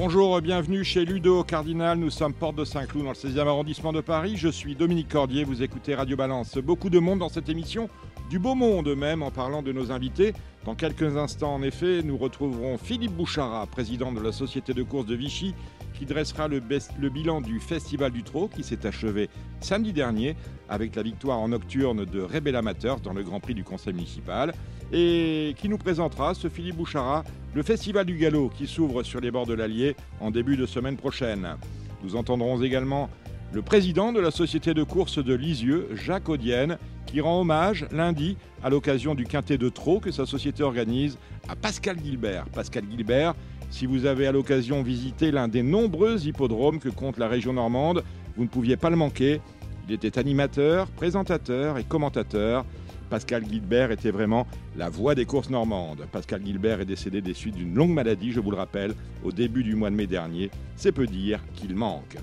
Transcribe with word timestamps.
Bonjour, 0.00 0.40
bienvenue 0.40 0.84
chez 0.84 1.04
Ludo 1.04 1.42
Cardinal. 1.42 1.98
Nous 1.98 2.10
sommes 2.10 2.32
porte 2.32 2.54
de 2.54 2.64
Saint-Cloud 2.64 3.02
dans 3.02 3.10
le 3.10 3.16
16e 3.16 3.48
arrondissement 3.48 3.92
de 3.92 4.00
Paris. 4.00 4.36
Je 4.36 4.48
suis 4.48 4.76
Dominique 4.76 5.08
Cordier, 5.08 5.42
vous 5.42 5.60
écoutez 5.60 5.96
Radio 5.96 6.16
Balance. 6.16 6.56
Beaucoup 6.58 6.88
de 6.88 7.00
monde 7.00 7.18
dans 7.18 7.28
cette 7.28 7.48
émission, 7.48 7.90
du 8.30 8.38
beau 8.38 8.54
monde 8.54 8.94
même 8.94 9.24
en 9.24 9.32
parlant 9.32 9.60
de 9.60 9.72
nos 9.72 9.90
invités. 9.90 10.34
Dans 10.64 10.76
quelques 10.76 11.16
instants, 11.16 11.52
en 11.52 11.62
effet, 11.62 12.02
nous 12.04 12.16
retrouverons 12.16 12.78
Philippe 12.78 13.10
Bouchara, 13.10 13.66
président 13.66 14.12
de 14.12 14.20
la 14.20 14.30
Société 14.30 14.72
de 14.72 14.84
course 14.84 15.06
de 15.06 15.16
Vichy, 15.16 15.52
qui 15.98 16.06
dressera 16.06 16.46
le, 16.46 16.60
bilan 17.08 17.40
du 17.40 17.58
Festival 17.58 18.12
du 18.12 18.22
Trot 18.22 18.48
qui 18.54 18.62
s'est 18.62 18.86
achevé 18.86 19.28
samedi 19.60 19.92
dernier 19.92 20.36
avec 20.68 20.94
la 20.94 21.02
victoire 21.02 21.38
en 21.38 21.48
nocturne 21.48 22.04
de 22.04 22.20
Rebel 22.20 22.54
Amateurs 22.54 23.00
dans 23.00 23.12
le 23.12 23.24
Grand 23.24 23.40
Prix 23.40 23.54
du 23.54 23.64
Conseil 23.64 23.94
municipal 23.94 24.54
et 24.92 25.54
qui 25.58 25.68
nous 25.68 25.76
présentera, 25.76 26.34
ce 26.34 26.48
Philippe 26.48 26.76
Bouchara, 26.76 27.24
le 27.54 27.62
Festival 27.62 28.06
du 28.06 28.16
Galop 28.16 28.50
qui 28.50 28.66
s'ouvre 28.68 29.02
sur 29.02 29.20
les 29.20 29.30
bords 29.30 29.46
de 29.46 29.54
l'Allier 29.54 29.96
en 30.20 30.30
début 30.30 30.56
de 30.56 30.66
semaine 30.66 30.96
prochaine. 30.96 31.56
Nous 32.04 32.14
entendrons 32.14 32.62
également 32.62 33.10
le 33.52 33.62
président 33.62 34.12
de 34.12 34.20
la 34.20 34.30
société 34.30 34.74
de 34.74 34.84
course 34.84 35.22
de 35.22 35.34
Lisieux, 35.34 35.88
Jacques 35.94 36.28
Audienne, 36.28 36.78
qui 37.06 37.20
rend 37.20 37.40
hommage 37.40 37.86
lundi 37.90 38.36
à 38.62 38.70
l'occasion 38.70 39.14
du 39.14 39.24
quintet 39.24 39.58
de 39.58 39.68
trot 39.68 39.98
que 39.98 40.10
sa 40.10 40.26
société 40.26 40.62
organise 40.62 41.18
à 41.48 41.56
Pascal 41.56 41.96
Gilbert. 42.02 42.44
Pascal 42.52 42.84
Gilbert, 42.90 43.34
si 43.70 43.86
vous 43.86 44.06
avez 44.06 44.26
à 44.26 44.32
l'occasion 44.32 44.82
visité 44.82 45.30
l'un 45.30 45.48
des 45.48 45.62
nombreux 45.62 46.26
hippodromes 46.26 46.78
que 46.78 46.88
compte 46.88 47.18
la 47.18 47.28
région 47.28 47.52
normande, 47.52 48.02
vous 48.36 48.44
ne 48.44 48.48
pouviez 48.48 48.76
pas 48.76 48.90
le 48.90 48.96
manquer. 48.96 49.40
Il 49.88 49.94
était 49.94 50.18
animateur, 50.18 50.88
présentateur 50.88 51.78
et 51.78 51.84
commentateur. 51.84 52.64
Pascal 53.10 53.44
Gilbert 53.48 53.90
était 53.90 54.10
vraiment 54.10 54.46
la 54.76 54.90
voix 54.90 55.14
des 55.14 55.24
courses 55.24 55.48
normandes. 55.48 56.06
Pascal 56.12 56.42
Gilbert 56.44 56.80
est 56.80 56.86
décédé 56.86 57.22
des 57.22 57.32
suites 57.34 57.54
d'une 57.54 57.74
longue 57.74 57.92
maladie, 57.92 58.32
je 58.32 58.40
vous 58.40 58.50
le 58.50 58.56
rappelle, 58.56 58.94
au 59.24 59.32
début 59.32 59.62
du 59.62 59.74
mois 59.74 59.90
de 59.90 59.94
mai 59.94 60.06
dernier. 60.06 60.50
C'est 60.76 60.92
peu 60.92 61.06
dire 61.06 61.40
qu'il 61.54 61.74
manque. 61.74 62.16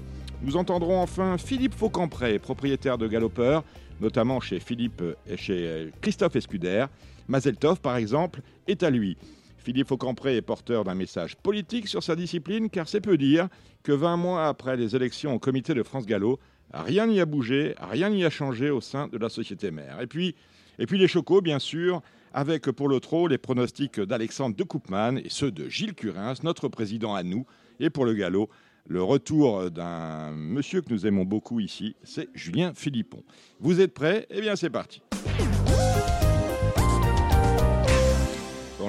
Nous 0.44 0.58
entendrons 0.58 1.00
enfin 1.00 1.38
Philippe 1.38 1.74
Faucampré, 1.74 2.38
propriétaire 2.38 2.98
de 2.98 3.08
Galopeur, 3.08 3.64
notamment 4.00 4.40
chez 4.40 4.60
Philippe 4.60 5.02
et 5.28 5.38
chez 5.38 5.92
Christophe 6.02 6.36
Escuder. 6.36 6.86
Mazeltov, 7.28 7.80
par 7.80 7.98
exemple, 7.98 8.42
est 8.68 8.84
à 8.84 8.92
lui. 8.92 9.18
Philippe 9.66 9.88
Faucampré 9.88 10.38
est 10.38 10.44
porteur 10.44 10.84
d'un 10.84 10.94
message 10.94 11.36
politique 11.38 11.88
sur 11.88 12.04
sa 12.04 12.16
discipline, 12.16 12.70
car 12.70 12.88
c'est 12.88 13.02
peu 13.02 13.18
dire 13.18 13.48
que 13.82 13.92
20 13.92 14.16
mois 14.16 14.48
après 14.48 14.78
les 14.78 14.96
élections 14.96 15.34
au 15.34 15.40
comité 15.40 15.74
de 15.74 15.82
France 15.82 16.06
Gallo, 16.06 16.40
rien 16.72 17.08
n'y 17.08 17.20
a 17.20 17.26
bougé, 17.26 17.74
rien 17.82 18.12
n'y 18.12 18.24
a 18.24 18.30
changé 18.30 18.70
au 18.70 18.80
sein 18.80 19.08
de 19.08 19.18
la 19.18 19.28
société 19.28 19.72
mère. 19.72 20.02
Et 20.02 20.06
puis, 20.06 20.36
et 20.78 20.86
puis 20.86 21.00
les 21.00 21.08
chocos, 21.08 21.42
bien 21.42 21.58
sûr, 21.58 22.04
avec 22.32 22.70
pour 22.70 22.88
le 22.88 23.00
trot 23.00 23.28
les 23.28 23.40
pronostics 23.40 24.00
d'Alexandre 24.00 24.56
de 24.56 24.64
Koopman 24.64 25.18
et 25.18 25.30
ceux 25.30 25.52
de 25.52 25.68
Gilles 25.68 25.96
Curins, 25.96 26.36
notre 26.44 26.68
président 26.68 27.16
à 27.16 27.24
nous, 27.24 27.48
et 27.80 27.90
pour 27.90 28.06
le 28.06 28.14
galop, 28.14 28.52
le 28.88 29.02
retour 29.02 29.72
d'un 29.72 30.30
monsieur 30.30 30.82
que 30.82 30.94
nous 30.94 31.08
aimons 31.08 31.26
beaucoup 31.26 31.60
ici, 31.60 31.96
c'est 32.04 32.30
Julien 32.36 32.74
Philippon. 32.76 33.24
Vous 33.60 33.82
êtes 33.82 33.96
prêts? 33.96 34.28
Eh 34.30 34.42
bien, 34.42 34.56
c'est 34.56 34.70
parti. 34.70 35.02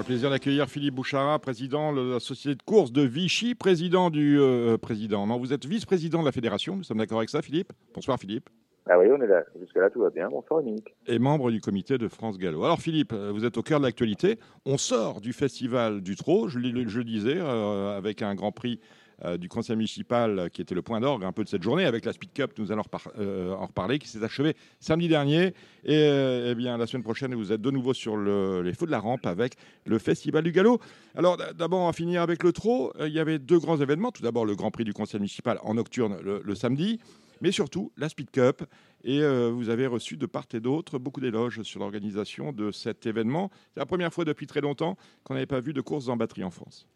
Plaisir 0.06 0.30
d'accueillir 0.30 0.68
Philippe 0.68 0.94
Bouchara, 0.94 1.38
président 1.40 1.92
de 1.92 2.12
la 2.12 2.20
société 2.20 2.54
de 2.54 2.62
course 2.62 2.92
de 2.92 3.02
Vichy, 3.02 3.56
président 3.56 4.08
du 4.08 4.38
euh, 4.40 4.78
président. 4.78 5.26
Non, 5.26 5.36
vous 5.36 5.52
êtes 5.52 5.66
vice-président 5.66 6.20
de 6.20 6.26
la 6.26 6.32
fédération. 6.32 6.76
Nous 6.76 6.84
sommes 6.84 6.98
d'accord 6.98 7.18
avec 7.18 7.28
ça, 7.28 7.42
Philippe? 7.42 7.72
Bonsoir, 7.92 8.16
Philippe. 8.16 8.48
Ah 8.88 9.00
oui, 9.00 9.06
on 9.10 9.20
est 9.20 9.26
là. 9.26 9.42
Jusque-là, 9.58 9.90
tout 9.90 10.00
va 10.00 10.10
bien. 10.10 10.28
Bonsoir, 10.28 10.60
Dominique. 10.60 10.94
Et 11.08 11.18
membre 11.18 11.50
du 11.50 11.60
comité 11.60 11.98
de 11.98 12.06
France 12.06 12.38
Gallo. 12.38 12.62
Alors, 12.62 12.80
Philippe, 12.80 13.12
vous 13.12 13.44
êtes 13.44 13.58
au 13.58 13.62
cœur 13.62 13.80
de 13.80 13.84
l'actualité. 13.84 14.38
On 14.64 14.78
sort 14.78 15.20
du 15.20 15.32
festival 15.32 16.00
du 16.00 16.14
Trot, 16.14 16.48
je, 16.48 16.60
je 16.60 17.00
disais, 17.00 17.38
euh, 17.38 17.96
avec 17.96 18.22
un 18.22 18.36
grand 18.36 18.52
prix 18.52 18.78
euh, 18.78 19.05
du 19.38 19.48
conseil 19.48 19.76
municipal 19.76 20.50
qui 20.52 20.60
était 20.60 20.74
le 20.74 20.82
point 20.82 21.00
d'orgue 21.00 21.24
un 21.24 21.32
peu 21.32 21.42
de 21.44 21.48
cette 21.48 21.62
journée 21.62 21.84
avec 21.84 22.04
la 22.04 22.12
Speed 22.12 22.32
Cup, 22.32 22.52
nous 22.58 22.72
allons 22.72 22.82
euh, 23.18 23.52
en 23.54 23.66
reparler, 23.66 23.98
qui 23.98 24.08
s'est 24.08 24.22
achevé 24.22 24.56
samedi 24.80 25.08
dernier. 25.08 25.54
Et 25.84 25.94
euh, 25.94 26.50
eh 26.50 26.54
bien, 26.54 26.76
la 26.76 26.86
semaine 26.86 27.02
prochaine, 27.02 27.34
vous 27.34 27.52
êtes 27.52 27.60
de 27.60 27.70
nouveau 27.70 27.94
sur 27.94 28.16
le, 28.16 28.62
les 28.62 28.74
feux 28.74 28.86
de 28.86 28.90
la 28.90 28.98
rampe 28.98 29.26
avec 29.26 29.54
le 29.84 29.98
Festival 29.98 30.42
du 30.42 30.52
Galop. 30.52 30.80
Alors 31.14 31.36
d'abord, 31.36 31.80
on 31.80 31.86
va 31.86 31.92
finir 31.92 32.22
avec 32.22 32.42
le 32.42 32.52
trot. 32.52 32.92
Il 33.00 33.12
y 33.12 33.18
avait 33.18 33.38
deux 33.38 33.58
grands 33.58 33.80
événements. 33.80 34.12
Tout 34.12 34.22
d'abord, 34.22 34.44
le 34.44 34.54
Grand 34.54 34.70
Prix 34.70 34.84
du 34.84 34.92
conseil 34.92 35.20
municipal 35.20 35.58
en 35.62 35.74
nocturne 35.74 36.18
le 36.22 36.54
samedi 36.54 37.00
mais 37.42 37.52
surtout 37.52 37.92
la 37.98 38.08
Speed 38.08 38.30
Cup. 38.30 38.62
Et 39.04 39.20
vous 39.20 39.68
avez 39.68 39.86
reçu 39.86 40.16
de 40.16 40.24
part 40.24 40.46
et 40.54 40.60
d'autre 40.60 40.98
beaucoup 40.98 41.20
d'éloges 41.20 41.62
sur 41.62 41.80
l'organisation 41.80 42.50
de 42.52 42.70
cet 42.70 43.04
événement. 43.04 43.50
C'est 43.74 43.80
la 43.80 43.86
première 43.86 44.12
fois 44.12 44.24
depuis 44.24 44.46
très 44.46 44.62
longtemps 44.62 44.96
qu'on 45.22 45.34
n'avait 45.34 45.44
pas 45.44 45.60
vu 45.60 45.74
de 45.74 45.82
courses 45.82 46.08
en 46.08 46.16
batterie 46.16 46.44
en 46.44 46.50
France. 46.50 46.86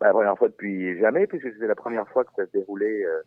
Bah, 0.00 0.12
première 0.12 0.36
fois 0.38 0.48
depuis 0.48 0.98
jamais, 0.98 1.26
puisque 1.26 1.52
c'était 1.52 1.66
la 1.66 1.74
première 1.74 2.08
fois 2.08 2.24
que 2.24 2.32
ça 2.34 2.46
se 2.46 2.52
déroulait 2.52 3.04
euh, 3.04 3.20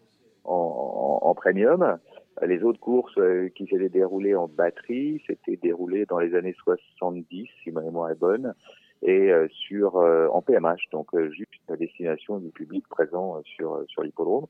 en, 0.43 1.19
en, 1.21 1.27
en, 1.27 1.35
premium. 1.35 1.99
Les 2.41 2.63
autres 2.63 2.79
courses 2.79 3.17
euh, 3.19 3.49
qui 3.55 3.67
s'étaient 3.67 3.89
déroulées 3.89 4.35
en 4.35 4.47
batterie, 4.47 5.21
s'étaient 5.27 5.57
déroulées 5.57 6.05
dans 6.07 6.17
les 6.17 6.33
années 6.33 6.55
70, 6.63 7.47
si 7.63 7.71
ma 7.71 7.81
mémoire 7.81 8.09
est 8.09 8.19
bonne, 8.19 8.55
et 9.03 9.31
euh, 9.31 9.47
sur 9.49 9.97
en 9.97 10.41
PMH, 10.41 10.89
donc 10.91 11.09
juste 11.29 11.51
à 11.69 11.75
destination 11.75 12.39
du 12.39 12.49
public 12.49 12.87
présent 12.89 13.39
sur 13.43 13.83
sur 13.87 14.01
l'hippodrome. 14.01 14.47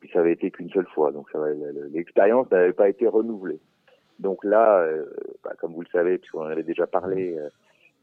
Puis 0.00 0.10
ça 0.12 0.20
avait 0.20 0.32
été 0.32 0.50
qu'une 0.50 0.68
seule 0.68 0.88
fois, 0.88 1.12
donc 1.12 1.28
l'expérience 1.92 2.50
n'avait 2.50 2.74
pas 2.74 2.90
été 2.90 3.08
renouvelée. 3.08 3.60
Donc 4.18 4.44
là, 4.44 4.86
bah, 5.42 5.52
comme 5.58 5.72
vous 5.72 5.80
le 5.80 5.88
savez, 5.90 6.18
puisqu'on 6.18 6.42
en 6.42 6.50
avait 6.50 6.62
déjà 6.62 6.86
parlé 6.86 7.38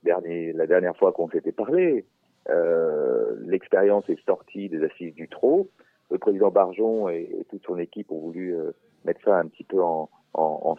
dernier, 0.04 0.54
la 0.54 0.68
dernière 0.68 0.96
fois 0.98 1.12
qu'on 1.12 1.30
s'était 1.30 1.52
parlé, 1.52 2.00
euh, 2.00 2.02
l'expérience 3.46 4.08
est 4.10 4.24
sortie 4.26 4.70
des 4.70 4.84
assises 4.84 5.14
du 5.14 5.28
trot. 5.28 5.70
Le 6.12 6.18
président 6.18 6.52
Barjon 6.52 7.10
et, 7.10 7.30
toute 7.50 7.64
son 7.66 7.78
équipe 7.78 8.12
ont 8.12 8.20
voulu 8.20 8.56
euh, 8.56 8.72
mettre 9.06 9.22
ça 9.24 9.38
un 9.38 9.48
petit 9.48 9.64
peu 9.64 9.82
en, 9.82 10.10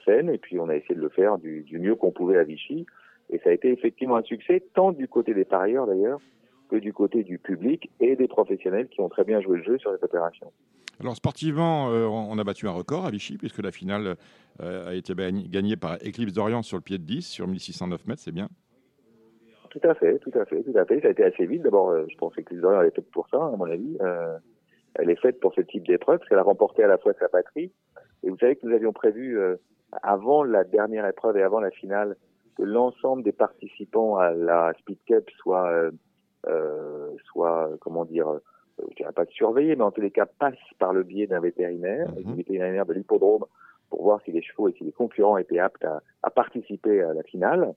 scène 0.05 0.31
et 0.31 0.39
puis 0.39 0.59
on 0.59 0.69
a 0.69 0.75
essayé 0.75 0.97
de 0.97 1.01
le 1.01 1.11
faire 1.11 1.39
du, 1.39 1.65
mieux 1.79 1.95
qu'on 1.95 2.11
pouvait 2.11 2.37
à 2.37 2.43
Vichy. 2.43 2.87
Et 3.31 3.39
ça 3.39 3.51
a 3.51 3.53
été 3.53 3.71
effectivement 3.71 4.17
un 4.17 4.23
succès, 4.23 4.65
tant 4.75 4.91
du 4.91 5.07
côté 5.07 5.33
des 5.33 5.45
parieurs 5.45 5.87
d'ailleurs, 5.87 6.19
que 6.69 6.77
du 6.77 6.93
côté 6.93 7.23
du 7.23 7.39
public 7.39 7.89
et 8.01 8.17
des 8.17 8.27
professionnels 8.27 8.89
qui 8.89 9.01
ont 9.01 9.09
très 9.09 9.23
bien 9.23 9.41
joué 9.41 9.59
le 9.59 9.63
jeu 9.63 9.79
sur 9.79 9.93
cette 9.93 10.03
opération. 10.03 10.51
Alors 10.99 11.15
sportivement, 11.15 11.91
euh, 11.91 12.07
on 12.07 12.37
a 12.39 12.45
battu 12.45 12.67
un 12.67 12.73
record 12.73 13.07
à 13.07 13.11
Vichy 13.11 13.39
puisque 13.39 13.63
la 13.63 13.71
finale 13.71 14.17
euh, 14.61 14.89
a 14.89 14.95
été 14.95 15.15
gagnée 15.49 15.77
par 15.77 15.95
Eclipse 15.97 16.33
d'Orient 16.33 16.63
sur 16.63 16.79
le 16.79 16.83
pied 16.83 16.99
de 16.99 17.05
10 17.05 17.23
sur 17.23 17.47
1609 17.47 18.07
mètres, 18.07 18.23
c'est 18.23 18.33
bien 18.33 18.49
tout 19.73 19.89
à 19.89 19.95
fait, 19.95 20.19
tout 20.19 20.39
à 20.39 20.45
fait, 20.45 20.63
tout 20.63 20.77
à 20.77 20.85
fait. 20.85 21.01
Ça 21.01 21.09
a 21.09 21.11
été 21.11 21.25
assez 21.25 21.47
vite. 21.47 21.63
D'abord, 21.63 21.91
euh, 21.91 22.05
je 22.11 22.17
pensais 22.17 22.43
que 22.43 22.53
l'Israël 22.53 22.91
faite 22.95 23.11
pour 23.11 23.27
ça, 23.29 23.39
à 23.39 23.57
mon 23.57 23.65
avis. 23.65 23.97
Euh, 24.03 24.37
elle 24.97 25.09
est 25.09 25.21
faite 25.21 25.41
pour 25.41 25.55
ce 25.55 25.63
type 25.63 25.87
d'épreuve, 25.87 26.19
parce 26.19 26.29
qu'elle 26.29 26.39
a 26.39 26.43
remporté 26.43 26.85
à 26.85 26.89
la 26.89 26.99
fois 26.99 27.15
sa 27.19 27.31
patrie. 27.31 27.73
Et 28.23 28.29
vous 28.29 28.37
savez 28.37 28.57
que 28.57 28.67
nous 28.67 28.75
avions 28.75 28.93
prévu, 28.93 29.39
euh, 29.39 29.57
avant 30.03 30.45
la 30.45 30.65
dernière 30.65 31.07
épreuve 31.07 31.39
et 31.39 31.43
avant 31.43 31.61
la 31.61 31.71
finale, 31.71 32.17
que 32.59 32.63
l'ensemble 32.63 33.23
des 33.23 33.33
participants 33.33 34.17
à 34.17 34.33
la 34.33 34.75
Speed 34.79 34.99
Cup 35.07 35.31
soient, 35.39 35.71
euh, 35.71 35.91
euh 36.49 37.09
soit 37.25 37.71
comment 37.81 38.05
dire, 38.05 38.29
je 38.91 38.95
dirais 38.95 39.13
pas 39.13 39.25
surveillés, 39.27 39.75
mais 39.75 39.85
en 39.85 39.91
tous 39.91 40.03
les 40.03 40.11
cas 40.11 40.27
passent 40.27 40.75
par 40.79 40.93
le 40.93 41.03
biais 41.03 41.27
d'un 41.27 41.41
vétérinaire, 41.41 42.11
mm 42.11 42.19
-hmm. 42.19 42.37
vétérinaire 42.37 42.85
de 42.85 42.93
l'hippodrome, 42.93 43.47
pour 43.89 44.03
voir 44.03 44.21
si 44.23 44.33
les 44.33 44.43
chevaux 44.43 44.69
et 44.69 44.73
si 44.73 44.85
les 44.85 44.93
concurrents 44.93 45.39
étaient 45.39 45.59
aptes 45.59 45.85
à, 45.85 46.03
à 46.23 46.31
participer 46.31 47.01
à 47.03 47.15
la 47.15 47.23
finale. 47.23 47.75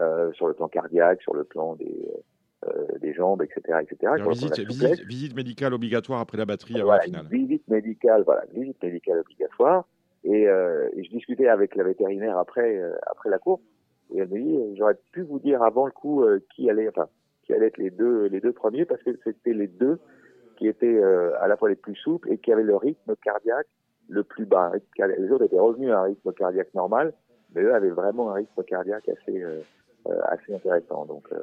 Euh, 0.00 0.32
sur 0.32 0.48
le 0.48 0.54
plan 0.54 0.68
cardiaque, 0.68 1.20
sur 1.20 1.34
le 1.34 1.44
plan 1.44 1.74
des, 1.74 1.94
euh, 2.64 2.98
des 2.98 3.12
jambes, 3.12 3.42
etc. 3.42 3.80
etc. 3.82 4.12
visite, 4.30 4.58
visite, 4.60 5.00
visite, 5.00 5.36
médicale 5.36 5.74
obligatoire 5.74 6.20
après 6.20 6.38
la 6.38 6.46
batterie 6.46 6.76
avant 6.76 6.84
voilà, 6.84 7.00
la 7.00 7.04
finale. 7.04 7.26
Visite 7.30 7.68
médicale, 7.68 8.22
voilà, 8.24 8.44
visite 8.54 8.82
médicale 8.82 9.18
obligatoire. 9.18 9.84
Et, 10.24 10.48
euh, 10.48 10.88
et, 10.96 11.04
je 11.04 11.10
discutais 11.10 11.48
avec 11.48 11.74
la 11.76 11.84
vétérinaire 11.84 12.38
après 12.38 12.78
euh, 12.78 12.94
après 13.10 13.28
la 13.28 13.38
course 13.38 13.60
et 14.14 14.18
elle 14.20 14.28
me 14.28 14.38
dit 14.38 14.76
j'aurais 14.78 14.96
pu 15.10 15.22
vous 15.22 15.40
dire 15.40 15.62
avant 15.62 15.84
le 15.84 15.92
coup 15.92 16.22
euh, 16.22 16.38
qui 16.54 16.70
allait 16.70 16.88
enfin 16.88 17.08
qui 17.42 17.52
allait 17.52 17.66
être 17.66 17.78
les 17.78 17.90
deux 17.90 18.26
les 18.26 18.40
deux 18.40 18.52
premiers 18.52 18.84
parce 18.84 19.02
que 19.02 19.10
c'était 19.24 19.52
les 19.52 19.66
deux 19.66 19.98
qui 20.56 20.68
étaient 20.68 21.02
à 21.02 21.48
la 21.48 21.56
fois 21.56 21.68
les 21.68 21.74
plus 21.74 21.96
souples 21.96 22.32
et 22.32 22.38
qui 22.38 22.52
avaient 22.52 22.62
le 22.62 22.76
rythme 22.76 23.16
cardiaque 23.16 23.66
le 24.08 24.22
plus 24.22 24.46
bas. 24.46 24.72
Les 24.98 25.30
autres 25.30 25.44
étaient 25.44 25.58
revenus 25.58 25.90
à 25.90 26.00
un 26.00 26.02
rythme 26.04 26.32
cardiaque 26.32 26.72
normal, 26.74 27.12
mais 27.54 27.62
eux 27.62 27.74
avaient 27.74 27.90
vraiment 27.90 28.30
un 28.30 28.34
rythme 28.34 28.62
cardiaque 28.64 29.08
assez 29.08 29.42
euh, 29.42 29.60
assez 30.28 30.54
intéressant. 30.54 31.06
Donc, 31.06 31.26
euh, 31.32 31.38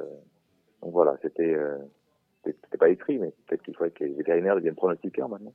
donc 0.82 0.92
voilà, 0.92 1.16
c'était 1.22 1.54
euh, 1.54 1.76
c'était 2.44 2.78
pas 2.78 2.88
écrit, 2.88 3.18
mais 3.18 3.32
peut-être 3.46 3.62
qu'il 3.62 3.74
faudrait 3.74 3.90
que 3.90 4.04
les 4.04 4.14
vétérinaires 4.14 4.56
deviennent 4.56 4.74
pronostiqueurs 4.74 5.28
maintenant. 5.28 5.52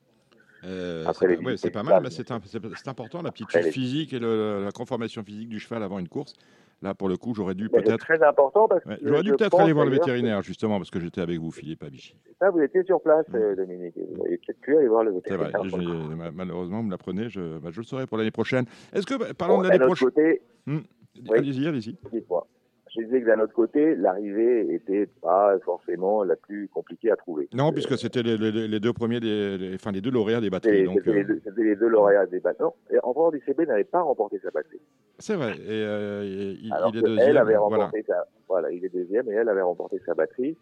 Euh, 0.63 1.03
c'est 1.13 1.27
pas, 1.69 1.79
ouais, 1.81 1.85
mal, 1.85 2.01
mais 2.03 2.09
c'est 2.09 2.87
important, 2.87 3.21
la 3.21 3.31
petite 3.31 3.49
Après, 3.49 3.61
les- 3.63 3.71
physique 3.71 4.13
et 4.13 4.19
le- 4.19 4.63
la 4.65 4.71
conformation 4.71 5.23
physique 5.23 5.49
du 5.49 5.59
cheval 5.59 5.83
avant 5.83 5.99
une 5.99 6.07
course. 6.07 6.33
Là, 6.81 6.93
pour 6.93 7.07
le 7.07 7.17
coup, 7.17 7.33
j'aurais 7.35 7.53
dû 7.55 7.69
peut-être. 7.69 7.97
très 7.99 8.21
important 8.23 8.67
parce 8.67 8.83
que 8.83 8.89
ouais, 8.89 8.97
j'aurais 9.01 9.23
dû 9.23 9.31
peut-être 9.31 9.59
aller 9.59 9.71
voir 9.73 9.85
le 9.85 9.91
vétérinaire, 9.91 10.41
justement, 10.41 10.77
parce 10.77 10.91
que 10.91 10.99
j'étais 10.99 11.21
avec 11.21 11.39
vous, 11.39 11.51
Philippe, 11.51 11.83
à 11.83 11.87
Vichy. 11.89 12.15
Ça, 12.39 12.49
vous 12.49 12.59
étiez 12.61 12.83
sur 12.83 12.99
place, 13.01 13.27
Mm. 13.29 13.35
euh, 13.35 13.55
Dominique. 13.55 13.95
Vous 13.97 14.25
avez 14.25 14.37
peut-être 14.37 14.59
pu 14.59 14.75
aller 14.77 14.87
voir 14.87 15.03
le 15.03 15.11
vrai, 15.11 15.21
vétérinaire. 15.21 16.31
malheureusement, 16.33 16.77
vous 16.79 16.83
me 16.87 16.91
l'apprenez, 16.91 17.29
je, 17.29 17.57
bah, 17.59 17.69
je 17.71 17.79
le 17.79 17.85
saurai 17.85 18.07
pour 18.07 18.17
l'année 18.17 18.31
prochaine. 18.31 18.65
Est-ce 18.93 19.05
que, 19.05 19.15
bah, 19.15 19.27
parlons 19.37 19.55
Bon, 19.57 19.61
de 19.61 19.67
d'un 19.67 19.73
l'année 19.73 19.85
autre 19.85 19.95
prochaine. 19.95 20.09
côté, 20.09 20.41
oui. 20.67 21.37
Allez-y, 21.37 21.67
allez-y. 21.67 21.97
Je 22.97 23.01
disais 23.03 23.21
que 23.21 23.25
d'un 23.27 23.39
autre 23.41 23.53
côté, 23.53 23.95
l'arrivée 23.95 24.73
était 24.73 25.07
pas 25.21 25.57
forcément 25.65 26.23
la 26.23 26.35
plus 26.35 26.67
compliquée 26.69 27.11
à 27.11 27.15
trouver. 27.15 27.49
Non, 27.53 27.71
puisque 27.73 27.97
c'était 27.97 28.23
les, 28.23 28.37
les- 28.37 28.67
les 28.67 28.79
deux 28.79 28.93
premiers, 28.93 29.19
des, 29.19 29.57
les- 29.57 29.75
enfin 29.75 29.91
les 29.91 30.01
deux 30.01 30.11
lauréats 30.11 30.39
des 30.41 30.49
batteries. 30.49 30.87
C'était 30.93 31.11
les, 31.13 31.23
euh, 31.23 31.39
les 31.57 31.75
deux 31.75 31.87
lauréats 31.87 32.25
des 32.25 32.39
battants. 32.39 32.75
Et 32.91 32.97
Empereur 33.03 33.31
du 33.31 33.41
CB 33.45 33.65
n'avait 33.65 33.83
pas 33.83 34.01
remporté 34.01 34.39
sa 34.39 34.51
batterie. 34.51 34.79
c'est 35.19 35.35
vrai. 35.35 35.53
Et, 35.57 35.61
euh, 35.69 36.55
il, 36.61 36.71
Alors 36.73 36.91
il 36.93 36.99
est 36.99 37.01
deuxième. 37.01 37.29
elle 37.29 37.37
avait 37.37 37.55
voilà. 37.55 37.85
remporté 37.85 38.03
sa, 38.07 38.25
voilà, 38.47 38.71
il 38.71 38.85
est 38.85 38.89
deuxième 38.93 39.27
et 39.29 39.33
elle 39.33 39.49
avait 39.49 39.61
remporté 39.61 39.99
sa 40.05 40.13
batterie. 40.13 40.57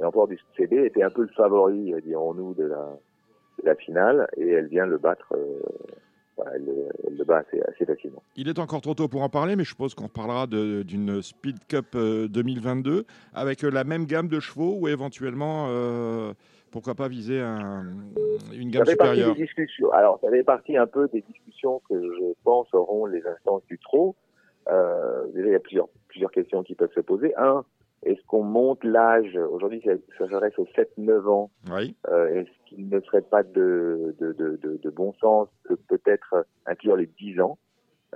Et 0.00 0.04
Empereur 0.04 0.26
du 0.28 0.38
CB 0.56 0.86
était 0.86 1.02
un 1.02 1.10
peu 1.10 1.22
le 1.22 1.28
favori, 1.28 1.94
euh, 1.94 2.00
dirons-nous, 2.00 2.54
de 2.54 2.64
la, 2.66 2.98
de 3.62 3.66
la 3.66 3.74
finale 3.76 4.28
et 4.36 4.48
elle 4.50 4.66
vient 4.66 4.86
le 4.86 4.98
battre. 4.98 5.32
euh, 5.36 5.60
voilà, 6.36 6.52
elle, 6.56 6.64
le- 6.64 6.88
elle 7.08 7.16
le 7.16 7.24
bat 7.24 7.38
assez, 7.38 7.60
assez 7.62 7.84
facilement. 7.86 8.22
Il 8.36 8.48
est 8.48 8.58
encore 8.58 8.80
trop 8.80 8.94
tôt 8.94 9.08
pour 9.08 9.22
en 9.22 9.28
parler, 9.28 9.56
mais 9.56 9.64
je 9.64 9.70
suppose 9.70 9.94
qu'on 9.94 10.04
reparlera 10.06 10.46
de- 10.46 10.82
d'une 10.82 11.22
Speed 11.22 11.56
Cup 11.68 11.86
euh, 11.94 12.28
2022 12.28 13.04
avec 13.34 13.64
euh, 13.64 13.70
la 13.70 13.84
même 13.84 14.04
gamme 14.06 14.28
de 14.28 14.38
chevaux 14.40 14.76
ou 14.78 14.88
éventuellement, 14.88 15.66
euh, 15.68 16.32
pourquoi 16.70 16.94
pas 16.94 17.08
viser 17.08 17.40
un- 17.40 17.84
une 18.52 18.70
Ça 18.72 18.78
gamme 18.78 18.84
partie 18.84 18.90
supérieure? 18.90 19.34
des 19.34 19.42
discussions. 19.42 19.90
Alors, 19.92 20.18
ça 20.22 20.30
fait 20.30 20.42
partie 20.44 20.76
un 20.76 20.86
peu 20.86 21.08
des 21.08 21.22
discussions 21.22 21.80
que 21.88 21.94
je 22.00 22.32
pense 22.44 22.72
auront 22.74 23.06
les 23.06 23.26
instances 23.26 23.62
du 23.66 23.78
trot. 23.78 24.14
Euh, 24.68 25.26
déjà, 25.32 25.46
il 25.46 25.52
y 25.52 25.56
a 25.56 25.60
plusieurs, 25.60 25.88
plusieurs 26.08 26.30
questions 26.32 26.62
qui 26.62 26.74
peuvent 26.74 26.92
se 26.94 27.00
poser. 27.00 27.34
Un, 27.36 27.64
est-ce 28.02 28.20
qu'on 28.26 28.42
monte 28.42 28.84
l'âge 28.84 29.36
Aujourd'hui, 29.50 29.82
ça, 29.84 29.94
s'adresse 30.28 30.58
aux 30.58 30.66
7-9 30.66 31.26
ans. 31.28 31.50
Oui, 31.72 31.96
Euh, 32.08 32.28
est-ce 32.28 32.50
qu'il 32.68 32.88
ne 32.88 33.00
serait 33.00 33.22
pas 33.22 33.42
de, 33.42 34.14
de, 34.20 34.32
de, 34.32 34.56
de, 34.56 34.76
de 34.76 34.90
bon 34.90 35.12
sens 35.14 35.48
de 35.68 35.74
peut-être 35.74 36.46
inclure 36.66 36.96
les 36.96 37.06
10 37.06 37.40
ans 37.40 37.58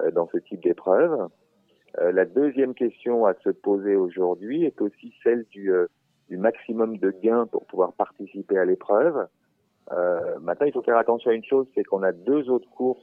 euh, 0.01 0.11
dans 0.11 0.29
ce 0.29 0.39
type 0.39 0.63
d'épreuve? 0.63 1.29
Euh, 1.99 2.13
La 2.13 2.25
deuxième 2.25 2.75
question 2.75 3.27
à 3.27 3.35
se 3.43 3.51
poser 3.51 3.97
aujourd'hui 3.97 4.65
est 4.65 4.81
aussi 4.81 5.13
celle 5.25 5.45
du, 5.51 5.73
euh, 5.73 5.87
du 6.29 6.37
maximum 6.37 6.99
de 6.99 7.11
gains 7.11 7.47
pour 7.47 7.65
pouvoir 7.67 7.93
participer 7.95 8.59
à 8.59 8.65
l'épreuve. 8.65 9.27
Euh, 9.93 10.39
maintenant, 10.41 10.67
il 10.67 10.73
faut 10.73 10.83
faire 10.83 10.99
attention 10.99 11.33
à 11.33 11.35
une 11.35 11.45
chose, 11.45 11.67
c'est 11.75 11.83
qu'on 11.83 12.05
a 12.05 12.13
deux 12.13 12.49
autres 12.49 12.71
courses 12.71 13.03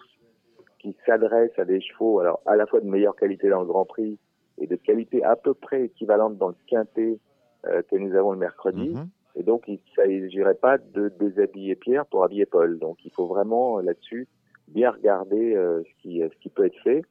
qui 0.79 0.95
s'adressent 1.05 1.57
à 1.57 1.65
des 1.65 1.81
chevaux, 1.81 2.19
alors 2.19 2.39
à 2.45 2.55
la 2.55 2.65
fois 2.65 2.79
de 2.79 2.85
meilleure 2.87 3.15
qualité 3.17 3.49
dans 3.49 3.59
le 3.61 3.65
Grand 3.67 3.83
Prix 3.83 4.19
et 4.57 4.67
de 4.67 4.75
qualité 4.75 5.23
à 5.23 5.35
peu 5.35 5.53
près 5.53 5.83
équivalente 5.85 6.37
dans 6.37 6.49
le 6.49 6.55
quintet 6.67 7.19
euh, 7.65 7.81
que 7.89 7.95
nous 7.95 8.15
avons 8.15 8.31
le 8.31 8.39
mercredi. 8.39 8.89
Mhm. 8.89 9.09
Et 9.35 9.43
donc, 9.43 9.65
il 9.67 9.73
ne 9.73 9.95
s'agirait 9.95 10.55
pas 10.55 10.77
de 10.77 11.09
déshabiller 11.19 11.75
Pierre 11.75 12.05
pour 12.07 12.23
habiller 12.23 12.45
Paul. 12.45 12.79
Donc, 12.79 12.97
il 13.05 13.11
faut 13.11 13.27
vraiment 13.27 13.77
euh, 13.77 13.83
là-dessus 13.83 14.27
bien 14.67 14.91
regarder 14.91 15.55
euh, 15.55 15.83
ce, 15.83 16.01
qui, 16.01 16.21
euh, 16.21 16.29
ce 16.33 16.39
qui 16.39 16.49
peut 16.49 16.65
être 16.65 16.79
fait. 16.83 17.03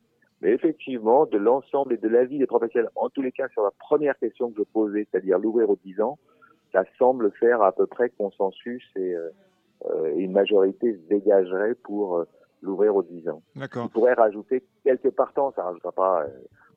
Mais 0.43 0.50
effectivement, 0.50 1.25
de 1.25 1.38
l'ensemble 1.38 1.94
et 1.94 1.96
de 1.96 2.08
l'avis 2.08 2.38
des 2.38 2.46
professionnels, 2.46 2.90
en 2.94 3.08
tous 3.08 3.22
les 3.22 3.32
cas 3.32 3.49
sur 3.49 3.62
la 3.62 3.70
première 3.78 4.19
question 4.19 4.50
que 4.50 4.58
je 4.58 4.64
posais, 4.64 5.06
c'est-à-dire 5.10 5.38
l'ouvrir 5.38 5.70
aux 5.70 5.78
10 5.82 6.00
ans, 6.00 6.19
ça 6.72 6.84
semble 6.99 7.32
faire 7.32 7.62
à 7.62 7.72
peu 7.72 7.87
près 7.87 8.10
consensus 8.10 8.84
et, 8.96 9.14
euh, 9.14 9.31
euh, 9.87 10.14
une 10.16 10.32
majorité 10.32 10.94
se 10.94 11.08
dégagerait 11.08 11.75
pour 11.75 12.25
l'ouvrir 12.60 12.96
aux 12.96 13.02
10 13.02 13.28
ans. 13.28 13.42
D'accord. 13.54 13.87
On 13.87 13.88
pourrait 13.88 14.14
rajouter 14.14 14.64
quelques 14.84 15.10
partants, 15.10 15.52
ça 15.52 15.62
ne 15.62 15.66
rajoutera 15.69 15.92
pas 15.92 16.22
euh, 16.22 16.28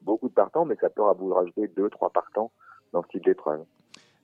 beaucoup 0.02 0.30
de 0.30 0.34
partants, 0.34 0.66
mais 0.66 0.76
ça 0.80 0.90
peut 0.90 1.02
rajouter 1.02 1.68
deux, 1.76 1.90
trois 1.90 2.10
partants 2.10 2.52
dans 2.94 3.04
ce 3.04 3.08
type 3.10 3.26
d'épreuve. 3.26 3.62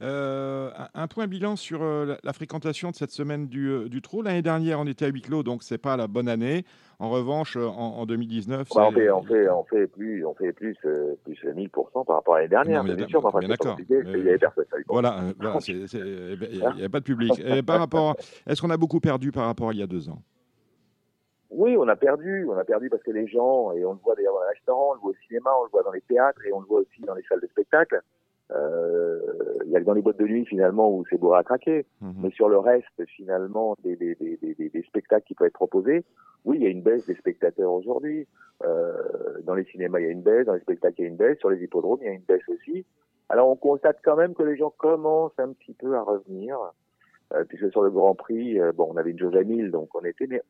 Euh, 0.02 0.72
un- 0.94 1.08
point 1.08 1.26
bilan 1.26 1.56
sur 1.56 1.82
euh, 1.82 2.18
la, 2.22 2.34
fréquentation 2.34 2.92
de 2.92 2.96
cette 2.96 3.12
semaine 3.12 3.48
du, 3.48 3.70
euh, 3.70 3.88
du 3.88 4.02
trot. 4.02 4.22
L'année 4.22 4.42
dernière, 4.42 4.82
on 4.82 4.88
était 4.88 5.06
à 5.06 5.08
huis 5.08 5.22
clos, 5.22 5.42
donc 5.42 5.64
c'est 5.64 5.78
pas 5.78 5.96
la 5.96 6.08
bonne 6.08 6.28
année. 6.28 6.66
En 7.00 7.10
revanche, 7.10 7.56
euh, 7.56 7.66
en, 7.66 8.00
en 8.00 8.06
2019, 8.06 8.68
Bah, 8.76 8.88
on 8.88 8.92
fait, 8.92 9.10
on 9.10 9.24
fait, 9.24 9.50
on 9.50 9.64
fait 9.64 9.88
plus, 9.88 10.26
on 10.26 10.34
fait 10.34 10.52
plus, 10.52 10.76
plus 11.24 11.46
1000% 11.46 12.06
par 12.06 12.18
rapport 12.18 12.36
à 12.36 12.40
l'année 12.40 12.50
dernière. 12.50 12.84
Non, 12.84 12.94
mais 12.94 13.02
c'est 13.02 13.08
sûr, 13.08 13.22
mais 13.22 13.28
enfin, 13.28 13.40
bien 13.40 13.48
pas 13.48 13.54
d'accord. 13.54 13.72
compliqué, 13.78 13.96
parce 13.96 14.08
Mais- 14.08 14.18
qu'il 14.18 14.26
y 14.26 14.30
avait 14.30 14.38
personne. 14.38 14.66
Voilà, 14.90 15.16
eh 15.30 15.34
ben, 15.34 15.60
il 16.52 16.76
n'y 16.76 16.84
a, 16.84 16.90
pas 16.90 17.00
de 17.00 17.06
public. 17.06 17.32
Et 17.46 17.64
par 17.64 17.80
rapport, 17.80 18.18
est-ce 18.46 18.62
qu'on 18.62 18.72
a 18.72 18.78
beaucoup 18.78 19.00
perdu 19.00 19.32
par 19.32 19.46
rapport 19.46 19.70
à 19.70 19.72
il 19.74 19.80
y 19.80 19.84
a 19.84 19.88
deux 19.88 20.10
ans? 20.10 20.22
Oui, 21.58 21.78
on 21.78 21.88
a 21.88 21.96
perdu, 21.96 22.46
on 22.50 22.58
a 22.58 22.66
perdu 22.66 22.90
parce 22.90 23.02
que 23.04 23.12
les 23.12 23.28
gens, 23.28 23.72
et 23.72 23.86
on 23.86 23.94
le 23.94 24.00
voit 24.04 24.14
d'ailleurs 24.16 24.34
dans 24.34 24.42
les 24.42 24.50
restaurants, 24.50 24.90
on 24.92 24.94
le 24.96 25.00
voit 25.00 25.12
au 25.12 25.16
cinéma, 25.28 25.50
on 25.60 25.64
le 25.64 25.70
voit 25.70 25.84
dans 25.84 25.92
les 25.92 26.02
théâtres 26.02 26.46
et 26.46 26.52
on 26.54 26.60
le 26.60 26.66
voit 26.66 26.82
aussi 26.82 27.02
dans 27.02 27.14
les 27.16 27.24
salles 27.24 27.40
de 27.42 27.48
spectacle. 27.48 28.02
Euh, 28.52 29.20
Il 29.66 29.72
y 29.72 29.76
a 29.76 29.80
que 29.80 29.86
dans 29.86 29.94
les 29.94 30.02
boîtes 30.02 30.20
de 30.20 30.26
nuit 30.28 30.46
finalement 30.46 30.92
où 30.94 31.04
c'est 31.10 31.18
beau 31.18 31.34
à 31.34 31.44
craquer. 31.44 31.86
Mhm. 32.02 32.14
Mais 32.22 32.30
sur 32.32 32.50
le 32.50 32.58
reste, 32.60 33.06
finalement, 33.08 33.76
des, 33.84 33.96
des, 33.96 34.16
des, 34.16 34.38
des, 34.38 34.54
des- 34.54 34.70
des 34.70 34.82
spectacles 34.84 35.26
qui 35.26 35.34
peuvent 35.34 35.48
être 35.48 35.54
proposés, 35.54 36.04
oui, 36.46 36.58
il 36.60 36.64
y 36.64 36.68
a 36.68 36.70
une 36.70 36.82
baisse 36.84 37.06
des 37.08 37.16
spectateurs 37.16 37.72
aujourd'hui. 37.72 38.28
Euh, 38.64 38.94
dans 39.44 39.56
les 39.56 39.64
cinémas, 39.66 40.00
il 40.00 40.06
y 40.06 40.10
a 40.10 40.12
une 40.12 40.22
baisse, 40.22 40.46
dans 40.46 40.54
les 40.54 40.60
spectacles, 40.60 40.96
il 41.00 41.02
y 41.04 41.06
a 41.06 41.10
une 41.10 41.16
baisse, 41.16 41.40
sur 41.40 41.50
les 41.50 41.62
hippodromes, 41.64 42.00
il 42.02 42.06
y 42.06 42.10
a 42.10 42.14
une 42.14 42.22
baisse 42.22 42.48
aussi. 42.50 42.86
Alors, 43.30 43.50
on 43.50 43.56
constate 43.56 43.98
quand 44.04 44.16
même 44.16 44.36
que 44.36 44.44
les 44.44 44.56
gens 44.56 44.70
commencent 44.78 45.40
un 45.40 45.52
petit 45.54 45.74
peu 45.74 45.96
à 45.96 46.02
revenir, 46.04 46.60
euh, 47.34 47.44
puisque 47.46 47.72
sur 47.72 47.82
le 47.82 47.90
Grand 47.90 48.14
Prix, 48.14 48.60
bon, 48.76 48.90
on 48.94 48.98
avait 48.98 49.12
une 49.12 49.18
jauge 49.20 49.36
à 49.36 49.44
1000, 49.44 49.72
donc 49.72 49.90
on 49.96 50.06
était... 50.06 50.28
Mais 50.28 50.42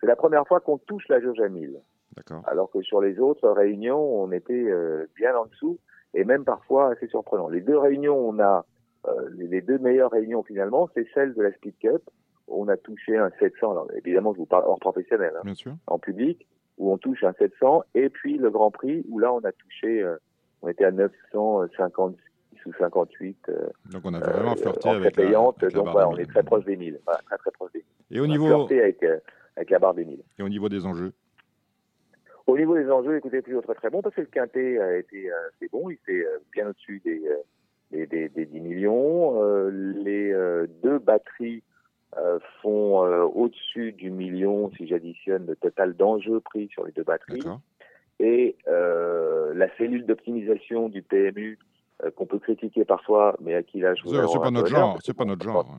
c'est 0.00 0.06
la 0.06 0.16
première 0.16 0.46
fois 0.46 0.60
qu'on 0.60 0.78
touche 0.78 1.08
la 1.08 1.20
jauge 1.20 1.40
à 1.40 1.48
1000, 1.48 1.80
D'accord. 2.16 2.42
alors 2.46 2.70
que 2.70 2.82
sur 2.82 3.00
les 3.00 3.18
autres 3.18 3.48
réunions, 3.50 4.00
on 4.22 4.32
était 4.32 4.52
euh, 4.70 5.06
bien 5.16 5.36
en 5.36 5.46
dessous, 5.46 5.78
et 6.14 6.24
même 6.24 6.44
parfois 6.44 6.92
assez 6.92 7.06
surprenant. 7.06 7.48
Les 7.48 7.60
deux 7.60 7.78
réunions, 7.78 8.16
on 8.18 8.38
a... 8.40 8.64
euh, 9.08 9.30
les 9.36 9.60
deux 9.60 9.78
meilleures 9.78 10.10
réunions 10.10 10.42
finalement, 10.42 10.88
c'est 10.94 11.06
celle 11.14 11.34
de 11.34 11.42
la 11.42 11.52
Speed 11.52 11.74
Cup, 11.78 12.02
on 12.48 12.68
a 12.68 12.76
touché 12.76 13.16
un 13.16 13.30
700, 13.38 13.70
alors 13.70 13.88
évidemment 13.94 14.32
je 14.32 14.38
vous 14.38 14.46
parle 14.46 14.64
hors 14.66 14.80
professionnel, 14.80 15.32
hein, 15.36 15.42
Bien 15.44 15.54
sûr. 15.54 15.72
en 15.86 15.98
public, 15.98 16.46
où 16.78 16.92
on 16.92 16.98
touche 16.98 17.22
un 17.24 17.32
700, 17.34 17.84
et 17.94 18.08
puis 18.08 18.38
le 18.38 18.50
Grand 18.50 18.70
Prix, 18.70 19.04
où 19.08 19.18
là 19.18 19.32
on 19.32 19.40
a 19.40 19.52
touché, 19.52 20.02
euh, 20.02 20.16
on 20.62 20.68
était 20.68 20.84
à 20.84 20.90
956 20.90 22.66
ou 22.66 22.72
58 22.78 23.36
euh, 23.48 23.68
Donc 23.92 24.02
on 24.04 24.14
a 24.14 24.18
vraiment 24.20 24.56
flirté 24.56 24.88
en 24.88 24.92
avec 24.94 25.16
la, 25.16 25.22
payante, 25.24 25.62
avec 25.62 25.74
la 25.74 25.82
donc 25.82 25.94
barre 25.94 26.10
on 26.10 26.16
est 26.16 26.26
très 26.26 26.42
proche 26.42 26.64
des 26.64 26.76
1000, 26.76 26.98
voilà, 27.04 27.20
très 27.26 27.36
très 27.38 27.50
proche 27.52 27.72
des 27.72 27.84
1000. 28.10 28.16
Et 28.16 28.20
au 28.20 28.24
On 28.24 28.26
a 28.26 28.28
niveau, 28.28 28.46
flirté 28.46 28.82
avec, 28.82 29.02
euh, 29.02 29.18
avec 29.56 29.70
la 29.70 29.78
barre 29.78 29.94
des 29.94 30.04
1000. 30.04 30.20
et 30.38 30.42
au 30.42 30.48
niveau 30.48 30.68
des 30.68 30.86
enjeux 30.86 31.12
Au 32.46 32.56
niveau 32.56 32.76
des 32.76 32.90
enjeux, 32.90 33.16
écoutez, 33.16 33.42
toujours 33.42 33.62
très 33.62 33.74
très 33.74 33.90
bon, 33.90 34.02
parce 34.02 34.14
que 34.14 34.22
le 34.22 34.26
quintet 34.26 34.78
a 34.78 34.96
été 34.96 35.30
euh, 35.30 35.36
c'est 35.58 35.70
bon, 35.70 35.90
il 35.90 35.94
était 35.94 36.24
euh, 36.24 36.38
bien 36.52 36.68
au-dessus 36.68 37.00
des, 37.04 37.22
euh, 37.26 37.36
des, 37.90 38.06
des, 38.06 38.28
des 38.28 38.46
10 38.46 38.60
millions. 38.60 39.42
Euh, 39.42 39.70
les 39.70 40.32
euh, 40.32 40.66
deux 40.82 40.98
batteries 40.98 41.62
euh, 42.18 42.38
font 42.62 43.04
euh, 43.04 43.22
au-dessus 43.22 43.92
du 43.92 44.10
million 44.10 44.70
si 44.76 44.86
j'additionne 44.86 45.46
le 45.46 45.56
total 45.56 45.94
d'enjeux 45.94 46.40
pris 46.40 46.68
sur 46.68 46.84
les 46.84 46.92
deux 46.92 47.04
batteries. 47.04 47.42
Et 48.18 48.56
euh, 48.68 49.54
la 49.54 49.74
cellule 49.76 50.04
d'optimisation 50.04 50.88
du 50.88 51.02
PMU 51.02 51.58
euh, 52.02 52.10
qu'on 52.10 52.26
peut 52.26 52.38
critiquer 52.38 52.84
parfois, 52.84 53.36
mais 53.40 53.54
à 53.54 53.62
qui 53.62 53.80
là 53.80 53.94
je 53.94 54.02
C'est 54.06 54.38
pas 54.40 54.50
notre 54.50 54.66
genre. 54.68 54.98
C'est 55.02 55.16
pas 55.16 55.24
notre 55.24 55.44
genre. 55.44 55.78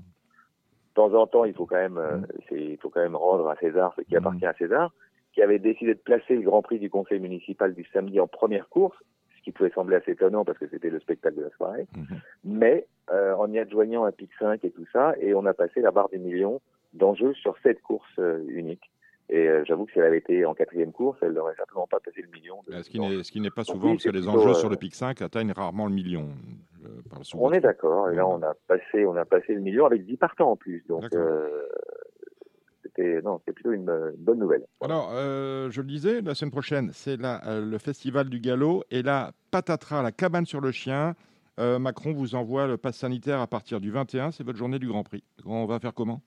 Hein. 0.91 1.09
temps 1.09 1.13
en 1.13 1.27
temps, 1.27 1.45
il 1.45 1.53
faut 1.53 1.65
quand 1.65 1.75
même, 1.75 1.97
euh, 1.97 2.17
Mm. 2.17 2.25
c'est- 2.49 2.63
il 2.65 2.77
faut 2.77 2.89
quand 2.89 3.01
même 3.01 3.15
rendre 3.15 3.47
à 3.49 3.55
César 3.57 3.93
ce 3.97 4.01
qui 4.01 4.15
appartient 4.15 4.45
à 4.45 4.53
César, 4.53 4.93
qui 5.33 5.41
avait 5.41 5.59
décidé 5.59 5.93
de 5.93 5.99
placer 5.99 6.35
le 6.35 6.41
Grand 6.41 6.61
Prix 6.61 6.79
du 6.79 6.89
Conseil 6.89 7.19
municipal 7.19 7.73
du 7.73 7.85
samedi 7.93 8.19
en 8.19 8.27
première 8.27 8.67
course, 8.69 8.97
ce 9.37 9.41
qui 9.43 9.51
pouvait 9.51 9.71
sembler 9.71 9.95
assez 9.95 10.11
étonnant 10.11 10.43
parce 10.45 10.57
que 10.57 10.67
c'était 10.67 10.89
le 10.89 10.99
spectacle 10.99 11.37
de 11.37 11.43
la 11.43 11.49
soirée, 11.51 11.87
Mhm. 11.95 12.19
mais 12.43 12.85
euh, 13.11 13.33
en 13.35 13.51
y 13.51 13.59
adjoignant 13.59 14.05
un 14.05 14.11
pic 14.11 14.29
5 14.39 14.63
et 14.63 14.71
tout 14.71 14.85
ça, 14.93 15.15
et 15.19 15.33
on 15.33 15.45
a 15.45 15.53
passé 15.53 15.81
la 15.81 15.91
barre 15.91 16.07
des 16.09 16.17
millions 16.19 16.61
d'enjeux 16.93 17.33
sur 17.33 17.57
cette 17.63 17.81
course 17.81 18.07
euh, 18.19 18.41
unique. 18.47 18.89
Et 19.33 19.47
euh, 19.47 19.63
j'avoue 19.65 19.85
que 19.85 19.93
si 19.93 19.99
elle 19.99 20.05
avait 20.05 20.17
été 20.17 20.45
en 20.45 20.53
quatrième 20.53 20.91
course, 20.91 21.17
elle 21.21 21.31
n'aurait 21.31 21.55
certainement 21.55 21.87
pas 21.87 21.99
passé 22.01 22.21
le 22.21 22.27
million. 22.29 22.57
de- 22.67 22.73
Euh, 22.73 23.23
Ce 23.23 23.31
qui 23.31 23.39
n'est 23.39 23.49
pas 23.49 23.63
souvent, 23.63 23.87
oui, 23.87 23.93
parce 23.93 24.03
que 24.03 24.09
les 24.11 24.27
enjeux 24.27 24.49
euh, 24.49 24.53
sur 24.55 24.69
le 24.69 24.75
PIC 24.75 24.93
5 24.93 25.21
atteignent 25.21 25.53
rarement 25.53 25.87
le 25.87 25.93
million. 25.93 26.27
On 27.39 27.51
est 27.53 27.61
d'accord, 27.61 28.09
et 28.09 28.15
là 28.15 28.27
on 28.27 28.41
a 28.43 28.53
passé, 28.67 29.05
on 29.05 29.15
a 29.15 29.23
passé 29.25 29.53
le 29.53 29.61
million 29.61 29.85
avec 29.85 30.05
10 30.05 30.17
partants 30.17 30.51
en 30.51 30.55
plus, 30.57 30.83
donc 30.87 31.03
euh, 31.19 31.47
c'était 32.83 33.21
plutôt 33.53 33.71
une, 33.71 33.89
une 33.89 34.11
bonne 34.23 34.39
nouvelle. 34.39 34.65
Alors, 34.81 35.11
euh, 35.13 35.69
je 35.71 35.81
le 35.81 35.87
disais, 35.87 36.21
la 36.21 36.35
semaine 36.35 36.51
prochaine, 36.51 36.89
c'est 36.93 37.17
euh, 37.23 37.65
le 37.65 37.77
festival 37.77 38.27
du 38.29 38.39
galop 38.39 38.83
et 38.91 39.01
là, 39.01 39.31
patatras, 39.51 40.01
la 40.03 40.11
cabane 40.11 40.45
sur 40.45 40.59
le 40.61 40.71
chien. 40.71 41.15
Euh, 41.59 41.79
Macron 41.79 42.11
vous 42.13 42.33
envoie 42.35 42.65
le 42.65 42.77
pass 42.77 42.97
sanitaire 42.97 43.39
à 43.39 43.47
partir 43.47 43.79
du 43.79 43.91
21, 43.91 44.31
c'est 44.31 44.43
votre 44.43 44.57
journée 44.57 44.79
du 44.79 44.87
Grand 44.87 45.03
Prix. 45.03 45.23
On 45.45 45.65
va 45.65 45.79
faire 45.79 45.93
comment? 45.93 46.21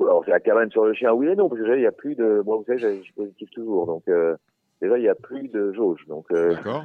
Alors, 0.00 0.22
c'est 0.24 0.30
la 0.32 0.40
cabane 0.40 0.70
sur 0.70 0.84
le 0.84 0.94
chien, 0.94 1.12
oui 1.12 1.28
et 1.28 1.36
non, 1.36 1.48
parce 1.48 1.60
que 1.60 1.66
il 1.74 1.80
n'y 1.80 1.86
a 1.86 1.92
plus 1.92 2.14
de. 2.14 2.42
Moi, 2.44 2.56
vous 2.56 2.64
savez, 2.64 2.78
je 2.78 3.02
suis 3.02 3.12
positif 3.12 3.50
toujours. 3.50 3.86
Donc, 3.86 4.02
euh, 4.08 4.36
Déjà, 4.82 4.98
il 4.98 5.02
n'y 5.02 5.08
a 5.08 5.14
plus 5.14 5.48
de 5.48 5.72
jauge. 5.72 6.04
Donc, 6.08 6.26
D'accord. 6.30 6.84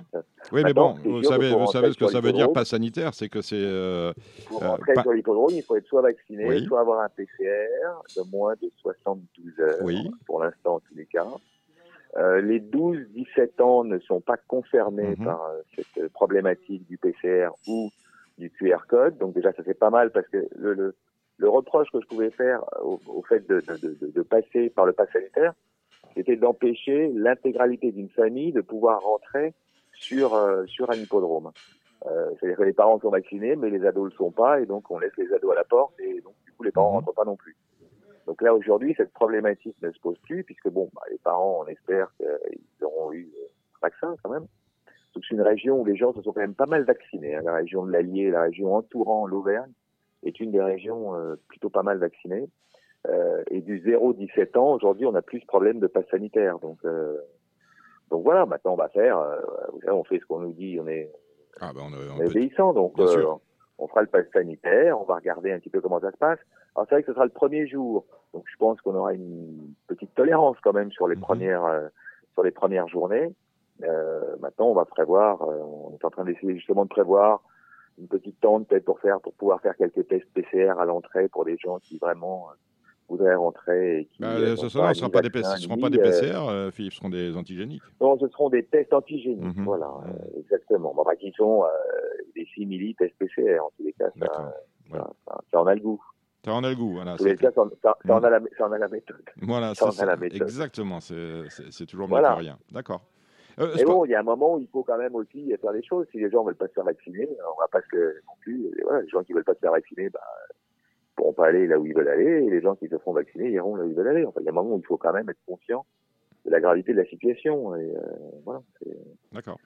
Oui, 0.54 0.62
mais 0.63 0.74
bon, 0.74 0.96
vous 1.04 1.24
savez, 1.24 1.51
vous 1.51 1.66
savez 1.68 1.92
ce 1.92 1.98
que 1.98 2.08
ça 2.08 2.22
veut 2.22 2.32
dire, 2.32 2.54
pas 2.54 2.63
sanitaire, 2.63 3.13
c'est 3.13 3.28
que 3.30 3.42
c'est. 3.42 4.13
pour 4.48 4.60
rentrer 4.62 4.94
sur 5.01 5.12
l'hippodrome, 5.12 5.51
il 5.51 5.63
faut 5.63 5.75
être 5.75 5.88
soit 5.88 6.01
vacciné, 6.04 6.63
soit 6.66 6.80
avoir 6.80 7.01
un 7.01 7.10
PCR 7.10 7.68
de 8.16 8.22
moins 8.32 8.54
de 8.62 8.70
72 8.78 9.60
heures. 9.60 9.78
Oui. 9.82 10.10
Pour 10.28 10.42
l'instant, 10.42 10.75
en 10.75 10.80
tous 10.80 10.96
les 10.96 11.08
cas. 11.08 11.25
Euh, 12.18 12.42
les 12.42 12.60
12-17 12.60 13.62
ans 13.62 13.84
ne 13.84 14.00
sont 14.00 14.22
pas 14.22 14.38
concernés 14.38 15.16
Mhm. 15.18 15.25
par 15.25 15.44
euh, 15.46 15.62
cette 15.75 16.12
problématique 16.13 16.88
du 16.88 16.98
PCR 16.98 17.50
ou 17.68 17.92
du 18.39 18.50
QR 18.50 18.88
code. 18.88 19.18
Donc 19.18 19.34
déjà, 19.36 19.51
ça 19.54 19.62
c'est 19.66 19.78
pas 19.78 19.89
mal 19.92 20.12
parce 20.12 20.28
que 20.28 20.48
le, 20.56 20.74
le, 20.74 20.96
le 21.39 21.50
reproche 21.50 21.89
que 21.91 22.00
je 22.01 22.05
pouvais 22.08 22.29
faire 22.31 22.63
au, 22.84 23.01
au 23.08 23.24
fait 23.24 23.48
de, 23.48 23.62
de, 23.62 23.77
de, 23.77 24.12
de 24.12 24.22
passer 24.22 24.69
par 24.69 24.86
le 24.86 24.93
pass 24.93 25.10
sanitaire, 25.12 25.53
c'était 26.15 26.36
d'empêcher 26.36 27.10
l'intégralité 27.15 27.91
d'une 27.91 28.10
famille 28.10 28.51
de 28.51 28.62
pouvoir 28.62 29.01
rentrer 29.01 29.53
sur, 29.93 30.36
euh, 30.36 30.65
sur 30.67 30.91
un 30.91 30.98
hippodrome. 31.00 31.51
Euh, 32.05 32.31
C'est-à-dire 32.39 32.58
que 32.58 32.63
les 32.63 32.74
parents 32.74 33.00
sont 33.00 33.10
vaccinés, 33.10 33.55
mais 33.55 33.69
les 33.69 33.86
ados 33.86 34.05
ne 34.05 34.10
le 34.10 34.15
sont 34.15 34.31
pas, 34.31 34.60
et 34.62 34.65
donc 34.65 34.89
on 34.91 35.00
laisse 35.00 35.15
les 35.17 35.31
ados 35.34 35.51
à 35.51 35.55
la 35.55 35.63
porte, 35.65 36.00
et 36.00 36.22
donc 36.22 36.36
du 36.46 36.51
coup 36.53 36.63
les 36.63 36.72
parents 36.72 36.89
Mhm. 36.89 36.96
rentrent 37.05 37.13
pas 37.13 37.25
non 37.25 37.36
plus. 37.36 37.55
Donc 38.25 38.41
là 38.41 38.53
aujourd'hui, 38.53 38.93
cette 38.96 39.12
problématique 39.13 39.75
ne 39.81 39.91
se 39.91 40.00
pose 40.00 40.17
plus, 40.19 40.43
puisque 40.43 40.69
bon, 40.69 40.89
bah, 40.93 41.01
les 41.10 41.17
parents, 41.17 41.63
on 41.63 41.67
espère 41.67 42.12
qu'ils 42.17 42.86
auront 42.86 43.12
eu 43.12 43.31
euh, 43.38 43.48
un 43.75 43.79
vaccin 43.88 44.15
quand 44.24 44.29
même. 44.29 44.46
Donc 45.13 45.24
c'est 45.27 45.36
une 45.36 45.41
région 45.41 45.79
où 45.81 45.86
les 45.86 45.96
gens 45.96 46.13
se 46.13 46.22
sont 46.22 46.31
quand 46.34 46.41
même 46.41 46.53
pas 46.53 46.67
mal 46.67 46.84
vaccinés. 46.84 47.36
hein. 47.36 47.41
La 47.43 47.53
région 47.55 47.86
de 47.86 47.91
l'Allier, 47.91 48.29
la 48.29 48.43
région 48.43 48.75
entourant 48.75 49.25
l'Auvergne, 49.25 49.72
est 50.23 50.39
une 50.39 50.51
des 50.51 50.61
régions 50.61 51.15
euh, 51.15 51.35
plutôt 51.47 51.69
pas 51.69 51.83
mal 51.83 51.97
vaccinées. 51.97 52.49
Euh, 53.07 53.43
et 53.49 53.61
du 53.61 53.79
0-17 53.79 54.57
ans, 54.57 54.73
aujourd'hui, 54.73 55.05
on 55.05 55.13
n'a 55.13 55.21
plus 55.21 55.39
ce 55.39 55.45
problème 55.45 55.79
de 55.79 55.88
passe 55.88 56.07
sanitaire. 56.11 56.59
Donc, 56.59 56.79
euh, 56.83 57.17
donc 58.09 58.23
voilà, 58.23 58.45
maintenant 58.45 58.73
on 58.73 58.77
va 58.77 58.89
faire, 58.89 59.17
euh, 59.19 59.38
vous 59.71 59.79
savez, 59.81 59.93
on 59.93 60.03
fait 60.03 60.19
ce 60.19 60.25
qu'on 60.25 60.39
nous 60.39 60.51
dit, 60.53 60.77
on 60.81 60.88
est, 60.88 61.09
Ah, 61.61 61.71
ben, 61.73 61.81
on, 61.83 62.21
est 62.21 62.25
obéissant, 62.25 62.73
donc 62.73 62.99
euh, 62.99 63.25
on 63.77 63.88
fera 63.88 64.01
le 64.01 64.07
pass 64.07 64.25
sanitaire, 64.33 64.99
on 64.99 65.05
va 65.05 65.15
regarder 65.15 65.51
un 65.51 65.59
petit 65.59 65.69
peu 65.69 65.79
comment 65.79 65.99
ça 65.99 66.11
se 66.11 66.17
passe. 66.17 66.39
Alors 66.75 66.88
c'est 66.89 66.95
vrai 66.95 67.03
que 67.03 67.07
ce 67.07 67.13
sera 67.13 67.25
le 67.25 67.31
premier 67.31 67.67
jour, 67.67 68.05
donc 68.33 68.43
je 68.51 68.57
pense 68.57 68.81
qu'on 68.81 68.95
aura 68.95 69.13
une 69.13 69.73
petite 69.88 70.13
tolérance 70.15 70.57
quand 70.63 70.73
même 70.73 70.91
sur 70.91 71.07
les 71.07 71.15
Mhm. 71.15 71.21
premières 71.21 71.65
euh, 71.65 71.88
sur 72.33 72.43
les 72.43 72.51
premières 72.51 72.88
journées. 72.88 73.33
Euh, 73.83 74.35
maintenant, 74.39 74.67
on 74.67 74.73
va 74.73 74.85
prévoir, 74.85 75.41
euh, 75.43 75.57
on 75.63 75.93
est 75.93 76.03
en 76.03 76.09
train 76.09 76.25
d'essayer 76.25 76.55
justement 76.55 76.83
de 76.83 76.89
prévoir 76.89 77.41
une 78.00 78.08
petite 78.08 78.39
tente 78.39 78.68
peut-être 78.68 78.86
pour 78.86 79.00
faire 79.00 79.20
pour 79.20 79.34
pouvoir 79.34 79.62
faire 79.62 79.75
quelques 79.75 80.08
tests 80.08 80.32
PCR 80.34 80.79
à 80.79 80.86
l'entrée 80.86 81.27
pour 81.27 81.44
les 81.46 81.58
gens 81.58 81.79
qui 81.79 81.98
vraiment 81.98 82.48
euh, 82.50 82.53
voudraient 83.10 83.36
rentrer 83.36 84.01
et 84.01 84.06
qui 84.06 84.22
Bah, 84.22 84.36
euh, 84.38 84.56
ce 84.56 84.63
n'ont 84.63 84.70
sera, 84.70 84.88
pas 84.88 84.94
des, 85.22 85.29
ce 85.44 85.58
seront 85.58 85.77
pas 85.77 85.89
des 85.89 86.00
euh, 86.00 86.03
PCR, 86.03 86.48
euh, 86.50 86.72
Philippe, 86.72 86.94
ce 86.94 86.98
seront 87.00 87.10
des 87.10 87.36
antigéniques. 87.36 87.82
non, 88.00 88.18
ce 88.20 88.27
seront 88.29 88.50
des 88.50 88.63
tests 88.63 88.94
antigéniques, 88.94 89.58
Mhm. 89.58 89.65
voilà, 89.65 89.88
euh, 90.06 90.39
exactement. 90.39 90.94
Bon, 90.94 91.03
bah, 91.03 91.15
qui 91.15 91.32
sont 91.34 91.63
des 92.36 92.46
simili 92.53 92.96
tests 92.96 93.15
PCR 93.18 93.60
en 93.60 93.72
tous 93.77 93.84
les 93.84 93.94
cas, 93.94 94.06
ça, 94.12 94.20
D'accord. 94.20 94.53
ça, 94.91 95.12
ça, 95.27 95.41
ça 95.51 95.62
en 95.62 95.68
a 95.68 95.75
le 95.75 95.82
goût. 95.82 96.01
Ça 96.46 96.53
en 96.53 96.63
a 96.63 96.70
le 96.70 96.75
goût, 96.75 96.94
voilà. 96.94 97.13
En 97.13 97.18
tous 97.18 97.25
les 97.25 97.32
c'est- 97.32 97.38
cas, 97.38 97.51
ça, 97.51 97.63
ça, 97.82 97.98
ça 98.06 98.13
en 98.15 98.20
Mhm. 98.20 98.25
a 98.25 98.29
la, 98.29 98.39
ça 98.58 98.68
en 98.68 98.72
a 98.72 98.77
la 98.77 98.88
méthode. 98.88 99.25
Voilà, 99.41 99.75
ça 99.75 99.88
en 99.88 100.00
a 100.00 100.06
la 100.06 100.15
méthode. 100.15 100.41
Exactement, 100.41 101.00
c'est 101.01 101.86
toujours 101.88 102.08
Voilà. 102.08 102.29
mieux 102.29 102.36
que 102.36 102.39
rien. 102.41 102.60
D'accord. 102.72 103.01
Euh, 103.60 103.74
Mais 103.75 103.84
bon, 103.84 104.06
il 104.06 104.12
y 104.12 104.16
a 104.16 104.20
un 104.20 104.24
moment 104.24 104.56
où 104.56 104.60
il 104.60 104.68
faut 104.68 104.84
quand 104.84 104.98
même 104.98 105.16
aussi 105.16 105.54
faire 105.62 105.74
des 105.74 105.84
choses. 105.84 106.08
Si 106.12 106.18
les 106.18 106.30
gens 106.30 106.44
veulent 106.44 106.56
pas 106.56 106.68
se 106.68 106.74
faire 106.74 106.86
vacciner, 106.86 107.28
on 107.56 107.60
va 107.60 107.68
pas 107.68 107.82
se 107.82 107.98
non 107.98 108.34
plus. 108.39 108.72
Voilà, 108.84 109.01
les 109.01 109.10
gens 109.10 109.24
qui 109.24 109.34
veulent 109.34 109.44
pas 109.44 109.54
se 109.54 109.60
faire 109.60 109.72
vacciner, 109.72 110.10
bah, 110.10 110.22
pourront 111.16 111.34
pas 111.34 111.48
aller 111.48 111.68
là 111.68 111.78
où 111.78 111.86
ils 111.86 111.94
veulent 111.94 112.08
aller. 112.08 112.46
Et 112.46 112.50
les 112.50 112.62
gens 112.62 112.75
qui 112.75 112.88
se 112.88 112.98
font 112.98 113.12
vacciner 113.12 113.50
iront 113.51 113.75
là 113.75 113.84
où 113.84 113.89
ils 113.89 113.96
veulent 113.96 114.08
aller. 114.08 114.25
Enfin, 114.25 114.39
il 114.42 114.46
y 114.46 114.48
a 114.48 114.51
un 114.51 114.56
moment 114.56 114.75
où 114.75 114.80
il 114.80 114.86
faut 114.86 114.98
quand 114.98 115.13
même 115.13 115.30
être 115.30 115.44
conscient 115.46 115.86
de 116.46 116.51
la 116.51 116.62
gravité 116.62 116.94
de 116.94 116.98
la 116.98 117.06
situation. 117.06 117.75
Et 117.75 117.94
euh, 117.96 118.01
voilà. 118.46 118.62
D'accord. 119.34 119.60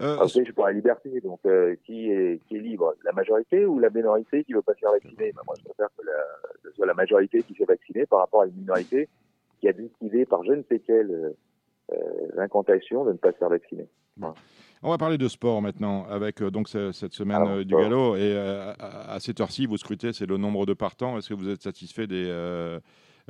Euh, 0.00 0.26
je 0.26 0.42
suis 0.42 0.52
pour 0.52 0.66
la 0.66 0.72
liberté. 0.72 1.20
Donc, 1.22 1.40
euh, 1.46 1.74
qui, 1.84 2.10
est, 2.10 2.40
qui 2.46 2.56
est 2.56 2.60
libre? 2.60 2.94
La 3.04 3.12
majorité 3.12 3.64
ou 3.64 3.78
la 3.78 3.90
minorité 3.90 4.44
qui 4.44 4.52
veut 4.52 4.62
pas 4.62 4.74
se 4.74 4.80
faire 4.80 4.92
vacciner? 4.92 5.32
Ben, 5.32 5.42
Moi, 5.46 5.54
je 5.58 5.64
préfère 5.64 5.88
que, 5.96 6.04
la, 6.04 6.12
que 6.62 6.68
ce 6.68 6.76
soit 6.76 6.86
la 6.86 6.94
majorité 6.94 7.42
qui 7.42 7.54
s'est 7.54 7.64
vaccinée 7.64 8.06
par 8.06 8.20
rapport 8.20 8.42
à 8.42 8.46
une 8.46 8.54
minorité 8.54 9.08
qui 9.60 9.68
a 9.68 9.72
décidé 9.72 10.24
par 10.24 10.44
je 10.44 10.52
ne 10.52 10.62
sais 10.68 10.78
quelle 10.78 11.34
euh, 11.92 11.96
euh, 11.96 13.04
de 13.04 13.12
ne 13.12 13.16
pas 13.16 13.32
se 13.32 13.38
faire 13.38 13.48
vacciner. 13.48 13.88
On 14.82 14.90
va 14.90 14.98
parler 14.98 15.18
de 15.18 15.28
sport 15.28 15.60
maintenant, 15.62 16.04
avec 16.08 16.40
euh, 16.42 16.50
donc 16.50 16.68
ce- 16.68 16.92
cette 16.92 17.12
semaine 17.12 17.36
Alors, 17.42 17.48
euh, 17.58 17.64
du 17.64 17.74
galop. 17.74 18.16
Et 18.16 18.32
euh, 18.36 18.72
à, 18.78 19.14
à 19.14 19.20
cette 19.20 19.40
heure-ci, 19.40 19.66
vous 19.66 19.76
scrutez, 19.76 20.12
c'est 20.12 20.26
le 20.26 20.36
nombre 20.36 20.66
de 20.66 20.74
partants. 20.74 21.18
Est-ce 21.18 21.28
que 21.28 21.34
vous 21.34 21.48
êtes 21.48 21.62
satisfait 21.62 22.06
des, 22.06 22.78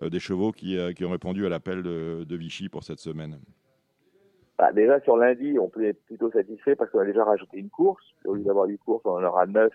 des 0.02 0.20
chevaux 0.20 0.52
qui, 0.52 0.76
qui 0.94 1.04
ont 1.04 1.10
répondu 1.10 1.46
à 1.46 1.48
l'appel 1.48 1.82
de, 1.82 2.24
de 2.28 2.36
Vichy 2.36 2.68
pour 2.68 2.84
cette 2.84 3.00
semaine? 3.00 3.38
Bah, 4.58 4.72
déjà, 4.72 5.00
sur 5.02 5.16
lundi, 5.16 5.56
on 5.58 5.68
peut 5.68 5.84
être 5.86 6.02
plutôt 6.04 6.30
satisfait 6.32 6.74
parce 6.74 6.90
qu'on 6.90 6.98
a 6.98 7.04
déjà 7.04 7.24
rajouté 7.24 7.58
une 7.58 7.70
course. 7.70 8.04
Au 8.24 8.34
lieu 8.34 8.42
d'avoir 8.42 8.66
8 8.66 8.78
courses, 8.78 9.02
on 9.04 9.12
en 9.12 9.22
aura 9.22 9.46
9. 9.46 9.70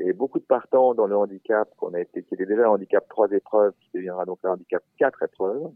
Et 0.00 0.12
beaucoup 0.12 0.38
de 0.38 0.44
partants 0.44 0.94
dans 0.94 1.06
le 1.06 1.16
handicap, 1.16 1.68
qu'on 1.76 1.94
a 1.94 2.00
été, 2.00 2.22
qui 2.22 2.34
était 2.34 2.46
déjà 2.46 2.66
un 2.66 2.70
handicap 2.70 3.08
3 3.08 3.30
épreuves, 3.32 3.72
qui 3.80 3.90
deviendra 3.94 4.24
donc 4.24 4.38
un 4.44 4.50
handicap 4.50 4.82
4 4.98 5.22
épreuves. 5.24 5.70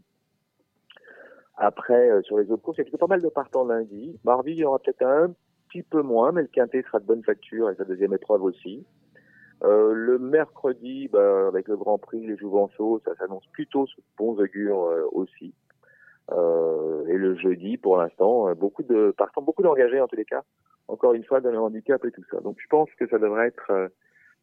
Après, 1.55 2.09
euh, 2.09 2.21
sur 2.23 2.37
les 2.37 2.49
autres 2.51 2.63
courses, 2.63 2.77
il 2.77 2.81
y 2.81 2.83
a 2.83 2.85
plutôt 2.85 2.97
pas 2.97 3.07
mal 3.07 3.21
de 3.21 3.29
partants 3.29 3.65
lundi. 3.65 4.19
Mardi, 4.23 4.51
il 4.51 4.57
y 4.57 4.65
aura 4.65 4.79
peut-être 4.79 5.03
un 5.03 5.33
petit 5.69 5.83
peu 5.83 6.01
moins, 6.01 6.31
mais 6.31 6.41
le 6.41 6.47
quintet 6.47 6.81
sera 6.83 6.99
de 6.99 7.05
bonne 7.05 7.23
facture 7.23 7.69
et 7.69 7.75
sa 7.75 7.83
deuxième 7.83 8.13
épreuve 8.13 8.43
aussi. 8.43 8.85
Euh, 9.63 9.93
le 9.93 10.19
mercredi, 10.19 11.07
bah, 11.07 11.47
avec 11.47 11.67
le 11.67 11.77
Grand 11.77 11.97
Prix, 11.97 12.25
les 12.25 12.37
Jouvenceaux, 12.37 13.01
ça 13.05 13.15
s'annonce 13.15 13.45
plutôt 13.53 13.85
sous 13.85 14.01
bons 14.17 14.37
augures 14.39 14.83
euh, 14.83 15.07
aussi. 15.11 15.53
Euh, 16.31 17.05
et 17.07 17.17
le 17.17 17.35
jeudi, 17.35 17.77
pour 17.77 17.97
l'instant, 17.97 18.49
euh, 18.49 18.55
beaucoup 18.55 18.83
de 18.83 19.13
partants, 19.17 19.41
beaucoup 19.41 19.63
d'engagés 19.63 20.01
en 20.01 20.07
tous 20.07 20.15
les 20.15 20.25
cas. 20.25 20.43
Encore 20.87 21.13
une 21.13 21.23
fois, 21.23 21.39
dans 21.39 21.51
le 21.51 21.59
handicap 21.59 22.03
et 22.03 22.11
tout 22.11 22.23
ça. 22.29 22.39
Donc, 22.41 22.57
je 22.59 22.67
pense 22.67 22.89
que 22.99 23.07
ça 23.07 23.17
devrait 23.19 23.47
être. 23.47 23.91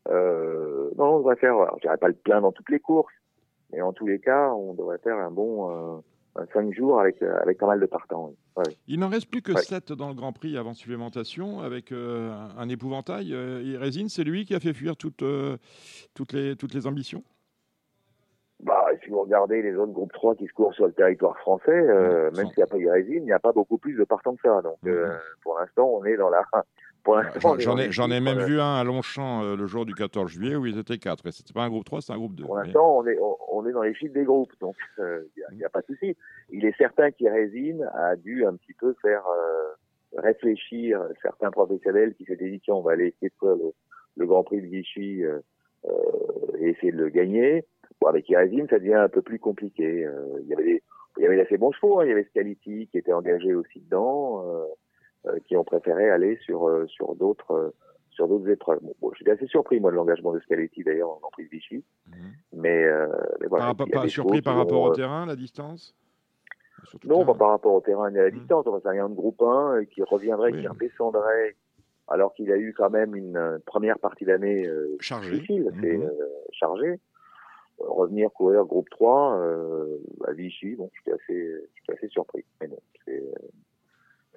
Euh, 0.08 0.90
non, 0.96 1.16
on 1.16 1.18
devrait 1.18 1.36
faire. 1.36 1.54
Alors, 1.54 1.76
je 1.76 1.82
dirais 1.82 1.98
pas 1.98 2.08
le 2.08 2.14
plein 2.14 2.40
dans 2.40 2.52
toutes 2.52 2.70
les 2.70 2.80
courses, 2.80 3.12
mais 3.72 3.82
en 3.82 3.92
tous 3.92 4.06
les 4.06 4.20
cas, 4.20 4.50
on 4.50 4.72
devrait 4.72 4.98
faire 4.98 5.16
un 5.16 5.30
bon 5.30 6.02
cinq 6.52 6.72
jours 6.72 7.00
avec 7.00 7.22
euh, 7.22 7.38
avec 7.42 7.58
pas 7.58 7.66
mal 7.66 7.80
de 7.80 7.86
partants. 7.86 8.28
oui. 8.28 8.36
Ouais, 8.56 8.64
oui. 8.68 8.78
Il 8.88 9.00
n'en 9.00 9.08
reste 9.08 9.30
plus 9.30 9.42
que 9.42 9.52
Ouais. 9.52 9.62
7 9.62 9.92
dans 9.92 10.08
le 10.08 10.14
Grand 10.14 10.32
Prix 10.32 10.56
avant 10.56 10.74
supplémentation, 10.74 11.60
avec 11.60 11.92
euh, 11.92 12.32
un, 12.56 12.68
épouvantail. 12.68 13.32
Euh, 13.32 13.76
résine, 13.78 14.08
c'est 14.08 14.24
lui 14.24 14.44
qui 14.44 14.54
a 14.54 14.60
fait 14.60 14.72
fuir 14.72 14.96
toutes, 14.96 15.22
euh, 15.22 15.56
toutes, 16.14 16.32
les, 16.32 16.56
toutes 16.56 16.74
les 16.74 16.86
ambitions? 16.86 17.22
Bah, 18.62 18.84
si 19.02 19.08
vous 19.08 19.20
regardez 19.22 19.62
les 19.62 19.74
autres 19.76 19.92
groupes 19.92 20.12
3 20.12 20.34
qui 20.34 20.46
se 20.46 20.52
courent 20.52 20.74
sur 20.74 20.86
le 20.86 20.92
territoire 20.92 21.36
français, 21.38 21.70
euh, 21.70 22.30
même 22.32 22.46
s'il 22.48 22.58
n'y 22.58 22.62
a 22.62 22.66
pas 22.66 22.76
Irésine, 22.76 23.22
il 23.22 23.24
n'y 23.24 23.32
a 23.32 23.38
pas 23.38 23.52
beaucoup 23.52 23.78
plus 23.78 23.94
de 23.94 24.04
partants 24.04 24.34
que 24.34 24.42
ça. 24.42 24.60
Donc, 24.60 24.76
euh, 24.86 25.16
pour 25.42 25.58
l'instant, 25.58 25.88
on 25.88 26.04
est 26.04 26.16
dans 26.16 26.28
la. 26.28 26.42
Pour 27.02 27.16
l'instant, 27.16 27.58
J'en 27.58 27.78
ai, 27.78 27.90
j'en 27.90 28.10
ai 28.10 28.20
même 28.20 28.38
euh, 28.38 28.44
vu 28.44 28.60
un 28.60 28.76
à 28.76 28.84
Longchamp 28.84 29.42
euh, 29.42 29.56
le 29.56 29.66
jour 29.66 29.86
du 29.86 29.94
14 29.94 30.30
juillet 30.30 30.56
où 30.56 30.66
ils 30.66 30.78
étaient 30.78 30.98
4. 30.98 31.26
Et 31.26 31.32
c'était 31.32 31.52
pas 31.52 31.62
un 31.62 31.68
groupe 31.68 31.84
3, 31.84 32.00
c'était 32.00 32.12
un 32.12 32.18
groupe 32.18 32.34
2. 32.34 32.44
Pour 32.44 32.56
l'instant, 32.56 32.98
on 32.98 33.06
est, 33.06 33.18
on, 33.18 33.36
on 33.52 33.66
est 33.66 33.72
dans 33.72 33.82
les 33.82 33.94
chiffres 33.94 34.14
des 34.14 34.24
groupes, 34.24 34.52
donc 34.60 34.76
il 34.98 35.24
n'y 35.56 35.62
a, 35.62 35.62
y 35.62 35.64
a 35.64 35.68
pas 35.68 35.80
de 35.80 35.86
souci. 35.86 36.16
Il 36.50 36.64
est 36.64 36.76
certain 36.76 37.10
qu'Irésine 37.10 37.88
a 37.94 38.16
dû 38.16 38.44
un 38.44 38.54
petit 38.54 38.74
peu 38.74 38.94
faire 39.02 39.22
euh, 39.26 40.20
réfléchir 40.20 41.02
certains 41.22 41.50
professionnels 41.50 42.14
qui 42.14 42.24
s'étaient 42.24 42.50
dit 42.50 42.60
tiens, 42.60 42.74
on 42.74 42.82
va 42.82 42.92
aller 42.92 43.08
essayer 43.08 43.28
de 43.28 43.34
faire 43.40 43.56
le, 43.56 43.72
le 44.16 44.26
Grand 44.26 44.44
Prix 44.44 44.60
de 44.60 44.66
Vichy 44.66 45.24
euh, 45.24 45.38
euh, 45.86 45.92
et 46.60 46.70
essayer 46.70 46.92
de 46.92 46.98
le 46.98 47.08
gagner. 47.08 47.64
Bon, 48.00 48.08
avec 48.08 48.28
Irésine, 48.28 48.66
ça 48.68 48.78
devient 48.78 48.94
un 48.94 49.08
peu 49.08 49.22
plus 49.22 49.38
compliqué. 49.38 50.04
Euh, 50.04 50.40
Il 50.42 50.48
y 50.48 50.54
avait 50.54 50.64
des, 50.64 50.82
il 51.18 51.24
y 51.24 51.26
avait 51.26 51.36
d'assez 51.36 51.58
bons 51.58 51.72
chevaux, 51.72 52.00
hein. 52.00 52.04
il 52.04 52.08
y 52.08 52.12
avait 52.12 52.24
Scaliti 52.24 52.88
qui 52.90 52.98
était 52.98 53.12
engagé 53.12 53.54
aussi 53.54 53.80
dedans, 53.80 54.42
euh, 54.44 54.52
euh, 54.52 54.66
qui 55.46 55.56
ont 55.56 55.64
préféré 55.64 56.10
aller 56.10 56.36
sur 56.42 56.68
euh, 56.68 56.86
sur 56.86 57.14
d'autres 57.14 57.52
euh, 57.52 57.70
sur 58.10 58.26
d'autres 58.28 58.48
épreuves. 58.50 58.80
Bon, 58.82 58.94
bon, 59.00 59.12
j'étais 59.14 59.30
assez 59.32 59.46
surpris 59.46 59.80
moi 59.80 59.90
de 59.90 59.96
l'engagement 59.96 60.32
de 60.32 60.40
Scaleti 60.40 60.82
d'ailleurs 60.82 61.10
en 61.10 61.20
de 61.38 61.44
Vichy. 61.48 61.84
Mhm. 62.08 62.14
Mais, 62.52 62.84
euh, 62.84 63.06
voilà. 63.48 63.74
Par 63.74 63.88
pas 63.88 64.08
surpris 64.08 64.42
par 64.42 64.56
rapport 64.56 64.82
au 64.82 64.90
euh, 64.90 64.94
terrain, 64.94 65.24
la 65.26 65.36
distance? 65.36 65.94
Non, 67.04 67.24
pas 67.24 67.34
par 67.34 67.50
rapport 67.50 67.74
au 67.74 67.80
terrain 67.80 68.10
ni 68.10 68.18
à 68.18 68.22
la 68.24 68.30
Mhm. 68.30 68.38
distance. 68.38 68.66
Enfin, 68.66 68.80
c'est 68.82 68.88
rien 68.88 69.08
de 69.08 69.14
groupe 69.14 69.40
1 69.42 69.76
euh, 69.76 69.84
qui 69.84 70.02
reviendrait, 70.02 70.52
Oui. 70.52 70.60
qui 70.62 70.66
redescendrait, 70.68 71.56
alors 72.08 72.32
qu'il 72.34 72.50
a 72.50 72.56
eu 72.56 72.74
quand 72.76 72.90
même 72.90 73.14
une 73.14 73.36
euh, 73.36 73.58
première 73.66 73.98
partie 73.98 74.24
d'année 74.24 74.66
euh, 74.66 74.96
difficile, 74.98 75.70
c'est 75.80 75.96
Mhm. 75.98 76.02
euh, 76.02 76.28
chargé. 76.52 76.88
Euh, 76.88 76.98
revenir 77.78 78.30
courir 78.32 78.64
groupe 78.64 78.88
3 78.90 79.36
euh, 79.38 79.98
à 80.26 80.32
Vichy, 80.32 80.74
bon, 80.74 80.90
j'étais 80.96 81.12
assez, 81.16 81.54
assez 81.88 82.08
surpris. 82.08 82.44
Mais 82.60 82.66
bon, 82.66 82.78
c'est, 83.04 83.20
euh, 83.20 83.48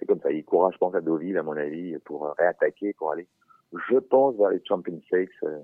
c'est 0.04 0.08
comme 0.08 0.20
ça. 0.22 0.32
Il 0.32 0.44
courra, 0.44 0.70
je 0.72 0.78
pense, 0.78 0.94
à 0.96 1.02
Deauville, 1.02 1.38
à 1.38 1.44
mon 1.44 1.56
avis, 1.56 1.98
pour 2.04 2.34
réattaquer, 2.38 2.94
pour 2.94 3.12
aller, 3.12 3.28
je 3.90 3.98
pense, 3.98 4.36
vers 4.36 4.50
les 4.50 4.62
Champion 4.66 5.00
Stakes 5.08 5.30
euh, 5.44 5.60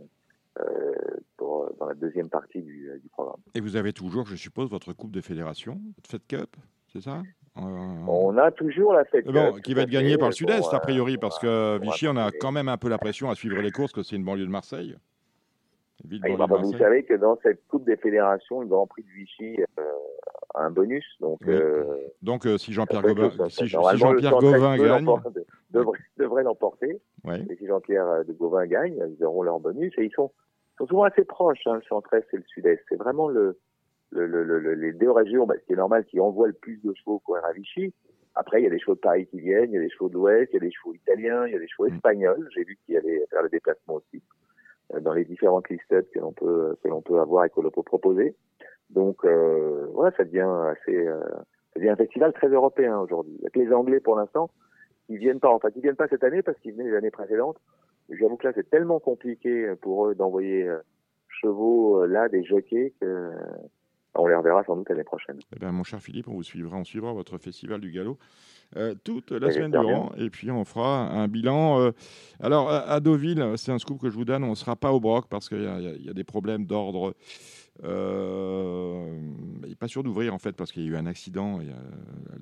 euh, 0.59 0.93
pour, 1.37 1.69
dans 1.77 1.87
la 1.87 1.93
deuxième 1.93 2.29
partie 2.29 2.61
du, 2.61 2.89
euh, 2.89 2.97
du 2.99 3.09
programme. 3.09 3.39
Et 3.53 3.59
vous 3.59 3.75
avez 3.75 3.93
toujours, 3.93 4.25
je 4.25 4.35
suppose, 4.35 4.69
votre 4.69 4.93
Coupe 4.93 5.11
de 5.11 5.21
Fédération, 5.21 5.79
votre 5.97 6.09
Fed 6.09 6.25
Cup, 6.27 6.55
c'est 6.91 7.01
ça? 7.01 7.21
Euh, 7.57 7.61
On 7.61 8.37
a 8.37 8.51
toujours 8.51 8.93
la 8.93 9.03
fête. 9.05 9.25
Bon, 9.25 9.53
Cup, 9.53 9.63
qui 9.63 9.73
va 9.73 9.81
être 9.81 9.89
gagné 9.89 10.11
fait, 10.11 10.17
par 10.17 10.29
le 10.29 10.33
Sud-Est, 10.33 10.73
a 10.73 10.79
priori, 10.79 11.17
parce 11.17 11.37
que 11.39 11.77
Vichy, 11.81 12.07
on 12.07 12.15
a 12.15 12.31
quand 12.31 12.51
même 12.51 12.69
un 12.69 12.77
peu 12.77 12.89
la 12.89 12.97
pression 12.97 13.29
à 13.29 13.35
suivre 13.35 13.61
les 13.61 13.71
courses, 13.71 13.91
que 13.91 14.03
c'est 14.03 14.15
une 14.15 14.23
banlieue 14.23 14.45
de 14.45 14.51
Marseille. 14.51 14.95
Ville 16.05 16.21
Ah, 16.23 16.29
banlieue 16.29 16.45
de 16.45 16.49
bah, 16.49 16.61
vous 16.61 16.77
savez 16.77 17.03
que 17.03 17.15
dans 17.15 17.37
cette 17.43 17.67
Coupe 17.67 17.85
des 17.85 17.97
fédérations, 17.97 18.61
le 18.61 18.67
Grand 18.67 18.87
Prix 18.87 19.03
de 19.03 19.09
Vichy 19.09 19.61
euh, 19.77 19.83
un 20.55 20.71
bonus. 20.71 21.05
Donc, 21.19 21.39
Oui. 21.45 21.53
euh, 21.53 21.83
Donc, 22.21 22.45
euh, 22.45 22.57
si 22.57 22.73
Jean-Pierre 22.73 23.01
Gauvin, 23.03 23.29
si, 23.49 23.67
si 23.67 23.67
peut 23.67 24.87
gagne, 24.87 25.05
devrait, 25.71 25.99
devrait 26.17 26.43
l'emporter. 26.43 26.99
ouais. 27.25 27.45
Et 27.49 27.55
si 27.55 27.67
Jean-Pierre 27.67 28.07
euh, 28.07 28.23
de 28.23 28.33
Gauvin 28.33 28.65
gagne, 28.65 29.03
ils 29.17 29.23
auront 29.23 29.43
leur 29.43 29.59
bonus. 29.59 29.93
Et 29.97 30.05
ils 30.05 30.11
sont, 30.11 30.31
sont 30.77 30.87
souvent 30.87 31.03
assez 31.03 31.23
proches, 31.23 31.65
hein, 31.67 31.75
le 31.75 31.81
centre-est 31.83 32.25
et 32.33 32.37
le 32.37 32.43
sud-est. 32.47 32.81
C'est 32.89 32.95
vraiment 32.97 33.27
le, 33.29 33.59
le, 34.11 34.25
le, 34.25 34.43
le- 34.43 34.59
le- 34.59 34.73
les 34.73 34.93
deux 34.93 35.11
régions, 35.11 35.45
bah, 35.45 35.55
ce 35.59 35.65
qui 35.65 35.73
est 35.73 35.77
normal, 35.77 36.05
qui 36.05 36.19
envoient 36.19 36.47
le 36.47 36.53
plus 36.53 36.81
de 36.83 36.93
chevaux 36.93 37.19
courir 37.19 37.45
à 37.45 37.51
Vichy. 37.53 37.93
Après, 38.35 38.61
il 38.61 38.63
y 38.63 38.67
a 38.67 38.69
des 38.69 38.79
chevaux 38.79 38.95
de 38.95 38.99
Paris 38.99 39.27
qui 39.27 39.39
viennent, 39.39 39.71
il 39.71 39.75
y 39.75 39.77
a 39.77 39.81
des 39.81 39.89
chevaux 39.89 40.07
de 40.09 40.13
l'Ouest, 40.13 40.49
il 40.53 40.55
y 40.55 40.57
a 40.57 40.61
des 40.61 40.71
chevaux 40.71 40.93
italiens, 40.93 41.45
il 41.47 41.53
y 41.53 41.55
a 41.55 41.59
des 41.59 41.67
chevaux 41.67 41.89
Mm. 41.89 41.93
espagnols. 41.95 42.49
J'ai 42.55 42.63
vu 42.63 42.77
qu'il 42.85 42.95
y 42.95 42.97
allait 42.97 43.25
faire 43.29 43.43
le 43.43 43.49
déplacement 43.49 43.95
aussi 43.95 44.21
dans 45.01 45.13
les 45.13 45.25
différentes 45.25 45.69
listes 45.69 46.09
que 46.11 46.19
l'on 46.19 46.31
peut 46.33 46.75
que 46.81 46.87
l'on 46.87 47.01
peut 47.01 47.19
avoir 47.19 47.45
et 47.45 47.49
que 47.49 47.59
l'on 47.61 47.69
peut 47.69 47.83
proposer. 47.83 48.35
Donc 48.89 49.23
euh, 49.25 49.87
voilà, 49.93 50.15
ça 50.17 50.23
devient 50.23 50.47
assez, 50.71 50.97
euh, 50.97 51.19
ça 51.73 51.79
devient 51.79 51.89
un 51.89 51.95
festival 51.95 52.33
très 52.33 52.47
européen 52.47 52.97
aujourd'hui. 52.99 53.33
Il 53.37 53.43
y 53.43 53.47
a 53.47 53.49
que 53.49 53.59
les 53.59 53.73
Anglais 53.73 53.99
pour 53.99 54.15
l'instant 54.15 54.49
qui 55.07 55.17
viennent 55.17 55.39
pas, 55.39 55.49
enfin 55.49 55.69
qui 55.71 55.81
viennent 55.81 55.95
pas 55.95 56.07
cette 56.07 56.23
année 56.23 56.41
parce 56.41 56.57
qu'ils 56.59 56.73
venaient 56.73 56.89
les 56.89 56.95
années 56.95 57.11
précédentes. 57.11 57.57
J'avoue 58.09 58.37
que 58.37 58.47
là 58.47 58.53
c'est 58.55 58.69
tellement 58.69 58.99
compliqué 58.99 59.73
pour 59.81 60.07
eux 60.07 60.15
d'envoyer 60.15 60.67
euh, 60.67 60.79
chevaux 61.27 62.01
euh, 62.01 62.07
là 62.07 62.29
des 62.29 62.43
jockeys 62.43 62.93
que 62.99 63.05
euh, 63.05 63.31
on 64.15 64.27
les 64.27 64.35
reverra 64.35 64.63
sans 64.63 64.75
doute 64.75 64.89
l'année 64.89 65.03
prochaine. 65.03 65.37
Eh 65.55 65.59
ben, 65.59 65.71
mon 65.71 65.83
cher 65.83 65.99
Philippe, 66.01 66.27
on 66.27 66.33
vous 66.33 66.43
suivra, 66.43 66.75
on 66.77 66.83
suivra 66.83 67.13
votre 67.13 67.37
festival 67.37 67.79
du 67.79 67.91
galop 67.91 68.17
euh, 68.75 68.95
toute 69.03 69.31
la 69.31 69.51
semaine 69.51 69.71
durant, 69.71 70.11
et 70.17 70.29
puis 70.29 70.49
on 70.51 70.65
fera 70.65 71.09
un 71.09 71.27
bilan. 71.27 71.79
euh, 71.79 71.91
alors 72.39 72.69
à, 72.71 72.99
Deauville, 72.99 73.53
c'est 73.55 73.71
un 73.71 73.77
scoop 73.77 74.01
que 74.01 74.09
je 74.09 74.15
vous 74.15 74.25
donne, 74.25 74.43
on 74.43 74.49
ne 74.49 74.55
sera 74.55 74.75
pas 74.75 74.91
au 74.91 74.99
Broc 74.99 75.25
parce 75.29 75.47
qu'il 75.47 75.61
y, 75.61 76.05
y 76.05 76.09
a 76.09 76.13
des 76.13 76.23
problèmes 76.23 76.65
d'ordre. 76.65 77.13
Euh, 77.83 79.05
il 79.63 79.69
n'est 79.69 79.75
pas 79.75 79.87
sûr 79.87 80.03
d'ouvrir 80.03 80.33
en 80.33 80.37
fait 80.39 80.53
parce 80.53 80.71
qu'il 80.71 80.83
y 80.83 80.87
a 80.87 80.91
eu 80.91 80.95
un 80.97 81.05
accident. 81.05 81.59
y 81.61 81.69
a- 81.69 81.75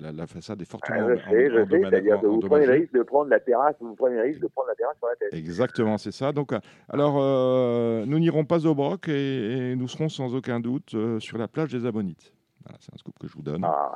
la, 0.00 0.12
la 0.12 0.26
façade 0.26 0.60
est 0.62 0.64
fortement 0.64 0.98
Ah, 1.08 1.14
je 1.16 1.30
sais, 1.30 1.50
je 1.50 1.64
sais, 1.70 1.80
c'est-à-dire 1.82 2.20
que 2.20 2.26
vous 2.26 2.38
prenez 2.40 2.66
le 2.66 2.72
risque 2.72 2.92
de 2.94 3.02
prendre 3.02 3.30
la 3.30 3.40
terrasse, 3.40 3.74
vous 3.80 3.94
prenez 3.96 4.16
le 4.16 4.22
risque 4.22 4.40
de 4.40 4.46
prendre 4.46 4.68
la 4.68 4.74
terrasse 4.74 4.96
sur 4.98 5.08
la 5.08 5.16
tête. 5.16 5.34
Exactement, 5.34 5.98
c'est 5.98 6.12
ça. 6.12 6.32
Donc, 6.32 6.52
euh, 6.52 6.58
alors, 6.88 7.16
euh, 7.20 8.04
nous 8.06 8.18
n'irons 8.20 8.44
pas 8.44 8.64
au 8.66 8.74
Broc 8.74 9.08
et, 9.08 9.70
et 9.72 9.76
nous 9.76 9.88
serons 9.88 10.08
sans 10.08 10.34
aucun 10.34 10.60
doute 10.60 10.94
euh, 10.94 11.18
sur 11.20 11.36
la 11.38 11.48
plage 11.48 11.70
des 11.72 11.84
Ammonites. 11.86 12.32
Voilà, 12.68 12.78
c'est 12.80 12.92
un 12.94 12.98
scoop 12.98 13.14
que 13.18 13.26
je 13.26 13.32
vous 13.32 13.42
donne. 13.42 13.64
Ah, 13.64 13.92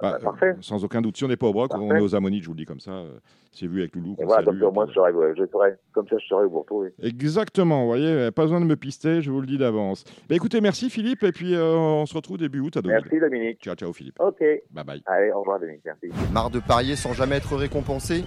Bah, 0.00 0.12
bah, 0.12 0.18
parfait. 0.24 0.46
euh, 0.46 0.62
sans 0.62 0.82
aucun 0.82 1.02
doute. 1.02 1.18
Si 1.18 1.24
on 1.24 1.28
n'est 1.28 1.36
pas 1.36 1.46
au 1.48 1.52
Broc, 1.52 1.70
on 1.74 1.94
est 1.94 2.00
aux 2.00 2.14
Ammonites, 2.14 2.42
je 2.42 2.48
vous 2.48 2.54
le 2.54 2.58
dis 2.60 2.64
comme 2.64 2.80
ça. 2.80 2.92
euh, 2.92 3.18
c'est 3.52 3.66
vu 3.66 3.80
avec 3.80 3.94
Loulou. 3.94 4.16
voilà, 4.20 4.44
comme 4.44 4.56
moins 4.72 4.86
et 4.86 4.92
je 4.94 5.00
ouais, 5.00 5.34
je 5.36 5.44
saurais, 5.50 5.76
comme 5.92 6.06
ça 6.08 6.16
je 6.18 6.34
où 6.34 6.48
vous 6.48 6.60
retrouver. 6.60 6.94
Exactement, 7.02 7.80
vous 7.82 7.88
voyez, 7.88 8.30
pas 8.30 8.42
besoin 8.42 8.60
de 8.60 8.64
me 8.64 8.76
pister, 8.76 9.20
je 9.20 9.30
vous 9.30 9.40
le 9.42 9.46
dis 9.46 9.58
d'avance. 9.58 10.04
Bah, 10.28 10.36
écoutez, 10.36 10.60
merci 10.62 10.88
Philippe, 10.88 11.22
et 11.24 11.32
puis 11.32 11.54
euh, 11.54 11.74
on 11.74 12.06
se 12.06 12.14
retrouve 12.14 12.38
début 12.38 12.60
août 12.60 12.76
à 12.78 12.80
Deauville. 12.80 13.00
Merci 13.02 13.20
Dominique. 13.20 13.60
Ciao, 13.60 13.74
ciao 13.74 13.92
Philippe. 13.92 14.18
Ok, 14.20 14.38
Bye 14.70 14.84
bye. 14.84 15.02
allez, 15.06 15.32
au 15.32 15.40
revoir 15.40 15.58
Dominique, 15.60 15.82
merci. 15.84 16.06
Marre 16.32 16.50
de 16.50 16.60
parier 16.60 16.96
sans 16.96 17.12
jamais 17.12 17.36
être 17.36 17.54
récompensé? 17.56 18.24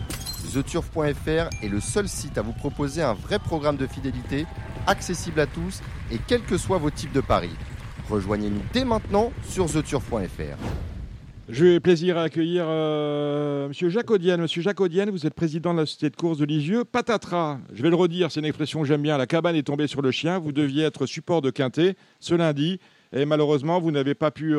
TheTurf.fr 0.54 1.50
est 1.64 1.70
le 1.70 1.80
seul 1.80 2.08
site 2.08 2.38
à 2.38 2.42
vous 2.42 2.54
proposer 2.54 3.02
un 3.02 3.14
vrai 3.14 3.40
programme 3.40 3.78
de 3.78 3.88
fidélité, 3.88 4.46
accessible 4.88 5.40
à 5.40 5.48
tous 5.48 5.82
et 6.12 6.18
quels 6.28 6.44
que 6.44 6.58
soient 6.58 6.78
vos 6.78 6.90
types 6.92 7.14
de 7.14 7.22
paris. 7.22 7.50
Rejoignez-nous 8.10 8.62
dès 8.74 8.84
maintenant 8.84 9.32
sur 9.48 9.66
TheTurf.fr. 9.72 10.58
J'ai 11.50 11.80
plaisir 11.80 12.18
à 12.18 12.24
accueillir 12.24 12.66
euh, 12.68 13.68
Monsieur 13.68 13.90
Jacques 13.90 14.12
Audienne. 14.12 14.42
Monsieur 14.42 14.62
Jacques 14.62 14.80
Audienne, 14.80 15.10
vous 15.10 15.26
êtes 15.26 15.34
président 15.34 15.74
de 15.74 15.80
la 15.80 15.86
société 15.86 16.10
de 16.10 16.16
course 16.16 16.38
de 16.38 16.46
Lisieux. 16.46 16.86
Patatras, 16.86 17.60
je 17.74 17.84
vais 17.84 17.90
le 17.90 17.96
redire, 17.96 18.32
c'est 18.32 18.40
une 18.40 18.46
expression 18.46 18.82
que 18.82 18.88
j'aime 18.88 19.02
bien. 19.02 19.18
La 19.18 19.28
cabane 19.28 19.56
est 19.56 19.64
tombée 19.64 19.88
sur 19.88 20.02
le 20.02 20.12
chien. 20.12 20.40
Vous 20.40 20.52
deviez 20.54 20.84
être 20.84 21.06
support 21.06 21.42
de 21.42 21.50
Quintet 21.50 21.96
ce 22.20 22.34
lundi. 22.34 22.80
Et 23.16 23.26
malheureusement, 23.26 23.80
vous 23.80 23.92
n'avez 23.92 24.16
pas 24.16 24.32
pu, 24.32 24.56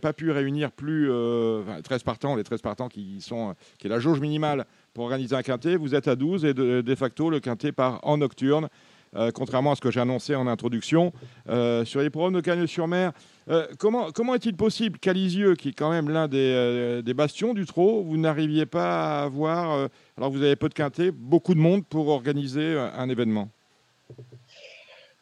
pas 0.00 0.12
pu 0.12 0.30
réunir 0.30 0.72
plus 0.72 1.10
euh, 1.10 1.62
enfin, 1.62 1.80
13 1.82 2.02
partants, 2.02 2.34
les 2.34 2.44
13 2.44 2.60
partants 2.60 2.88
qui, 2.88 3.20
sont, 3.20 3.54
qui 3.78 3.86
est 3.86 3.90
la 3.90 4.00
jauge 4.00 4.20
minimale 4.20 4.66
pour 4.92 5.04
organiser 5.04 5.36
un 5.36 5.42
quintet. 5.42 5.76
Vous 5.76 5.94
êtes 5.94 6.08
à 6.08 6.16
12 6.16 6.44
et 6.46 6.54
de, 6.54 6.80
de 6.80 6.94
facto, 6.94 7.30
le 7.30 7.40
quintet 7.40 7.72
part 7.72 8.00
en 8.02 8.16
nocturne. 8.18 8.68
Euh, 9.14 9.30
contrairement 9.30 9.72
à 9.72 9.76
ce 9.76 9.80
que 9.80 9.90
j'ai 9.90 10.00
annoncé 10.00 10.34
en 10.34 10.46
introduction, 10.46 11.12
euh, 11.48 11.84
sur 11.84 12.00
les 12.00 12.10
programmes 12.10 12.34
de 12.34 12.40
Cagnes-sur-Mer. 12.40 13.12
Euh, 13.48 13.66
comment 13.78 14.34
est-il 14.34 14.56
possible 14.56 14.98
qu'à 14.98 15.12
Lisieux, 15.12 15.54
qui 15.54 15.70
est 15.70 15.72
quand 15.72 15.90
même 15.90 16.10
l'un 16.10 16.28
des, 16.28 17.14
bastions 17.14 17.54
du 17.54 17.64
trot, 17.64 18.02
vous 18.02 18.16
n'arriviez 18.16 18.66
pas 18.66 19.20
à 19.20 19.24
avoir, 19.24 19.88
alors 20.16 20.30
vous 20.30 20.42
avez 20.42 20.56
peu 20.56 20.68
de 20.68 20.74
quintet, 20.74 21.10
beaucoup 21.10 21.54
de 21.54 21.60
monde 21.60 21.86
pour 21.86 22.08
organiser 22.08 22.76
un 22.76 23.08
événement? 23.08 23.48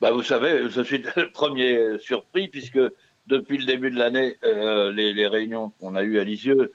Bah, 0.01 0.11
vous 0.11 0.23
savez, 0.23 0.69
je 0.69 0.83
suis 0.83 0.99
le 0.99 1.31
premier 1.33 1.99
surpris 1.99 2.49
puisque 2.49 2.81
depuis 3.27 3.59
le 3.59 3.65
début 3.65 3.91
de 3.91 3.99
l'année, 3.99 4.37
les, 4.43 5.27
réunions 5.27 5.73
qu'on 5.79 5.95
a 5.95 6.03
eues 6.03 6.19
à 6.19 6.25
Lisieux 6.25 6.73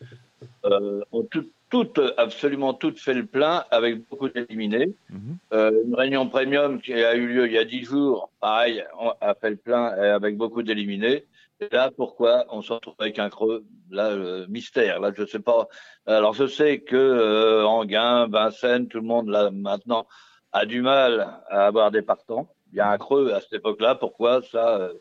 ont 0.64 1.24
toutes, 1.30 1.52
toutes, 1.70 2.02
absolument 2.18 2.74
toutes 2.74 3.00
fait 3.00 3.14
le 3.14 3.26
plein 3.26 3.64
avec 3.72 4.08
beaucoup 4.10 4.30
d'éliminés. 4.30 4.94
Mhm. 5.10 5.38
Euh, 5.54 5.84
une 5.86 5.96
réunion 5.96 6.28
premium 6.28 6.82
qui 6.82 6.94
a 6.94 7.16
eu 7.16 7.28
lieu 7.28 7.48
il 7.48 7.54
y 7.54 7.58
a 7.58 7.66
dix 7.66 7.84
jours, 7.84 8.32
pareil, 8.40 8.84
on 9.00 9.14
a 9.22 9.36
fait 9.36 9.52
le 9.52 9.58
plein 9.58 9.86
avec 9.86 10.38
beaucoup 10.38 10.64
d'éliminés. 10.64 11.26
Et 11.62 11.68
là, 11.72 11.92
pourquoi 11.96 12.46
on 12.50 12.62
se 12.62 12.72
retrouve 12.72 12.96
avec 13.00 13.20
un 13.20 13.30
creux 13.30 13.66
Là, 13.92 14.12
euh, 14.12 14.46
mystère. 14.48 15.00
Là, 15.00 15.12
je 15.16 15.26
sais 15.26 15.40
pas. 15.40 15.68
Alors, 16.06 16.34
je 16.34 16.48
sais 16.48 16.80
que 16.80 16.96
euh, 16.96 17.66
Anguin, 17.66 18.28
Vincennes, 18.28 18.88
tout 18.88 19.00
le 19.00 19.06
monde 19.06 19.30
là 19.30 19.50
maintenant 19.52 20.08
a 20.52 20.66
du 20.66 20.82
mal 20.82 21.42
à 21.50 21.66
avoir 21.66 21.92
des 21.92 22.02
partants. 22.02 22.48
Il 22.72 22.78
y 22.78 22.82
a 22.82 22.90
un 22.90 22.98
creux 22.98 23.34
à 23.34 23.42
cette 23.42 23.54
époque-là. 23.54 23.96
Pourquoi 23.96 24.42
ça 24.44 24.78
euh, 24.78 24.94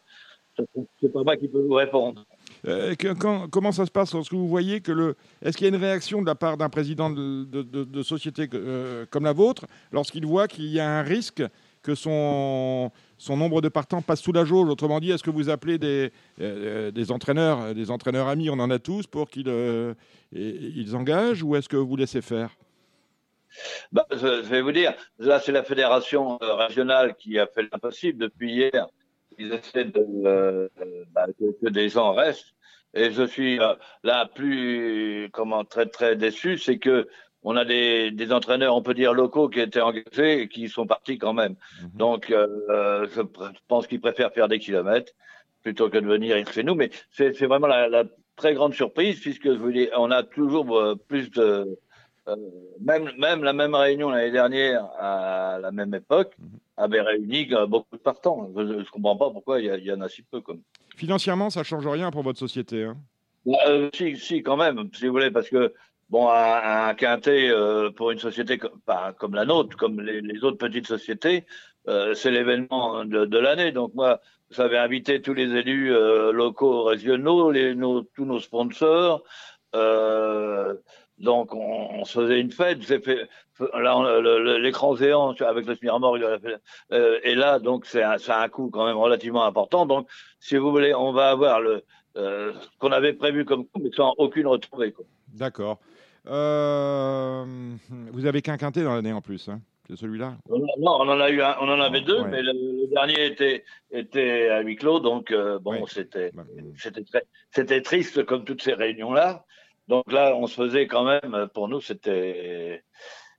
ça, 0.57 0.64
C'est 1.00 1.12
pas 1.12 1.22
moi 1.22 1.37
qui 1.37 1.48
peux 1.48 1.61
vous 1.61 1.74
répondre. 1.74 2.24
Euh, 2.66 2.94
comment 3.50 3.72
ça 3.72 3.86
se 3.86 3.90
passe 3.90 4.14
lorsque 4.14 4.32
vous 4.32 4.48
voyez 4.48 4.80
que 4.80 4.92
le. 4.92 5.16
Est-ce 5.42 5.56
qu'il 5.56 5.66
y 5.66 5.70
a 5.70 5.74
une 5.74 5.80
réaction 5.80 6.20
de 6.20 6.26
la 6.26 6.34
part 6.34 6.56
d'un 6.56 6.68
président 6.68 7.10
de, 7.10 8.02
société 8.02 8.48
euh, 8.54 9.06
comme 9.10 9.24
la 9.24 9.32
vôtre 9.32 9.66
lorsqu'il 9.92 10.26
voit 10.26 10.48
qu'il 10.48 10.66
y 10.66 10.80
a 10.80 10.98
un 10.98 11.02
risque 11.02 11.42
que 11.82 11.94
son, 11.94 12.90
son 13.16 13.36
nombre 13.36 13.60
de 13.60 13.68
partants 13.68 14.02
passe 14.02 14.20
sous 14.20 14.32
la 14.32 14.44
jauge? 14.44 14.68
Autrement 14.68 15.00
dit, 15.00 15.10
est-ce 15.10 15.22
que 15.22 15.30
vous 15.30 15.48
appelez 15.48 15.78
des, 15.78 16.12
euh, 16.40 16.90
des 16.90 17.12
entraîneurs, 17.12 17.74
des 17.74 17.90
entraîneurs 17.90 18.28
amis, 18.28 18.50
on 18.50 18.58
en 18.58 18.70
a 18.70 18.78
tous, 18.78 19.06
pour 19.06 19.30
qu'ils 19.30 19.94
ils 20.32 20.96
engagent 20.96 21.42
ou 21.42 21.54
est-ce 21.56 21.68
que 21.68 21.76
vous 21.76 21.96
laissez 21.96 22.20
faire? 22.20 22.50
Bah, 23.92 24.06
je, 24.10 24.42
vais 24.42 24.60
vous 24.60 24.72
dire, 24.72 24.94
là, 25.18 25.40
c'est 25.40 25.52
la 25.52 25.62
fédération 25.62 26.38
régionale 26.40 27.14
qui 27.16 27.38
a 27.38 27.46
fait 27.46 27.62
l'impossible 27.62 28.18
depuis 28.18 28.52
hier. 28.52 28.86
Ils 29.38 29.53
essaient 29.53 29.85
de, 29.85 30.05
euh, 30.24 30.68
bah, 31.12 31.27
que, 31.38 31.53
que 31.64 31.70
des 31.70 31.88
gens 31.88 32.12
restent. 32.12 32.55
Et 32.94 33.11
je 33.12 33.22
suis 33.22 33.61
euh, 33.61 33.74
là 34.03 34.27
plus, 34.27 35.29
comment, 35.33 35.64
très, 35.64 35.87
très 35.87 36.16
déçu, 36.16 36.59
c'est 36.59 36.79
que 36.79 37.09
on 37.42 37.57
a 37.57 37.64
des, 37.64 38.11
des 38.11 38.33
entraîneurs, 38.33 38.74
on 38.74 38.83
peut 38.83 38.94
dire 38.94 39.14
locaux, 39.14 39.48
qui 39.48 39.61
étaient 39.61 39.81
engagés 39.81 40.42
et 40.42 40.48
qui 40.48 40.68
sont 40.68 40.87
partis 40.87 41.18
quand 41.18 41.35
même. 41.35 41.55
Mhm. 41.83 41.90
Donc, 41.94 42.31
euh, 42.31 43.07
je 43.14 43.22
pense 43.68 43.87
qu'ils 43.87 44.01
préfèrent 44.01 44.33
faire 44.33 44.48
des 44.48 44.59
kilomètres 44.59 45.12
plutôt 45.62 45.88
que 45.88 45.98
de 45.98 46.07
venir 46.07 46.37
chez 46.51 46.64
nous. 46.64 46.74
Mais 46.74 46.90
c'est 47.11 47.33
c'est 47.35 47.46
vraiment 47.46 47.66
la, 47.68 47.88
la 47.88 48.05
très 48.37 48.55
grande 48.55 48.74
surprise 48.74 49.20
puisque 49.20 49.53
je 49.53 49.59
vous 49.59 49.72
dis, 49.72 49.88
on 49.96 50.11
a 50.11 50.22
toujours 50.22 50.77
euh, 50.77 50.94
plus 50.96 51.31
de, 51.31 51.79
euh, 52.28 52.36
même, 52.80 53.10
même 53.18 53.42
la 53.42 53.52
même 53.52 53.74
réunion 53.74 54.10
l'année 54.10 54.30
dernière, 54.30 54.84
à 54.98 55.58
la 55.60 55.70
même 55.72 55.94
époque, 55.94 56.32
Mhm. 56.38 56.48
avait 56.76 57.00
réuni 57.00 57.48
beaucoup 57.68 57.96
de 57.96 58.00
partants. 58.02 58.50
Je 58.56 58.60
ne 58.62 58.84
comprends 58.84 59.16
pas 59.16 59.30
pourquoi 59.30 59.60
il 59.60 59.84
y, 59.84 59.92
en 59.92 60.00
a 60.00 60.08
si 60.08 60.22
peu. 60.22 60.40
Comme. 60.40 60.60
Financièrement, 60.96 61.50
ça 61.50 61.64
change 61.64 61.86
rien 61.86 62.10
pour 62.10 62.22
votre 62.22 62.38
société. 62.38 62.84
hein 62.84 62.96
Bah, 63.46 63.58
euh, 63.66 63.88
si, 63.94 64.16
si, 64.16 64.42
quand 64.42 64.56
même, 64.56 64.88
si 64.94 65.06
vous 65.06 65.12
voulez, 65.12 65.30
parce 65.30 65.48
que 65.48 65.72
bon, 66.10 66.28
un, 66.28 66.88
un 66.88 66.94
quintet 66.94 67.48
euh, 67.50 67.90
pour 67.90 68.10
une 68.10 68.18
société 68.18 68.58
comme, 68.58 68.78
pas 68.86 69.12
comme 69.12 69.34
la 69.34 69.44
nôtre, 69.44 69.76
comme 69.76 70.00
les, 70.00 70.20
les 70.20 70.44
autres 70.44 70.58
petites 70.58 70.86
sociétés, 70.86 71.44
euh, 71.88 72.14
c'est 72.14 72.30
l'événement 72.30 73.04
de, 73.04 73.24
de 73.24 73.38
l'année. 73.38 73.72
Donc 73.72 73.94
moi, 73.94 74.20
j'avais 74.50 74.78
invité 74.78 75.20
tous 75.22 75.34
les 75.34 75.54
élus 75.56 75.92
euh, 75.94 76.32
locaux, 76.32 76.84
régionaux, 76.84 77.50
les, 77.50 77.74
nos, 77.74 78.02
tous 78.02 78.24
nos 78.24 78.40
sponsors. 78.40 79.22
Euh, 81.20 81.24
donc 81.24 81.54
on, 81.54 81.88
on 82.00 82.04
se 82.04 82.20
faisait 82.20 82.40
une 82.40 82.50
fête. 82.50 82.83
Fait 82.85 83.28
l'écran 84.59 84.94
géant 84.96 85.33
avec 85.40 85.66
le 85.66 85.74
Smirmor, 85.74 86.16
il 86.18 86.24
a 86.24 86.38
fait- 86.38 86.57
euh, 86.92 87.18
et 87.22 87.35
là 87.35 87.59
donc 87.59 87.87
c'est 87.87 88.02
un, 88.02 88.16
un 88.28 88.48
coût 88.48 88.70
quand 88.70 88.87
même 88.87 88.96
relativement 88.96 89.44
important. 89.44 89.87
Donc 89.87 90.09
si 90.40 90.57
vous 90.57 90.70
voulez, 90.70 90.94
on 90.94 91.12
va 91.12 91.31
avoir 91.31 91.61
le 91.61 91.83
euh, 92.16 92.52
ce 92.61 92.68
qu'on 92.78 92.92
avait 92.92 93.12
prévu 93.12 93.44
comme 93.44 93.64
coup, 93.66 93.81
mais 93.83 93.90
sans 93.94 94.14
aucune. 94.18 94.44
Quoi. 94.46 95.04
D'accord. 95.35 95.78
Euh, 96.26 97.44
vous 98.12 98.26
avez 98.26 98.42
qu'un 98.42 98.57
quintet 98.57 98.83
dans 98.83 98.94
l'année 98.94 99.12
en 99.12 99.20
plus, 99.20 99.48
hein 99.48 99.61
c'est 99.88 99.96
celui-là? 99.96 100.37
Non, 100.50 101.00
on 101.00 101.09
en 101.09 101.18
a 101.18 101.31
eu 101.31 101.40
un, 101.40 101.57
on 101.62 101.68
en 101.70 101.81
avait 101.81 102.02
deux, 102.02 102.20
Ouais. 102.20 102.28
mais 102.28 102.42
le, 102.42 102.52
le 102.52 102.88
dernier 102.88 103.24
était 103.24 103.64
était 103.90 104.48
à 104.50 104.61
huis 104.61 104.76
clos, 104.76 105.00
donc 105.00 105.31
euh, 105.31 105.59
bon, 105.59 105.72
Ouais. 105.72 105.83
c'était 105.87 106.31
Bah, 106.35 106.42
c'était 107.50 107.81
triste 107.81 108.24
comme 108.26 108.44
toutes 108.44 108.62
ces 108.62 108.74
réunions 108.74 109.12
là. 109.14 109.44
Donc 109.88 110.12
là, 110.12 110.35
on 110.37 110.46
se 110.46 110.55
faisait 110.55 110.87
quand 110.87 111.05
même. 111.05 111.48
Pour 111.55 111.68
nous, 111.68 111.81
c'était 111.81 112.85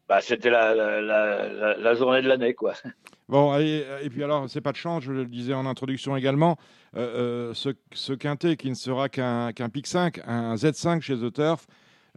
bah, 0.09 0.21
c'était 0.21 0.49
la, 0.49 0.73
la, 0.73 1.77
la, 1.77 1.93
journée 1.93 2.23
de 2.23 2.27
l'année, 2.27 2.55
quoi. 2.55 2.73
Bon, 3.29 3.55
et, 3.59 3.85
et, 4.01 4.09
puis 4.09 4.23
alors, 4.23 4.49
c'est 4.49 4.59
pas 4.59 4.71
de 4.71 4.77
chance, 4.77 5.03
je 5.03 5.11
le 5.11 5.25
disais 5.25 5.53
en 5.53 5.67
introduction 5.67 6.17
également, 6.17 6.57
euh, 6.97 7.51
euh, 7.51 7.53
ce, 7.53 7.69
ce, 7.93 8.13
quintet 8.13 8.57
qui 8.57 8.69
ne 8.71 8.73
sera 8.73 9.07
qu'un 9.07 9.53
qu 9.53 9.69
Pic 9.69 9.85
5, 9.85 10.21
un 10.25 10.55
Z5 10.55 11.01
chez 11.01 11.15
The 11.15 11.31
Turf, 11.31 11.67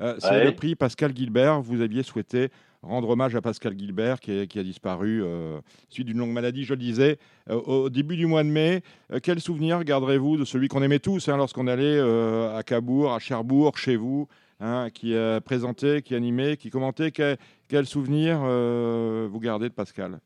euh, 0.00 0.16
c'est 0.18 0.42
le 0.42 0.54
prix 0.54 0.74
Pascal 0.74 1.14
Gilbert. 1.14 1.60
Vous 1.60 1.82
aviez 1.82 2.02
souhaité 2.02 2.50
rendre 2.82 3.08
hommage 3.08 3.34
à 3.36 3.40
Pascal 3.40 3.78
Gilbert 3.78 4.20
qui, 4.20 4.58
a 4.58 4.62
disparu 4.62 5.22
euh, 5.22 5.60
suite 5.88 6.06
d'une 6.06 6.18
longue 6.18 6.32
maladie, 6.32 6.64
je 6.64 6.74
le 6.74 6.80
disais, 6.80 7.18
au 7.48 7.90
début 7.90 8.16
du 8.16 8.26
mois 8.26 8.42
de 8.42 8.48
mai. 8.48 8.82
quel 9.22 9.40
souvenir 9.40 9.82
garderez-vous 9.84 10.36
de 10.36 10.44
celui 10.44 10.68
qu'on 10.68 10.82
aimait 10.82 10.98
tous 10.98 11.28
hein, 11.28 11.36
lorsqu'on 11.36 11.66
allait 11.66 11.98
à 12.00 12.62
Cabourg, 12.64 13.12
à 13.12 13.18
Cherbourg, 13.18 13.78
chez 13.78 13.96
vous 13.96 14.28
Hein, 14.64 14.90
qui 14.90 15.16
a 15.16 15.40
présenté, 15.40 16.02
qui 16.02 16.14
animait, 16.14 16.56
qui 16.56 16.70
commentait? 16.70 17.10
Quel, 17.10 17.36
quel 17.68 17.84
souvenir 17.84 18.40
euh, 18.44 19.26
vous 19.28 19.40
gardez 19.40 19.68
de 19.68 19.74
Pascal? 19.74 20.20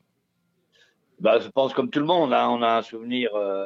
Bah, 1.19 1.39
Je 1.39 1.49
pense 1.49 1.73
comme 1.73 1.89
tout 1.89 1.99
le 1.99 2.05
monde, 2.05 2.31
hein, 2.33 2.47
on 2.51 2.61
a 2.61 2.77
un 2.77 2.81
souvenir. 2.83 3.33
Euh, 3.33 3.65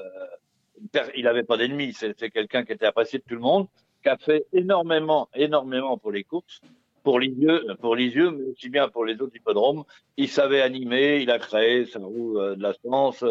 il 1.13 1.25
n'avait 1.25 1.43
pas 1.43 1.57
d'ennemis, 1.57 1.91
c'était 1.91 2.29
quelqu'un 2.29 2.63
qui 2.63 2.71
était 2.71 2.85
apprécié 2.85 3.19
de 3.19 3.25
tout 3.25 3.35
le 3.35 3.41
monde, 3.41 3.67
qui 4.01 4.07
a 4.07 4.15
fait 4.15 4.45
énormément, 4.53 5.27
énormément 5.35 5.97
pour 5.97 6.13
les 6.13 6.23
courses, 6.23 6.61
pour 7.03 7.19
Lisieux, 7.19 7.65
pour 7.79 7.95
Lisieux, 7.95 8.31
mais 8.31 8.45
aussi 8.51 8.69
bien 8.69 8.89
pour 8.89 9.05
les 9.05 9.21
autres 9.21 9.35
hippodromes. 9.35 9.83
Il 10.17 10.29
savait 10.29 10.61
animer, 10.61 11.21
il 11.21 11.31
a 11.31 11.39
créé 11.39 11.85
sa 11.85 11.99
roue 11.99 12.39
euh, 12.39 12.55
de 12.55 12.63
la 12.63 12.73
science. 12.73 13.23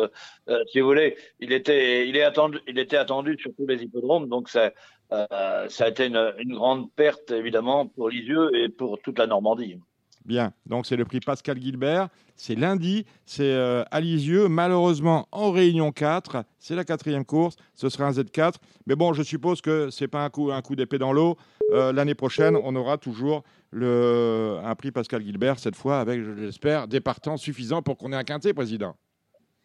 si 0.70 0.80
vous 0.80 0.87
voulez, 0.87 1.16
il 1.40 1.52
était, 1.52 2.09
il 2.09 2.16
est 2.16 2.22
attendu, 2.22 2.59
il 2.66 2.78
était 2.78 2.96
attendu 2.96 3.37
sur 3.38 3.52
tous 3.56 3.66
les 3.66 3.83
hippodromes, 3.83 4.28
donc 4.28 4.48
c'est 4.48 4.74
euh, 5.12 5.68
ça 5.68 5.87
a 5.87 5.88
été 5.88 6.06
une, 6.06 6.54
grande 6.54 6.92
perte, 6.92 7.30
évidemment, 7.33 7.87
pour 7.87 8.09
Lisieux 8.09 8.54
et 8.54 8.68
pour 8.68 9.00
toute 9.00 9.18
la 9.18 9.26
Normandie. 9.26 9.80
Bien, 10.24 10.52
donc 10.66 10.87
c'est 10.87 10.96
le 10.96 11.04
prix 11.04 11.20
Pascal 11.20 11.61
Gilbert. 11.61 12.09
C'est 12.37 12.54
lundi, 12.54 13.06
c'est 13.24 13.52
euh, 13.52 13.85
à 13.90 14.00
Lisieux. 14.00 14.48
Malheureusement, 14.48 15.26
en 15.33 15.50
Réunion 15.50 15.92
4, 15.92 16.44
c'est 16.59 16.74
la 16.74 16.85
quatrième 16.85 17.24
course. 17.24 17.56
Ce 17.74 17.88
sera 17.88 18.06
un 18.06 18.11
Z4. 18.11 18.54
Mais 18.87 18.96
bon, 18.96 19.12
je 19.12 19.22
suppose 19.22 19.61
que 19.61 19.90
ce 19.90 20.04
n'est 20.04 20.09
pas 20.09 20.24
un 20.24 20.30
coup, 20.30 20.76
d'épée 20.76 20.98
dans 20.98 21.12
l'eau. 21.12 21.37
Euh, 21.72 21.92
l'année 21.92 22.14
prochaine, 22.14 22.56
on 22.62 22.76
aura 22.76 22.98
toujours 22.98 23.44
le, 23.70 24.59
un 24.62 24.74
prix 24.74 24.90
Pascal 24.90 25.22
Gilbert, 25.22 25.59
cette 25.59 25.76
fois 25.76 26.00
avec, 26.00 26.22
je 26.22 26.30
l'espère, 26.30 26.87
des 26.87 27.00
partants 27.00 27.37
suffisants 27.37 27.83
pour 27.83 27.96
qu'on 27.96 28.12
ait 28.12 28.16
un 28.16 28.24
quintet, 28.24 28.52
Président. 28.52 28.96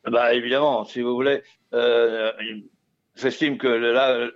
Bah, 0.10 0.34
évidemment, 0.34 0.86
si 0.86 1.02
vous 1.02 1.16
voulez. 1.16 1.42
J'estime 3.16 3.58
que 3.58 3.68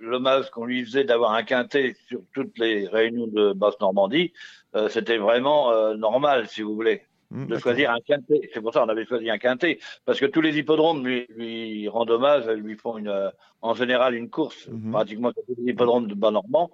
l'hommage 0.00 0.50
qu'on 0.50 0.64
lui 0.64 0.84
faisait 0.84 1.04
d'avoir 1.04 1.34
un 1.34 1.42
quintet 1.42 1.96
sur 2.08 2.22
toutes 2.32 2.58
les 2.58 2.88
réunions 2.88 3.26
de 3.26 3.52
Basse-Normandie, 3.52 4.32
euh, 4.76 4.88
c'était 4.88 5.18
vraiment 5.18 5.72
euh, 5.72 5.94
normal, 5.96 6.46
si 6.48 6.62
vous 6.62 6.74
voulez, 6.74 7.02
mmh, 7.30 7.46
de 7.46 7.58
choisir 7.58 7.90
un 7.90 8.00
quintet. 8.00 8.50
C'est 8.52 8.60
pour 8.60 8.72
ça 8.72 8.80
qu'on 8.80 8.88
avait 8.88 9.06
choisi 9.06 9.28
un 9.30 9.38
quintet, 9.38 9.78
parce 10.04 10.20
que 10.20 10.26
tous 10.26 10.40
les 10.40 10.56
hippodromes 10.58 11.04
lui, 11.04 11.26
lui 11.30 11.88
rendent 11.88 12.10
hommage, 12.10 12.46
lui 12.46 12.76
font 12.76 12.96
une, 12.96 13.08
euh, 13.08 13.30
en 13.62 13.74
général 13.74 14.14
une 14.14 14.30
course, 14.30 14.68
mmh. 14.68 14.92
pratiquement 14.92 15.32
tous 15.32 15.42
les 15.58 15.72
hippodromes 15.72 16.06
de 16.06 16.14
Bas-Normand. 16.14 16.70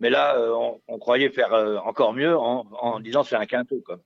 Mais 0.00 0.10
là, 0.10 0.36
on, 0.36 0.80
on, 0.88 0.98
croyait 0.98 1.30
faire 1.30 1.52
encore 1.86 2.14
mieux 2.14 2.36
en, 2.36 2.66
en 2.80 2.98
disant 2.98 3.22
c'est 3.22 3.36
un 3.36 3.46
quintet. 3.46 3.80
Quoi. 3.86 4.00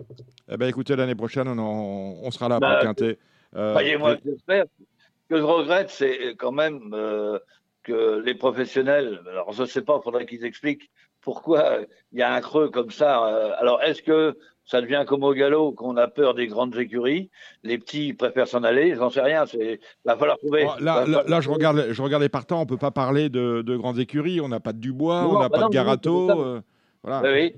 Eh 0.51 0.59
ben, 0.59 0.66
écoutez, 0.66 0.94
l'année 0.94 1.14
prochaine, 1.14 1.48
on, 1.48 2.20
on, 2.22 2.31
sera 2.31 2.51
là 2.51 2.61
pour 2.61 2.68
le 2.68 2.74
bah, 2.74 2.83
quintet. 2.83 3.18
Croyez-moi, 3.55 4.16
j'espère 4.22 4.66
que 5.31 5.38
je 5.38 5.42
regrette, 5.42 5.88
c'est 5.88 6.37
quand 6.37 6.53
même 6.53 6.94
que 7.85 8.22
les 8.22 8.35
professionnels, 8.35 9.22
alors 9.31 9.53
je 9.53 9.62
ne 9.62 9.66
sais 9.66 9.81
pas, 9.81 9.98
il 9.98 10.05
faudrait 10.05 10.27
qu'ils 10.27 10.44
expliquent 10.44 10.90
pourquoi 11.29 11.81
il 12.12 12.19
y 12.21 12.23
a 12.23 12.33
un 12.33 12.41
creux 12.41 12.71
comme 12.71 12.91
ça. 12.91 13.23
Euh, 13.27 13.53
alors, 13.59 13.83
est-ce 13.83 14.01
que 14.01 14.38
ça 14.64 14.81
devient 14.81 15.05
comme 15.07 15.25
au 15.25 15.35
galop 15.35 15.73
qu'on 15.73 15.99
a 15.99 16.09
peur 16.09 16.33
des 16.33 16.47
grandes 16.47 16.75
écuries? 16.79 17.29
Les 17.64 17.77
petits 17.77 18.14
préfèrent 18.14 18.49
s'en 18.49 18.62
aller, 18.62 18.95
j'en 18.95 19.11
sais 19.11 19.21
rien. 19.21 19.45
Il 19.53 19.79
va 20.07 20.17
falloir 20.17 20.38
trouver. 20.38 20.67
là, 20.81 21.05
là, 21.07 21.41
je, 21.43 21.51
regarde, 21.51 21.88
je 21.91 22.01
regarde 22.01 22.23
les 22.23 22.31
partants, 22.31 22.61
on 22.61 22.62
ne 22.62 22.69
peut 22.69 22.79
pas 22.79 22.91
parler 22.91 23.29
de, 23.29 23.61
de 23.61 23.77
grandes 23.77 23.99
écuries. 23.99 24.41
On 24.41 24.49
n'a 24.49 24.59
pas 24.59 24.73
de 24.73 24.79
Dubois, 24.79 25.29
on 25.29 25.38
n'a 25.38 25.51
bah 25.51 25.59
pas 25.59 25.67
de 25.67 25.71
Garato. 25.71 26.31
Euh, 26.31 26.62
voilà. 27.03 27.31
Oui, 27.31 27.55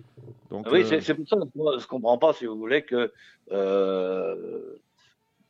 oui 0.73 0.85
c'est 0.85 1.15
pour 1.15 1.29
ça 1.29 1.37
que 1.37 1.43
je 1.55 1.85
ne 1.85 1.87
comprends 1.87 2.19
pas, 2.19 2.33
si 2.33 2.47
vous 2.47 2.57
voulez, 2.57 2.83
que 2.83 3.13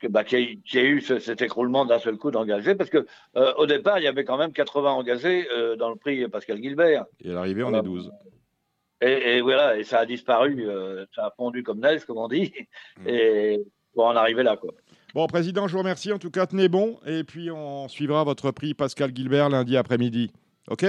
bah, 0.09 0.25
qu'il 0.25 0.61
y, 0.73 0.79
a 0.79 0.83
eu 0.83 1.01
cet 1.01 1.43
écroulement 1.43 1.85
d'un 1.85 1.99
seul 1.99 2.17
coup 2.17 2.31
d'engagés, 2.31 2.75
parce 2.75 2.91
que 2.91 3.07
euh, 3.37 3.53
au 3.59 3.67
départ, 3.67 3.99
il 3.99 4.05
y 4.05 4.09
avait 4.09 4.25
quand 4.25 4.39
même 4.39 4.53
80 4.53 4.91
engagés 4.91 5.49
euh, 5.51 5.77
dans 5.77 5.91
le 5.91 5.97
prix 5.97 6.27
Pascal 6.29 6.63
Gilbert. 6.63 7.05
Et 7.23 7.31
à 7.31 7.35
l'arrivée, 7.35 7.63
on 7.63 7.75
est 7.75 7.83
12. 7.83 8.11
Et, 9.03 9.41
voilà, 9.41 9.79
et 9.79 9.85
ça 9.85 10.01
a 10.01 10.07
disparu, 10.07 10.69
euh, 10.69 11.07
ça 11.15 11.27
a 11.27 11.31
fondu 11.31 11.63
comme 11.63 11.81
neige, 11.81 12.05
comme 12.05 12.19
on 12.19 12.29
dit, 12.29 12.53
mmh. 12.99 13.09
et 13.09 13.61
pour 13.95 14.05
en 14.05 14.15
arriver 14.15 14.43
là, 14.43 14.57
quoi. 14.57 14.73
Bon, 15.15 15.27
Président, 15.27 15.67
je 15.67 15.73
vous 15.73 15.79
remercie. 15.81 16.13
En 16.13 16.19
tout 16.19 16.31
cas, 16.31 16.47
tenez 16.47 16.69
bon. 16.69 16.99
Et 17.05 17.25
puis, 17.25 17.51
on 17.51 17.89
suivra 17.89 18.23
votre 18.23 18.53
prix 18.53 18.75
Pascal 18.75 19.11
Gilbert 19.15 19.49
lundi 19.49 19.77
après-midi. 19.77 20.31
OK? 20.69 20.85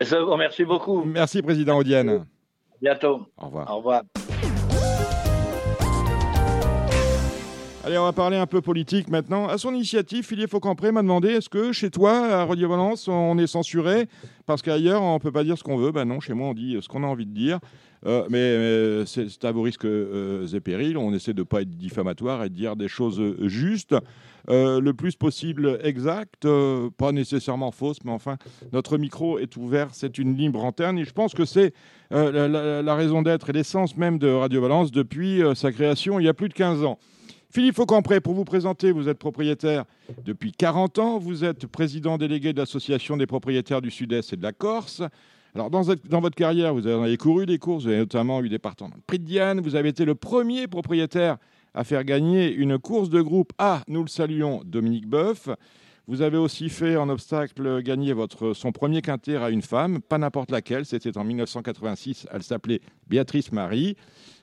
Je 0.00 0.16
vous 0.16 0.30
remercie 0.30 0.64
beaucoup. 0.64 1.04
Merci, 1.04 1.40
Président 1.40 1.78
Audienne. 1.78 2.10
À 2.10 2.24
bientôt. 2.82 3.26
Au 3.38 3.46
revoir. 3.46 3.70
Au 3.70 3.76
revoir. 3.76 4.02
Allez, 7.86 7.98
on 7.98 8.04
va 8.04 8.12
parler 8.12 8.38
un 8.38 8.46
peu 8.46 8.62
politique 8.62 9.08
maintenant. 9.08 9.46
À 9.46 9.58
son 9.58 9.74
initiative, 9.74 10.24
Philippe 10.24 10.48
Faucampré 10.48 10.90
m'a 10.90 11.02
demandé 11.02 11.28
est-ce 11.28 11.50
que 11.50 11.70
chez 11.70 11.90
toi, 11.90 12.12
à 12.12 12.46
Radio 12.46 12.66
Valence, 12.66 13.08
on 13.08 13.36
est 13.36 13.46
censuré? 13.46 14.08
Parce 14.46 14.62
qu'ailleurs, 14.62 15.02
on 15.02 15.14
ne 15.14 15.18
peut 15.18 15.30
pas 15.30 15.44
dire 15.44 15.58
ce 15.58 15.62
qu'on 15.62 15.76
veut. 15.76 15.92
Ben 15.92 16.06
non, 16.06 16.18
chez 16.18 16.32
moi, 16.32 16.48
on 16.48 16.54
dit 16.54 16.78
ce 16.80 16.88
qu'on 16.88 17.04
a 17.04 17.06
envie 17.06 17.26
de 17.26 17.34
dire. 17.34 17.58
Euh, 18.06 18.24
mais, 18.30 19.04
c'est 19.04 19.44
à 19.44 19.52
vos 19.52 19.60
risques 19.60 19.84
euh, 19.84 20.46
et 20.46 20.60
périls. 20.60 20.96
On 20.96 21.12
essaie 21.12 21.34
de 21.34 21.40
ne 21.40 21.44
pas 21.44 21.60
être 21.60 21.76
diffamatoire 21.76 22.42
et 22.44 22.48
de 22.48 22.54
dire 22.54 22.74
des 22.74 22.88
choses 22.88 23.20
justes. 23.42 23.94
Euh, 24.48 24.80
le 24.80 24.94
plus 24.94 25.14
possible 25.16 25.78
exact, 25.82 26.46
pas 26.96 27.12
nécessairement 27.12 27.70
fausse, 27.70 27.98
mais 28.04 28.12
enfin, 28.12 28.38
notre 28.72 28.96
micro 28.96 29.38
est 29.38 29.56
ouvert, 29.58 29.88
c'est 29.92 30.18
une 30.18 30.36
libre 30.36 30.62
antenne, 30.64 30.98
et 30.98 31.04
je 31.04 31.12
pense 31.12 31.32
que 31.32 31.46
c'est 31.46 31.72
la, 32.10 32.82
la, 32.82 32.94
raison 32.94 33.22
d'être 33.22 33.48
et 33.48 33.52
l'essence 33.54 33.96
même 33.96 34.18
de 34.18 34.28
Radio 34.28 34.60
Valence 34.60 34.92
depuis 34.92 35.40
sa 35.54 35.72
création 35.72 36.20
il 36.20 36.26
y 36.26 36.28
a 36.28 36.34
plus 36.34 36.50
de 36.50 36.54
15 36.54 36.84
ans. 36.84 36.98
Philippe 37.54 37.76
Faucampré, 37.76 38.20
pour 38.20 38.34
vous 38.34 38.44
présenter, 38.44 38.90
vous 38.90 39.08
êtes 39.08 39.20
propriétaire 39.20 39.84
depuis 40.24 40.50
40 40.50 40.98
ans, 40.98 41.18
vous 41.20 41.44
êtes 41.44 41.68
président 41.68 42.18
délégué 42.18 42.52
de 42.52 42.58
l'Association 42.58 43.16
des 43.16 43.28
propriétaires 43.28 43.80
du 43.80 43.92
Sud-Est 43.92 44.32
et 44.32 44.36
de 44.36 44.42
la 44.42 44.50
Corse. 44.50 45.02
Alors, 45.54 45.70
dans, 45.70 45.82
votre 45.82 46.34
carrière, 46.34 46.74
vous 46.74 46.88
avez 46.88 47.16
couru 47.16 47.46
des 47.46 47.58
courses, 47.58 47.84
vous 47.84 47.90
avez 47.90 47.98
notamment 47.98 48.42
eu 48.42 48.48
des 48.48 48.58
partants 48.58 48.88
dans 48.88 48.96
Prix 49.06 49.20
de 49.20 49.24
Diane, 49.24 49.60
vous 49.60 49.76
avez 49.76 49.90
été 49.90 50.04
le 50.04 50.16
premier 50.16 50.66
propriétaire 50.66 51.36
à 51.74 51.84
faire 51.84 52.02
gagner 52.02 52.52
une 52.52 52.76
course 52.76 53.08
de 53.08 53.22
groupe 53.22 53.52
A, 53.58 53.82
nous 53.86 54.02
le 54.02 54.08
saluons, 54.08 54.62
Dominique 54.64 55.06
Boeuf. 55.06 55.48
Vous 56.06 56.20
avez 56.20 56.36
aussi 56.36 56.68
fait 56.68 56.96
en 56.96 57.08
obstacle 57.08 57.82
gagner 57.82 58.12
votre, 58.12 58.52
son 58.52 58.72
premier 58.72 59.00
quintet 59.00 59.36
à 59.36 59.48
une 59.48 59.62
femme, 59.62 60.02
pas 60.02 60.18
n'importe 60.18 60.50
laquelle, 60.50 60.84
c'était 60.84 61.16
en 61.16 61.24
1986, 61.24 62.26
elle 62.30 62.42
s'appelait 62.42 62.82
Béatrice 63.08 63.52
Marie. 63.52 63.96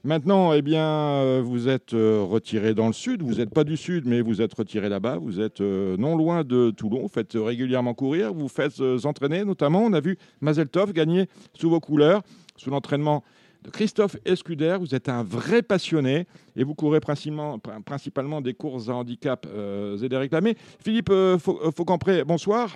Maintenant, 0.04 0.54
eh 0.54 0.63
bien, 0.63 0.84
euh, 0.84 1.43
vous 1.45 1.67
êtes 1.67 1.93
euh, 1.93 2.26
retiré 2.28 2.74
dans 2.74 2.88
le 2.88 2.93
sud. 2.93 3.21
Vous 3.21 3.36
n'êtes 3.36 3.54
pas 3.54 3.63
du 3.63 3.78
sud, 3.78 4.08
mais 4.08 4.21
vous 4.21 4.41
êtes 4.41 4.56
retiré 4.56 4.89
là-bas. 4.89 5.17
Vous 5.17 5.39
êtes 5.39 5.62
euh, 5.62 5.95
non 5.97 6.17
loin 6.17 6.43
de 6.43 6.71
Toulon. 6.71 7.04
Vous 7.04 7.08
faites 7.08 7.34
régulièrement 7.36 7.93
courir. 7.93 8.34
Vous 8.34 8.47
faites 8.47 8.82
entraîner, 9.04 9.45
notamment. 9.45 9.84
On 9.84 9.93
a 9.93 10.00
vu 10.00 10.17
Mazeltov 10.39 10.93
gagner 10.93 11.28
sous 11.54 11.69
vos 11.69 11.80
couleurs, 11.80 12.24
sous 12.58 12.71
l'entraînement 12.71 13.24
de 13.63 13.69
Christophe 13.69 14.17
Escuder. 14.26 14.78
Vous 14.80 14.95
êtes 14.95 15.10
un 15.10 15.24
vrai 15.24 15.62
passionné 15.62 16.28
et 16.56 16.63
vous 16.63 16.76
courez 16.76 17.00
principalement, 17.00 17.60
principalement 17.86 18.41
des 18.41 18.54
courses 18.54 18.89
à 18.89 18.95
handicap 18.95 19.45
et 19.45 20.10
des 20.10 20.17
réclamés. 20.17 20.56
Philippe 20.84 21.12
Faucampré, 21.39 22.24
bonsoir. 22.24 22.76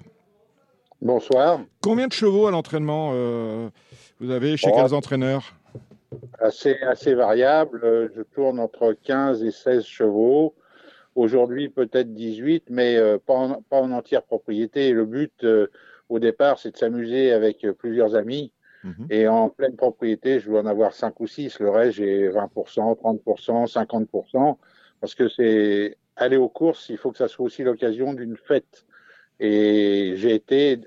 Bonsoir. 1.02 1.60
Combien 1.82 2.08
de 2.08 2.14
chevaux 2.14 2.48
à 2.48 2.52
l'entraînement 2.52 3.14
vous 4.20 4.32
avez 4.32 4.56
chez 4.58 4.72
quels 4.72 4.94
entraîneurs? 4.94 5.54
Assez, 6.40 6.78
assez 6.82 7.14
variable. 7.14 7.82
Euh, 7.84 8.08
je 8.16 8.22
tourne 8.22 8.60
entre 8.60 8.94
15 9.04 9.44
et 9.44 9.52
16 9.52 9.84
chevaux. 9.84 10.54
Aujourd'hui, 11.16 11.70
peut-être 11.70 12.14
18, 12.14 12.66
mais 12.70 12.98
euh, 12.98 13.18
pas, 13.18 13.34
en, 13.34 13.62
pas, 13.62 13.78
en, 13.78 13.92
entière 13.92 14.24
propriété. 14.24 14.92
Le 14.92 15.06
but, 15.06 15.44
euh, 15.44 15.68
au 16.10 16.20
départ, 16.20 16.60
c'est 16.60 16.72
de 16.72 16.78
s'amuser 16.78 17.32
avec 17.32 17.66
plusieurs 17.78 18.16
amis. 18.16 18.52
Mhm. 18.86 19.08
Et 19.10 19.28
en 19.28 19.50
pleine 19.50 19.76
propriété, 19.76 20.40
je 20.40 20.48
dois 20.48 20.62
en 20.62 20.68
avoir 20.68 20.94
5 20.94 21.20
ou 21.20 21.28
6. 21.28 21.60
Le 21.60 21.72
reste, 21.72 21.98
j'ai 21.98 22.30
20%, 22.30 22.96
30%, 22.96 23.66
50%. 23.66 24.58
Parce 25.02 25.16
que 25.16 25.28
c'est 25.28 25.98
aller 26.16 26.38
aux 26.38 26.50
courses, 26.50 26.90
il 26.90 26.98
faut 26.98 27.12
que 27.12 27.18
ça 27.18 27.28
soit 27.28 27.46
aussi 27.46 27.64
l'occasion 27.64 28.14
d'une 28.14 28.38
fête. 28.38 28.86
Et 29.40 30.14
j'ai 30.16 30.36
été 30.36 30.80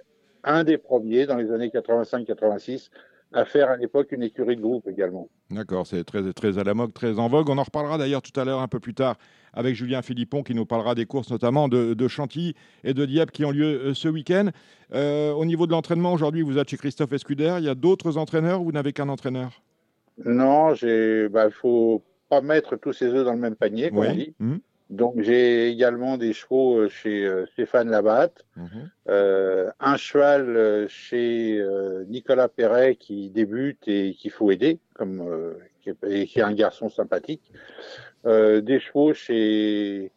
un 0.44 0.62
des 0.62 0.78
premiers 0.78 1.26
dans 1.26 1.36
les 1.36 1.50
années 1.50 1.68
85-86 1.68 2.90
à 3.32 3.44
faire 3.44 3.70
à 3.70 3.76
l'époque 3.76 4.12
une 4.12 4.22
écurie 4.22 4.56
de 4.56 4.62
groupe 4.62 4.88
également. 4.88 5.28
D'accord, 5.50 5.86
c'est 5.86 6.04
très, 6.04 6.32
très 6.32 6.58
à 6.58 6.64
la 6.64 6.74
mode, 6.74 6.92
très 6.92 7.18
en 7.18 7.28
vogue. 7.28 7.50
On 7.50 7.58
en 7.58 7.62
reparlera 7.62 7.98
d'ailleurs 7.98 8.22
tout 8.22 8.38
à 8.38 8.44
l'heure, 8.44 8.60
un 8.60 8.68
peu 8.68 8.80
plus 8.80 8.94
tard, 8.94 9.16
avec 9.52 9.74
Julien 9.74 10.02
Philippon 10.02 10.42
qui 10.42 10.54
nous 10.54 10.64
parlera 10.64 10.94
des 10.94 11.06
courses, 11.06 11.30
notamment 11.30 11.68
de, 11.68 11.94
de 11.94 12.08
Chantilly 12.08 12.54
et 12.84 12.94
de 12.94 13.04
Dieppe 13.04 13.30
qui 13.30 13.44
ont 13.44 13.50
lieu 13.50 13.66
euh, 13.66 13.94
ce 13.94 14.08
week-end. 14.08 14.48
Euh, 14.94 15.32
au 15.32 15.44
niveau 15.44 15.66
de 15.66 15.72
l'entraînement, 15.72 16.12
aujourd'hui, 16.12 16.42
vous 16.42 16.58
êtes 16.58 16.70
chez 16.70 16.78
Christophe 16.78 17.12
Escuder. 17.12 17.56
Il 17.58 17.64
y 17.64 17.68
a 17.68 17.74
d'autres 17.74 18.16
entraîneurs 18.16 18.62
ou 18.62 18.64
vous 18.64 18.72
n'avez 18.72 18.92
qu'un 18.92 19.08
entraîneur? 19.08 19.62
Non, 20.24 20.74
il 20.74 21.28
bah, 21.30 21.50
faut 21.50 22.02
pas 22.28 22.40
mettre 22.40 22.76
tous 22.76 22.92
ses 22.92 23.06
œufs 23.06 23.24
dans 23.24 23.34
le 23.34 23.38
même 23.38 23.56
panier, 23.56 23.90
comme 23.90 23.98
on 23.98 24.14
dit. 24.14 24.34
Mmh. 24.38 24.56
Donc 24.90 25.20
j'ai 25.20 25.68
également 25.68 26.16
des 26.16 26.32
chevaux 26.32 26.78
euh, 26.78 26.88
chez 26.88 27.26
euh, 27.26 27.44
Stéphane 27.52 27.90
Labatte, 27.90 28.44
Mmh. 28.56 28.62
euh, 29.08 29.70
un 29.80 29.96
cheval 29.96 30.86
chez 30.88 31.58
euh, 31.60 32.04
Nicolas 32.08 32.48
Perret 32.48 32.96
qui 32.96 33.30
débute 33.30 33.86
et 33.86 34.14
qu'il 34.14 34.30
faut 34.30 34.50
aider, 34.50 34.78
comme 34.94 35.20
euh, 35.20 35.52
qui, 35.82 35.90
est, 35.90 35.96
et 36.08 36.26
qui 36.26 36.38
est 36.40 36.42
un 36.42 36.54
garçon 36.54 36.88
sympathique. 36.88 37.52
Euh, 38.26 38.60
des 38.60 38.80
chevaux 38.80 39.12
chez 39.14 40.10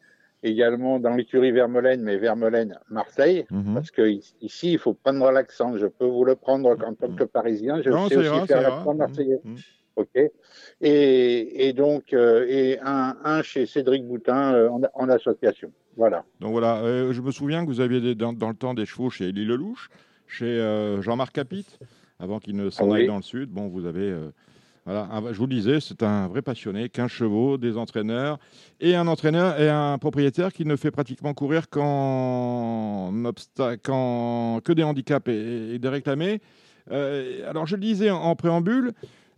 également 0.44 1.00
dans 1.00 1.14
l'écurie 1.14 1.52
Vermelaine, 1.52 2.02
mais 2.02 2.18
Vermelaine 2.18 2.80
Marseille, 2.90 3.46
Mhm. 3.52 3.76
parce 3.76 3.92
que 3.92 4.02
ici 4.42 4.72
il 4.74 4.80
faut 4.80 4.94
prendre 4.96 5.30
l'accent. 5.32 5.78
Je 5.78 5.86
peux 5.86 6.06
vous 6.06 6.26
le 6.26 6.36
prendre 6.36 6.72
en 6.72 6.94
tant 6.96 7.14
que 7.14 7.24
Parisien. 7.26 7.82
Je 7.84 7.90
Non, 7.92 8.08
sais 8.10 8.18
aussi 8.18 8.28
ira, 8.28 8.48
faire 8.48 8.62
l'accent 8.62 8.96
marseillais. 8.96 9.40
Mhm. 9.44 9.58
Ok. 9.96 10.08
Et, 10.82 11.68
et 11.68 11.74
donc 11.74 12.14
euh, 12.14 12.46
et 12.48 12.80
un, 12.82 13.16
un 13.24 13.42
chez 13.42 13.66
Cédric 13.66 14.06
Boutin 14.08 14.54
euh, 14.54 14.70
en, 14.70 14.82
en 14.94 15.10
association. 15.10 15.72
Voilà. 15.98 16.24
Donc 16.40 16.52
voilà, 16.52 16.78
euh, 16.78 17.12
je 17.14 17.22
me 17.22 17.32
souviens 17.32 17.64
que 17.66 17.70
vous 17.70 17.82
aviez 17.82 18.00
des- 18.00 18.16
dans, 18.16 18.32
dans 18.34 18.50
le 18.50 18.56
temps 18.56 18.74
des 18.74 18.86
chevaux 18.86 19.10
chez 19.10 19.26
Élie 19.30 19.46
Lelouch, 19.46 19.90
chez 20.28 20.98
Jean-Marc 21.02 21.34
Capit, 21.34 21.66
avant 22.20 22.40
qu'il 22.40 22.56
ne 22.56 22.70
s'en 22.70 22.90
Ah 22.92 22.96
aille 22.96 23.02
oui. 23.02 23.08
dans 23.08 23.18
le 23.18 23.22
sud. 23.22 23.50
Bon, 23.50 23.68
vous 23.68 23.86
avez. 23.86 24.16
voilà, 24.86 25.10
un- 25.12 25.34
je 25.34 25.38
vous 25.38 25.46
le 25.48 25.54
disais, 25.56 25.80
c'est 25.82 26.02
un 26.04 26.28
vrai 26.30 26.42
passionné, 26.42 26.88
15 26.88 27.12
chevaux, 27.12 27.58
des 27.58 27.76
entraîneurs, 27.78 28.40
et 28.80 28.96
un 28.96 29.08
entraîneur 29.08 29.60
et 29.60 29.68
un 29.70 29.98
propriétaire 29.98 30.54
qui 30.54 30.64
ne 30.66 30.78
fait 30.78 30.92
pratiquement 30.92 31.34
courir 31.34 31.70
qu'en 31.70 33.12
que 34.64 34.72
des 34.74 34.84
handicaps 34.84 35.28
et, 35.28 35.76
et 35.76 35.80
des 35.80 35.90
réclamés. 35.90 36.40
Alors 36.90 37.66
je 37.66 37.76
le 37.76 37.82
disais 37.82 38.10
en, 38.10 38.18
en 38.22 38.36
préambule, 38.36 38.92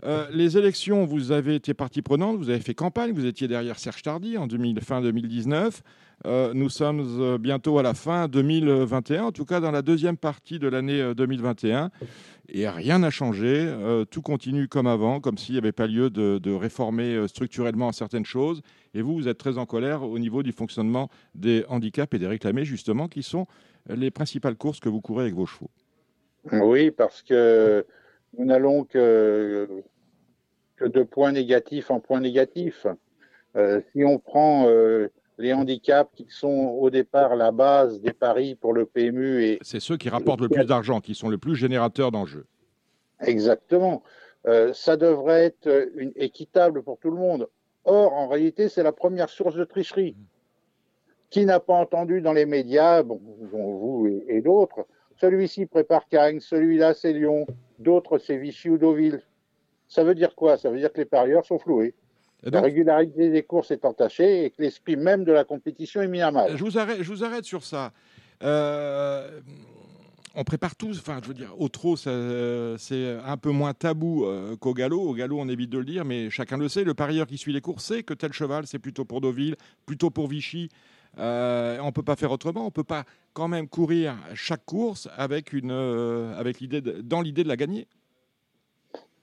euh, 0.06 0.28
les 0.32 0.58
élections, 0.58 1.06
vous 1.06 1.32
avez 1.32 1.56
été 1.56 1.74
partie 1.74 2.02
prenante, 2.02 2.38
vous 2.38 2.50
avez 2.50 2.60
fait 2.60 2.74
campagne, 2.74 3.14
vous 3.14 3.26
étiez 3.26 3.48
derrière 3.48 3.80
Serge 3.80 4.02
Tardy 4.02 4.38
en 4.38 4.48
2000, 4.48 4.82
fin 4.82 5.02
2019. 5.02 5.82
Euh, 6.26 6.54
nous 6.54 6.70
sommes 6.70 7.06
euh, 7.20 7.38
bientôt 7.38 7.80
à 7.80 7.84
la 7.84 7.94
fin 7.94 8.28
2021, 8.28 9.26
en 9.26 9.32
tout 9.32 9.44
cas 9.44 9.60
dans 9.60 9.72
la 9.72 9.82
deuxième 9.82 10.16
partie 10.16 10.58
de 10.58 10.68
l'année 10.68 11.02
euh, 11.02 11.14
2021. 11.14 11.92
Et 12.50 12.68
rien 12.68 13.00
n'a 13.00 13.10
changé, 13.10 13.74
tout 14.12 14.22
continue 14.22 14.68
comme 14.68 14.86
avant, 14.86 15.22
comme 15.22 15.38
s'il 15.38 15.56
n'y 15.56 15.60
avait 15.60 15.72
pas 15.72 15.88
lieu 15.88 16.10
de, 16.10 16.40
de 16.40 16.52
réformer 16.52 17.26
structurellement 17.28 17.94
certaines 17.94 18.26
choses. 18.26 18.62
Et 18.94 19.02
vous, 19.02 19.16
vous 19.16 19.30
êtes 19.30 19.38
très 19.38 19.58
en 19.58 19.66
colère 19.66 20.04
au 20.04 20.20
niveau 20.20 20.44
du 20.44 20.52
fonctionnement 20.52 21.10
des 21.36 21.64
handicaps 21.70 22.14
et 22.14 22.20
des 22.20 22.28
réclamés, 22.28 22.66
justement, 22.66 23.08
qui 23.08 23.24
sont 23.24 23.48
les 23.88 24.12
principales 24.12 24.56
courses 24.56 24.82
que 24.82 24.90
vous 24.90 25.00
courez 25.00 25.24
avec 25.24 25.36
vos 25.36 25.46
chevaux. 25.46 25.72
Oui, 26.52 26.92
parce 26.92 27.24
que 27.24 27.86
nous 28.38 28.46
n'allons 28.46 28.84
que, 28.84 29.84
que 30.76 30.86
de 30.86 31.04
points 31.04 31.32
négatifs 31.32 31.92
en 31.92 32.00
points 32.00 32.20
négatifs. 32.20 32.88
Euh, 33.56 33.82
si 33.92 34.04
on 34.04 34.18
prend 34.18 34.68
euh, 34.68 35.10
les 35.38 35.54
handicaps 35.54 36.10
qui 36.16 36.26
sont 36.30 36.76
au 36.80 36.90
départ 36.90 37.36
la 37.36 37.52
base 37.52 38.02
des 38.02 38.14
paris 38.14 38.56
pour 38.56 38.74
le 38.74 38.86
PMU 38.86 39.44
et 39.44 39.60
C'est 39.62 39.80
ceux 39.80 39.98
qui 39.98 40.10
rapportent 40.10 40.42
le 40.42 40.50
plus 40.50 40.66
d'argent, 40.66 41.02
qui 41.02 41.14
sont 41.14 41.30
le 41.30 41.38
plus 41.38 41.56
générateurs 41.56 42.12
d'enjeux. 42.12 42.46
exactement, 43.22 44.04
euh, 44.48 44.74
ça 44.74 44.98
devrait 44.98 45.46
être 45.46 45.90
une, 45.96 46.12
équitable 46.16 46.84
pour 46.84 46.98
tout 46.98 47.12
le 47.12 47.18
monde. 47.18 47.48
Or, 47.86 48.14
en 48.14 48.28
réalité, 48.28 48.70
c'est 48.70 48.84
la 48.84 48.92
première 48.92 49.30
source 49.30 49.56
de 49.56 49.64
tricherie. 49.64 50.16
Qui 51.30 51.46
n'a 51.46 51.60
pas 51.60 51.74
entendu 51.74 52.22
dans 52.22 52.34
les 52.34 52.46
médias, 52.46 53.02
bon, 53.02 53.20
dont 53.52 53.74
vous 53.78 54.08
et, 54.08 54.38
et 54.38 54.42
d'autres, 54.42 54.86
celui-ci 55.20 55.66
prépare 55.66 56.08
Cagnes, 56.08 56.40
celui-là 56.40 56.94
c'est 56.94 57.14
Lyon, 57.14 57.46
d'autres 57.80 58.18
c'est 58.18 58.38
Vichy 58.38 58.70
ou 58.70 58.78
Deauville. 58.78 59.22
Ça 59.88 60.04
veut 60.04 60.16
dire 60.16 60.36
quoi? 60.36 60.58
Ça 60.58 60.70
veut 60.70 60.80
dire 60.80 60.92
que 60.92 61.00
les 61.00 61.06
parieurs 61.06 61.46
sont 61.46 61.60
floués. 61.60 61.94
La 62.44 62.60
régularité 62.60 63.30
des 63.30 63.44
courses 63.44 63.72
est 63.72 63.86
entachée 63.86 64.46
et 64.46 64.50
que 64.50 64.62
l'esprit 64.62 64.98
même 64.98 65.24
de 65.24 65.32
la 65.32 65.46
compétition 65.46 66.02
est 66.02 66.10
mis 66.10 66.22
à 66.22 66.30
mal. 66.30 66.58
je 66.58 66.64
vous 66.64 66.78
arrête, 66.78 67.02
je 67.02 67.10
vous 67.10 67.24
arrête 67.24 67.46
sur 67.46 67.64
ça. 67.64 67.94
Euh, 68.44 69.40
on 70.36 70.44
prépare 70.44 70.76
tous, 70.76 71.00
enfin, 71.00 71.20
je 71.22 71.28
veux 71.28 71.34
dire, 71.34 71.54
au 71.58 71.70
trot, 71.70 71.96
euh, 72.08 72.76
c'est 72.80 73.18
un 73.24 73.38
peu 73.38 73.52
moins 73.52 73.74
tabou 73.74 74.26
euh, 74.26 74.56
qu'au 74.58 74.74
galop. 74.74 75.02
Au 75.02 75.14
galop, 75.14 75.40
on 75.40 75.48
évite 75.48 75.70
de 75.70 75.78
le 75.78 75.86
dire, 75.86 76.06
mais 76.06 76.30
chacun 76.30 76.58
le 76.58 76.68
sait. 76.68 76.84
Le 76.84 76.94
parieur 76.94 77.28
qui 77.28 77.38
suit 77.38 77.54
les 77.54 77.62
courses 77.62 77.86
sait 77.86 78.04
que 78.04 78.14
tel 78.14 78.34
cheval, 78.34 78.66
c'est 78.66 78.80
plutôt 78.80 79.06
pour 79.06 79.22
Deauville, 79.22 79.56
plutôt 79.86 80.10
pour 80.10 80.28
Vichy. 80.28 80.70
Euh, 81.20 81.78
on 81.82 81.88
ne 81.88 81.92
peut 81.92 82.04
pas 82.04 82.16
faire 82.16 82.32
autrement. 82.32 82.62
On 82.62 82.66
ne 82.66 82.70
peut 82.72 82.84
pas 82.84 83.04
quand 83.34 83.48
même 83.48 83.68
courir 83.68 84.16
chaque 84.34 84.66
course 84.66 85.08
avec 85.16 85.54
une, 85.54 85.72
euh, 85.72 86.34
avec 86.38 86.60
l'idée 86.60 86.82
de- 86.82 87.02
dans 87.02 87.22
l'idée 87.22 87.44
de 87.44 87.48
la 87.50 87.56
gagner. 87.56 87.88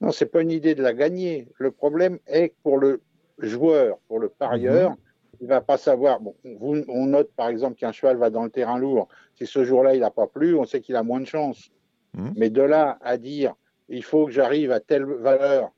Non, 0.01 0.13
c'est 0.13 0.27
pas 0.27 0.41
une 0.41 0.51
idée 0.51 0.75
de 0.75 0.83
la 0.83 0.95
gagner. 0.95 1.49
Le 1.59 1.71
problème 1.71 2.19
est 2.27 2.51
que 2.51 2.55
pour 2.63 2.79
le 2.79 3.01
joueur, 3.39 3.99
pour 4.09 4.19
le 4.19 4.29
parieur, 4.29 4.95
il 5.41 5.47
va 5.49 5.61
pas 5.61 5.79
savoir. 5.79 6.21
Bon, 6.21 6.35
vous- 6.45 6.85
on 6.89 7.07
note 7.07 7.31
par 7.33 7.49
exemple 7.49 7.77
qu'un 7.77 7.93
cheval 7.93 8.17
va 8.17 8.31
dans 8.31 8.45
le 8.45 8.51
terrain 8.51 8.79
lourd. 8.79 9.09
Si 9.35 9.47
ce 9.47 9.65
jour-là 9.65 9.95
il 9.95 10.01
n'a 10.01 10.11
pas 10.11 10.27
plu, 10.27 10.55
on 10.55 10.65
sait 10.65 10.81
qu'il 10.81 10.97
a 10.97 11.03
moins 11.03 11.21
de 11.21 11.27
chance. 11.27 11.71
Mhm. 12.15 12.33
Mais 12.37 12.51
de 12.51 12.63
là 12.63 12.99
à 13.03 13.17
dire 13.17 13.55
il 13.89 14.05
faut 14.05 14.27
que 14.27 14.33
j'arrive 14.33 14.71
à 14.71 14.81
telle 14.81 15.05
valeur 15.05 15.71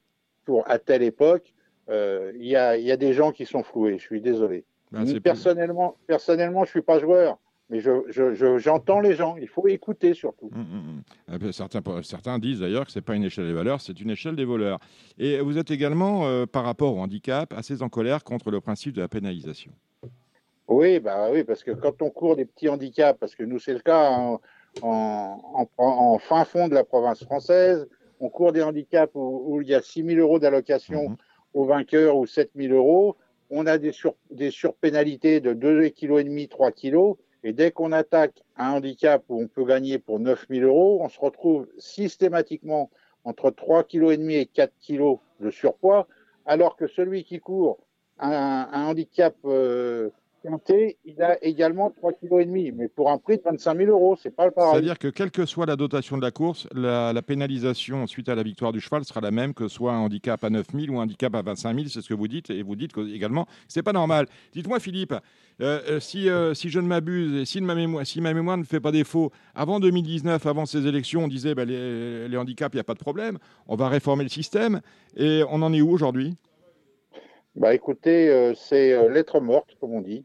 pour 0.44 0.68
à 0.70 0.78
telle 0.78 1.02
époque, 1.02 1.54
euh, 1.88 2.32
il 2.36 2.46
y, 2.46 2.56
a, 2.56 2.76
il 2.76 2.84
y 2.84 2.92
a 2.92 2.96
des 2.96 3.12
gens 3.14 3.32
qui 3.32 3.46
sont 3.46 3.62
floués. 3.62 3.98
Je 3.98 4.02
suis 4.04 4.20
désolé. 4.20 4.64
Ben, 4.92 5.06
c'est 5.06 5.12
plus- 5.14 5.20
personnellement, 5.22 5.96
personnellement, 6.06 6.64
je 6.64 6.70
suis 6.70 6.82
pas 6.82 6.98
joueur, 6.98 7.38
mais 7.70 7.80
je, 7.80 7.90
je- 8.08 8.34
je- 8.34 8.58
j'entends 8.58 9.00
les 9.00 9.14
gens. 9.14 9.36
Il 9.36 9.48
faut 9.48 9.66
écouter 9.68 10.12
surtout. 10.14 10.50
Hum, 10.54 10.60
hum, 10.60 10.78
hum. 10.88 11.02
Eh 11.32 11.38
bien, 11.38 11.50
Certains, 11.52 11.80
certains 12.02 12.38
disent 12.38 12.60
d'ailleurs 12.60 12.84
que 12.84 12.92
ce 12.92 12.98
n'est 12.98 13.02
pas 13.02 13.14
une 13.14 13.24
échelle 13.24 13.46
des 13.46 13.54
valeurs, 13.54 13.80
c'est 13.80 13.98
une 14.00 14.10
échelle 14.10 14.36
des 14.36 14.44
voleurs. 14.44 14.78
Et 15.18 15.40
vous 15.40 15.56
êtes 15.58 15.70
également, 15.70 16.26
euh, 16.26 16.44
par 16.46 16.64
rapport 16.64 16.94
au 16.96 17.00
handicap, 17.00 17.52
assez 17.56 17.82
en 17.82 17.88
colère 17.88 18.22
contre 18.22 18.50
le 18.50 18.60
principe 18.60 18.92
de 18.94 19.00
la 19.00 19.08
pénalisation. 19.08 19.72
Oui, 20.68 21.00
bah 21.00 21.28
oui, 21.32 21.44
parce 21.44 21.62
que 21.64 21.72
quand 21.72 22.00
on 22.02 22.10
court 22.10 22.36
des 22.36 22.44
petits 22.44 22.68
handicaps, 22.68 23.18
parce 23.18 23.34
que 23.34 23.42
nous 23.42 23.58
c'est 23.58 23.74
le 23.74 23.80
cas 23.80 24.10
en, 24.10 24.40
en- 24.82 25.38
en- 25.54 25.68
en 25.84 26.18
fin 26.18 26.44
fond 26.44 26.68
de 26.68 26.74
la 26.74 26.84
province 26.84 27.24
française, 27.24 27.86
on 28.20 28.28
court 28.28 28.52
des 28.52 28.62
handicaps 28.62 29.12
où, 29.14 29.42
où 29.56 29.62
il 29.62 29.68
y 29.68 29.74
a 29.74 29.82
6 29.82 30.04
000 30.04 30.20
euros 30.20 30.38
d'allocation 30.38 31.10
Mhm. 31.10 31.16
au 31.54 31.64
vainqueur 31.64 32.16
ou 32.16 32.26
7 32.26 32.50
000 32.54 32.72
euros, 32.74 33.16
on 33.52 33.66
a 33.66 33.78
des, 33.78 33.92
sur, 33.92 34.14
des 34.30 34.50
surpénalités 34.50 35.40
de 35.40 35.52
2,5 35.52 35.92
kg, 35.92 36.48
3 36.48 36.72
kg, 36.72 37.14
et 37.44 37.52
dès 37.52 37.70
qu'on 37.70 37.92
attaque 37.92 38.42
un 38.56 38.72
handicap 38.72 39.22
où 39.28 39.42
on 39.42 39.46
peut 39.46 39.64
gagner 39.64 39.98
pour 39.98 40.18
9 40.18 40.46
000 40.48 40.66
euros, 40.66 41.00
on 41.02 41.08
se 41.08 41.20
retrouve 41.20 41.68
systématiquement 41.78 42.90
entre 43.24 43.50
3,5 43.50 43.86
kg 43.86 44.30
et 44.30 44.46
4 44.46 44.72
kg 44.84 45.18
de 45.40 45.50
surpoids, 45.50 46.08
alors 46.46 46.76
que 46.76 46.86
celui 46.86 47.24
qui 47.24 47.40
court 47.40 47.78
un, 48.18 48.68
un 48.72 48.86
handicap 48.86 49.34
euh, 49.44 50.10
il 51.04 51.22
a 51.22 51.42
également 51.44 51.90
3,5 51.90 52.44
kg, 52.44 52.72
mais 52.74 52.88
pour 52.88 53.10
un 53.10 53.18
prix 53.18 53.38
de 53.38 53.42
25 53.44 53.76
000 53.76 53.90
euros, 53.90 54.16
c'est 54.20 54.34
pas 54.34 54.46
le 54.46 54.50
pareil. 54.50 54.72
C'est-à-dire 54.72 54.98
que 54.98 55.08
quelle 55.08 55.30
que 55.30 55.46
soit 55.46 55.66
la 55.66 55.76
dotation 55.76 56.16
de 56.16 56.22
la 56.22 56.30
course, 56.30 56.68
la, 56.74 57.12
la 57.12 57.22
pénalisation 57.22 58.06
suite 58.06 58.28
à 58.28 58.34
la 58.34 58.42
victoire 58.42 58.72
du 58.72 58.80
cheval 58.80 59.04
sera 59.04 59.20
la 59.20 59.30
même 59.30 59.54
que 59.54 59.68
soit 59.68 59.92
un 59.92 59.98
handicap 59.98 60.42
à 60.42 60.50
9 60.50 60.66
000 60.74 60.94
ou 60.94 61.00
un 61.00 61.04
handicap 61.04 61.34
à 61.34 61.42
25 61.42 61.74
000, 61.74 61.88
c'est 61.88 62.00
ce 62.00 62.08
que 62.08 62.14
vous 62.14 62.28
dites, 62.28 62.50
et 62.50 62.62
vous 62.62 62.76
dites 62.76 62.92
que, 62.92 63.00
également 63.14 63.46
c'est 63.68 63.82
pas 63.82 63.92
normal. 63.92 64.26
Dites-moi 64.52 64.80
Philippe, 64.80 65.14
euh, 65.60 65.80
euh, 65.88 66.00
si, 66.00 66.28
euh, 66.28 66.54
si 66.54 66.70
je 66.70 66.80
ne 66.80 66.86
m'abuse 66.86 67.40
et 67.40 67.44
si 67.44 67.60
ma, 67.60 67.74
mémoire, 67.74 68.06
si 68.06 68.20
ma 68.20 68.34
mémoire 68.34 68.56
ne 68.56 68.64
fait 68.64 68.80
pas 68.80 68.92
défaut, 68.92 69.30
avant 69.54 69.80
2019, 69.80 70.44
avant 70.46 70.66
ces 70.66 70.86
élections, 70.86 71.24
on 71.24 71.28
disait 71.28 71.54
bah, 71.54 71.64
les, 71.64 72.28
les 72.28 72.36
handicaps, 72.36 72.74
il 72.74 72.76
n'y 72.76 72.80
a 72.80 72.84
pas 72.84 72.94
de 72.94 72.98
problème, 72.98 73.38
on 73.68 73.76
va 73.76 73.88
réformer 73.88 74.24
le 74.24 74.30
système, 74.30 74.80
et 75.16 75.42
on 75.48 75.62
en 75.62 75.72
est 75.72 75.80
où 75.80 75.90
aujourd'hui? 75.90 76.36
Bah 77.54 77.74
écoutez, 77.74 78.30
euh, 78.30 78.54
c'est 78.54 78.92
euh, 78.92 79.10
lettre 79.10 79.40
morte, 79.40 79.76
comme 79.78 79.92
on 79.92 80.00
dit. 80.00 80.24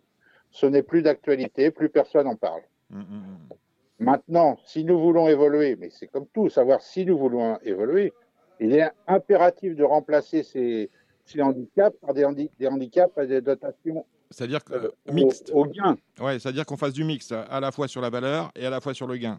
Ce 0.52 0.66
n'est 0.66 0.84
plus 0.84 1.02
d'actualité, 1.02 1.72
plus 1.72 1.90
personne 1.90 2.26
n'en 2.26 2.36
parle. 2.36 2.62
Hum, 2.94 3.00
hum, 3.02 3.24
hum. 3.52 3.58
Maintenant, 4.00 4.58
si 4.66 4.84
nous 4.84 5.00
voulons 5.00 5.28
évoluer, 5.28 5.76
mais 5.76 5.90
c'est 5.90 6.08
comme 6.08 6.28
tout, 6.28 6.50
savoir 6.50 6.82
si 6.82 7.06
nous 7.06 7.18
voulons 7.18 7.58
évoluer, 7.64 8.14
il 8.60 8.74
est 8.74 8.90
impératif 9.08 9.76
de 9.76 9.84
remplacer 9.84 10.44
ces, 10.44 10.90
ces 11.26 11.42
handicaps 11.42 11.98
par 12.00 12.14
des, 12.14 12.24
handi- 12.24 12.52
des 12.60 12.68
handicaps 12.68 13.18
à 13.18 13.26
des 13.26 13.42
dotations 13.42 14.06
C'est-à-dire 14.30 14.64
que, 14.64 14.74
euh, 14.74 14.92
euh, 15.10 15.14
mixte. 15.14 15.52
au, 15.52 15.62
au 15.62 15.66
gain. 15.66 15.98
Ouais, 16.20 16.38
c'est-à-dire 16.40 16.66
qu'on 16.66 16.78
fasse 16.78 16.94
du 16.94 17.04
mixte, 17.04 17.32
à 17.34 17.60
la 17.60 17.72
fois 17.72 17.88
sur 17.88 18.02
la 18.02 18.10
valeur 18.12 18.52
et 18.56 18.66
à 18.66 18.70
la 18.70 18.82
fois 18.82 18.94
sur 18.94 19.08
le 19.08 19.18
gain. 19.18 19.38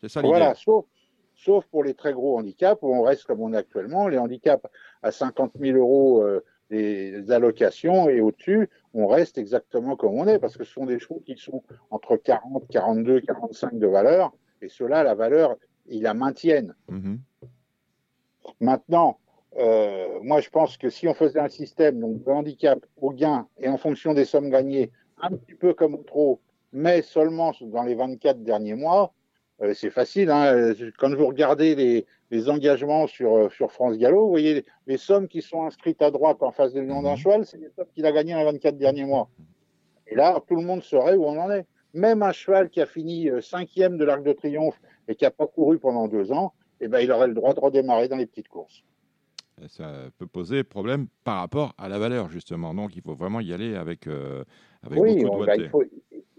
C'est 0.00 0.08
ça 0.08 0.20
l'idée. 0.22 0.30
Voilà, 0.30 0.54
sauf, 0.54 0.84
sauf 1.36 1.64
pour 1.66 1.84
les 1.84 1.94
très 1.94 2.12
gros 2.12 2.36
handicaps 2.38 2.82
où 2.82 2.92
on 2.92 3.02
reste 3.02 3.24
comme 3.24 3.40
on 3.40 3.52
est 3.52 3.56
actuellement. 3.56 4.08
Les 4.08 4.18
handicaps 4.18 4.64
à 5.02 5.12
50 5.12 5.52
000 5.60 5.78
euros 5.78 6.22
euh, 6.22 6.44
des 6.70 7.30
allocations 7.30 8.08
et 8.08 8.20
au-dessus, 8.20 8.70
on 8.94 9.06
reste 9.06 9.38
exactement 9.38 9.96
comme 9.96 10.14
on 10.14 10.26
est 10.26 10.38
parce 10.38 10.56
que 10.56 10.64
ce 10.64 10.72
sont 10.72 10.86
des 10.86 10.98
chevaux 10.98 11.22
qui 11.24 11.36
sont 11.36 11.62
entre 11.90 12.16
40, 12.16 12.68
42, 12.68 13.20
45 13.20 13.78
de 13.78 13.86
valeur 13.86 14.32
et 14.62 14.68
ceux-là, 14.68 15.02
la 15.02 15.14
valeur, 15.14 15.56
ils 15.86 16.02
la 16.02 16.14
maintiennent. 16.14 16.74
Mhm. 16.88 17.18
Maintenant, 18.60 19.18
euh, 19.58 20.20
moi, 20.22 20.40
je 20.40 20.50
pense 20.50 20.76
que 20.76 20.90
si 20.90 21.08
on 21.08 21.14
faisait 21.14 21.40
un 21.40 21.48
système 21.48 21.98
donc, 21.98 22.22
de 22.22 22.30
handicap 22.30 22.78
au 22.96 23.10
gain 23.10 23.48
et 23.58 23.68
en 23.68 23.76
fonction 23.76 24.14
des 24.14 24.24
sommes 24.24 24.50
gagnées, 24.50 24.90
un 25.20 25.30
petit 25.30 25.54
peu 25.54 25.74
comme 25.74 25.94
au 25.94 26.02
trop, 26.02 26.40
mais 26.72 27.02
seulement 27.02 27.52
dans 27.60 27.82
les 27.82 27.94
24 27.94 28.42
derniers 28.42 28.74
mois, 28.74 29.12
euh, 29.62 29.74
c'est 29.74 29.90
facile. 29.90 30.30
Hein. 30.30 30.72
Quand 30.98 31.14
vous 31.14 31.26
regardez 31.26 31.74
les, 31.74 32.06
les 32.30 32.48
engagements 32.48 33.06
sur, 33.06 33.36
euh, 33.36 33.48
sur 33.50 33.72
France 33.72 33.98
Gallo, 33.98 34.24
vous 34.24 34.30
voyez 34.30 34.64
les, 34.86 34.96
sommes 34.96 35.28
qui 35.28 35.42
sont 35.42 35.64
inscrites 35.64 36.00
à 36.02 36.10
droite 36.10 36.38
en 36.42 36.52
face 36.52 36.72
du 36.72 36.82
nom 36.82 37.02
d'un 37.02 37.12
mhm. 37.12 37.16
cheval, 37.16 37.46
c'est 37.46 37.58
les 37.58 37.70
sommes 37.70 37.88
qu'il 37.94 38.06
a 38.06 38.12
gagnées 38.12 38.34
en 38.34 38.44
24 38.44 38.76
derniers 38.76 39.04
mois. 39.04 39.28
Et 40.06 40.14
là, 40.14 40.40
tout 40.46 40.56
le 40.56 40.62
monde 40.62 40.82
saurait 40.82 41.16
où 41.16 41.24
on 41.24 41.38
en 41.38 41.50
est. 41.50 41.66
Même 41.92 42.22
un 42.22 42.32
cheval 42.32 42.70
qui 42.70 42.80
a 42.80 42.86
fini 42.86 43.28
euh, 43.28 43.40
cinquième 43.40 43.98
de 43.98 44.04
l'Arc 44.04 44.22
de 44.22 44.32
Triomphe 44.32 44.80
et 45.08 45.16
qui 45.16 45.24
n'a 45.24 45.30
pas 45.30 45.46
couru 45.46 45.78
pendant 45.78 46.06
deux 46.06 46.30
ans, 46.30 46.52
eh 46.80 46.88
ben, 46.88 47.00
il 47.00 47.10
aurait 47.10 47.26
le 47.26 47.34
droit 47.34 47.52
de 47.52 47.60
redémarrer 47.60 48.08
dans 48.08 48.16
les 48.16 48.26
petites 48.26 48.48
courses. 48.48 48.84
Ça 49.68 49.92
peut 50.18 50.26
poser 50.26 50.64
problème 50.64 51.06
par 51.24 51.38
rapport 51.38 51.74
à 51.78 51.88
la 51.88 51.98
valeur, 51.98 52.30
justement. 52.30 52.74
Donc, 52.74 52.96
il 52.96 53.02
faut 53.02 53.14
vraiment 53.14 53.40
y 53.40 53.52
aller 53.52 53.76
avec, 53.76 54.06
avec 54.06 54.98
oui, 54.98 55.22
beaucoup 55.22 55.44
de 55.44 55.52
il, 55.56 55.68
faut, 55.68 55.84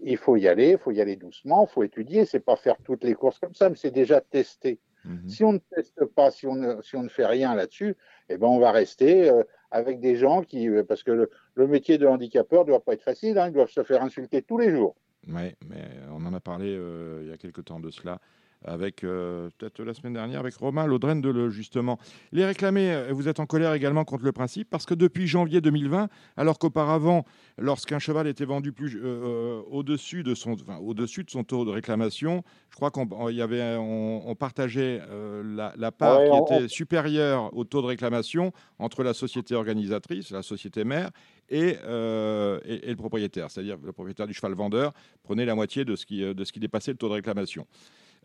il 0.00 0.16
faut 0.16 0.36
y 0.36 0.48
aller, 0.48 0.72
il 0.72 0.78
faut 0.78 0.90
y 0.90 1.00
aller 1.00 1.16
doucement, 1.16 1.66
il 1.68 1.72
faut 1.72 1.82
étudier. 1.82 2.24
C'est 2.24 2.40
pas 2.40 2.56
faire 2.56 2.76
toutes 2.84 3.04
les 3.04 3.14
courses 3.14 3.38
comme 3.38 3.54
ça, 3.54 3.68
mais 3.68 3.76
c'est 3.76 3.90
déjà 3.90 4.20
tester. 4.20 4.80
Mhm. 5.04 5.28
Si 5.28 5.44
on 5.44 5.52
ne 5.52 5.58
teste 5.58 6.04
pas, 6.04 6.30
si 6.30 6.46
on 6.46 6.54
ne, 6.54 6.80
si 6.82 6.96
on 6.96 7.02
ne 7.02 7.08
fait 7.08 7.26
rien 7.26 7.54
là-dessus, 7.54 7.96
eh 8.28 8.36
ben 8.38 8.46
on 8.46 8.58
va 8.58 8.70
rester 8.70 9.28
euh, 9.28 9.42
avec 9.70 10.00
des 10.00 10.16
gens 10.16 10.42
qui, 10.42 10.68
euh, 10.68 10.84
parce 10.84 11.02
que 11.02 11.28
le, 11.54 11.66
métier 11.66 11.98
de 11.98 12.06
handicapeur 12.06 12.62
ne 12.62 12.68
doit 12.68 12.84
pas 12.84 12.94
être 12.94 13.02
facile, 13.02 13.38
hein, 13.38 13.48
ils 13.48 13.52
doivent 13.52 13.70
se 13.70 13.82
faire 13.82 14.02
insulter 14.02 14.42
tous 14.42 14.58
les 14.58 14.70
jours. 14.70 14.94
Oui, 15.28 15.54
mais 15.68 15.88
on 16.10 16.24
en 16.24 16.34
a 16.34 16.40
parlé 16.40 16.74
euh, 16.76 17.20
il 17.22 17.30
y 17.30 17.32
a 17.32 17.36
quelque 17.36 17.60
temps 17.60 17.80
de 17.80 17.90
cela 17.90 18.20
avec 18.64 19.04
euh, 19.04 19.48
peut-être 19.58 19.82
la 19.82 19.94
semaine 19.94 20.12
dernière 20.12 20.40
avec 20.40 20.54
Romain 20.56 20.86
Laudren 20.86 21.20
de 21.20 21.28
le 21.28 21.50
justement. 21.50 21.98
Les 22.32 22.44
réclamés, 22.44 22.92
euh, 22.92 23.12
vous 23.12 23.28
êtes 23.28 23.40
en 23.40 23.46
colère 23.46 23.72
également 23.74 24.04
contre 24.04 24.24
le 24.24 24.32
principe 24.32 24.68
parce 24.70 24.86
que 24.86 24.94
depuis 24.94 25.26
janvier 25.26 25.60
2020, 25.60 26.08
alors 26.36 26.58
qu'auparavant, 26.58 27.24
lorsqu'un 27.58 27.98
cheval 27.98 28.26
était 28.26 28.44
vendu 28.44 28.72
plus 28.72 29.00
euh, 29.02 29.60
au-dessus 29.70 30.22
de 30.22 30.34
son 30.34 30.56
au-dessus 30.80 31.24
de 31.24 31.30
son 31.30 31.44
taux 31.44 31.64
de 31.64 31.70
réclamation, 31.70 32.42
je 32.70 32.76
crois 32.76 32.90
qu'on 32.90 33.28
y 33.30 33.40
avait 33.40 33.76
on, 33.78 34.34
partageait 34.34 35.00
la, 35.44 35.92
part 35.92 36.20
qui 36.20 36.54
était 36.54 36.68
supérieure 36.68 37.54
au 37.56 37.64
taux 37.64 37.82
de 37.82 37.86
réclamation 37.86 38.52
entre 38.78 39.02
la 39.02 39.14
société 39.14 39.54
organisatrice, 39.54 40.30
la 40.30 40.42
société 40.42 40.84
mère 40.84 41.10
et, 41.48 41.70
et, 41.70 42.90
le 42.90 42.96
propriétaire, 42.96 43.50
c'est-à-dire 43.50 43.76
le 43.82 43.92
propriétaire 43.92 44.26
du 44.26 44.34
cheval 44.34 44.54
vendeur 44.54 44.92
prenait 45.22 45.44
la 45.44 45.54
moitié 45.54 45.84
de 45.84 45.96
ce 45.96 46.06
qui 46.06 46.22
de 46.22 46.44
ce 46.44 46.52
qui 46.52 46.60
dépassait 46.60 46.92
le 46.92 46.96
taux 46.96 47.08
de 47.08 47.14
réclamation. 47.14 47.66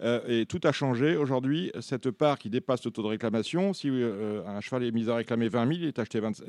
Euh, 0.02 0.22
et 0.28 0.46
tout 0.46 0.60
a 0.64 0.72
changé. 0.72 1.18
Aujourd'hui, 1.18 1.72
cette 1.82 2.12
part 2.12 2.38
qui 2.38 2.50
dépasse 2.50 2.86
le 2.86 2.92
taux 2.92 3.02
de 3.02 3.08
réclamation, 3.08 3.74
si 3.74 3.90
euh, 3.90 4.44
un 4.46 4.62
cheval 4.62 4.84
est 4.84 4.92
mis 4.92 5.10
à 5.10 5.16
réclamer 5.16 5.50
20 5.50 5.68
000, 5.68 5.72
il 5.82 5.88
est 5.88 6.00
acheté 6.00 6.20
25 6.20 6.46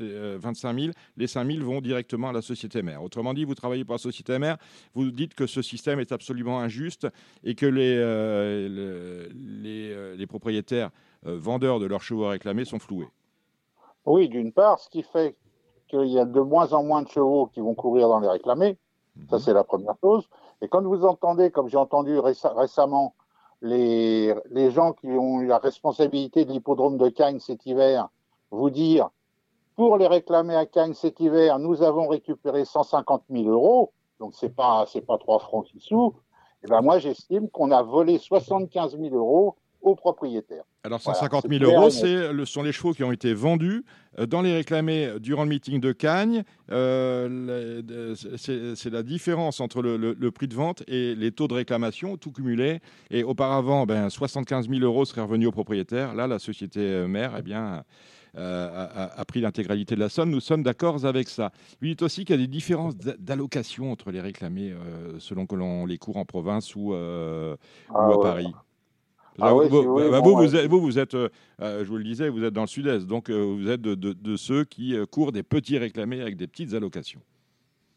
000, 0.79 0.89
euh, 0.89 0.93
les 1.17 1.27
5 1.27 1.51
000 1.51 1.65
vont 1.65 1.81
directement 1.81 2.29
à 2.29 2.33
la 2.33 2.43
société 2.43 2.83
mère. 2.83 3.03
Autrement 3.03 3.33
dit, 3.33 3.45
vous 3.45 3.55
travaillez 3.55 3.85
pour 3.85 3.95
la 3.95 3.99
société 3.99 4.39
mère, 4.39 4.59
vous 4.95 5.11
dites 5.11 5.35
que 5.35 5.47
ce 5.47 5.63
système 5.63 5.99
est 5.99 6.13
absolument 6.13 6.61
injuste 6.61 7.07
et 7.43 7.55
que 7.55 7.67
les, 7.67 7.97
les, 9.63 10.17
les, 10.17 10.27
propriétaires 10.27 10.91
vendeurs 11.23 11.81
de 11.81 11.87
leurs 11.87 12.03
chevaux 12.03 12.27
à 12.27 12.31
réclamer 12.31 12.65
sont 12.65 12.79
floués. 12.79 13.09
Oui, 14.05 14.29
d'une 14.29 14.53
part, 14.53 14.79
ce 14.79 14.91
qui 14.91 15.03
fait 15.03 15.37
qu'il 15.89 16.07
y 16.07 16.19
a 16.19 16.27
de 16.27 16.41
moins 16.41 16.73
en 16.75 16.83
moins 16.83 17.03
de 17.03 17.09
chevaux 17.09 17.47
qui 17.47 17.61
vont 17.61 17.75
courir 17.75 18.09
dans 18.09 18.21
les 18.21 18.29
réclamés. 18.29 18.77
Ça, 19.31 19.37
mhm. 19.37 19.43
c'est 19.43 19.53
la 19.55 19.65
première 19.65 19.95
chose. 20.03 20.29
Et 20.61 20.69
quand 20.69 20.83
vous 20.83 21.05
entendez, 21.05 21.51
comme 21.51 21.69
j'ai 21.69 21.77
entendu 21.77 22.19
récemment, 22.19 23.15
les, 23.63 24.71
gens 24.71 24.93
qui 24.93 25.09
ont 25.09 25.41
eu 25.41 25.47
la 25.47 25.59
responsabilité 25.59 26.45
de 26.45 26.53
l'hippodrome 26.53 26.97
de 26.97 27.09
Cagnes 27.09 27.41
cet 27.41 27.67
hiver 27.67 28.09
vous 28.51 28.71
dire 28.71 29.11
pour 29.75 29.97
les 29.97 30.07
réclamer 30.07 30.57
à 30.57 30.67
Cagnes 30.67 30.95
cet 30.95 31.21
hiver, 31.21 31.59
nous 31.59 31.83
avons 31.83 32.09
récupéré 32.09 32.65
150 32.65 33.23
000 33.31 33.49
euros, 33.49 33.93
donc 34.19 34.35
c'est 34.35 34.55
pas 34.55 34.87
pas 35.07 35.19
trois 35.19 35.39
francs 35.39 35.67
six 35.69 35.81
sous. 35.81 36.15
Et 36.63 36.67
eh 36.67 36.71
ben 36.71 36.81
moi 36.81 36.99
j'estime 36.99 37.49
qu'on 37.49 37.71
a 37.71 37.83
volé 37.83 38.19
75 38.19 38.99
000 38.99 39.15
euros 39.15 39.55
aux 39.83 39.95
propriétaires. 39.95 40.65
Alors 40.85 41.01
150 41.01 41.49
000 41.49 41.65
euros, 41.65 41.91
ce 41.91 42.45
sont 42.45 42.63
les 42.63 42.73
chevaux 42.73 42.93
qui 42.93 43.05
ont 43.05 43.13
été 43.13 43.35
vendus 43.35 43.85
euh, 44.19 44.27
dans 44.27 44.43
les 44.43 44.55
réclamés 44.55 45.15
durant 45.21 45.43
le 45.43 45.51
meeting 45.51 45.81
de 45.81 45.93
Cagnes. 45.93 46.45
Euh, 46.71 48.15
c'est 48.37 48.91
la 48.91 49.03
différence 49.03 49.61
entre 49.61 49.83
le, 49.83 50.31
prix 50.31 50.49
de 50.49 50.55
vente 50.55 50.83
et 50.87 51.15
les 51.15 51.33
taux 51.33 51.49
de 51.49 51.55
réclamation, 51.55 52.17
tout 52.17 52.33
cumulé. 52.33 52.81
Et 53.11 53.25
auparavant, 53.25 53.87
ben, 53.87 54.09
75 54.09 54.69
000 54.69 54.81
euros 54.81 55.05
seraient 55.05 55.23
revenus 55.23 55.49
aux 55.49 55.53
propriétaires. 55.53 56.15
Là, 56.15 56.27
la 56.27 56.39
société 56.39 56.81
euh, 56.81 57.09
mère 57.09 57.35
eh 57.39 57.43
bien, 57.43 57.85
a, 58.37 59.25
pris 59.27 59.41
l'intégralité 59.41 59.95
de 59.95 60.01
la 60.01 60.09
somme. 60.09 60.31
Nous 60.31 60.41
sommes 60.41 60.63
d'accord 60.63 61.05
avec 61.05 61.29
ça. 61.29 61.51
Vous 61.81 61.89
dites 61.89 62.03
aussi 62.03 62.25
qu'il 62.25 62.37
y 62.37 62.39
a 62.39 62.43
des 62.43 62.47
différences 62.47 62.97
d'allocation 62.97 63.91
entre 63.91 64.13
les 64.13 64.21
réclamés 64.21 64.73
selon 65.19 65.47
que 65.47 65.57
l'on 65.57 65.87
les 65.87 65.99
court 65.99 66.19
en 66.19 66.25
province 66.25 66.77
ou, 66.77 66.95
ah 66.95 67.57
à 67.91 68.19
Paris. 68.23 68.53
Ah 69.41 69.53
vous, 69.53 69.69
vous, 69.69 70.57
êtes, 70.57 70.67
vous, 70.67 70.81
vous 70.81 70.99
êtes 70.99 71.15
euh, 71.15 71.29
je 71.61 71.85
vous 71.85 71.97
le 71.97 72.05
disais, 72.05 72.29
vous 72.29 72.43
êtes 72.45 72.53
dans 72.53 72.63
le 72.63 72.67
sud-est, 72.67 73.07
donc 73.07 73.31
euh, 73.31 73.57
vous 73.57 73.71
êtes 73.71 73.81
de, 73.81 74.37
ceux 74.37 74.65
qui 74.65 74.97
euh, 74.97 75.07
courent 75.07 75.31
des 75.31 75.45
petits 75.45 75.79
réclamés 75.79 76.21
avec 76.21 76.37
des 76.37 76.49
petites 76.49 76.75
allocations. 76.75 77.21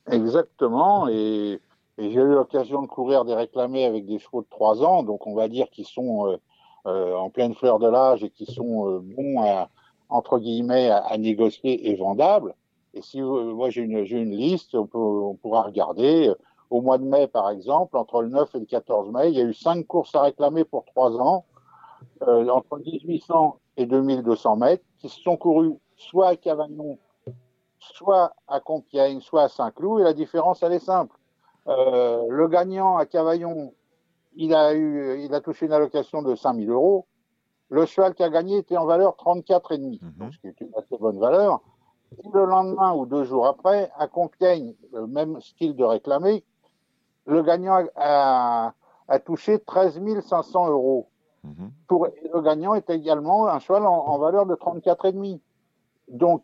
Exactement, 0.09 1.07
et, 1.07 1.59
j'ai 1.97 2.19
eu 2.19 2.33
l'occasion 2.33 2.81
de 2.81 2.87
courir 2.87 3.25
des 3.25 3.35
réclamés 3.35 3.85
avec 3.85 4.05
des 4.05 4.17
chevaux 4.17 4.41
de 4.41 4.47
3 4.49 4.83
ans, 4.83 5.03
donc 5.03 5.27
on 5.27 5.35
va 5.35 5.47
dire 5.47 5.69
qu'ils 5.69 5.85
sont 5.85 6.39
en 6.85 7.29
pleine 7.29 7.53
fleur 7.53 7.77
de 7.77 7.87
l'âge 7.87 8.23
et 8.23 8.31
qui 8.31 8.47
sont 8.47 8.99
bons 9.03 9.41
à, 9.41 9.69
entre 10.09 10.39
guillemets, 10.39 10.89
à, 10.89 11.15
négocier 11.19 11.91
et 11.91 11.95
vendables. 11.95 12.55
Et 12.95 13.03
si 13.03 13.21
moi 13.21 13.69
j'ai 13.69 13.81
une, 13.81 13.99
une, 13.99 14.35
liste, 14.35 14.73
on, 14.73 14.87
peut, 14.87 14.97
on 14.97 15.35
pourra 15.35 15.61
regarder 15.61 16.33
au 16.71 16.81
mois 16.81 16.97
de 16.97 17.03
mai, 17.03 17.27
par 17.27 17.49
exemple, 17.49 17.97
entre 17.97 18.21
le 18.21 18.29
9 18.29 18.55
et 18.55 18.59
le 18.59 18.65
14 18.65 19.11
mai, 19.11 19.29
il 19.29 19.37
y 19.37 19.41
a 19.41 19.43
eu 19.43 19.53
cinq 19.53 19.85
courses 19.85 20.15
à 20.15 20.21
réclamer 20.21 20.63
pour 20.63 20.85
trois 20.85 21.11
ans, 21.19 21.45
euh, 22.23 22.47
entre 22.47 22.79
1800 22.79 23.59
et 23.77 23.85
2200 23.85 24.55
mètres, 24.55 24.83
qui 24.99 25.09
se 25.09 25.19
sont 25.19 25.35
courues 25.35 25.77
soit 25.97 26.29
à 26.29 26.35
Cavaillon, 26.37 26.97
soit 27.77 28.33
à 28.47 28.61
Compiègne, 28.61 29.19
soit 29.19 29.43
à 29.43 29.49
Saint-Cloud, 29.49 29.99
et 29.99 30.03
la 30.03 30.13
différence, 30.13 30.63
elle 30.63 30.71
est 30.71 30.79
simple. 30.79 31.15
Euh, 31.67 32.25
le 32.29 32.47
gagnant 32.47 32.95
à 32.95 33.05
Cavaillon, 33.05 33.73
il 34.35 34.55
a, 34.55 34.73
eu, 34.73 35.19
il 35.19 35.33
a 35.33 35.41
touché 35.41 35.65
une 35.65 35.73
allocation 35.73 36.21
de 36.21 36.35
5000 36.35 36.69
euros. 36.69 37.05
Le 37.69 37.85
cheval 37.85 38.15
qui 38.15 38.23
a 38.23 38.29
gagné 38.29 38.57
était 38.57 38.77
en 38.77 38.85
valeur 38.85 39.17
34,5, 39.17 39.99
mmh. 40.01 40.31
ce 40.31 40.37
qui 40.39 40.47
est 40.47 40.61
une 40.61 40.71
assez 40.77 40.97
bonne 40.97 41.19
valeur. 41.19 41.59
Et 42.17 42.29
le 42.33 42.45
lendemain 42.45 42.93
ou 42.93 43.05
deux 43.05 43.25
jours 43.25 43.45
après, 43.45 43.91
à 43.97 44.07
Compiègne, 44.07 44.73
le 44.93 45.05
même 45.07 45.39
style 45.41 45.75
de 45.75 45.83
réclamé, 45.83 46.45
le 47.31 47.43
gagnant 47.43 47.85
a, 47.95 48.73
touché 49.25 49.59
13 49.59 49.99
500 50.21 50.69
euros. 50.69 51.07
Mhm. 51.43 51.71
Pour, 51.87 52.07
le 52.33 52.41
gagnant 52.41 52.75
est 52.75 52.89
également 52.89 53.47
un 53.47 53.59
cheval 53.59 53.85
en, 53.85 54.17
valeur 54.19 54.45
de 54.45 54.55
34,5. 54.55 55.39
Donc, 56.09 56.43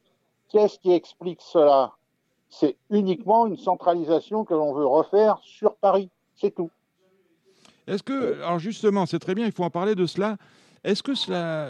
qu'est-ce 0.50 0.80
qui 0.80 0.92
explique 0.92 1.42
cela? 1.42 1.94
C'est 2.50 2.78
uniquement 2.90 3.46
une 3.46 3.58
centralisation 3.58 4.46
que 4.46 4.54
l'on 4.54 4.74
veut 4.74 4.86
refaire 4.86 5.38
sur 5.42 5.76
Paris. 5.76 6.10
C'est 6.36 6.56
tout. 6.56 6.72
Est-ce 7.86 8.04
que, 8.04 8.42
alors 8.42 8.60
justement, 8.60 9.06
c'est 9.06 9.20
très 9.20 9.36
bien, 9.36 9.46
il 9.46 9.52
faut 9.52 9.64
en 9.64 9.70
parler 9.70 9.96
de 9.96 10.06
cela. 10.06 10.38
Est-ce 10.84 11.04
que 11.04 11.16
cela, 11.16 11.70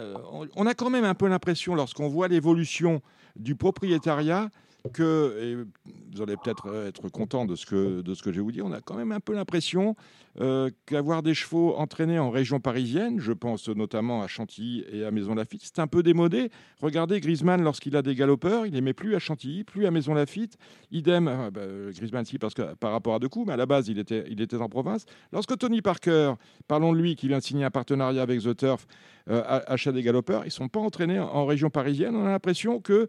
on 0.56 0.66
a 0.66 0.74
quand 0.74 0.90
même 0.90 1.04
un 1.04 1.14
peu 1.14 1.26
l'impression, 1.26 1.74
lorsqu'on 1.74 2.08
voit 2.08 2.28
l'évolution 2.28 3.02
du 3.34 3.56
propriétariat, 3.56 4.48
que, 4.92 5.66
vous 6.12 6.22
allez 6.22 6.36
peut-être 6.36 6.86
être 6.86 7.08
content 7.08 7.44
de 7.44 7.56
ce 7.56 7.66
que, 7.66 8.00
de 8.00 8.14
ce 8.14 8.22
que 8.22 8.30
je 8.30 8.36
vais 8.36 8.42
vous 8.42 8.52
dire, 8.52 8.64
on 8.64 8.72
a 8.72 8.80
quand 8.80 8.96
même 8.96 9.12
un 9.12 9.20
peu 9.20 9.34
l'impression 9.34 9.96
euh, 10.40 10.70
qu'avoir 10.86 11.24
des 11.24 11.34
chevaux 11.34 11.74
entraînés 11.76 12.18
en 12.18 12.30
région 12.30 12.60
parisienne, 12.60 13.18
je 13.18 13.32
pense 13.32 13.68
notamment 13.68 14.22
à 14.22 14.28
Chantilly 14.28 14.84
et 14.92 15.04
à 15.04 15.10
Maison 15.10 15.34
Lafitte, 15.34 15.62
c'est 15.64 15.80
un 15.80 15.88
peu 15.88 16.04
démodé. 16.04 16.50
Regardez 16.80 17.18
Griezmann 17.20 17.60
lorsqu'il 17.62 17.96
a 17.96 18.02
des 18.02 18.14
galopeurs, 18.14 18.64
il 18.64 18.72
les 18.72 18.92
plus 18.92 19.16
à 19.16 19.18
Chantilly, 19.18 19.64
plus 19.64 19.86
à 19.86 19.90
Maison 19.90 20.14
Lafitte. 20.14 20.56
Idem, 20.92 21.26
euh, 21.26 21.50
bah, 21.50 21.62
Griezmann 21.92 22.24
si 22.24 22.38
parce 22.38 22.54
que 22.54 22.74
par 22.74 22.92
rapport 22.92 23.14
à 23.14 23.18
deux 23.18 23.28
coups, 23.28 23.48
mais 23.48 23.54
à 23.54 23.56
la 23.56 23.66
base 23.66 23.88
il 23.88 23.98
était, 23.98 24.26
il 24.30 24.40
était 24.40 24.56
en 24.56 24.68
province. 24.68 25.06
Lorsque 25.32 25.58
Tony 25.58 25.82
Parker, 25.82 26.34
parlons 26.68 26.92
de 26.92 26.98
lui, 26.98 27.16
qui 27.16 27.26
vient 27.26 27.38
de 27.38 27.42
signer 27.42 27.64
un 27.64 27.70
partenariat 27.70 28.22
avec 28.22 28.40
The 28.40 28.56
Turf, 28.56 28.86
euh, 29.30 29.42
achète 29.66 29.94
des 29.94 30.02
galopeurs, 30.02 30.46
ils 30.46 30.52
sont 30.52 30.68
pas 30.68 30.80
entraînés 30.80 31.18
en, 31.18 31.46
région 31.46 31.68
parisienne. 31.68 32.14
On 32.14 32.24
a 32.24 32.30
l'impression 32.30 32.80
que 32.80 33.08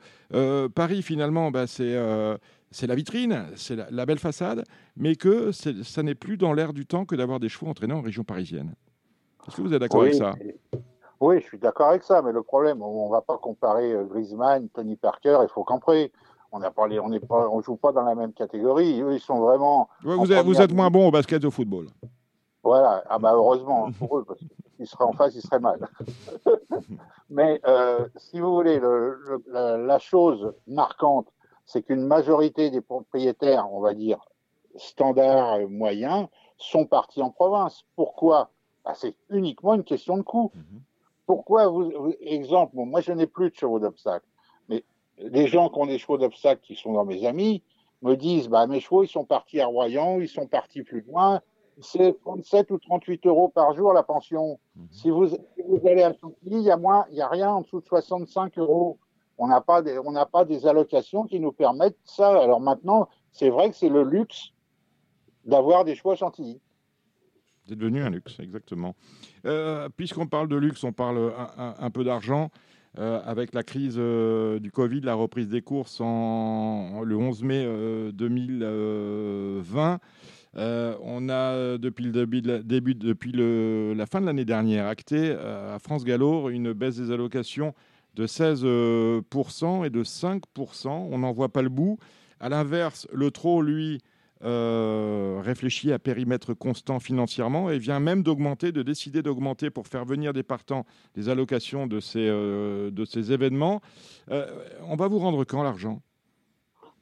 Paris 0.70 1.04
finalement, 1.04 1.52
bah, 1.52 1.59
c'est 1.68 1.96
c'est 2.72 2.88
la 2.88 2.96
vitrine, 2.96 3.48
c'est 3.56 3.76
la, 3.76 4.06
belle 4.06 4.20
façade, 4.20 4.64
mais 4.96 5.16
que 5.16 5.52
ça 5.52 6.04
n'est 6.04 6.16
plus 6.16 6.38
dans 6.38 6.54
l'air 6.54 6.74
du 6.74 6.86
temps 6.86 7.06
que 7.06 7.16
d'avoir 7.16 7.40
des 7.40 7.50
chevaux 7.50 7.68
entraînés 7.68 7.94
en 7.94 8.02
région 8.02 8.24
parisienne. 8.24 8.76
Est-ce 9.48 9.58
que 9.58 9.62
vous 9.62 9.74
êtes 9.74 9.80
d'accord 9.80 10.02
avec 10.02 10.14
ça? 10.14 10.34
Oui, 11.20 11.40
je 11.42 11.46
suis 11.46 11.58
d'accord 11.58 11.90
avec 11.90 12.04
ça, 12.04 12.22
mais 12.22 12.32
le 12.32 12.44
problème, 12.44 12.82
on 12.82 13.08
ne 13.08 13.12
va 13.12 13.22
pas 13.22 13.38
comparer 13.38 13.92
euh, 13.92 14.06
Griezmann, 14.06 14.70
Tony 14.70 14.96
Parker 14.96 15.40
et 15.44 15.48
Faucampré. 15.50 16.14
On 16.52 16.62
a 16.62 16.72
parlé, 16.72 17.00
on 17.00 17.10
ne 17.10 17.20
on 17.30 17.62
joue 17.62 17.76
pas 17.76 17.92
dans 17.92 18.04
la 18.04 18.16
même 18.16 18.32
catégorie. 18.32 19.02
Eux, 19.02 19.14
ils 19.14 19.20
sont 19.20 19.40
vraiment. 19.40 19.90
vous, 20.02 20.32
êtes, 20.32 20.46
vous 20.46 20.62
êtes 20.62 20.72
moins 20.72 20.90
bon 20.90 21.08
au 21.08 21.12
basket 21.12 21.44
et 21.44 21.48
au 21.48 21.52
football. 21.52 21.88
Voilà, 22.64 23.04
ah 23.10 23.20
bah 23.20 23.32
heureusement 23.34 23.92
pour 23.92 24.20
eux, 24.20 24.26
parce 24.26 24.40
qu'ils 24.40 24.88
seraient 24.88 25.06
en 25.06 25.14
face, 25.14 25.36
ils 25.36 25.42
seraient 25.42 25.60
mal. 25.60 25.80
Mais 27.30 27.60
euh, 27.66 28.08
si 28.16 28.40
vous 28.40 28.54
voulez, 28.54 28.82
la, 29.48 30.00
chose 30.00 30.54
marquante 30.68 31.28
c'est 31.70 31.84
qu'une 31.84 32.02
majorité 32.02 32.72
des 32.72 32.82
propriétaires, 32.82 33.72
on 33.72 33.80
va 33.80 33.94
dire, 33.94 34.18
standards 34.76 35.60
euh, 35.60 35.68
moyens, 35.68 36.28
sont 36.58 36.88
partis 36.88 37.22
en 37.22 37.30
province. 37.30 37.86
Pourquoi? 37.96 38.50
Bah, 38.84 38.94
c'est 38.96 39.14
uniquement 39.30 39.76
une 39.76 39.84
question 39.84 40.18
de 40.18 40.24
coût. 40.24 40.52
Mhm. 40.56 40.82
Pourquoi 41.28 41.68
vous, 41.68 42.12
exemple, 42.22 42.76
moi 42.76 43.02
je 43.02 43.12
n'ai 43.12 43.28
plus 43.28 43.52
de 43.52 43.56
chevaux 43.56 43.78
d'obstacle, 43.78 44.26
mais 44.68 44.84
les 45.20 45.46
gens 45.46 45.70
qui 45.70 45.78
ont 45.78 45.86
des 45.86 46.00
chevaux 46.00 46.18
d'obstacle 46.18 46.60
qui 46.64 46.74
sont 46.74 46.94
dans 46.94 47.06
mes 47.06 47.24
amis 47.28 47.62
me 48.02 48.16
disent, 48.16 48.48
bah, 48.48 48.66
mes 48.66 48.80
chevaux 48.80 49.04
ils 49.04 49.08
sont 49.08 49.26
partis 49.26 49.62
à 49.62 49.68
Royan, 49.68 50.20
ils 50.20 50.28
sont 50.28 50.48
partis 50.48 50.82
plus 50.82 51.02
loin, 51.02 51.40
c'est 51.82 52.20
37 52.22 52.72
ou 52.72 52.80
38 52.80 53.28
euros 53.28 53.48
par 53.48 53.76
jour 53.76 53.94
la 53.94 54.02
pension. 54.02 54.60
Mhm. 54.76 54.88
Si, 54.90 55.12
vous, 55.12 55.28
vous, 55.68 55.88
allez 55.88 56.02
à 56.02 56.14
Chantilly, 56.14 56.56
il 56.56 56.64
y 56.64 56.72
a 56.72 56.78
moins, 56.78 57.06
il 57.12 57.18
y 57.18 57.22
a 57.22 57.28
rien 57.28 57.52
en 57.52 57.62
dessous 57.62 57.80
de 57.80 57.86
65 57.86 58.58
euros. 58.58 58.98
On 59.40 59.48
n'a 59.48 59.62
pas 59.62 59.82
des, 59.82 59.98
on 59.98 60.14
pas 60.26 60.44
des 60.44 60.68
allocations 60.68 61.24
qui 61.24 61.40
nous 61.40 61.54
permettent 61.54 61.98
ça. 62.04 62.30
Alors 62.30 62.60
maintenant, 62.60 63.08
c'est 63.32 63.50
vrai 63.50 63.70
que 63.70 63.76
c'est 63.76 63.88
le 63.88 64.04
luxe 64.04 64.52
d'avoir 65.46 65.86
des 65.86 65.94
à 65.94 66.16
Chantilly. 66.16 66.60
C'est 67.66 67.78
devenu 67.78 68.02
un 68.02 68.10
luxe, 68.10 68.38
exactement. 68.40 68.96
Euh, 69.46 69.88
puisqu'on 69.96 70.28
parle 70.28 70.50
de 70.50 70.58
luxe, 70.58 70.84
on 70.84 70.92
parle 70.92 71.32
un, 71.58 71.90
peu 71.90 72.04
d'argent. 72.04 72.52
Euh, 72.98 73.22
avec 73.24 73.54
la 73.54 73.64
crise 73.64 73.98
euh, 73.98 74.60
du 74.60 74.72
Covid, 74.72 75.02
la 75.02 75.14
reprise 75.14 75.48
des 75.48 75.62
courses 75.62 76.02
en, 76.02 77.04
le 77.04 77.16
11 77.16 77.44
mai 77.44 77.66
2020, 78.12 80.00
on 80.56 81.30
a 81.30 81.78
depuis 81.78 82.06
le 82.06 82.12
début, 82.64 82.96
depuis 82.96 83.32
la 83.32 84.06
fin 84.06 84.20
de 84.20 84.26
l'année 84.26 84.44
dernière 84.44 84.88
acté 84.88 85.32
à 85.32 85.78
France 85.80 86.04
Gallo 86.04 86.50
une 86.50 86.74
baisse 86.74 86.98
des 86.98 87.12
allocations 87.12 87.76
de 88.20 88.28
16% 88.28 89.86
et 89.86 89.90
de 89.90 90.04
5%. 90.04 90.90
On 90.90 91.20
n'en 91.20 91.32
voit 91.32 91.50
pas 91.50 91.62
le 91.62 91.70
bout. 91.70 91.98
À 92.42 92.50
l'inverse, 92.50 93.08
le 93.14 93.32
trot, 93.32 93.62
lui, 93.62 94.02
euh, 94.44 95.42
réfléchit 95.42 95.94
à 95.94 96.00
périmètre 96.00 96.54
constant 96.54 97.00
financièrement 97.00 97.70
et 97.70 97.78
vient 97.78 98.00
même 98.02 98.24
d'augmenter, 98.24 98.72
de 98.74 98.84
décider 98.84 99.22
d'augmenter 99.22 99.70
pour 99.70 99.88
faire 99.88 100.06
venir 100.06 100.34
des 100.34 100.44
partants 100.44 100.86
des 101.16 101.30
allocations 101.30 101.88
de 101.88 102.00
ces, 102.00 102.28
euh, 102.28 102.92
événements. 103.16 103.82
Euh, 104.32 104.48
on 104.84 104.96
va 104.96 105.08
vous 105.08 105.20
rendre 105.20 105.46
quand 105.46 105.64
l'argent? 105.64 106.02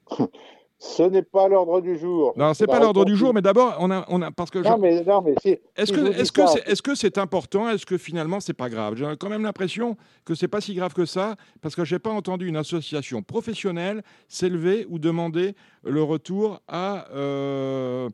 Ce 0.80 1.02
n'est 1.02 1.24
pas 1.24 1.48
l'ordre 1.48 1.82
du 1.82 1.98
jour. 1.98 2.34
Non, 2.36 2.54
c'est 2.54 2.68
pas 2.68 2.80
l'ordre 2.80 3.04
du 3.04 3.16
jour, 3.16 3.34
mais 3.34 3.42
d'abord, 3.42 3.76
on 3.80 3.90
a, 3.90 4.06
on 4.10 4.22
a, 4.22 4.30
parce 4.32 4.52
que. 4.52 4.60
Non, 4.60 4.78
mais, 4.78 5.04
non, 5.04 5.24
mais 5.24 5.34
Est-ce 5.76 5.92
que, 5.92 6.20
est-ce 6.20 6.32
que, 6.32 6.46
c'est, 6.46 6.70
est-ce 6.70 6.82
que 6.84 6.94
c'est 6.94 7.18
important? 7.18 7.68
Est-ce 7.70 7.86
que 7.86 7.98
finalement 7.98 8.40
c'est 8.40 8.54
pas 8.54 8.70
grave? 8.70 8.96
J'ai 8.96 9.06
quand 9.20 9.30
même 9.30 9.44
l'impression 9.44 9.98
que 10.24 10.36
c'est 10.36 10.48
pas 10.48 10.62
si 10.62 10.76
grave 10.76 10.94
que 10.94 11.06
ça, 11.06 11.36
parce 11.62 11.76
que 11.76 11.84
j'ai 11.84 11.98
pas 11.98 12.12
entendu 12.12 12.48
une 12.48 12.58
association 12.58 13.24
professionnelle 13.24 14.04
s'élever 14.28 14.86
ou 14.90 15.00
demander 15.00 15.56
le 15.84 16.04
retour 16.04 16.60
à. 16.68 17.08
Euh, 17.14 18.10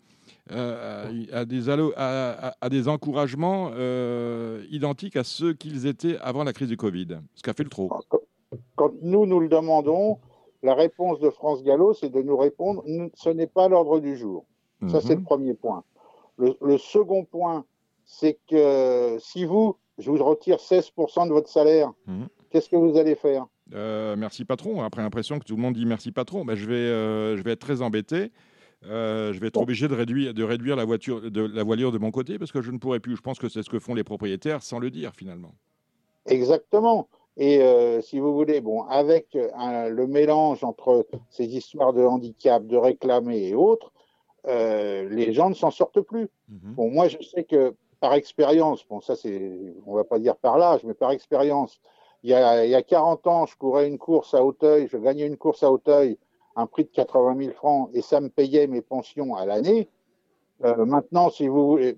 euh, 0.51 1.26
à, 1.32 1.45
des 1.45 1.70
à, 1.70 2.55
à, 2.59 2.70
des 2.70 2.89
encouragements 2.89 3.72
euh, 3.76 4.61
identiques 4.70 5.16
à 5.16 5.24
ceux 5.24 5.53
qu'ils 5.53 5.88
étaient 5.88 6.18
avant 6.20 6.43
la 6.43 6.51
crise 6.51 6.68
du 6.68 6.76
Covid, 6.76 7.20
ce 7.34 7.41
qu'a 7.41 7.53
fait 7.53 7.64
le 7.64 7.70
trop. 7.70 7.89
Quand 8.76 8.91
nous 9.01 9.26
nous 9.26 9.39
le 9.39 9.47
demandons, 9.47 10.20
la 10.64 10.74
réponse 10.74 11.20
de 11.20 11.30
France 11.30 11.61
Gallo, 11.61 11.93
c'est 11.93 12.09
de 12.09 12.22
nous 12.22 12.38
répondre 12.38 12.84
ce 13.14 13.30
n'est 13.30 13.47
pas 13.47 13.68
l'ordre 13.68 13.99
du 13.99 14.18
jour. 14.18 14.45
Ça, 14.89 14.99
c'est 14.99 15.14
le 15.14 15.20
mhm. 15.20 15.26
premier 15.26 15.53
point. 15.53 15.84
Le, 16.38 16.78
second 16.78 17.24
point, 17.24 17.64
c'est 18.05 18.38
que 18.49 19.18
si 19.20 19.45
vous, 19.45 19.78
je 19.97 20.09
vous 20.09 20.24
retire 20.24 20.57
16% 20.57 21.28
de 21.28 21.34
votre 21.34 21.49
salaire, 21.49 21.93
mhm. 22.07 22.28
qu'est-ce 22.49 22.70
que 22.70 22.76
vous 22.76 22.97
allez 22.97 23.16
faire? 23.16 23.45
Euh, 23.74 24.16
Merci 24.18 24.43
patron. 24.43 24.82
Après 24.82 25.01
l'impression 25.01 25.39
que 25.39 25.45
tout 25.45 25.55
le 25.55 25.61
monde 25.61 25.76
dit 25.76 25.86
merci 25.86 26.11
patron, 26.11 26.43
ben, 26.43 26.55
je, 26.55 26.66
vais, 26.66 26.76
euh, 26.76 27.38
je 27.38 27.43
vais 27.43 27.51
être 27.51 27.61
très 27.61 27.82
embêté. 27.82 28.32
Euh, 28.86 29.32
je 29.32 29.39
vais 29.39 29.47
être 29.47 29.61
obligé 29.61 29.88
de 29.88 29.95
réduire, 29.95 30.34
de 30.34 30.43
réduire 30.43 30.76
la, 30.76 30.84
voiture, 30.84 31.32
de, 31.32 31.41
la 31.41 31.64
voilure 31.64 31.93
de 31.93 31.97
mon 31.97 32.11
côté 32.11 32.38
parce 32.38 32.51
que 32.51 32.61
je 32.61 32.72
ne 32.72 32.78
pourrai 32.78 32.99
plus. 32.99 33.16
Je 33.16 33.22
pense 33.22 33.39
que 33.39 33.47
c'est 33.47 33.64
ce 33.64 33.70
que 33.70 33.80
font 33.80 33.93
les 33.93 34.03
propriétaires 34.03 34.61
sans 34.61 34.80
le 34.80 34.89
dire 34.89 35.14
finalement. 35.16 35.55
Exactement. 36.26 37.07
Et 37.38 37.61
euh, 37.61 38.01
si 38.01 38.19
vous 38.19 38.34
voulez, 38.34 38.61
bon, 38.61 38.84
avec 38.84 39.36
euh, 39.36 39.89
le 39.89 40.07
mélange 40.07 40.63
entre 40.63 41.07
ces 41.29 41.45
histoires 41.45 41.93
de 41.93 42.03
handicap, 42.03 42.65
de 42.65 42.77
réclamer 42.77 43.47
et 43.47 43.55
autres, 43.55 43.91
euh, 44.47 45.07
les 45.09 45.34
gens 45.34 45.49
ne 45.49 45.55
s'en 45.55 45.71
sortent 45.71 46.01
plus. 46.01 46.29
Mhm. 46.49 46.73
Bon, 46.75 46.91
moi, 46.91 47.07
je 47.07 47.17
sais 47.23 47.43
que 47.43 47.75
par 47.99 48.13
expérience, 48.13 48.86
bon, 48.88 49.01
ça 49.01 49.15
c'est, 49.15 49.73
on 49.86 49.95
va 49.95 50.03
pas 50.03 50.19
dire 50.19 50.36
par 50.36 50.57
l'âge, 50.57 50.84
mais 50.84 50.93
par 50.93 51.11
expérience, 51.11 51.79
il 52.23 52.29
y, 52.29 52.34
a, 52.34 52.65
il 52.65 52.71
y 52.71 52.75
a 52.75 52.84
40 52.84 53.25
ans, 53.27 53.45
je 53.45 53.57
courais 53.57 53.88
une 53.88 53.97
course 53.97 54.34
à 54.34 54.43
Hauteuil, 54.43 54.88
je 54.89 54.97
gagnais 54.97 55.25
une 55.25 55.38
course 55.38 55.63
à 55.63 55.71
Hauteuil, 55.71 56.17
un 56.55 56.67
prix 56.67 56.84
de 56.84 56.89
80 56.89 57.38
000 57.38 57.51
francs, 57.53 57.89
et 57.93 58.01
ça 58.01 58.21
me 58.21 58.29
payait 58.29 58.67
mes 58.67 58.81
pensions 58.81 59.36
à 59.36 59.45
l'année. 59.45 59.89
Euh, 60.63 60.86
maintenant, 60.86 61.29
si 61.29 61.47
vous 61.47 61.67
voulez, 61.67 61.97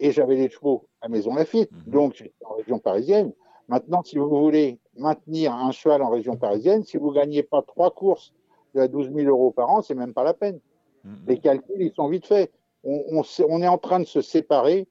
et 0.00 0.10
j'avais 0.10 0.36
des 0.36 0.48
chevaux 0.48 0.86
à 1.00 1.08
Maison 1.08 1.34
Lafitte, 1.34 1.70
mhm. 1.72 1.92
donc 1.92 2.14
j'étais 2.14 2.32
en 2.44 2.54
région 2.54 2.78
parisienne. 2.78 3.32
Maintenant, 3.68 4.02
si 4.04 4.16
vous 4.16 4.28
voulez 4.28 4.78
maintenir 4.96 5.52
un 5.52 5.72
cheval 5.72 6.02
en 6.02 6.10
région 6.10 6.36
parisienne, 6.36 6.84
si 6.84 6.96
vous 6.96 7.10
gagnez 7.10 7.42
pas 7.42 7.62
trois 7.62 7.90
courses 7.90 8.32
de 8.74 8.86
12 8.86 9.12
000 9.12 9.28
euros 9.28 9.50
par 9.50 9.70
an, 9.70 9.82
c'est 9.82 9.94
même 9.94 10.14
pas 10.14 10.24
la 10.24 10.34
peine. 10.34 10.60
Mm-hmm. 11.04 11.10
Les 11.26 11.38
calculs, 11.38 11.82
ils 11.82 11.92
sont 11.92 12.08
vite 12.08 12.26
faits. 12.26 12.52
On, 12.84 13.22
est 13.62 13.68
en 13.68 13.78
train 13.78 13.98
de 13.98 14.04
se 14.04 14.20
séparer, 14.20 14.86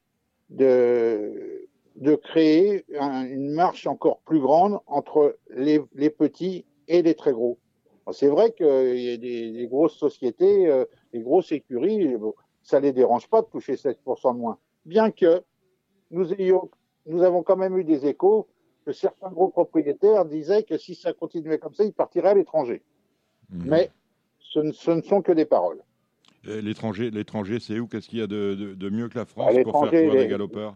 de, 0.50 1.66
de 1.96 2.16
créer 2.16 2.84
une 2.90 3.54
marche 3.54 3.88
encore 3.88 4.20
plus 4.26 4.42
grande 4.42 4.80
entre 4.86 5.38
les, 5.50 5.80
petits 6.10 6.66
et 6.90 7.02
les 7.02 7.16
très 7.16 7.32
gros. 7.32 7.58
C'est 8.12 8.28
vrai 8.28 8.52
qu'il 8.52 9.00
y 9.00 9.14
a 9.14 9.18
des, 9.18 9.68
grosses 9.68 9.96
sociétés, 9.96 10.68
euh, 10.68 10.84
des 11.14 11.22
grosses 11.22 11.54
écuries, 11.54 12.16
ça 12.64 12.82
les 12.82 12.92
dérange 12.92 13.30
pas 13.30 13.42
de 13.42 13.48
toucher 13.48 13.76
16% 13.76 14.34
de 14.34 14.40
moins. 14.40 14.58
Bien 14.86 15.10
que 15.10 15.42
nous 16.12 16.34
ayons, 16.34 16.70
nous 17.06 17.24
avons 17.24 17.44
quand 17.44 17.56
même 17.56 17.78
eu 17.78 17.86
des 17.86 18.06
échos 18.06 18.48
que 18.86 18.94
certains 18.94 19.32
gros 19.32 19.50
propriétaires 19.50 20.26
disaient 20.26 20.64
que 20.64 20.78
si 20.78 20.96
ça 20.96 21.14
continuait 21.14 21.58
comme 21.58 21.74
ça, 21.74 21.84
ils 21.84 21.94
partiraient 21.94 22.30
à 22.30 22.34
l'étranger. 22.36 22.82
Mhm. 23.50 23.64
Mais 23.66 23.92
ce 24.40 24.60
ne, 24.60 25.02
sont 25.02 25.22
que 25.22 25.32
des 25.32 25.46
paroles. 25.46 25.82
L'étranger, 26.44 27.10
l'étranger, 27.10 27.60
c'est 27.60 27.80
où? 27.80 27.88
Qu'est-ce 27.88 28.08
qu'il 28.08 28.20
y 28.20 28.22
a 28.22 28.28
de, 28.28 28.90
mieux 28.90 29.10
que 29.10 29.18
la 29.18 29.26
France 29.26 29.54
bah, 29.56 29.64
pour 29.64 29.88
faire 29.88 29.90
courir 29.90 30.22
des 30.22 30.28
galopeurs? 30.28 30.76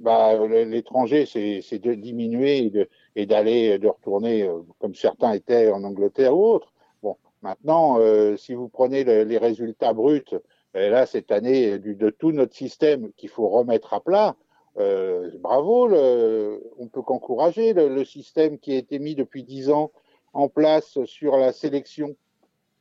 Bah, 0.00 0.46
L'étranger, 0.46 1.24
c'est 1.26 1.78
de 1.78 1.94
diminuer 1.94 2.72
et 3.14 3.26
d'aller, 3.26 3.78
de, 3.78 3.86
retourner, 3.86 4.42
euh, 4.42 4.58
comme 4.80 4.94
certains 4.94 5.32
étaient 5.32 5.70
en 5.70 5.84
Angleterre 5.84 6.36
ou 6.36 6.44
autre. 6.44 6.72
Bon, 7.02 7.16
maintenant, 7.40 7.98
euh, 8.00 8.36
si 8.36 8.54
vous 8.54 8.68
prenez 8.68 9.04
les 9.04 9.38
résultats 9.38 9.92
bruts, 9.92 10.34
et 10.74 10.90
là, 10.90 11.06
cette 11.06 11.30
année, 11.30 11.78
de 11.78 12.10
tout 12.10 12.32
notre 12.32 12.54
système 12.54 13.12
qu'il 13.16 13.30
faut 13.30 13.48
remettre 13.48 13.94
à 13.94 14.00
plat, 14.00 14.36
euh, 14.78 15.30
bravo, 15.38 15.88
le, 15.88 16.62
on 16.78 16.88
peut 16.88 17.02
qu'encourager 17.02 17.72
le, 17.72 18.04
système 18.04 18.58
qui 18.58 18.72
a 18.72 18.76
été 18.76 18.98
mis 18.98 19.14
depuis 19.14 19.42
dix 19.42 19.70
ans 19.70 19.90
en 20.32 20.48
place 20.48 21.02
sur 21.04 21.36
la 21.36 21.52
sélection. 21.52 22.14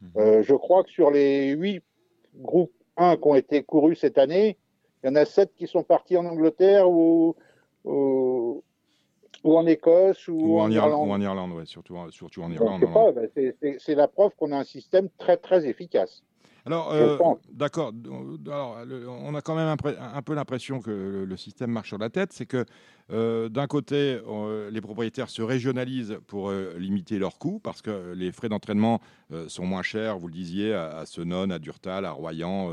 Mhm. 0.02 0.12
Euh, 0.18 0.44
je 0.44 0.54
crois 0.56 0.84
que 0.84 0.90
sur 0.90 1.10
les 1.10 1.52
huit 1.52 1.84
groupes 2.36 2.74
1 2.98 3.16
qui 3.18 3.28
ont 3.28 3.36
été 3.36 3.64
courus 3.64 4.00
cette 4.00 4.18
année, 4.18 4.58
il 5.04 5.08
y 5.08 5.10
en 5.10 5.16
a 5.16 5.26
sept 5.26 5.54
qui 5.56 5.68
sont 5.68 5.84
partis 5.84 6.18
en 6.18 6.26
Angleterre 6.26 6.90
ou, 6.90 7.36
ou, 7.86 8.64
en 9.44 9.66
Écosse 9.66 10.28
ou, 10.28 10.60
en, 10.60 10.70
Irlande. 10.70 11.08
Ou 11.08 11.12
en 11.12 11.22
Irlande, 11.22 11.52
ouais, 11.54 11.66
surtout, 11.66 11.96
surtout 12.10 12.42
en 12.42 12.52
Irlande. 12.52 12.84
Ben, 13.14 13.54
c'est 13.80 13.96
la 13.96 14.08
preuve 14.08 14.32
qu'on 14.38 14.52
a 14.52 14.58
un 14.58 14.64
système 14.64 15.08
très 15.18 15.38
très 15.38 15.66
efficace. 15.68 16.24
Alors, 16.68 16.92
euh, 16.92 17.18
d'accord. 17.52 17.94
on 18.08 19.36
a 19.36 19.42
quand 19.42 19.56
même 19.56 19.68
un, 19.68 20.22
peu 20.24 20.34
l'impression 20.34 20.82
que 20.82 21.26
le, 21.28 21.38
système 21.38 21.70
marche 21.70 21.90
sur 21.90 22.00
la 22.00 22.10
tête. 22.10 22.34
C'est 22.34 22.48
que 22.48 22.66
euh, 23.12 23.50
d'un 23.50 23.68
côté, 23.68 24.20
euh, 24.28 24.72
les 24.72 24.82
propriétaires 24.82 25.30
se 25.30 25.44
régionalisent 25.44 26.18
pour 26.26 26.52
limiter 26.52 27.20
leurs 27.20 27.38
coûts 27.38 27.60
parce 27.60 27.84
que 27.84 28.14
les 28.14 28.32
frais 28.32 28.50
d'entraînement 28.50 29.00
sont 29.48 29.66
moins 29.66 29.84
chers, 29.84 30.18
vous 30.18 30.28
le 30.28 30.34
disiez, 30.34 30.74
à, 30.74 30.98
à 30.98 31.06
Senon, 31.06 31.52
à 31.52 31.60
Durtal, 31.60 32.04
à 32.04 32.12
Royan, 32.12 32.72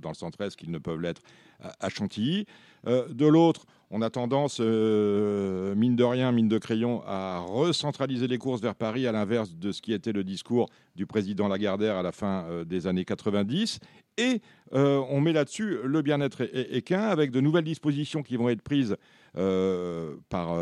dans 0.00 0.08
le 0.08 0.14
centre-est, 0.14 0.56
qu'ils 0.56 0.70
ne 0.70 0.78
peuvent 0.78 1.00
l'être 1.00 1.20
à, 1.60 1.88
Chantilly. 1.90 2.46
de 2.86 3.26
l'autre, 3.26 3.66
on 3.96 4.02
a 4.02 4.10
tendance, 4.10 4.58
mine 4.58 5.94
de 5.94 6.02
rien, 6.02 6.32
mine 6.32 6.48
de 6.48 6.58
crayon, 6.58 7.04
à 7.06 7.38
recentraliser 7.38 8.26
les 8.26 8.38
courses 8.38 8.60
vers 8.60 8.74
Paris, 8.74 9.06
à 9.06 9.12
l'inverse 9.12 9.54
de 9.54 9.70
ce 9.70 9.80
qui 9.80 9.92
était 9.92 10.10
le 10.10 10.24
discours 10.24 10.68
du 10.96 11.06
président 11.06 11.46
Lagardère 11.46 11.94
à 11.94 12.02
la 12.02 12.10
fin 12.10 12.44
des 12.66 12.88
années 12.88 13.04
90. 13.04 13.78
Et 14.18 14.40
on 14.72 15.20
met 15.20 15.32
là-dessus 15.32 15.78
le 15.84 16.02
bien-être 16.02 16.42
équin 16.74 17.02
avec 17.02 17.30
de 17.30 17.40
nouvelles 17.40 17.62
dispositions 17.62 18.24
qui 18.24 18.36
vont 18.36 18.48
être 18.48 18.62
prises 18.62 18.96
par, 19.32 20.58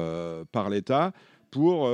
par 0.53 0.69
l'État 0.69 1.13
pour, 1.53 1.89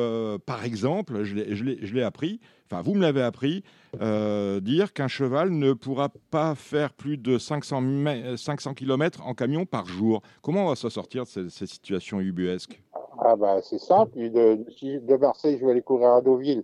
par 0.47 0.65
exemple, 0.65 1.25
je 1.25 1.35
l'ai 1.35 2.03
appris, 2.03 2.41
enfin 2.71 2.81
vous 2.81 2.95
me 2.95 3.03
l'avez 3.03 3.23
appris, 3.23 3.65
euh, 4.01 4.61
dire 4.61 4.93
qu'un 4.93 5.09
cheval 5.09 5.51
ne 5.51 5.73
pourra 5.73 6.11
pas 6.31 6.55
faire 6.55 6.93
plus 6.93 7.17
de 7.17 7.39
500, 7.39 8.37
500 8.37 8.75
km 8.75 9.27
en 9.27 9.35
camion 9.35 9.67
par 9.67 9.87
jour. 9.87 10.23
Comment 10.43 10.67
on 10.67 10.69
va 10.69 10.77
se 10.77 10.89
sortir 10.89 11.25
de 11.25 11.49
cette, 11.49 11.69
situation 11.69 12.21
ubuesque? 12.21 12.81
Ah 13.19 13.37
bah, 13.37 13.61
C'est 13.63 13.79
simple. 13.79 14.17
De, 14.17 14.65
de, 14.99 15.17
Marseille, 15.17 15.59
je 15.59 15.65
vais 15.65 15.73
aller 15.73 15.83
courir 15.83 16.11
à 16.11 16.21
Deauville. 16.21 16.63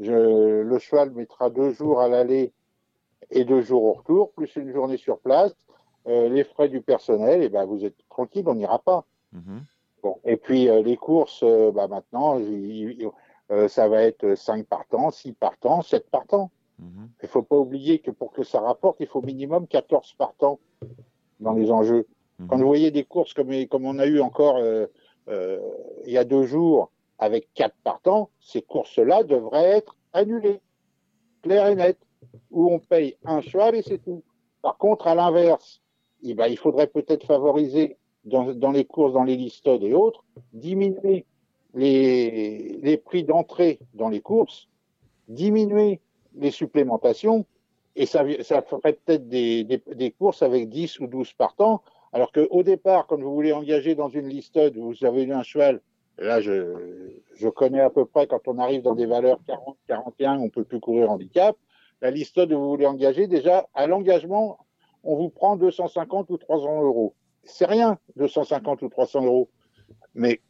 Je, 0.00 0.62
le 0.62 0.78
cheval 0.78 1.12
mettra 1.12 1.50
deux 1.50 1.72
jours 1.72 2.00
à 2.00 2.08
l'aller 2.08 2.52
et 3.30 3.44
deux 3.44 3.62
jours 3.62 3.84
au 3.84 3.92
retour, 3.92 4.32
plus 4.32 4.54
une 4.56 4.72
journée 4.72 4.96
sur 4.96 5.18
place. 5.18 5.54
euh, 6.06 6.28
les 6.28 6.44
frais 6.44 6.68
du 6.68 6.82
personnel, 6.82 7.42
et 7.42 7.48
ben 7.48 7.64
vous 7.64 7.82
êtes 7.84 7.96
tranquille, 8.10 8.44
on 8.46 8.54
n'ira 8.54 8.78
pas. 8.78 9.04
Mhm. 9.32 9.62
Bon. 10.04 10.18
Et 10.26 10.36
puis 10.36 10.68
euh, 10.68 10.82
les 10.82 10.98
courses, 10.98 11.42
euh, 11.42 11.72
bah, 11.72 11.88
maintenant, 11.88 12.38
il- 12.38 13.00
il- 13.00 13.08
euh, 13.50 13.68
ça 13.68 13.88
va 13.88 14.02
être 14.02 14.34
5 14.36 14.66
partants, 14.66 15.10
6 15.10 15.32
partants, 15.32 15.80
7 15.80 16.10
partants. 16.10 16.50
Mhm. 16.78 17.08
Il 17.22 17.28
faut 17.28 17.42
pas 17.42 17.56
oublier 17.56 18.00
que 18.00 18.10
pour 18.10 18.30
que 18.30 18.42
ça 18.44 18.60
rapporte, 18.60 18.98
il 19.00 19.06
faut 19.06 19.20
au 19.20 19.22
minimum 19.22 19.66
14 19.66 20.12
partants 20.18 20.58
dans 21.40 21.54
les 21.54 21.70
enjeux. 21.70 22.06
Mhm. 22.38 22.48
Quand 22.48 22.58
vous 22.58 22.66
voyez 22.66 22.90
des 22.90 23.04
courses 23.04 23.32
comme, 23.32 23.50
comme 23.68 23.86
on 23.86 23.98
a 23.98 24.04
eu 24.06 24.20
encore 24.20 24.56
euh, 24.58 24.86
euh, 25.28 25.58
il 26.04 26.12
y 26.12 26.18
a 26.18 26.24
deux 26.24 26.44
jours 26.44 26.90
avec 27.18 27.48
4 27.54 27.74
partants, 27.82 28.28
ces 28.40 28.60
courses-là 28.60 29.22
devraient 29.22 29.70
être 29.78 29.96
annulées, 30.12 30.60
clair 31.42 31.66
et 31.68 31.76
net, 31.76 31.98
où 32.50 32.70
on 32.70 32.78
paye 32.78 33.16
un 33.24 33.40
cheval 33.40 33.74
et 33.74 33.82
c'est 33.82 33.98
tout. 34.04 34.22
Par 34.60 34.76
contre, 34.76 35.06
à 35.06 35.14
l'inverse, 35.14 35.80
eh 36.22 36.34
ben, 36.34 36.46
il 36.48 36.58
faudrait 36.58 36.88
peut-être 36.88 37.24
favoriser 37.26 37.96
dans, 38.24 38.54
dans 38.54 38.70
les 38.70 38.84
courses, 38.84 39.12
dans 39.12 39.24
les 39.24 39.36
listodes 39.36 39.82
et 39.82 39.94
autres, 39.94 40.24
diminuer 40.52 41.26
les, 41.74 42.78
les 42.82 42.96
prix 42.96 43.24
d'entrée 43.24 43.78
dans 43.94 44.08
les 44.08 44.20
courses, 44.20 44.68
diminuer 45.28 46.00
les 46.36 46.50
supplémentations, 46.50 47.46
et 47.96 48.06
ça, 48.06 48.24
ça 48.42 48.62
ferait 48.62 48.94
peut-être 48.94 49.28
des, 49.28 49.64
des, 49.64 49.82
des 49.94 50.10
courses 50.10 50.42
avec 50.42 50.68
10 50.68 51.00
ou 51.00 51.06
12 51.06 51.32
partants, 51.34 51.82
alors 52.12 52.32
qu'au 52.32 52.62
départ, 52.62 53.06
quand 53.06 53.20
vous 53.20 53.34
voulez 53.34 53.52
engager 53.52 53.94
dans 53.94 54.08
une 54.08 54.28
listode, 54.28 54.76
vous 54.76 55.04
avez 55.04 55.24
eu 55.24 55.32
un 55.32 55.42
cheval, 55.42 55.80
là 56.18 56.40
je, 56.40 57.10
je 57.34 57.48
connais 57.48 57.80
à 57.80 57.90
peu 57.90 58.04
près 58.04 58.26
quand 58.26 58.46
on 58.46 58.58
arrive 58.58 58.82
dans 58.82 58.94
des 58.94 59.06
valeurs 59.06 59.40
40, 59.46 59.76
41, 59.88 60.38
on 60.38 60.48
peut 60.48 60.64
plus 60.64 60.80
courir 60.80 61.10
handicap, 61.10 61.56
la 62.00 62.10
listode 62.10 62.52
où 62.52 62.58
vous 62.58 62.68
voulez 62.68 62.86
engager, 62.86 63.26
déjà 63.26 63.68
à 63.74 63.86
l'engagement, 63.86 64.58
on 65.02 65.16
vous 65.16 65.28
prend 65.28 65.56
250 65.56 66.30
ou 66.30 66.36
300 66.36 66.82
euros. 66.82 67.14
C'est 67.46 67.66
rien, 67.66 67.98
250 68.16 68.82
ou 68.82 68.88
300 68.88 69.24
euros. 69.24 69.48
Mais 70.14 70.40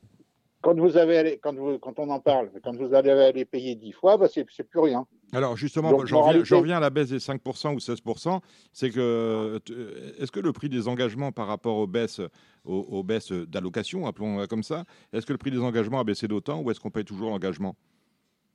quand 0.60 0.78
vous 0.78 0.96
avez 0.96 1.38
quand, 1.42 1.54
vous, 1.54 1.78
quand 1.78 1.98
on 1.98 2.08
en 2.10 2.20
parle, 2.20 2.50
quand 2.62 2.74
vous 2.76 2.94
allez 2.94 3.10
aller 3.10 3.44
payer 3.44 3.74
10 3.74 3.92
fois, 3.92 4.16
bah 4.16 4.26
c'est 4.30 4.44
plus 4.44 4.80
rien. 4.80 5.06
Alors 5.32 5.56
justement, 5.56 6.04
j'en 6.06 6.22
reviens, 6.22 6.76
à 6.76 6.80
la 6.80 6.90
baisse 6.90 7.08
des 7.10 7.18
5% 7.18 7.74
ou 7.74 7.78
16%. 7.78 8.40
C'est 8.72 8.90
que 8.90 9.58
t- 9.64 9.74
est-ce 10.20 10.30
que 10.30 10.40
le 10.40 10.52
prix 10.52 10.68
des 10.68 10.86
engagements 10.86 11.32
par 11.32 11.48
rapport 11.48 11.76
aux 11.76 11.86
baisses, 11.88 12.20
aux, 12.64 12.78
aux 12.88 13.02
baisses 13.02 13.32
d'allocation, 13.32 14.06
appelons 14.06 14.46
comme 14.46 14.62
ça, 14.62 14.84
est-ce 15.12 15.26
que 15.26 15.32
le 15.32 15.38
prix 15.38 15.50
des 15.50 15.58
engagements 15.60 15.98
a 16.00 16.04
baissé 16.04 16.28
d'autant 16.28 16.60
ou 16.60 16.70
est-ce 16.70 16.78
qu'on 16.80 16.90
paye 16.90 17.04
toujours 17.04 17.30
l'engagement? 17.30 17.74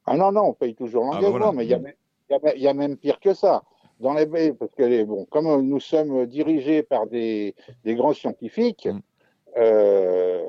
Ah 0.06 0.16
non, 0.16 0.32
non, 0.32 0.44
on 0.46 0.54
paye 0.54 0.74
toujours 0.74 1.04
Ah, 1.12 1.16
l'engagement, 1.16 1.30
voilà. 1.38 1.52
mais 1.52 1.66
il 1.66 1.68
y, 1.68 1.72
y 1.72 2.34
a- 2.36 2.56
il 2.56 2.62
y 2.62 2.68
a 2.68 2.74
même 2.74 2.96
pire 2.98 3.20
que 3.20 3.34
ça. 3.34 3.64
Dans 4.00 4.14
les 4.14 4.26
parce 4.54 4.74
que 4.76 4.84
les, 4.84 5.04
bon, 5.04 5.26
comme 5.26 5.62
nous 5.62 5.80
sommes 5.80 6.26
dirigés 6.26 6.84
par 6.84 7.08
des, 7.08 7.54
des 7.84 7.96
grands 7.96 8.14
scientifiques, 8.14 8.88
Mm. 8.88 9.00
euh, 9.58 10.42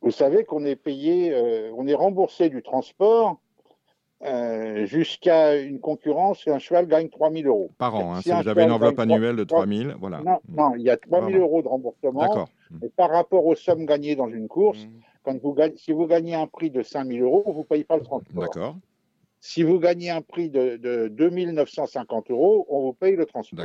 vous 0.00 0.10
savez 0.10 0.44
qu'on 0.44 0.64
est 0.64 0.76
payé, 0.76 1.32
euh, 1.32 1.70
on 1.76 1.86
est 1.86 1.94
remboursé 1.94 2.48
du 2.48 2.62
transport 2.62 3.36
euh, 4.24 4.86
jusqu'à 4.86 5.56
une 5.56 5.78
concurrence 5.78 6.46
et 6.46 6.50
un 6.50 6.58
cheval 6.58 6.86
gagne 6.86 7.08
3000 7.10 7.46
euros. 7.46 7.70
par 7.76 7.94
an 7.94 8.14
hein, 8.14 8.20
Si 8.22 8.32
un 8.32 8.40
vous 8.40 8.48
avez 8.48 8.62
une 8.62 8.70
enveloppe 8.72 8.98
annuelle 8.98 9.36
de 9.36 9.44
trois- 9.44 9.60
3000, 9.66 9.94
voilà. 10.00 10.22
Non, 10.22 10.38
Mm. 10.48 10.56
non, 10.56 10.74
il 10.76 10.82
y 10.82 10.90
a 10.90 10.96
3000 10.96 11.32
Vraiment. 11.32 11.44
euros 11.44 11.62
de 11.62 11.68
remboursement. 11.68 12.20
D'accord. 12.20 12.48
Mm. 12.70 12.84
Et 12.84 12.88
par 12.88 13.10
rapport 13.10 13.44
aux 13.44 13.54
sommes 13.56 13.84
gagnées 13.84 14.16
dans 14.16 14.28
une 14.28 14.48
course, 14.48 14.86
quand 15.22 15.36
vous 15.42 15.54
si 15.76 15.92
vous 15.92 16.06
gagnez 16.06 16.34
un 16.34 16.46
prix 16.46 16.70
de 16.70 16.82
5000 16.82 17.20
euros, 17.20 17.42
on 17.46 17.52
vous 17.52 17.64
paye 17.64 17.84
pas 17.84 17.96
le 17.96 18.02
transport. 18.04 18.42
D'accord, 18.42 18.76
Si 19.40 19.62
vous 19.62 19.78
gagnez 19.78 20.10
un 20.10 20.22
prix 20.22 20.50
de, 20.50 20.76
de 20.76 21.08
2950 21.08 22.30
euros, 22.30 22.66
on 22.68 22.80
vous 22.80 22.92
paye 22.92 23.16
le 23.16 23.26
transport. 23.26 23.58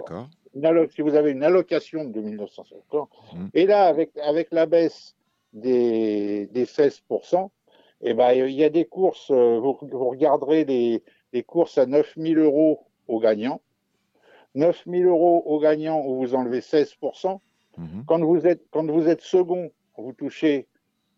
d'accord. 0.54 0.90
Si 0.92 1.02
vous 1.02 1.16
avez 1.16 1.32
une 1.32 1.44
allocation 1.44 2.04
de 2.04 2.12
2950, 2.12 3.10
Mm. 3.34 3.48
et 3.54 3.66
là, 3.66 3.86
avec, 3.86 4.12
avec 4.18 4.50
la 4.52 4.66
baisse 4.66 5.16
des, 5.54 6.48
des 6.48 6.66
16%, 6.66 7.50
eh 8.02 8.14
ben, 8.14 8.32
il 8.34 8.52
y 8.56 8.64
a 8.64 8.70
des 8.70 8.86
courses, 8.86 9.32
euh, 9.32 9.60
vous, 9.60 9.78
vous 9.82 10.10
regarderez 10.10 10.66
les, 10.66 11.04
les 11.34 11.44
courses 11.44 11.78
à 11.78 11.86
9000 11.86 12.38
euros 12.40 12.82
au 13.08 13.20
gagnant. 13.20 13.62
9000 14.56 15.06
euros 15.06 15.44
au 15.46 15.60
gagnant 15.60 16.04
où 16.06 16.18
vous 16.18 16.36
enlevez 16.36 16.60
16%. 16.60 17.40
Mhm. 17.78 18.04
Quand 18.06 18.20
vous 18.20 18.46
êtes, 18.48 18.64
quand 18.72 18.86
vous 18.90 19.08
êtes 19.08 19.22
second, 19.22 19.72
vous 19.98 20.14
touchez 20.14 20.68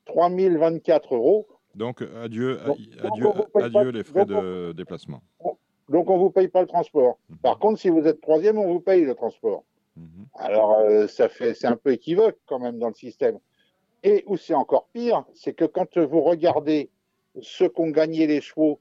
3024 0.06 1.16
euros. 1.16 1.48
Donc 1.76 2.02
adieu, 2.02 2.58
Donc, 2.66 2.78
adieu, 3.04 3.24
donc, 3.70 3.94
les 3.94 4.04
frais 4.04 4.26
donc, 4.26 4.44
de 4.44 4.72
déplacement. 4.74 5.22
Donc, 5.90 6.10
on 6.10 6.18
vous 6.18 6.30
paye 6.30 6.48
pas 6.48 6.62
le 6.62 6.68
transport. 6.68 7.20
Mhm. 7.30 7.38
Par 7.38 7.60
contre, 7.60 7.80
si 7.80 7.90
vous 7.90 8.06
êtes 8.06 8.22
troisième, 8.22 8.58
on 8.58 8.72
vous 8.72 8.80
paye 8.80 9.04
le 9.04 9.16
transport. 9.16 9.64
Mhm. 9.96 10.26
Alors, 10.36 10.80
euh, 10.80 11.08
ça 11.08 11.30
fait, 11.30 11.54
c'est 11.54 11.68
un 11.68 11.76
peu 11.76 11.92
équivoque 11.92 12.38
quand 12.46 12.60
même 12.60 12.80
dans 12.80 12.88
le 12.88 12.94
système. 12.94 13.38
Et 14.04 14.24
où 14.28 14.38
c'est 14.38 14.54
encore 14.54 14.88
pire, 14.94 15.24
c'est 15.34 15.54
que 15.54 15.66
quand 15.66 15.98
vous 15.98 16.22
regardez 16.22 16.90
ce 17.42 17.64
qu'ont 17.64 17.90
gagné 17.90 18.28
les 18.28 18.42
chevaux 18.42 18.80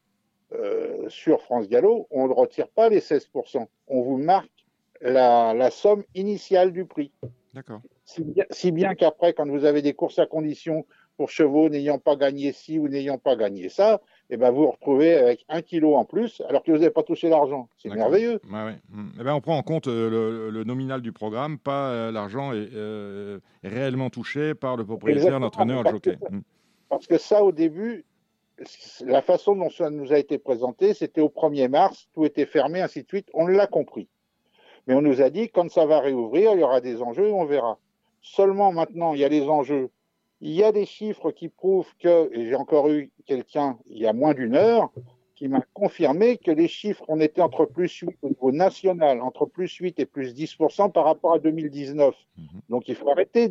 euh, 0.52 1.08
sur 1.08 1.40
France 1.42 1.68
Gallo, 1.68 2.06
on 2.10 2.28
ne 2.28 2.32
retire 2.32 2.68
pas 2.68 2.88
les 2.88 3.00
16%. 3.00 3.66
On 3.88 4.02
vous 4.02 4.18
marque 4.18 4.50
la, 5.00 5.54
la 5.54 5.70
somme 5.70 6.04
initiale 6.14 6.72
du 6.72 6.84
prix. 6.84 7.12
D'accord. 7.54 7.80
Si 8.04 8.22
bien, 8.22 8.44
si 8.50 8.72
bien 8.72 8.94
qu'après, 8.94 9.32
quand 9.32 9.48
vous 9.48 9.64
avez 9.64 9.82
des 9.82 9.94
courses 9.94 10.18
à 10.18 10.26
condition 10.26 10.86
pour 11.16 11.30
chevaux 11.30 11.68
n'ayant 11.68 11.98
pas 11.98 12.16
gagné 12.16 12.52
ci 12.52 12.78
ou 12.78 12.88
n'ayant 12.88 13.18
pas 13.18 13.36
gagné 13.36 13.68
ça, 13.68 14.00
eh 14.30 14.36
ben 14.36 14.50
vous 14.50 14.62
vous 14.62 14.70
retrouvez 14.70 15.14
avec 15.14 15.44
un 15.48 15.62
kilo 15.62 15.94
en 15.94 16.04
plus 16.04 16.42
alors 16.48 16.62
que 16.62 16.70
vous 16.70 16.78
n'avez 16.78 16.90
pas 16.90 17.02
touché 17.02 17.28
l'argent. 17.28 17.68
C'est 17.76 17.90
merveilleux. 17.90 18.40
Ouais, 18.50 18.64
ouais. 18.64 18.78
Mm. 18.90 19.08
Eh 19.20 19.24
ben, 19.24 19.34
on 19.34 19.40
prend 19.40 19.56
en 19.56 19.62
compte 19.62 19.88
euh, 19.88 20.08
le, 20.08 20.50
le 20.50 20.64
nominal 20.64 21.02
du 21.02 21.12
programme, 21.12 21.58
pas 21.58 21.90
euh, 21.90 22.12
l'argent 22.12 22.52
est 22.52 22.68
euh, 22.74 23.40
réellement 23.62 24.10
touché 24.10 24.54
par 24.54 24.76
le 24.76 24.84
propriétaire, 24.84 25.38
l'entraîneur, 25.38 25.82
le 25.82 25.90
jockey. 25.90 26.16
Mm. 26.30 26.40
Parce 26.88 27.06
que 27.06 27.18
ça, 27.18 27.42
au 27.42 27.52
début, 27.52 28.04
la 29.04 29.22
façon 29.22 29.54
dont 29.56 29.70
ça 29.70 29.90
nous 29.90 30.12
a 30.12 30.18
été 30.18 30.38
présenté, 30.38 30.94
c'était 30.94 31.20
au 31.20 31.28
1er 31.28 31.68
mars, 31.68 32.08
tout 32.14 32.24
était 32.24 32.46
fermé, 32.46 32.80
ainsi 32.80 33.02
de 33.02 33.08
suite. 33.08 33.28
On 33.34 33.46
l'a 33.46 33.66
compris. 33.66 34.08
Mais 34.86 34.94
on 34.94 35.02
nous 35.02 35.22
a 35.22 35.30
dit, 35.30 35.48
quand 35.48 35.70
ça 35.70 35.86
va 35.86 36.00
réouvrir, 36.00 36.52
il 36.54 36.60
y 36.60 36.62
aura 36.62 36.80
des 36.80 37.02
enjeux 37.02 37.28
et 37.28 37.32
on 37.32 37.44
verra. 37.44 37.78
Seulement 38.20 38.72
maintenant, 38.72 39.14
il 39.14 39.20
y 39.20 39.24
a 39.24 39.28
les 39.28 39.48
enjeux. 39.48 39.90
Il 40.42 40.50
y 40.52 40.62
a 40.64 40.72
des 40.72 40.84
chiffres 40.86 41.30
qui 41.30 41.48
prouvent 41.48 41.92
que, 42.00 42.28
et 42.36 42.46
j'ai 42.46 42.54
encore 42.56 42.88
eu 42.90 43.10
quelqu'un 43.26 43.78
il 43.86 43.98
y 43.98 44.06
a 44.06 44.12
moins 44.12 44.34
d'une 44.34 44.56
heure, 44.56 44.90
qui 45.36 45.48
m'a 45.48 45.62
confirmé 45.72 46.36
que 46.36 46.50
les 46.50 46.68
chiffres, 46.68 47.04
on 47.08 47.18
était 47.20 47.40
entre 47.40 47.64
plus 47.64 47.90
8 47.92 48.16
au 48.22 48.28
niveau 48.28 48.52
national, 48.52 49.20
entre 49.22 49.46
plus 49.46 49.72
8 49.74 49.98
et 49.98 50.06
plus 50.06 50.34
10% 50.34 50.90
par 50.90 51.04
rapport 51.04 51.32
à 51.34 51.38
2019. 51.38 52.14
Mhm. 52.36 52.44
Donc 52.68 52.88
il 52.88 52.94
faut 52.94 53.08
arrêter 53.08 53.48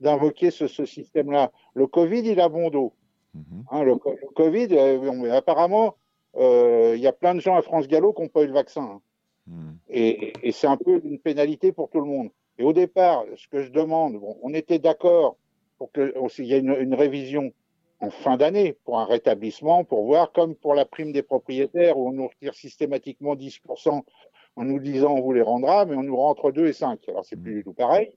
d'invoquer 0.00 0.50
ce, 0.50 0.66
ce 0.66 0.84
système-là. 0.84 1.50
Le 1.74 1.86
Covid, 1.86 2.20
il 2.28 2.40
a 2.40 2.48
bon 2.48 2.70
dos. 2.70 2.92
Mhm. 3.34 3.64
Hein, 3.70 3.82
le, 3.84 3.96
co- 3.96 4.14
le 4.20 4.28
Covid, 4.34 4.68
euh, 4.72 5.32
apparemment, 5.32 5.94
euh, 6.36 6.94
il 6.96 7.00
y 7.02 7.06
a 7.06 7.12
plein 7.12 7.34
de 7.34 7.40
gens 7.40 7.56
à 7.56 7.62
France 7.62 7.86
Gallo 7.88 8.12
qui 8.12 8.22
n'ont 8.22 8.28
pas 8.28 8.42
eu 8.42 8.46
le 8.48 8.52
vaccin. 8.52 8.82
hein. 8.82 9.00
Mhm. 9.46 9.78
Et, 9.88 10.32
et 10.42 10.52
c'est 10.52 10.66
un 10.66 10.76
peu 10.76 11.00
une 11.04 11.18
pénalité 11.18 11.72
pour 11.72 11.88
tout 11.90 12.00
le 12.00 12.06
monde. 12.06 12.30
Et 12.58 12.62
au 12.64 12.72
départ, 12.72 13.24
ce 13.36 13.48
que 13.48 13.62
je 13.62 13.70
demande, 13.70 14.14
bon, 14.20 14.36
on 14.42 14.52
était 14.54 14.78
d'accord 14.78 15.36
pour 15.80 15.90
qu'il 15.92 16.44
y 16.44 16.52
ait 16.52 16.58
une, 16.58 16.94
révision 16.94 17.54
en 18.00 18.10
fin 18.10 18.36
d'année 18.36 18.76
pour 18.84 18.98
un 18.98 19.06
rétablissement, 19.06 19.82
pour 19.82 20.04
voir, 20.04 20.30
comme 20.30 20.54
pour 20.54 20.74
la 20.74 20.84
prime 20.84 21.10
des 21.10 21.22
propriétaires, 21.22 21.96
où 21.96 22.06
on 22.06 22.12
nous 22.12 22.28
retire 22.28 22.52
systématiquement 22.52 23.34
10% 23.34 24.02
en 24.56 24.64
nous 24.64 24.78
disant 24.78 25.14
on 25.14 25.22
vous 25.22 25.32
les 25.32 25.40
rendra, 25.40 25.86
mais 25.86 25.96
on 25.96 26.02
nous 26.02 26.16
rend 26.18 26.28
entre 26.28 26.52
2 26.52 26.66
et 26.66 26.74
5. 26.74 27.08
Alors 27.08 27.24
c'est 27.24 27.36
plus 27.36 27.54
du 27.54 27.64
tout 27.64 27.72
pareil. 27.72 28.12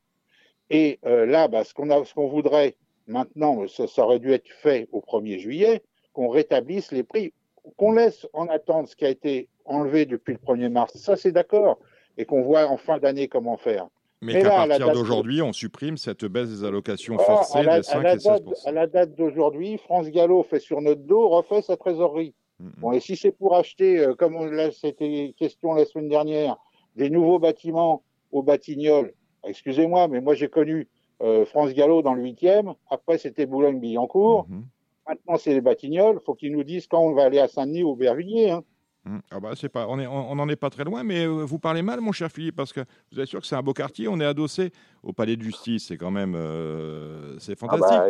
Et 0.71 0.99
euh, 1.05 1.25
là, 1.25 1.47
bah, 1.47 1.63
ce 1.63 1.73
qu'on 1.73 2.27
voudrait 2.27 2.75
maintenant, 3.07 3.65
ça, 3.69 3.87
ça 3.87 4.03
aurait 4.03 4.19
dû 4.19 4.33
être 4.33 4.49
fait 4.49 4.89
au 4.91 4.99
1er 4.99 5.39
juillet, 5.39 5.83
qu'on 6.11 6.27
rétablisse 6.27 6.91
les 6.91 7.03
prix, 7.03 7.31
qu'on 7.77 7.93
laisse 7.93 8.27
en 8.33 8.49
attente 8.49 8.89
ce 8.89 8.97
qui 8.97 9.05
a 9.05 9.09
été 9.09 9.47
enlevé 9.63 10.05
depuis 10.05 10.33
le 10.33 10.39
1er 10.39 10.69
mars. 10.69 10.97
Ça, 10.97 11.15
c'est 11.15 11.31
d'accord. 11.31 11.79
Et 12.17 12.25
qu'on 12.25 12.41
voit 12.41 12.67
en 12.67 12.75
fin 12.75 12.97
d'année 12.97 13.29
comment 13.29 13.55
faire. 13.55 13.87
Mais, 14.23 14.41
qu'à 14.41 14.49
partir 14.49 14.87
date- 14.87 14.93
d'aujourd'hui, 14.95 15.41
on 15.41 15.53
supprime 15.53 15.97
cette 15.97 16.25
baisse 16.25 16.49
des 16.49 16.63
allocations 16.63 17.17
Ah, 17.19 17.23
forcées 17.23 17.63
la, 17.63 17.77
des 17.77 17.83
5 17.83 17.95
à 17.97 17.99
et 17.99 18.17
date, 18.17 18.21
16 18.21 18.63
à 18.65 18.71
la 18.71 18.87
date 18.87 19.15
d'aujourd'hui, 19.15 19.77
France 19.77 20.07
Gallo 20.09 20.43
fait 20.43 20.59
sur 20.59 20.81
notre 20.81 21.01
dos, 21.01 21.27
refait 21.29 21.61
sa 21.61 21.77
trésorerie. 21.77 22.33
Mhm. 22.59 22.71
Bon, 22.77 22.91
et 22.91 22.99
si 22.99 23.15
c'est 23.15 23.31
pour 23.31 23.55
acheter, 23.55 23.99
euh, 23.99 24.13
comme 24.15 24.37
c'était 24.71 25.33
question 25.37 25.73
la 25.73 25.85
semaine 25.85 26.09
dernière, 26.09 26.57
des 26.95 27.09
nouveaux 27.09 27.39
bâtiments 27.39 28.03
au 28.31 28.43
Batignolles, 28.43 29.13
excusez-moi, 29.43 30.07
mais 30.07 30.21
moi 30.21 30.33
j'ai 30.35 30.47
connu 30.47 30.87
euh, 31.21 31.45
France 31.45 31.73
Gallo 31.73 32.01
dans 32.01 32.13
le 32.13 32.21
8e, 32.23 32.73
après 32.89 33.17
c'était 33.17 33.45
Boulogne-Billancourt, 33.45 34.45
Mhm. 34.49 34.63
maintenant 35.07 35.37
c'est 35.37 35.53
les 35.53 35.61
Batignolles, 35.61 36.19
faut 36.25 36.33
qu'ils 36.35 36.51
nous 36.51 36.63
disent 36.63 36.87
quand 36.87 37.01
on 37.01 37.13
va 37.13 37.23
aller 37.23 37.39
à 37.39 37.47
Saint-Denis 37.47 37.83
ou 37.83 37.89
au 37.89 37.91
Aubervilliers. 37.93 38.51
Hein. 38.51 38.63
Mhm. 39.05 39.21
Ah 39.31 39.39
bah, 39.39 39.51
c'est 39.55 39.69
pas, 39.69 39.87
on 39.87 40.35
n'en 40.35 40.49
est 40.49 40.55
pas 40.55 40.69
très 40.69 40.83
loin, 40.85 41.03
mais 41.03 41.25
euh, 41.25 41.43
vous 41.43 41.59
parlez 41.59 41.81
mal, 41.81 41.99
mon 41.99 42.11
cher 42.13 42.31
Philippe, 42.31 42.55
parce 42.55 42.71
que 42.71 42.81
vous 43.11 43.19
êtes 43.19 43.27
sûr 43.27 43.41
que 43.41 43.47
c'est 43.47 43.55
un 43.55 43.61
beau 43.61 43.73
quartier. 43.73 44.07
On 44.07 44.19
est 44.19 44.25
adossé 44.25 44.71
au 45.03 45.11
palais 45.11 45.35
de 45.35 45.41
justice, 45.41 45.87
c'est 45.87 45.97
quand 45.97 46.11
même, 46.11 46.35
euh, 46.35 47.37
c'est 47.39 47.53
Ah 47.53 47.67
fantastique. 47.67 47.89
bah, 47.89 48.05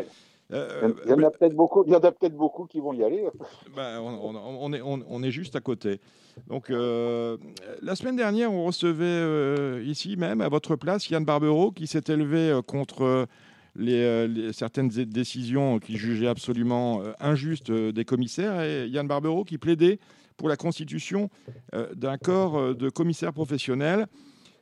Euh, 0.52 0.94
il 1.06 1.10
y 1.10 1.14
en 1.14 1.24
a 1.24 1.32
peut-être 1.32 1.56
beaucoup, 1.56 1.84
il 1.88 1.94
y 1.94 1.96
en 1.96 2.00
a 2.00 2.12
peut-être 2.12 2.36
beaucoup 2.36 2.66
qui 2.66 2.80
vont 2.80 2.94
y 2.94 3.04
aller. 3.04 3.26
Ben, 3.76 4.00
on, 4.02 4.72
est, 4.74 4.82
on, 4.84 5.24
est, 5.24 5.32
juste 5.32 5.56
à 5.56 5.62
côté. 5.62 6.00
Donc, 6.48 6.70
euh, 6.70 7.38
la 7.82 7.96
semaine 7.96 8.16
dernière, 8.16 8.54
on 8.54 8.66
recevait 8.66 9.04
euh, 9.06 9.84
ici 9.84 10.16
même, 10.16 10.42
à 10.42 10.50
votre 10.50 10.76
place, 10.76 11.10
Yann 11.10 11.26
Barbero, 11.26 11.72
qui 11.72 11.88
s'est 11.88 12.04
élevé 12.08 12.60
contre 12.68 13.26
les, 13.76 14.54
certaines 14.54 14.90
décisions 14.90 15.80
qu'il 15.80 15.98
jugeait 15.98 16.28
absolument 16.28 17.02
injustes 17.20 17.72
des 17.72 18.06
commissaires. 18.06 18.62
Et 18.62 18.88
Yann 18.90 19.08
Barbero 19.08 19.46
qui 19.46 19.58
plaidait 19.58 19.98
pour 20.38 20.50
la 20.50 20.58
constitution 20.58 21.30
d'un 21.96 22.18
corps 22.18 22.76
de 22.76 22.90
commissaires 22.90 23.34
professionnels 23.34 24.08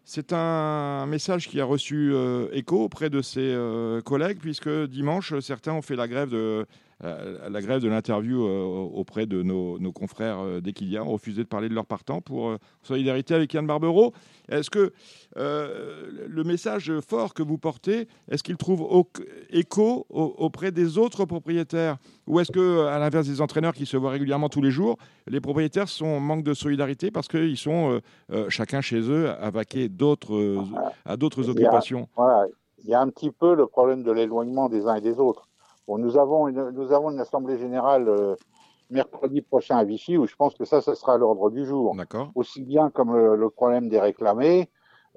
c'est 0.04 0.34
un 0.34 1.06
message 1.06 1.48
qui 1.48 1.62
a 1.62 1.66
reçu 1.66 2.12
euh, 2.14 2.48
écho 2.54 2.84
auprès 2.84 3.10
de 3.10 3.22
ses 3.22 3.40
euh, 3.40 4.02
collègues, 4.02 4.40
puisque 4.40 4.70
dimanche, 4.88 5.38
certains 5.40 5.74
ont 5.74 5.82
fait 5.82 5.96
la 5.96 6.08
grève 6.08 6.30
de, 6.30 6.38
euh, 6.38 6.66
la 7.02 7.62
grève 7.62 7.82
de 7.82 7.88
l'interview 7.88 8.44
auprès 8.44 9.26
de 9.26 9.42
nos, 9.42 9.92
confrères 9.92 10.62
d'Equilia, 10.62 11.04
ont 11.04 11.12
refusé 11.12 11.44
de 11.44 11.48
parler 11.48 11.70
de 11.70 11.74
leur 11.74 11.86
partant 11.86 12.22
pour 12.22 12.56
solidarité 12.84 13.34
avec 13.34 13.54
Yann 13.54 13.66
Barbero. 13.66 14.14
Est-ce 14.50 14.70
que 14.70 14.92
le 15.36 16.44
message 16.44 16.92
fort 17.00 17.34
que 17.34 17.44
vous 17.44 17.58
portez, 17.58 18.08
est-ce 18.30 18.44
qu'il 18.44 18.58
trouve 18.58 18.88
écho 19.50 20.06
auprès 20.10 20.72
des 20.72 20.98
autres 20.98 21.26
propriétaires? 21.26 21.98
Ou 22.28 22.40
est-ce 22.40 22.52
que, 22.52 22.86
à 22.86 23.00
l'inverse 23.00 23.28
des 23.28 23.42
entraîneurs 23.42 23.74
qui 23.74 23.86
se 23.86 23.98
voient 23.98 24.12
régulièrement 24.12 24.50
tous 24.50 24.62
les 24.62 24.72
jours, 24.72 24.98
les 25.28 25.42
propriétaires 25.42 25.90
sont 25.90 26.06
en 26.06 26.20
manque 26.20 26.44
de 26.44 26.54
solidarité 26.54 27.12
parce 27.12 27.28
qu'ils 27.28 27.58
sont 27.58 28.00
chacun 28.50 28.82
chez 28.82 29.02
eux 29.02 29.30
à 29.30 29.50
vaquer 29.50 29.86
à 29.86 31.18
d'autres 31.18 31.50
occupations? 31.50 32.08
Il 32.84 32.90
y 32.90 32.96
a 32.96 33.02
un 33.02 33.10
petit 33.10 33.30
peu 33.30 33.54
le 33.54 33.68
problème 33.68 34.02
de 34.02 34.12
l'éloignement 34.12 34.68
des 34.68 34.88
uns 34.88 34.96
et 34.96 35.02
des 35.02 35.20
autres. 35.20 35.48
Bon, 35.88 35.98
nous, 35.98 36.18
avons 36.18 36.48
une, 36.48 36.70
nous 36.70 36.92
avons 36.92 37.12
une 37.12 37.20
assemblée 37.20 37.58
générale 37.58 38.08
euh, 38.08 38.36
mercredi 38.90 39.42
prochain 39.42 39.78
à 39.78 39.84
Vichy 39.84 40.18
où 40.18 40.28
je 40.28 40.36
pense 40.36 40.56
que 40.56 40.66
ça, 40.66 40.82
ce 40.82 40.94
sera 40.96 41.16
à 41.16 41.18
l'ordre 41.18 41.50
du 41.50 41.66
jour. 41.66 41.96
Aussi 42.36 42.62
bien 42.64 42.90
comme 42.90 43.16
le, 43.16 43.50
problème 43.50 43.90
des 43.90 44.00
réclamés 44.00 44.70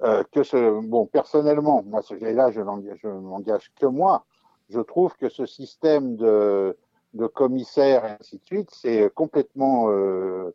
euh, 0.03 0.23
que 0.31 0.43
ce. 0.43 0.81
Bon, 0.81 1.05
personnellement, 1.05 1.83
moi, 1.83 2.01
ce 2.01 2.15
là, 2.15 2.51
je 2.51 2.61
ne 2.61 3.19
m'engage 3.19 3.71
que 3.79 3.85
moi. 3.85 4.25
Je 4.69 4.79
trouve 4.79 5.15
que 5.15 5.29
ce 5.29 5.45
système 5.45 6.15
de, 6.15 6.75
de 7.13 7.27
commissaires 7.27 8.05
et 8.05 8.17
ainsi 8.19 8.37
de 8.39 8.45
suite, 8.45 8.69
c'est 8.71 9.13
complètement 9.13 9.89
euh, 9.89 10.51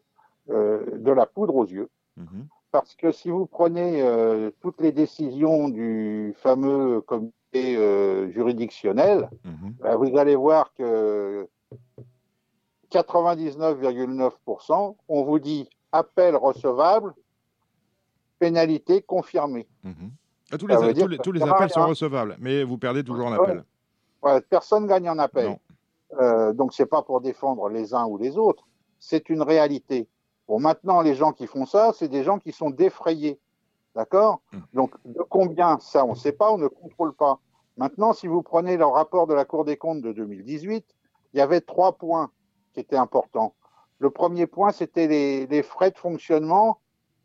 de 0.48 1.12
la 1.12 1.26
poudre 1.26 1.54
aux 1.54 1.66
yeux. 1.66 1.88
Mhm 2.16 2.48
parce 2.72 2.94
que 2.94 3.12
si 3.12 3.30
vous 3.30 3.46
prenez 3.46 4.02
euh, 4.02 4.50
toutes 4.60 4.80
les 4.80 4.92
décisions 4.92 5.68
du 5.68 6.34
fameux 6.38 7.00
comité 7.00 7.76
euh, 7.76 8.30
juridictionnel, 8.30 9.28
mhm. 9.44 9.74
ben, 9.80 9.96
vous 9.96 10.16
allez 10.16 10.36
voir 10.36 10.72
que 10.74 11.48
99,9%, 12.92 14.96
on 15.08 15.24
vous 15.24 15.38
dit 15.38 15.68
appel 15.92 16.36
recevable, 16.36 17.14
pénalité 18.38 19.02
confirmée. 19.02 19.66
Mhm. 19.84 20.10
Ah, 20.52 20.58
tous, 20.58 20.66
les, 20.66 20.74
appels 21.42 21.70
sont 21.70 21.86
recevables, 21.86 22.36
mais 22.40 22.64
vous 22.64 22.76
perdez 22.76 23.04
toujours 23.04 23.26
en 23.26 23.32
appel. 23.32 23.62
personne 24.48 24.88
gagne 24.88 25.08
en 25.08 25.18
appel. 25.18 25.56
Euh, 26.18 26.52
donc, 26.52 26.72
ce 26.72 26.82
n'est 26.82 26.88
pas 26.88 27.02
pour 27.02 27.20
défendre 27.20 27.68
les 27.68 27.94
uns 27.94 28.06
ou 28.06 28.18
les 28.18 28.36
autres, 28.36 28.66
c'est 28.98 29.28
une 29.28 29.42
réalité. 29.42 30.08
Bon, 30.50 30.58
maintenant, 30.58 31.00
les 31.00 31.14
gens 31.14 31.30
qui 31.30 31.46
font 31.46 31.64
ça, 31.64 31.92
c'est 31.96 32.08
des 32.08 32.24
gens 32.24 32.40
qui 32.40 32.50
sont 32.50 32.70
défrayés. 32.70 33.38
D'accord 33.94 34.40
mmh. 34.52 34.58
Donc, 34.72 34.90
de 35.04 35.22
combien 35.22 35.78
ça, 35.78 36.04
on 36.04 36.10
ne 36.10 36.16
sait 36.16 36.32
pas, 36.32 36.50
on 36.50 36.58
ne 36.58 36.66
contrôle 36.66 37.14
pas. 37.14 37.38
Maintenant, 37.76 38.12
si 38.12 38.26
vous 38.26 38.42
prenez 38.42 38.76
le 38.76 38.84
rapport 38.84 39.28
de 39.28 39.34
la 39.34 39.44
Cour 39.44 39.64
des 39.64 39.76
comptes 39.76 40.02
de 40.02 40.12
2018, 40.12 40.84
il 41.32 41.38
y 41.38 41.40
avait 41.40 41.60
trois 41.60 41.92
points 41.92 42.32
qui 42.74 42.80
étaient 42.80 42.96
importants. 42.96 43.54
Le 44.00 44.10
premier 44.10 44.48
point, 44.48 44.72
c'était 44.72 45.06
les, 45.06 45.62
frais 45.62 45.92
de 45.92 45.98
fonctionnement 45.98 46.80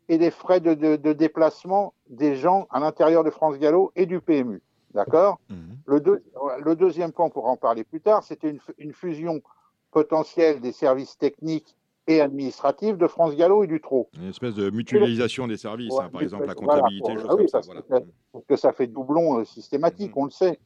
et 0.08 0.18
les 0.18 0.30
frais 0.30 0.60
de, 0.60 1.12
déplacement 1.12 1.94
des 2.08 2.36
gens 2.36 2.68
à 2.70 2.78
l'intérieur 2.78 3.24
de 3.24 3.30
France 3.30 3.58
Gallo 3.58 3.90
et 3.96 4.06
du 4.06 4.20
PMU. 4.20 4.62
D'accord 4.94 5.40
mmh. 5.48 5.56
le, 5.86 6.76
deuxième 6.76 7.10
point, 7.10 7.28
pour 7.28 7.48
en 7.48 7.56
parler 7.56 7.82
plus 7.82 8.00
tard, 8.00 8.22
c'était 8.22 8.50
une, 8.50 8.60
une, 8.78 8.92
fusion 8.92 9.42
potentielle 9.90 10.60
des 10.60 10.70
services 10.70 11.18
techniques 11.18 11.75
et 12.06 12.20
administrative 12.20 12.96
de 12.96 13.06
France 13.06 13.34
Gallo 13.34 13.64
et 13.64 13.66
du 13.66 13.80
Trot. 13.80 14.08
Une 14.16 14.28
espèce 14.28 14.54
de 14.54 14.70
mutualisation 14.70 15.46
des 15.46 15.56
services, 15.56 15.94
hein, 16.00 16.08
par 16.12 16.22
exemple 16.22 16.46
la 16.46 16.54
comptabilité, 16.54 17.14
voilà, 17.14 17.30
ah 17.30 17.34
oui, 17.34 17.48
ça, 17.48 17.60
Parce 18.32 18.44
que 18.46 18.56
ça 18.56 18.72
fait 18.72 18.86
doublon 18.86 19.40
euh, 19.40 19.44
systématique, 19.44 20.12
mm-hmm. 20.12 20.20
on 20.20 20.24
le 20.26 20.30
sait. 20.30 20.58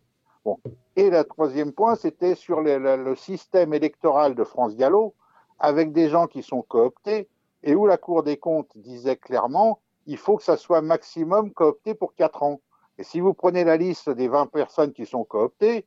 Bon. 0.45 0.59
Et 0.97 1.11
le 1.11 1.23
troisième 1.25 1.73
point, 1.73 1.97
c'était 1.97 2.35
sur 2.35 2.61
le, 2.61 3.15
système 3.15 3.75
électoral 3.75 4.35
de 4.35 4.45
France 4.45 4.77
Gallo, 4.77 5.15
avec 5.59 5.93
des 5.93 6.09
gens 6.09 6.27
qui 6.27 6.43
sont 6.43 6.63
cooptés, 6.63 7.29
et 7.63 7.75
où 7.75 7.87
la 7.87 7.99
Cour 7.99 8.23
des 8.23 8.39
comptes 8.39 8.71
disait 8.77 9.17
clairement, 9.17 9.81
il 10.07 10.17
faut 10.17 10.37
que 10.37 10.43
ça 10.43 10.57
soit 10.57 10.81
maximum 10.81 11.53
coopté 11.53 11.95
pour 11.95 12.15
4 12.15 12.43
ans. 12.43 12.61
Et 12.99 13.03
si 13.03 13.21
vous 13.21 13.35
prenez 13.35 13.65
la 13.65 13.77
liste 13.77 14.11
des 14.11 14.29
20 14.29 14.47
personnes 14.47 14.93
qui 14.93 15.07
sont 15.07 15.25
cooptées, 15.25 15.87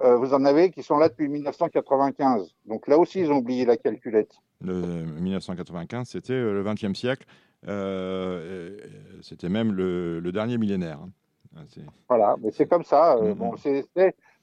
euh, 0.00 0.16
vous 0.16 0.34
en 0.34 0.44
avez 0.44 0.70
qui 0.70 0.82
sont 0.82 0.98
là 0.98 1.08
depuis 1.08 1.28
1995. 1.28 2.54
Donc 2.66 2.88
là 2.88 2.98
aussi, 2.98 3.20
ils 3.20 3.30
ont 3.30 3.36
oublié 3.36 3.64
la 3.64 3.76
calculette. 3.76 4.34
Le 4.62 4.74
1995, 5.20 6.08
c'était 6.08 6.32
euh, 6.32 6.52
le 6.52 6.64
XXe 6.64 6.98
siècle. 6.98 7.26
Euh, 7.68 8.76
c'était 9.20 9.48
même 9.48 9.72
le, 9.72 10.20
dernier 10.32 10.58
millénaire. 10.58 10.98
Hein. 11.02 11.10
Ah, 11.56 11.60
voilà, 12.08 12.36
mais 12.42 12.50
c'est 12.50 12.66
comme 12.66 12.84
ça. 12.84 13.16
Mm-hmm. 13.16 13.34
bon, 13.34 13.54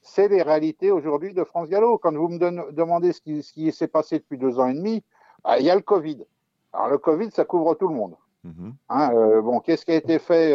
c'est 0.02 0.28
les 0.28 0.42
réalités 0.42 0.90
aujourd'hui 0.90 1.34
de 1.34 1.44
France 1.44 1.68
Gallo. 1.68 1.98
Quand 1.98 2.14
vous 2.14 2.28
me 2.28 2.38
demandez 2.72 3.12
ce 3.12 3.20
qui, 3.20 3.72
s'est 3.72 3.88
passé 3.88 4.18
depuis 4.18 4.38
deux 4.38 4.58
ans 4.58 4.68
et 4.68 4.74
demi, 4.74 5.02
bah, 5.42 5.58
il 5.58 5.66
y 5.66 5.70
a 5.70 5.74
le 5.74 5.82
Covid. 5.82 6.24
Alors 6.72 6.88
le 6.88 6.98
Covid, 6.98 7.30
ça 7.32 7.44
couvre 7.44 7.74
tout 7.74 7.88
le 7.88 7.94
monde. 7.94 8.14
Mm-hmm. 8.46 8.72
Hein, 8.90 9.40
bon, 9.42 9.60
qu'est-ce 9.60 9.84
qui 9.84 9.92
a 9.92 9.96
été 9.96 10.18
fait 10.18 10.54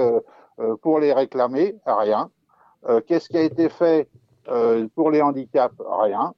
pour 0.82 1.00
les 1.00 1.12
réclamer? 1.12 1.76
Rien. 1.86 2.32
qu'est-ce 3.06 3.28
qui 3.28 3.38
a 3.38 3.44
été 3.44 3.68
fait 3.70 4.08
euh, 4.48 4.88
pour 4.94 5.12
les 5.12 5.22
handicaps, 5.22 5.76
rien. 5.80 6.34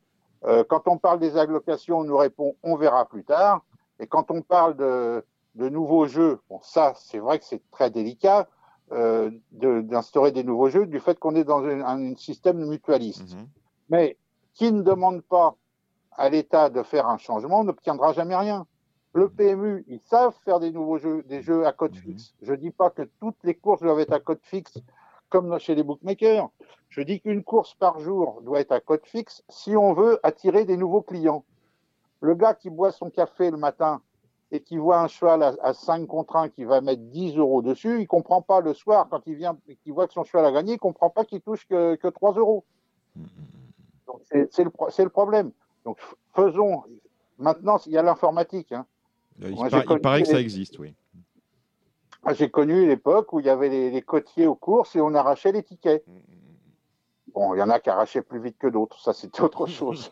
Euh, 0.46 0.64
quand 0.68 0.88
on 0.88 0.98
parle 0.98 1.20
des 1.20 1.38
allocations, 1.38 2.00
on 2.00 2.04
nous 2.04 2.18
répond 2.18 2.56
on 2.64 2.76
verra 2.76 3.06
plus 3.06 3.24
tard. 3.24 3.64
Et 4.00 4.08
quand 4.08 4.30
on 4.32 4.42
parle 4.42 4.76
de, 4.76 5.24
de 5.56 5.70
nouveaux 5.70 6.08
jeux, 6.08 6.40
bon, 6.50 6.60
ça, 6.62 6.94
c'est 6.96 7.20
vrai 7.20 7.40
que 7.40 7.46
c'est 7.46 7.62
très 7.72 7.90
délicat 7.90 8.48
euh, 8.94 9.32
d'instaurer 9.52 10.32
des 10.32 10.44
nouveaux 10.44 10.70
jeux 10.70 10.86
du 10.86 11.00
fait 11.00 11.20
qu'on 11.20 11.36
est 11.36 11.44
dans 11.44 11.64
un, 11.66 12.16
système 12.16 12.66
mutualiste. 12.66 13.36
Mhm. 13.36 13.48
Mais 13.90 14.18
qui 14.54 14.72
ne 14.72 14.82
demande 14.82 15.22
pas 15.22 15.56
à 16.12 16.30
l'État 16.30 16.70
de 16.70 16.82
faire 16.84 17.08
un 17.08 17.18
changement 17.18 17.64
n'obtiendra 17.64 18.14
jamais 18.14 18.36
rien. 18.36 18.66
Le 19.14 19.30
PMU, 19.30 19.84
ils 19.88 20.00
savent 20.06 20.36
faire 20.46 20.60
des 20.60 20.72
nouveaux 20.72 20.98
jeux, 20.98 21.24
des 21.24 21.42
jeux 21.42 21.66
à 21.66 21.74
code 21.74 21.96
mhm. 21.96 22.02
fixe. 22.02 22.34
Je 22.42 22.52
ne 22.52 22.58
dis 22.58 22.72
pas 22.72 22.90
que 22.90 23.04
toutes 23.20 23.38
les 23.44 23.56
courses 23.56 23.82
doivent 23.82 24.00
être 24.00 24.14
à 24.14 24.20
code 24.20 24.40
fixe 24.44 24.78
comme 25.30 25.58
chez 25.60 25.76
les 25.76 25.84
bookmakers. 25.84 26.50
Je 26.90 27.02
dis 27.02 27.20
qu'une 27.20 27.44
course 27.44 27.74
par 27.76 28.00
jour 28.00 28.42
doit 28.44 28.60
être 28.60 28.72
à 28.72 28.80
code 28.80 29.06
fixe 29.06 29.44
si 29.50 29.76
on 29.76 29.94
veut 29.94 30.20
attirer 30.24 30.66
des 30.66 30.78
nouveaux 30.78 31.02
clients. 31.02 31.44
Le 32.22 32.34
gars 32.36 32.54
qui 32.54 32.70
boit 32.70 32.92
son 32.92 33.10
café 33.10 33.52
le 33.52 33.58
matin 33.58 34.02
et 34.52 34.62
qui 34.62 34.78
voit 34.78 35.02
un 35.02 35.08
cheval 35.08 35.58
à, 35.62 35.74
5 35.74 36.08
contre 36.08 36.38
1 36.38 36.50
qui 36.50 36.64
va 36.64 36.80
mettre 36.80 37.02
10 37.02 37.38
euros 37.38 37.62
dessus, 37.62 38.00
il 38.00 38.08
comprend 38.08 38.42
pas 38.42 38.62
le 38.62 38.74
soir 38.74 39.08
quand 39.10 39.22
il 39.28 39.36
vient 39.36 39.58
et 39.68 39.76
qu'il 39.76 39.94
voit 39.94 40.08
que 40.08 40.14
son 40.14 40.24
cheval 40.24 40.46
a 40.46 40.52
gagné, 40.52 40.74
il 40.74 40.80
comprend 40.80 41.10
pas 41.10 41.26
qu'il 41.26 41.42
touche 41.42 41.68
que, 41.68 41.96
que 41.96 42.08
3 42.08 42.34
euros. 42.34 42.64
C'est 44.30 44.64
le, 44.64 44.72
le, 45.04 45.10
problème. 45.10 45.52
Donc 45.84 46.00
faisons. 46.34 46.84
Maintenant, 47.38 47.78
il 47.86 47.92
y 47.92 47.98
a 47.98 48.02
l'informatique. 48.02 48.72
Hein. 48.72 48.86
Il, 49.40 49.50
il, 49.50 50.00
paraît 50.02 50.22
que 50.22 50.28
ça 50.28 50.40
existe, 50.40 50.80
oui. 50.80 50.94
J'ai 52.34 52.50
connu 52.50 52.86
l'époque 52.86 53.32
où 53.34 53.40
il 53.40 53.46
y 53.46 53.50
avait 53.50 53.70
les, 53.70 53.90
les, 53.90 54.02
côtiers 54.02 54.48
aux 54.48 54.56
courses 54.56 54.96
et 54.96 55.02
on 55.02 55.14
arrachait 55.14 55.52
les 55.52 55.64
tickets. 55.64 56.04
Bon, 57.34 57.54
il 57.54 57.60
y 57.60 57.62
en 57.62 57.70
a 57.70 57.80
qui 57.80 57.90
arrachaient 57.90 58.22
plus 58.22 58.40
vite 58.40 58.58
que 58.58 58.68
d'autres, 58.68 59.00
ça 59.00 59.14
c'était 59.14 59.42
autre 59.42 59.66
chose. 59.68 60.12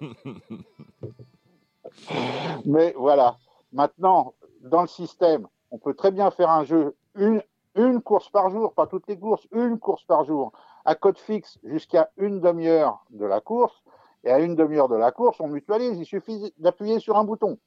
Mais 2.66 2.94
voilà, 2.98 3.38
maintenant, 3.74 4.34
dans 4.62 4.82
le 4.82 4.88
système, 4.88 5.48
on 5.72 5.78
peut 5.78 5.94
très 5.94 6.12
bien 6.12 6.32
faire 6.32 6.50
un 6.50 6.64
jeu, 6.64 6.96
une, 7.16 7.42
une 7.76 8.02
course 8.02 8.30
par 8.30 8.50
jour, 8.50 8.74
pas 8.74 8.88
toutes 8.88 9.08
les 9.08 9.18
courses, 9.18 9.48
une 9.52 9.80
course 9.80 10.04
par 10.04 10.24
jour, 10.24 10.52
à 10.86 10.96
code 10.96 11.18
fixe 11.18 11.58
jusqu'à 11.64 12.10
une 12.18 12.40
demi-heure 12.40 13.04
de 13.10 13.26
la 13.26 13.42
course. 13.42 13.84
Et 14.24 14.32
à 14.32 14.40
une 14.40 14.56
demi-heure 14.56 14.90
de 14.90 14.96
la 14.96 15.12
course, 15.12 15.40
on 15.40 15.48
mutualise, 15.48 16.00
il 16.00 16.06
suffit 16.06 16.52
d'appuyer 16.58 17.00
sur 17.00 17.16
un 17.16 17.24
bouton. 17.24 17.60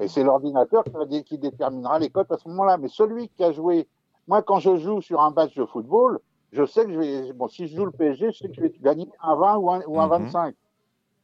Et 0.00 0.08
c'est 0.08 0.22
l'ordinateur 0.22 0.84
qui, 1.26 1.38
déterminera 1.38 1.98
les 1.98 2.10
cotes 2.10 2.30
à 2.30 2.38
ce 2.38 2.48
moment-là. 2.48 2.78
Mais 2.78 2.88
celui 2.88 3.28
qui 3.28 3.42
a 3.44 3.52
joué, 3.52 3.86
moi, 4.26 4.42
quand 4.42 4.60
je 4.60 4.76
joue 4.76 5.00
sur 5.00 5.20
un 5.20 5.30
match 5.30 5.54
de 5.54 5.64
football, 5.64 6.20
je 6.52 6.64
sais 6.64 6.84
que 6.84 6.92
je 6.92 6.98
vais, 6.98 7.32
bon, 7.32 7.48
si 7.48 7.66
je 7.66 7.76
joue 7.76 7.84
le 7.84 7.90
PSG, 7.90 8.32
je 8.32 8.38
sais 8.38 8.48
que 8.48 8.54
je 8.54 8.60
vais 8.60 8.72
gagner 8.80 9.08
un 9.22 9.36
20 9.36 9.56
ou 9.56 9.70
un, 9.70 9.80
ou 9.86 10.00
un 10.00 10.06
25. 10.06 10.46
Mhm. 10.46 10.54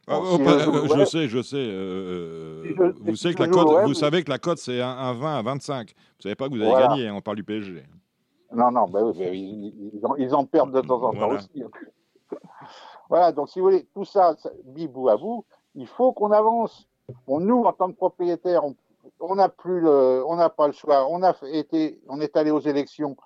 Ah, 0.07 0.19
oh, 0.21 0.37
je, 0.39 0.99
je, 0.99 1.05
sais, 1.07 1.29
je 1.29 1.41
sais. 1.41 1.57
Euh, 1.57 2.93
vous, 3.01 3.17
savez 3.17 3.35
que 3.35 3.43
la 3.43 3.49
cote, 3.49 3.87
vous 3.87 3.95
savez 3.95 4.23
que 4.23 4.31
la 4.31 4.39
cote, 4.39 4.59
c'est 4.59 4.83
un, 4.83 5.15
20 5.15 5.39
à 5.39 5.43
25. 5.43 5.89
Vous 5.89 5.95
ne 6.19 6.23
savez 6.23 6.35
pas 6.35 6.49
que 6.49 6.55
vous 6.55 6.61
allez 6.61 6.73
gagner, 6.73 7.09
hein, 7.09 7.15
on 7.17 7.23
parle 7.23 7.39
du 7.39 7.45
PSG. 7.45 7.85
Non, 8.53 8.71
non, 8.71 8.87
bah, 8.87 9.01
ils, 9.15 10.01
en, 10.03 10.15
ils, 10.17 10.35
en, 10.35 10.45
perdent 10.45 10.75
de 10.75 10.83
temps 10.83 11.03
en 11.03 11.13
temps 11.13 11.31
aussi. 11.31 11.63
Voilà, 13.11 13.33
donc 13.33 13.51
si 13.51 13.61
vous 13.61 13.67
voulez, 13.67 13.87
tout 13.95 14.05
ça, 14.05 14.35
ça 14.39 14.51
mis 14.75 14.89
bout 14.89 15.09
à 15.11 15.17
bout, 15.17 15.45
il 15.75 15.87
faut 15.87 16.13
qu'on 16.13 16.33
avance. 16.33 16.89
Bon, 17.27 17.41
nous, 17.41 17.65
en 17.65 17.73
tant 17.73 17.91
que 17.91 17.97
propriétaires, 17.97 18.63
on 19.21 19.35
n'a 19.35 19.49
plus 19.49 19.81
le, 19.81 20.25
on 20.27 20.37
n'a 20.37 20.49
pas 20.49 20.67
le 20.67 20.73
choix. 20.73 21.07
On 21.09 21.23
a 21.23 21.35
été, 21.53 22.01
on 22.09 22.21
est 22.21 22.37
allé 22.37 22.51
aux 22.51 22.61
élections, 22.61 23.17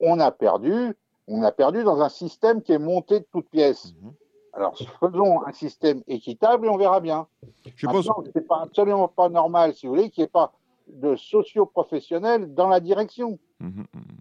on 0.00 0.18
a 0.20 0.30
perdu, 0.30 0.94
on 1.26 1.42
a 1.42 1.52
perdu 1.52 1.84
dans 1.84 2.00
un 2.00 2.08
système 2.08 2.62
qui 2.62 2.72
est 2.72 2.78
monté 2.78 3.20
de 3.20 3.26
toutes 3.30 3.48
pièces. 3.50 3.94
Mhm. 4.00 4.12
Alors, 4.54 4.76
faisons 5.00 5.46
un 5.46 5.52
système 5.52 6.02
équitable 6.08 6.66
et 6.66 6.68
on 6.68 6.78
verra 6.78 7.00
bien. 7.00 7.28
Je 7.76 7.86
pense... 7.86 8.08
c'est 8.32 8.46
pas 8.46 8.62
absolument 8.62 9.08
pas 9.08 9.28
normal, 9.28 9.74
si 9.74 9.86
vous 9.86 9.94
voulez, 9.94 10.10
qu'il 10.10 10.22
n'y 10.22 10.26
ait 10.26 10.28
pas 10.28 10.52
de 10.88 11.14
socio-professionnels 11.16 12.54
dans 12.54 12.68
la 12.68 12.80
direction. 12.80 13.38
Mhm, 13.60 13.86
mhm. 13.92 14.18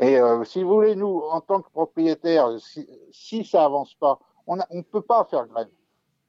Et 0.00 0.18
euh, 0.18 0.44
si 0.44 0.62
vous 0.62 0.74
voulez, 0.74 0.94
nous, 0.94 1.22
en 1.30 1.40
tant 1.40 1.60
que 1.60 1.70
propriétaires, 1.70 2.48
si, 3.10 3.44
ça 3.44 3.64
avance 3.64 3.94
pas, 3.94 4.18
on 4.46 4.56
ne 4.56 4.82
peut 4.82 5.02
pas 5.02 5.24
faire 5.24 5.46
grève. 5.46 5.68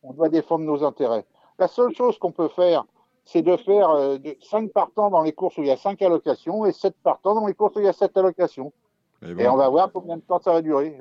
On 0.03 0.13
doit 0.13 0.29
défendre 0.29 0.65
nos 0.65 0.83
intérêts. 0.83 1.25
La 1.59 1.67
seule 1.67 1.93
chose 1.93 2.17
qu'on 2.17 2.31
peut 2.31 2.49
faire, 2.49 2.85
c'est 3.25 3.41
de 3.41 3.55
faire 3.55 3.89
euh, 3.91 4.17
de 4.17 4.35
5 4.41 4.71
partants 4.71 5.09
dans 5.09 5.21
les 5.21 5.31
courses 5.31 5.57
où 5.57 5.61
il 5.61 5.67
y 5.67 5.71
a 5.71 5.77
5 5.77 6.01
allocations 6.01 6.65
et 6.65 6.71
7 6.71 6.95
partants 7.03 7.35
dans 7.35 7.45
les 7.45 7.53
courses 7.53 7.75
où 7.75 7.79
il 7.79 7.85
y 7.85 7.89
a 7.89 7.93
7 7.93 8.15
allocations. 8.17 8.73
Et, 9.23 9.47
on 9.47 9.55
va 9.55 9.69
voir 9.69 9.91
combien 9.93 10.17
de 10.17 10.21
temps 10.21 10.39
ça 10.39 10.51
va 10.51 10.63
durer. 10.63 10.97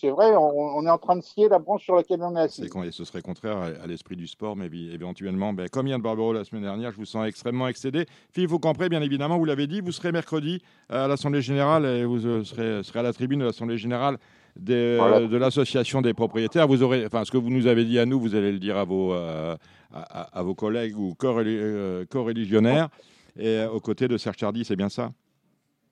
C'est 0.00 0.10
vrai, 0.10 0.32
on, 0.36 0.86
est 0.86 0.90
en 0.90 0.98
train 0.98 1.16
de 1.16 1.22
scier 1.22 1.48
la 1.48 1.58
branche 1.58 1.82
sur 1.82 1.96
laquelle 1.96 2.22
on 2.22 2.36
est 2.36 2.42
assis. 2.42 2.70
ce 2.92 3.04
serait 3.04 3.20
contraire 3.20 3.56
à, 3.56 3.86
l'esprit 3.88 4.14
du 4.14 4.28
sport, 4.28 4.54
mais 4.54 4.66
éventuellement, 4.92 5.52
ben, 5.52 5.68
comme 5.68 5.88
Yann 5.88 6.00
Barbaro 6.00 6.32
la 6.32 6.44
semaine 6.44 6.62
dernière, 6.62 6.92
je 6.92 6.98
vous 6.98 7.04
sens 7.04 7.26
extrêmement 7.26 7.66
excédé. 7.66 8.06
Philippe 8.30 8.50
Faucampré, 8.50 8.88
bien 8.88 9.02
évidemment, 9.02 9.38
vous 9.38 9.44
l'avez 9.44 9.66
dit, 9.66 9.80
vous 9.80 9.90
serez 9.90 10.12
mercredi 10.12 10.62
à 10.88 11.08
l'Assemblée 11.08 11.42
Générale 11.42 11.84
et 11.84 12.04
vous 12.04 12.24
euh, 12.24 12.44
serez, 12.44 12.84
serez 12.84 13.00
à 13.00 13.02
la 13.02 13.12
tribune 13.12 13.40
de 13.40 13.46
l'Assemblée 13.46 13.76
Générale 13.76 14.18
de 14.56 15.36
l'association 15.36 16.00
des 16.00 16.14
propriétaires. 16.14 16.66
Vous 16.66 16.82
aurez, 16.82 17.06
enfin, 17.06 17.24
ce 17.24 17.30
que 17.30 17.38
vous 17.38 17.50
nous 17.50 17.66
avez 17.66 17.84
dit 17.84 17.98
à 17.98 18.06
nous, 18.06 18.20
vous 18.20 18.34
allez 18.34 18.52
le 18.52 18.58
dire 18.58 18.76
à 18.76 18.84
vos, 18.84 19.12
euh, 19.12 19.56
à, 19.92 20.42
vos 20.42 20.54
collègues 20.54 20.98
ou 20.98 21.14
euh, 21.24 22.04
co-religionnaires, 22.10 22.88
et 23.36 23.64
aux 23.64 23.80
côtés 23.80 24.08
de 24.08 24.16
Serge 24.16 24.38
Chardy, 24.38 24.64
c'est 24.64 24.76
bien 24.76 24.88
ça? 24.88 25.10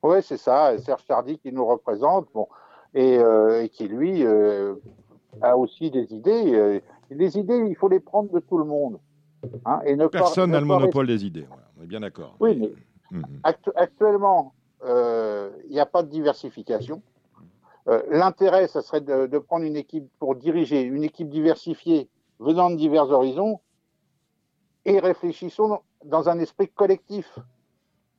Oui, 0.03 0.17
c'est 0.21 0.37
ça. 0.37 0.77
Serge 0.77 1.05
Tardy 1.05 1.39
qui 1.39 1.51
nous 1.51 1.65
représente, 1.65 2.27
bon, 2.33 2.47
et, 2.93 3.17
euh, 3.17 3.67
qui 3.67 3.87
lui 3.87 4.23
euh, 4.25 4.75
a 5.41 5.57
aussi 5.57 5.89
des 5.89 6.13
idées. 6.13 6.53
Euh, 6.53 6.79
les 7.09 7.37
idées, 7.37 7.65
il 7.69 7.75
faut 7.75 7.87
les 7.87 8.01
prendre 8.01 8.31
de 8.31 8.39
tout 8.39 8.57
le 8.57 8.65
monde. 8.65 8.99
Hein, 9.65 9.81
et 9.85 9.95
ne 9.95 10.07
Personne 10.07 10.51
n'a 10.51 10.59
le 10.59 10.65
monopole 10.65 11.07
des 11.07 11.25
idées. 11.25 11.47
on 11.77 11.83
est 11.83 11.87
bien 11.87 12.01
d'accord. 12.01 12.35
Oui, 12.39 12.55
mais 12.57 12.71
mhm. 13.11 13.25
actuellement, 13.75 14.53
il 14.85 15.71
n'y 15.71 15.79
a 15.79 15.85
pas 15.85 16.03
de 16.03 16.09
diversification. 16.09 17.01
L'intérêt, 18.09 18.67
ça 18.67 18.81
serait 18.81 19.01
de, 19.01 19.27
de, 19.27 19.37
prendre 19.37 19.65
une 19.65 19.75
équipe 19.75 20.09
pour 20.17 20.35
diriger, 20.35 20.81
une 20.81 21.03
équipe 21.03 21.29
diversifiée 21.29 22.07
venant 22.39 22.69
de 22.69 22.77
divers 22.77 23.09
horizons, 23.09 23.59
et 24.85 24.99
réfléchissons 24.99 25.81
dans 26.05 26.29
un 26.29 26.39
esprit 26.39 26.67
collectif. 26.69 27.39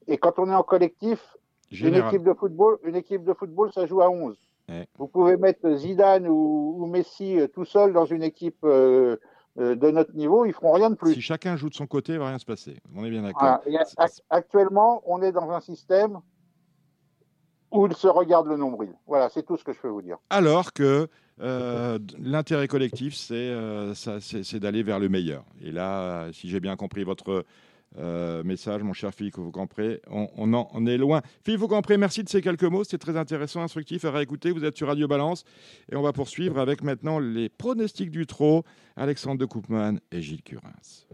Et 0.06 0.18
quand 0.18 0.38
on 0.38 0.50
est 0.50 0.54
en 0.54 0.62
collectif, 0.62 1.36
une 1.70 1.94
équipe 1.94 2.22
de 2.22 2.32
football, 2.32 2.78
une 2.84 2.96
équipe 2.96 3.24
de 3.24 3.32
football, 3.32 3.72
ça 3.72 3.86
joue 3.86 4.02
à 4.02 4.10
11. 4.10 4.36
Vous 4.98 5.08
pouvez 5.08 5.36
mettre 5.36 5.76
Zidane 5.76 6.26
ou, 6.26 6.86
Messi 6.86 7.38
euh, 7.38 7.48
tout 7.48 7.64
seul 7.64 7.92
dans 7.92 8.06
une 8.06 8.22
équipe 8.22 8.64
euh, 8.64 9.16
euh, 9.58 9.74
de 9.74 9.90
notre 9.90 10.14
niveau, 10.14 10.46
ils 10.46 10.52
feront 10.54 10.72
rien 10.72 10.90
de 10.90 10.94
plus. 10.94 11.14
Si 11.14 11.20
chacun 11.20 11.56
joue 11.56 11.68
de 11.68 11.74
son 11.74 11.86
côté, 11.86 12.14
il 12.14 12.18
va 12.18 12.28
rien 12.28 12.38
se 12.38 12.46
passer. 12.46 12.78
On 12.94 13.04
est 13.04 13.10
bien 13.10 13.22
d'accord. 13.22 13.60
actuellement, 14.30 15.02
on 15.06 15.20
est 15.22 15.32
dans 15.32 15.50
un 15.50 15.60
système 15.60 16.20
où 17.74 17.86
il 17.86 17.94
se 17.94 18.06
regarde 18.06 18.46
le 18.46 18.56
nombril. 18.56 18.90
Voilà, 19.06 19.28
c'est 19.28 19.42
tout 19.42 19.56
ce 19.56 19.64
que 19.64 19.72
je 19.72 19.80
peux 19.80 19.88
vous 19.88 20.02
dire. 20.02 20.16
Alors 20.30 20.72
que 20.72 21.08
l'intérêt 21.38 22.68
collectif, 22.68 23.14
c'est 23.14 24.60
d'aller 24.60 24.82
vers 24.82 24.98
le 24.98 25.08
meilleur. 25.08 25.44
Et 25.62 25.72
là, 25.72 26.28
si 26.32 26.48
j'ai 26.48 26.60
bien 26.60 26.76
compris 26.76 27.04
votre 27.04 27.44
euh, 27.96 28.42
message, 28.42 28.82
mon 28.82 28.92
cher 28.92 29.14
Philippe 29.14 29.36
Faucampré. 29.36 30.00
On, 30.10 30.28
on, 30.36 30.52
en, 30.52 30.86
est 30.86 30.98
loin. 30.98 31.22
Philippe 31.44 31.60
Faucampré, 31.60 31.96
merci 31.96 32.24
de 32.24 32.28
ces 32.28 32.40
quelques 32.40 32.64
mots. 32.64 32.82
C'était 32.82 32.98
très 32.98 33.16
intéressant, 33.16 33.62
instructif 33.62 34.04
à 34.04 34.10
réécouter. 34.10 34.50
Vous 34.50 34.64
êtes 34.64 34.76
sur 34.76 34.88
Radio 34.88 35.06
Balance. 35.06 35.44
Et 35.90 35.96
on 35.96 36.02
va 36.02 36.12
poursuivre 36.12 36.58
avec 36.58 36.82
maintenant 36.82 37.20
les 37.20 37.48
pronostics 37.48 38.10
du 38.10 38.26
trot. 38.26 38.64
Alexandre 38.96 39.38
de 39.38 39.44
Koopman 39.44 39.98
et 40.10 40.22
Gilles 40.22 40.42
Curins. 40.42 41.06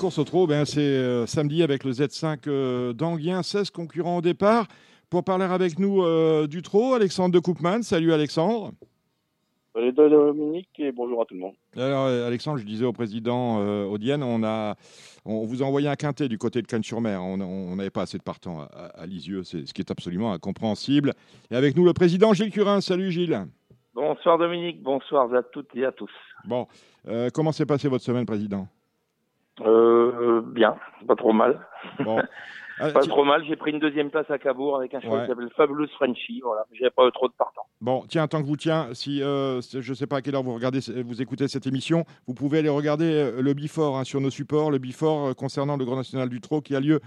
Les 0.00 0.02
courses 0.02 0.18
au 0.18 0.24
trot, 0.24 0.46
ben, 0.46 0.64
c'est 0.64 0.80
euh, 0.80 1.26
samedi 1.26 1.62
avec 1.62 1.84
le 1.84 1.90
Z5 1.92 2.44
euh, 2.46 2.94
d'Anguien, 2.94 3.42
16 3.42 3.68
concurrents 3.68 4.16
au 4.16 4.20
départ. 4.22 4.66
Pour 5.10 5.24
parler 5.24 5.44
avec 5.44 5.78
nous 5.78 6.02
du 6.46 6.62
trot, 6.62 6.94
Alexandre 6.94 7.34
de 7.34 7.38
Koopman. 7.38 7.82
Salut 7.82 8.14
Alexandre. 8.14 8.70
Salut 9.74 9.92
Dominique 9.92 10.70
et 10.78 10.90
bonjour 10.90 11.20
à 11.20 11.26
tout 11.26 11.34
le 11.34 11.40
monde. 11.40 11.52
Alors 11.76 12.06
Alexandre, 12.06 12.56
je 12.56 12.64
disais 12.64 12.86
au 12.86 12.94
président 12.94 13.58
euh, 13.60 13.84
Audienne, 13.84 14.22
on, 14.22 14.42
a, 14.42 14.74
on 15.26 15.44
vous 15.44 15.62
a 15.62 15.66
envoyé 15.66 15.86
un 15.86 15.96
quintet 15.96 16.28
du 16.28 16.38
côté 16.38 16.62
de 16.62 16.66
Cannes-sur-Mer. 16.66 17.22
On 17.22 17.76
n'avait 17.76 17.90
pas 17.90 18.00
assez 18.00 18.16
de 18.16 18.22
partants 18.22 18.66
à, 18.72 19.04
Lisieux, 19.04 19.44
c'est 19.44 19.66
ce 19.66 19.74
qui 19.74 19.82
est 19.82 19.90
absolument 19.90 20.32
incompréhensible. 20.32 21.12
Et 21.50 21.56
avec 21.56 21.76
nous 21.76 21.84
le 21.84 21.92
président 21.92 22.32
Gilles 22.32 22.52
Curin. 22.52 22.80
Salut 22.80 23.10
Gilles. 23.10 23.38
Bonsoir 23.92 24.38
Dominique, 24.38 24.82
bonsoir 24.82 25.30
à 25.34 25.42
toutes 25.42 25.76
et 25.76 25.84
à 25.84 25.92
tous. 25.92 26.10
Bon, 26.46 26.68
euh, 27.06 27.28
comment 27.34 27.52
s'est 27.52 27.66
passée 27.66 27.88
votre 27.88 28.04
semaine, 28.04 28.24
président? 28.24 28.66
Euh, 29.66 30.42
Bien, 30.44 30.76
pas 31.06 31.16
trop 31.16 31.32
mal. 31.32 31.60
Bon. 32.00 32.20
Ah, 32.80 32.90
pas 32.90 33.02
trop 33.02 33.24
mal. 33.24 33.44
J'ai 33.46 33.56
pris 33.56 33.72
une 33.72 33.78
deuxième 33.78 34.10
place 34.10 34.30
à 34.30 34.38
Cabourg 34.38 34.76
avec 34.76 34.94
un 34.94 35.00
cheval 35.00 35.22
qui 35.22 35.28
s'appelle 35.28 35.50
Fabulous 35.54 35.88
Frenchy. 35.96 36.40
Voilà, 36.42 36.64
j'ai 36.72 36.88
pas 36.88 37.10
trop 37.10 37.28
de 37.28 37.34
partants. 37.34 37.66
Bon, 37.82 38.04
tiens, 38.08 38.26
tant 38.26 38.40
que 38.42 38.46
vous 38.46 38.56
tiens, 38.56 38.88
si 38.92 39.22
euh, 39.22 39.60
je 39.60 39.90
ne 39.90 39.94
sais 39.94 40.06
pas 40.06 40.16
à 40.16 40.22
quelle 40.22 40.34
heure 40.34 40.42
vous 40.42 40.54
regardez, 40.54 40.80
vous 41.02 41.20
écoutez 41.22 41.48
cette 41.48 41.66
émission, 41.66 42.04
vous 42.26 42.34
pouvez 42.34 42.58
aller 42.58 42.68
regarder 42.68 43.04
euh, 43.04 43.42
le 43.42 43.54
Bifort 43.54 43.98
hein, 43.98 44.04
sur 44.04 44.20
nos 44.20 44.30
supports, 44.30 44.70
le 44.70 44.78
Bifort 44.78 45.28
euh, 45.28 45.34
concernant 45.34 45.76
le 45.76 45.84
Grand 45.84 45.96
National 45.96 46.28
du 46.28 46.40
Trot 46.40 46.60
qui 46.60 46.74
a 46.74 46.80
lieu 46.80 47.00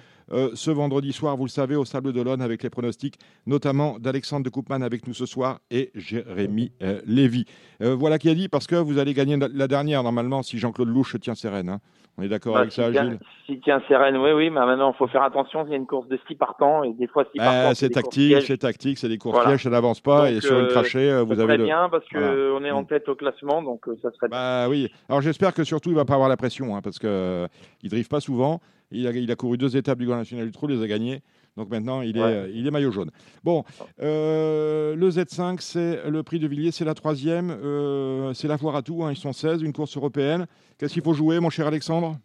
ce 0.56 0.72
vendredi 0.72 1.12
soir, 1.12 1.36
vous 1.36 1.46
le 1.46 1.50
savez, 1.50 1.76
au 1.76 1.86
Sable 1.86 2.14
d'Olonne 2.14 2.42
avec 2.42 2.64
les 2.64 2.70
pronostics, 2.70 3.20
notamment 3.46 4.00
d'Alexandre 4.00 4.46
de 4.46 4.50
Koopman 4.50 4.82
avec 4.82 5.06
nous 5.06 5.14
ce 5.14 5.26
soir 5.26 5.60
et 5.70 5.92
Jérémy 5.96 6.72
Lévy. 7.06 7.46
voilà 7.82 8.18
qui 8.18 8.30
a 8.30 8.34
dit 8.34 8.48
parce 8.48 8.66
que 8.66 8.76
vous 8.76 8.98
allez 8.98 9.14
gagner 9.14 9.38
la 9.38 9.68
dernière 9.68 10.02
normalement 10.02 10.42
si 10.42 10.58
Jean-Claude 10.58 10.88
Louche 10.88 11.20
tient 11.20 11.36
ses 11.36 11.50
rênes. 11.50 11.70
Hein. 11.70 11.82
On 12.18 12.22
est 12.22 12.28
d'accord 12.28 12.54
bah, 12.54 12.62
avec 12.62 12.72
ça, 12.72 12.92
Gilles 12.92 13.18
Si 13.48 13.60
tient 13.62 13.82
Sérène, 13.88 14.18
oui, 14.18 14.32
oui, 14.34 14.50
mais 14.52 14.60
maintenant, 14.60 14.92
il 14.92 14.98
faut 14.98 15.08
faire 15.08 15.24
attention. 15.24 15.66
Il 15.66 15.72
y 15.72 15.74
a 15.74 15.78
une 15.78 15.88
course 15.88 16.08
de 16.08 16.20
6 16.28 16.36
partants 16.36 16.84
et 16.84 16.94
des 16.94 17.08
fois 17.08 17.26
6 17.32 17.40
partants. 17.40 17.74
c'est 17.74 17.90
tactique, 17.90 18.42
c'est 18.44 18.58
tactique, 18.58 19.00
c'est 19.00 19.10
des 19.10 19.18
courses 19.18 19.44
pièges, 19.44 19.64
ça 19.64 19.72
n'avance 19.72 20.00
pas. 20.00 20.30
et 20.30 20.40
sur 20.40 20.60
une 20.60 20.68
trachée, 20.68 21.10
euh, 21.10 21.24
vous 21.24 21.40
avez. 21.40 21.56
Très 21.56 21.66
bien, 21.66 21.90
parce 21.90 22.08
qu'on 22.10 22.64
est 22.64 22.72
en 22.72 22.84
mm. 22.84 22.88
tête 22.88 23.10
au 23.10 23.16
classement, 23.16 23.64
donc 23.64 23.88
euh, 23.88 23.98
ça 24.02 24.12
serait 24.12 24.28
bah, 24.28 24.68
oui. 24.70 24.92
Alors 25.10 25.22
j'espère 25.22 25.54
que 25.54 25.64
surtout, 25.64 25.90
il 25.90 25.94
ne 25.94 25.98
va 25.98 26.06
pas 26.06 26.14
avoir 26.14 26.30
la 26.30 26.38
pression, 26.38 26.76
hein, 26.76 26.82
parce 26.84 27.00
qu'il 27.00 27.10
ne 27.10 27.90
drive 27.90 28.08
pas 28.08 28.20
souvent. 28.20 28.62
Il 28.92 29.08
a, 29.08 29.12
il 29.12 29.32
a 29.32 29.36
couru 29.36 29.58
deux 29.58 29.76
étapes 29.76 29.98
du 29.98 30.06
Grand 30.06 30.18
National 30.18 30.46
du 30.46 30.52
Trou, 30.52 30.68
il 30.70 30.78
les 30.78 30.84
a 30.84 30.88
gagnées. 30.88 31.24
Donc 31.56 31.70
maintenant, 31.70 32.02
il 32.02 32.18
est, 32.18 32.52
il 32.52 32.66
est 32.66 32.72
maillot 32.72 32.92
jaune. 32.92 33.12
Bon, 33.44 33.64
euh, 34.02 34.96
le 34.96 35.10
Z5, 35.10 35.62
c'est 35.62 36.10
le 36.10 36.24
prix 36.24 36.40
de 36.40 36.48
Villiers, 36.48 36.72
c'est 36.72 36.86
la 36.86 36.96
troisième. 36.96 37.52
Euh, 37.52 38.34
c'est 38.34 38.48
la 38.48 38.58
foire 38.58 38.76
à 38.76 38.82
tout, 38.82 39.04
hein, 39.04 39.12
ils 39.12 39.18
sont 39.18 39.34
16, 39.34 39.62
une 39.62 39.74
course 39.74 39.96
européenne. 39.96 40.48
Qu'est-ce 40.78 40.94
qu'il 40.94 41.04
faut 41.04 41.14
jouer, 41.14 41.40
mon 41.40 41.52
cher 41.52 41.68
Alexandre? 41.68 42.18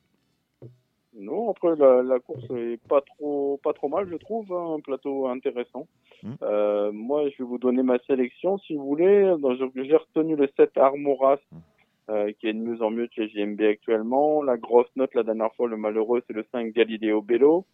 Non, 1.15 1.51
après 1.51 1.75
la, 1.77 2.21
course 2.21 2.45
est 2.57 2.81
pas 2.89 3.01
trop 3.03 3.61
pas 3.63 3.73
trop 3.73 3.89
mal, 3.89 4.09
je 4.09 4.17
trouve, 4.17 4.51
hein, 4.53 4.77
un 4.79 4.81
plateau 4.81 5.27
intéressant. 5.27 5.87
Hum. 6.25 6.37
Euh, 6.43 6.91
moi, 6.93 7.29
je 7.29 7.43
vais 7.43 7.49
vous 7.49 7.59
donner 7.59 7.83
ma 7.83 7.99
sélection, 8.07 8.57
si 8.59 8.75
vous 8.75 8.87
voulez. 8.87 9.35
J'ai 9.75 9.97
retenu 9.97 10.37
le 10.37 10.49
7 10.57 10.79
Armoras, 10.79 11.39
hum. 11.53 12.33
qui 12.35 12.49
est 12.49 12.55
de 12.55 12.59
mieux 12.59 12.81
en 12.83 12.91
mieux 12.91 13.09
chez 13.13 13.29
GMB 13.29 13.61
actuellement. 13.63 14.43
La 14.43 14.57
grosse 14.57 14.89
note 14.97 15.15
la 15.15 15.25
dernière 15.25 15.53
fois, 15.55 15.69
le 15.69 15.77
malheureux, 15.77 16.23
c'est 16.27 16.33
le 16.33 16.47
5 16.51 16.73
Galileo 16.73 17.21
Bello. 17.21 17.67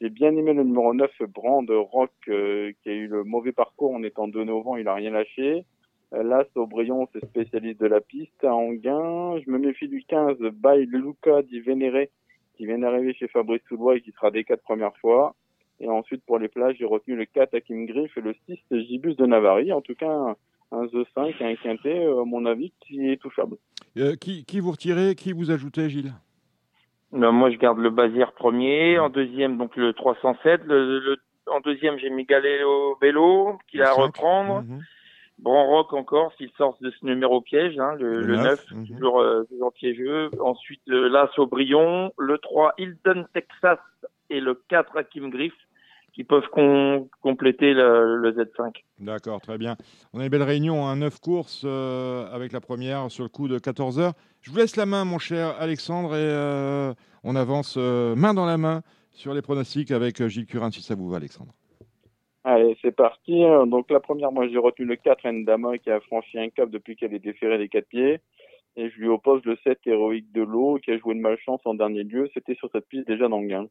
J'ai 0.00 0.10
bien 0.10 0.34
aimé 0.36 0.52
le 0.52 0.62
numéro 0.62 0.94
9, 0.94 1.10
Brand 1.28 1.68
Rock, 1.68 2.12
euh, 2.28 2.72
qui 2.82 2.88
a 2.88 2.92
eu 2.92 3.06
le 3.06 3.24
mauvais 3.24 3.52
parcours 3.52 3.94
en 3.94 4.02
étant 4.02 4.28
de 4.28 4.42
novembre, 4.42 4.78
il 4.78 4.88
a 4.88 4.94
rien 4.94 5.10
lâché. 5.10 5.64
Euh, 6.14 6.22
là, 6.22 6.44
Saubrion, 6.54 7.08
c'est 7.12 7.24
spécialiste 7.26 7.80
de 7.80 7.86
la 7.86 8.00
piste. 8.00 8.44
À 8.44 8.54
Anguin, 8.54 9.38
je 9.44 9.50
me 9.50 9.58
méfie 9.58 9.88
du 9.88 10.04
15, 10.04 10.38
By 10.38 10.86
Luca 10.86 11.42
di 11.42 11.60
Vénéré, 11.60 12.10
qui 12.56 12.66
vient 12.66 12.78
d'arriver 12.78 13.14
chez 13.14 13.28
Fabrice 13.28 13.62
Soulois 13.68 13.96
et 13.96 14.00
qui 14.00 14.12
sera 14.12 14.30
des 14.30 14.44
quatre 14.44 14.62
premières 14.62 14.96
fois. 14.98 15.34
Et 15.80 15.88
ensuite, 15.88 16.22
pour 16.24 16.38
les 16.38 16.48
plages, 16.48 16.76
j'ai 16.78 16.84
retenu 16.84 17.16
le 17.16 17.24
4 17.24 17.58
Kim 17.60 17.86
Griff 17.86 18.16
et 18.16 18.20
le 18.20 18.34
6 18.46 18.58
Gibus 18.70 19.16
de 19.16 19.26
Navarre. 19.26 19.60
En 19.72 19.80
tout 19.80 19.94
cas, 19.94 20.36
un, 20.70 20.86
The 20.86 21.04
5, 21.14 21.40
un 21.40 21.56
quintet, 21.56 22.04
euh, 22.06 22.22
à 22.22 22.24
mon 22.24 22.46
avis, 22.46 22.72
qui 22.80 23.08
est 23.08 23.20
touchable. 23.20 23.56
qui, 24.20 24.44
qui 24.44 24.60
vous 24.60 24.70
retirez, 24.70 25.14
qui 25.16 25.32
vous 25.32 25.50
ajoutez, 25.50 25.90
Gilles? 25.90 26.12
Moi, 27.12 27.50
je 27.50 27.56
garde 27.56 27.78
le 27.78 27.90
Bazir 27.90 28.32
premier. 28.32 28.98
En 28.98 29.10
deuxième, 29.10 29.58
donc 29.58 29.76
le 29.76 29.92
307. 29.92 30.62
Le, 30.64 31.16
en 31.46 31.60
deuxième, 31.60 31.98
j'ai 31.98 32.10
mis 32.10 32.24
Galéo 32.24 32.96
Vélo, 33.00 33.58
qui 33.68 33.78
va 33.78 33.92
reprendre. 33.92 34.62
Mm 34.62 34.80
Rock 35.44 35.92
encore, 35.92 36.32
s'il 36.36 36.50
sort 36.56 36.76
de 36.80 36.90
ce 36.90 37.04
numéro 37.04 37.40
piège, 37.40 37.78
hein, 37.78 37.94
le, 37.98 38.36
9, 38.36 38.70
mhm. 38.70 38.86
toujours, 38.86 39.20
euh, 39.20 39.44
toujours, 39.44 39.72
piégeux. 39.72 40.30
Ensuite, 40.40 40.82
l'As 40.86 41.30
au 41.38 41.46
Brion, 41.46 42.12
le 42.18 42.38
3 42.38 42.74
Hilton 42.78 43.26
Texas 43.32 43.78
et 44.30 44.40
le 44.40 44.54
4 44.68 44.96
Hakim 44.96 45.30
Griff 45.30 45.54
qui 46.12 46.24
peuvent 46.24 46.48
compléter 47.22 47.72
le, 47.72 48.32
Z5. 48.32 48.82
D'accord, 48.98 49.40
très 49.40 49.56
bien. 49.56 49.76
On 50.12 50.20
a 50.20 50.24
une 50.24 50.28
belle 50.28 50.42
réunion, 50.42 50.86
un 50.86 50.92
hein, 50.92 50.96
9 50.96 51.20
courses 51.20 51.62
euh, 51.64 52.26
avec 52.30 52.52
la 52.52 52.60
première 52.60 53.10
sur 53.10 53.22
le 53.22 53.30
coup 53.30 53.48
de 53.48 53.58
14 53.58 53.98
heures. 53.98 54.12
Je 54.42 54.50
vous 54.50 54.56
laisse 54.56 54.76
la 54.76 54.86
main, 54.86 55.04
mon 55.04 55.18
cher 55.18 55.54
Alexandre, 55.60 56.16
et 56.16 56.18
euh, 56.18 56.92
on 57.22 57.36
avance 57.36 57.76
euh, 57.78 58.16
main 58.16 58.34
dans 58.34 58.44
la 58.44 58.58
main 58.58 58.82
sur 59.12 59.34
les 59.34 59.42
pronostics 59.42 59.92
avec 59.92 60.26
Gilles 60.26 60.46
Curin, 60.46 60.72
si 60.72 60.82
ça 60.82 60.96
vous 60.96 61.08
va, 61.08 61.18
Alexandre. 61.18 61.52
Allez, 62.42 62.76
c'est 62.82 62.90
parti. 62.90 63.44
Donc 63.68 63.88
la 63.88 64.00
première, 64.00 64.32
moi 64.32 64.48
j'ai 64.48 64.58
retenu 64.58 64.84
le 64.84 64.96
4 64.96 65.28
Ndama 65.30 65.78
qui 65.78 65.90
a 65.90 66.00
franchi 66.00 66.40
un 66.40 66.48
cap 66.48 66.70
depuis 66.70 66.96
qu'elle 66.96 67.14
est 67.14 67.20
déférée 67.20 67.56
les 67.56 67.68
quatre 67.68 67.86
pieds. 67.86 68.20
Et 68.74 68.90
je 68.90 68.98
lui 68.98 69.06
oppose 69.06 69.44
le 69.44 69.56
7 69.62 69.78
héroïque 69.86 70.32
de 70.32 70.42
l'eau 70.42 70.80
qui 70.82 70.90
a 70.90 70.98
joué 70.98 71.14
une 71.14 71.20
malchance 71.20 71.60
en 71.64 71.74
dernier 71.74 72.02
lieu. 72.02 72.28
C'était 72.34 72.56
sur 72.56 72.68
cette 72.72 72.88
piste 72.88 73.06
déjà 73.06 73.28
dans 73.28 73.40
le 73.40 73.46
gain. 73.46 73.66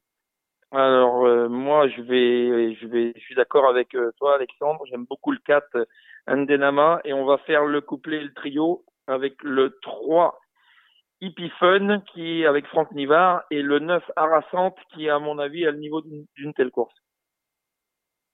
Alors 0.72 1.26
euh, 1.26 1.49
moi 1.49 1.89
je 1.89 2.01
vais 2.01 2.76
je 2.76 2.88
vais 2.88 3.11
je 3.17 3.19
suis 3.19 3.36
d'accord 3.36 3.67
avec 3.67 3.93
euh, 3.93 4.11
toi 4.17 4.36
Alexandre, 4.36 4.86
j'aime 4.89 5.03
beaucoup 5.03 5.34
le 5.34 5.39
4 5.45 5.86
Andenama 6.28 7.01
et 7.03 7.11
on 7.11 7.26
va 7.26 7.39
faire 7.39 7.65
le 7.65 7.82
couplet 7.82 8.22
le 8.22 8.34
trio 8.34 8.86
avec 9.07 9.43
le 9.43 9.78
3 9.82 10.40
Hippie 11.22 11.51
Fun 11.59 12.01
qui 12.11 12.41
est 12.41 12.45
avec 12.45 12.65
Franck 12.67 12.91
Nivard 12.91 13.43
et 13.51 13.61
le 13.61 13.80
9 13.80 14.03
Harassante 14.15 14.78
qui 14.93 15.09
à 15.09 15.19
mon 15.19 15.39
avis 15.39 15.65
à 15.65 15.72
le 15.72 15.78
niveau 15.78 16.01
d'une 16.01 16.53
telle 16.53 16.72
course. 16.72 16.95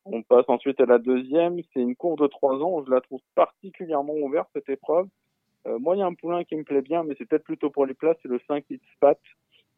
On 0.06 0.24
passe 0.24 0.46
ensuite 0.48 0.80
à 0.80 0.86
la 0.86 1.00
deuxième, 1.00 1.58
c'est 1.74 1.82
une 1.82 1.98
course 1.98 2.22
de 2.22 2.28
3 2.28 2.64
ans, 2.64 2.84
je 2.86 2.92
la 2.92 3.02
trouve 3.02 3.20
particulièrement 3.36 4.14
ouverte 4.14 4.50
cette 4.54 4.70
épreuve. 4.70 5.08
Euh, 5.68 5.78
moi 5.80 5.96
il 5.96 6.00
y 6.00 6.02
a 6.02 6.06
un 6.06 6.14
poulain 6.14 6.44
qui 6.46 6.56
me 6.56 6.64
plaît 6.64 6.82
bien 6.82 7.04
mais 7.04 7.16
c'est 7.18 7.26
peut-être 7.26 7.44
plutôt 7.44 7.70
pour 7.70 7.86
les 7.86 7.94
places, 7.94 8.18
c'est 8.22 8.30
le 8.30 8.40
5 8.48 8.64
It's 8.70 8.84
Spat. 8.96 9.20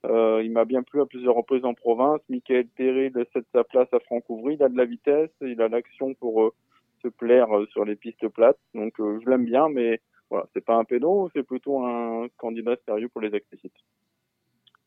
Euh, 0.06 0.42
il 0.44 0.52
m'a 0.52 0.66
bien 0.66 0.84
plu 0.84 1.02
à 1.02 1.06
plusieurs 1.06 1.36
reprises 1.36 1.66
en 1.66 1.74
province. 1.74 2.22
Michael 2.30 2.68
Terry 2.78 3.10
laisse 3.10 3.28
sa 3.54 3.64
place 3.64 3.90
à 3.92 4.00
Franck 4.00 4.30
Ouvry. 4.30 4.54
Il 4.56 4.64
a 4.64 4.70
de 4.70 4.78
la 4.78 4.86
vitesse, 4.86 5.32
il 5.42 5.62
a 5.62 5.68
l'action 5.68 6.14
pour 6.14 6.44
euh, 6.44 6.54
se 7.02 7.10
plaire 7.10 7.56
euh, 7.56 7.66
sur 7.68 7.84
les 7.84 7.96
pistes 7.96 8.28
plates. 8.30 8.60
Donc 8.74 8.94
je 8.98 9.30
l'aime 9.30 9.46
bien, 9.46 9.68
mais 9.68 10.00
voilà, 10.30 10.46
c'est 10.54 10.64
pas 10.64 10.76
un 10.76 10.84
pédo, 10.84 11.30
c'est 11.34 11.44
plutôt 11.44 11.84
un 11.84 12.28
candidat 12.38 12.76
sérieux 12.86 13.10
pour 13.10 13.22
les 13.22 13.34
accessites. 13.34 13.76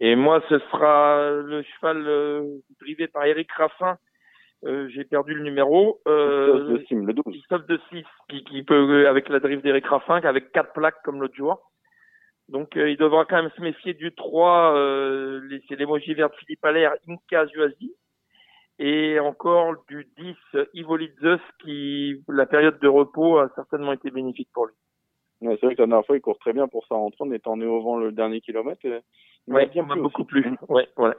Et 0.01 0.17
moi, 0.17 0.43
ce 0.49 0.59
sera 0.59 1.31
le 1.31 1.63
cheval 1.63 2.61
drivé 2.81 3.07
par 3.07 3.25
Eric 3.25 3.51
Raffin. 3.53 3.99
j'ai 4.65 5.05
perdu 5.05 5.35
le 5.35 5.43
numéro. 5.43 6.01
Euh, 6.09 6.79
de 6.91 6.95
le 6.95 7.13
12. 7.13 7.67
de 7.69 7.81
6, 7.91 8.05
qui, 8.29 8.45
qui 8.45 8.63
peut, 8.65 9.07
avec 9.09 9.29
la 9.29 9.39
drive 9.39 9.63
d'Eric 9.63 9.87
Raffin, 9.87 10.17
avec 10.17 10.51
quatre 10.51 10.73
plaques 10.73 11.03
comme 11.05 11.21
l'autre 11.21 11.37
jour. 11.37 11.73
Donc 12.49 12.77
euh, 12.77 12.91
il 12.91 12.97
devra 12.97 13.25
quand 13.25 13.43
même 13.43 13.51
se 13.57 13.63
méfier 13.63 13.95
du 13.95 14.13
3, 14.13 14.75
euh, 14.77 15.59
c'est 15.69 15.77
l'émoji 15.77 16.15
vert 16.15 16.31
de 16.31 16.35
Philippe 16.35 16.65
Allaire, 16.65 16.95
Inca 17.09 17.47
Zuazi. 17.47 17.95
Et 18.79 19.21
encore 19.21 19.75
du 19.89 20.09
10, 20.19 20.37
Ivo 20.75 20.99
qui, 21.61 22.23
la 22.29 22.47
période 22.47 22.79
de 22.81 22.89
repos 22.89 23.39
a 23.39 23.49
certainement 23.55 23.93
été 23.93 24.11
bénéfique 24.11 24.49
pour 24.53 24.67
lui. 24.67 24.75
Ouais, 25.43 25.59
c'est 25.61 25.67
vrai 25.67 25.75
que 25.75 25.83
la 25.83 25.89
dernière 25.89 26.07
fois, 26.07 26.17
il 26.17 26.21
court 26.21 26.39
très 26.39 26.53
bien 26.53 26.69
pour 26.69 26.87
sa 26.87 26.95
rentrée, 26.95 27.25
en 27.25 27.33
étant 27.33 27.57
né 27.57 27.67
au 27.67 27.83
vent 27.83 27.97
le 27.97 28.13
dernier 28.13 28.41
kilomètre. 28.41 28.81
Oui, 29.49 29.67
bien 29.67 29.83
beaucoup 29.83 30.25
plus. 30.25 30.45
Ouais, 30.69 30.89
ouais. 30.97 31.15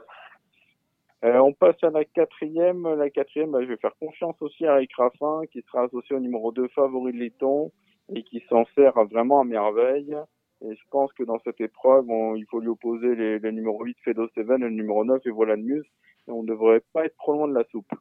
Euh, 1.24 1.38
on 1.38 1.52
passe 1.52 1.76
à 1.82 1.90
la 1.90 2.04
quatrième. 2.04 2.88
La 2.94 3.10
quatrième, 3.10 3.50
bah, 3.50 3.62
je 3.62 3.66
vais 3.66 3.76
faire 3.76 3.94
confiance 4.00 4.36
aussi 4.40 4.66
à 4.66 4.76
Eric 4.76 4.94
Raffin, 4.96 5.42
qui 5.52 5.62
sera 5.62 5.82
associé 5.84 6.16
au 6.16 6.20
numéro 6.20 6.52
2 6.52 6.68
favori 6.68 7.12
de 7.12 7.18
Letton 7.18 7.70
et 8.14 8.22
qui 8.22 8.42
s'en 8.48 8.64
sert 8.74 8.92
vraiment 9.04 9.40
à 9.40 9.44
merveille. 9.44 10.16
Et 10.62 10.74
je 10.74 10.82
pense 10.90 11.12
que 11.12 11.22
dans 11.22 11.38
cette 11.40 11.60
épreuve, 11.60 12.06
il 12.36 12.44
faut 12.50 12.60
lui 12.60 12.68
opposer 12.68 13.14
les, 13.14 13.38
les 13.38 13.52
numéros 13.52 13.84
8 13.84 13.96
Fedo 14.04 14.28
Seven 14.34 14.62
et 14.62 14.66
le 14.66 14.70
numéro 14.70 15.04
9 15.04 15.20
et 15.26 15.30
voilà 15.30 15.56
Muse. 15.56 15.84
Et 16.28 16.30
on 16.30 16.42
ne 16.42 16.48
devrait 16.48 16.82
pas 16.92 17.04
être 17.04 17.16
trop 17.16 17.34
loin 17.34 17.48
de 17.48 17.54
la 17.54 17.64
soupe. 17.64 17.92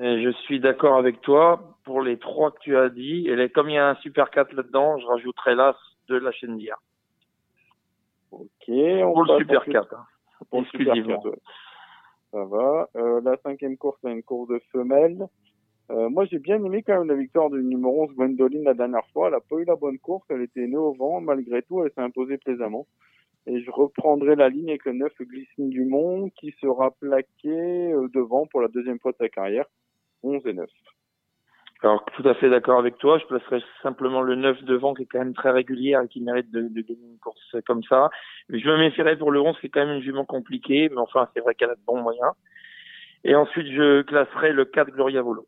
Et 0.00 0.22
je 0.22 0.30
suis 0.30 0.60
d'accord 0.60 0.96
avec 0.96 1.20
toi 1.22 1.76
pour 1.84 2.02
les 2.02 2.18
trois 2.18 2.52
que 2.52 2.60
tu 2.60 2.76
as 2.76 2.88
dit. 2.88 3.28
Et 3.28 3.48
comme 3.50 3.68
il 3.68 3.74
y 3.74 3.78
a 3.78 3.88
un 3.88 3.94
super 3.96 4.30
4 4.30 4.52
là-dedans, 4.52 4.98
je 4.98 5.06
rajouterai 5.06 5.54
l'As 5.54 5.76
de 6.08 6.16
la 6.16 6.30
chaîne 6.32 6.56
d'hier. 6.56 6.76
Ok. 8.30 8.68
On 8.68 9.12
pour 9.12 9.24
le 9.24 9.38
super 9.38 9.64
4. 9.64 9.94
Hein. 9.94 10.04
Pour 10.50 10.60
le 10.60 10.66
super 10.66 10.94
4, 10.94 11.28
Ça 12.32 12.44
va. 12.44 12.88
Euh, 12.96 13.20
la 13.22 13.36
cinquième 13.38 13.76
course, 13.76 13.98
c'est 14.02 14.12
une 14.12 14.22
course 14.22 14.48
de 14.48 14.60
femelles. 14.72 15.26
Euh, 15.90 16.10
moi, 16.10 16.26
j'ai 16.26 16.38
bien 16.38 16.62
aimé 16.62 16.82
quand 16.86 16.98
même 16.98 17.08
la 17.08 17.14
victoire 17.14 17.50
du 17.50 17.62
numéro 17.62 18.04
11 18.04 18.14
Gwendoline 18.14 18.64
la 18.64 18.74
dernière 18.74 19.06
fois. 19.12 19.28
Elle 19.28 19.34
a 19.34 19.40
pas 19.40 19.56
eu 19.56 19.64
la 19.64 19.76
bonne 19.76 19.98
course, 19.98 20.26
elle 20.28 20.42
était 20.42 20.66
née 20.66 20.76
au 20.76 20.92
vent. 20.92 21.20
Malgré 21.20 21.62
tout, 21.62 21.82
elle 21.82 21.90
s'est 21.92 22.02
imposée 22.02 22.36
plaisamment. 22.36 22.86
Et 23.46 23.62
je 23.62 23.70
reprendrai 23.70 24.36
la 24.36 24.50
ligne 24.50 24.68
avec 24.68 24.84
le 24.84 24.92
9 24.92 25.12
Glissine 25.22 25.70
Dumont 25.70 26.28
qui 26.38 26.54
sera 26.60 26.90
plaqué 26.90 27.48
euh, 27.92 28.08
devant 28.12 28.46
pour 28.46 28.60
la 28.60 28.68
deuxième 28.68 28.98
fois 28.98 29.12
de 29.12 29.16
sa 29.16 29.30
carrière, 29.30 29.64
11 30.22 30.46
et 30.46 30.52
9. 30.52 30.68
Alors, 31.82 32.04
tout 32.16 32.28
à 32.28 32.34
fait 32.34 32.50
d'accord 32.50 32.80
avec 32.80 32.98
toi. 32.98 33.18
Je 33.18 33.26
placerai 33.26 33.62
simplement 33.82 34.20
le 34.20 34.34
9 34.34 34.64
devant 34.64 34.94
qui 34.94 35.02
est 35.02 35.06
quand 35.06 35.20
même 35.20 35.34
très 35.34 35.50
régulière 35.50 36.02
et 36.02 36.08
qui 36.08 36.20
mérite 36.20 36.50
de, 36.50 36.62
de 36.62 36.80
gagner 36.80 37.06
une 37.06 37.18
course 37.18 37.56
comme 37.66 37.84
ça. 37.84 38.10
Mais 38.48 38.58
je 38.58 38.68
me 38.68 38.78
méfierais 38.78 39.16
pour 39.16 39.30
le 39.30 39.40
11 39.40 39.58
qui 39.60 39.66
est 39.66 39.70
quand 39.70 39.86
même 39.86 39.96
une 39.96 40.02
jument 40.02 40.24
compliquée, 40.24 40.88
mais 40.88 40.98
enfin, 40.98 41.28
c'est 41.34 41.40
vrai 41.40 41.54
qu'elle 41.54 41.70
a 41.70 41.76
de 41.76 41.84
bons 41.86 42.02
moyens. 42.02 42.32
Et 43.24 43.36
ensuite, 43.36 43.68
je 43.68 44.02
classerai 44.02 44.52
le 44.52 44.64
4 44.64 44.90
Gloria 44.90 45.22
Volo. 45.22 45.46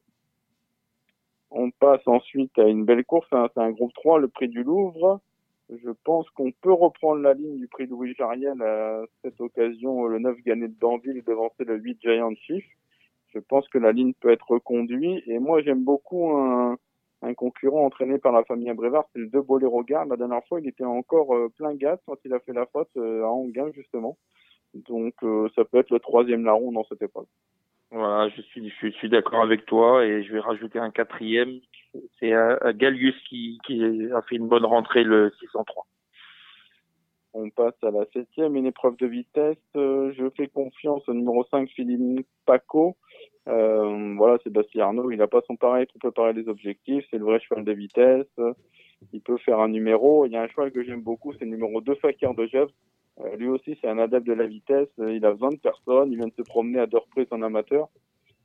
On 1.50 1.70
passe 1.72 2.06
ensuite 2.06 2.56
à 2.58 2.64
une 2.64 2.84
belle 2.84 3.04
course, 3.04 3.28
hein. 3.32 3.48
c'est 3.52 3.60
un 3.60 3.70
groupe 3.70 3.92
3, 3.94 4.20
le 4.20 4.28
prix 4.28 4.48
du 4.48 4.62
Louvre. 4.62 5.20
Je 5.68 5.90
pense 6.04 6.28
qu'on 6.30 6.52
peut 6.52 6.72
reprendre 6.72 7.22
la 7.22 7.34
ligne 7.34 7.58
du 7.58 7.68
prix 7.68 7.86
Louis 7.86 8.14
Jariel 8.14 8.60
à 8.62 9.02
cette 9.22 9.40
occasion, 9.40 10.06
le 10.06 10.18
9 10.20 10.36
gagné 10.44 10.68
de 10.68 10.78
Danville 10.80 11.22
devancer 11.26 11.64
le 11.64 11.76
8 11.76 11.98
Giant 12.02 12.34
Chief. 12.46 12.64
Je 13.32 13.38
pense 13.38 13.68
que 13.68 13.78
la 13.78 13.92
ligne 13.92 14.12
peut 14.14 14.30
être 14.30 14.50
reconduite 14.50 15.26
et 15.26 15.38
moi 15.38 15.62
j'aime 15.62 15.84
beaucoup 15.84 16.32
un, 16.32 16.76
concurrent 17.36 17.84
entraîné 17.84 18.18
par 18.18 18.32
la 18.32 18.44
famille 18.44 18.72
Brévard, 18.72 19.04
c'est 19.12 19.20
le 19.20 19.28
2 19.28 19.42
Boléro 19.42 19.84
Gare. 19.84 20.06
La 20.06 20.16
dernière 20.16 20.44
fois, 20.46 20.60
il 20.60 20.68
était 20.68 20.84
encore 20.84 21.34
euh, 21.34 21.48
plein 21.56 21.74
gaz 21.74 21.98
quand 22.06 22.16
il 22.24 22.32
a 22.32 22.40
fait 22.40 22.52
la 22.52 22.66
faute 22.66 22.88
euh, 22.96 23.22
à 23.22 23.28
Anguin 23.28 23.70
justement. 23.72 24.16
Donc 24.74 25.14
euh, 25.22 25.48
ça 25.54 25.64
peut 25.64 25.78
être 25.78 25.90
le 25.90 26.00
troisième 26.00 26.44
larron 26.44 26.72
dans 26.72 26.84
cette 26.84 27.02
épreuve. 27.02 27.26
Voilà, 27.92 28.28
je 28.28 28.40
suis, 28.42 28.70
je 28.70 28.88
suis 28.90 29.08
d'accord 29.08 29.42
avec 29.42 29.66
toi 29.66 30.04
et 30.04 30.22
je 30.22 30.32
vais 30.32 30.40
rajouter 30.40 30.78
un 30.78 30.90
quatrième. 30.90 31.58
C'est 32.20 32.32
Gallius 32.74 33.16
qui, 33.28 33.58
qui 33.66 33.82
a 34.14 34.22
fait 34.22 34.36
une 34.36 34.46
bonne 34.46 34.64
rentrée 34.64 35.02
le 35.02 35.32
603. 35.40 35.86
On 37.32 37.48
passe 37.50 37.74
à 37.82 37.90
la 37.90 38.04
septième, 38.12 38.56
une 38.56 38.66
épreuve 38.66 38.96
de 38.96 39.06
vitesse. 39.06 39.56
Euh, 39.76 40.12
je 40.16 40.28
fais 40.30 40.48
confiance 40.48 41.08
au 41.08 41.14
numéro 41.14 41.44
5, 41.50 41.68
Philippe 41.70 42.26
Paco. 42.44 42.96
Euh, 43.49 44.14
voilà, 44.16 44.38
c'est 44.43 44.53
Bastien 44.53 44.86
Arnaud. 44.86 45.11
Il 45.11 45.18
n'a 45.18 45.26
pas 45.26 45.41
son 45.47 45.57
pareil 45.57 45.86
pour 45.86 45.99
préparer 45.99 46.32
les 46.32 46.49
objectifs. 46.49 47.05
C'est 47.11 47.18
le 47.18 47.24
vrai 47.24 47.41
cheval 47.41 47.64
de 47.64 47.72
vitesse. 47.72 48.26
Il 49.12 49.20
peut 49.22 49.38
faire 49.38 49.61
un 49.61 49.68
numéro. 49.68 50.26
Il 50.26 50.32
y 50.32 50.36
a 50.36 50.43
un 50.43 50.49
cheval 50.49 50.72
que 50.72 50.82
j'aime 50.82 51.03
beaucoup, 51.03 51.32
c'est 51.32 51.45
le 51.45 51.51
numéro 51.51 51.80
2, 51.80 51.95
Fakir 51.97 52.34
de 52.34 52.47
Jeff. 52.47 52.68
Euh, 53.20 53.36
lui 53.36 53.49
aussi, 53.49 53.76
c'est 53.80 53.88
un 53.88 53.99
adepte 53.99 54.26
de 54.26 54.32
la 54.32 54.47
vitesse. 54.47 54.88
Euh, 54.99 55.14
il 55.14 55.24
a 55.24 55.32
besoin 55.32 55.51
de 55.51 55.59
personnes. 55.59 56.12
Il 56.12 56.18
vient 56.18 56.28
de 56.28 56.34
se 56.34 56.43
promener 56.43 56.78
à 56.80 56.86
deux 56.86 56.99
reprises 56.99 57.28
en 57.30 57.43
amateur. 57.43 57.88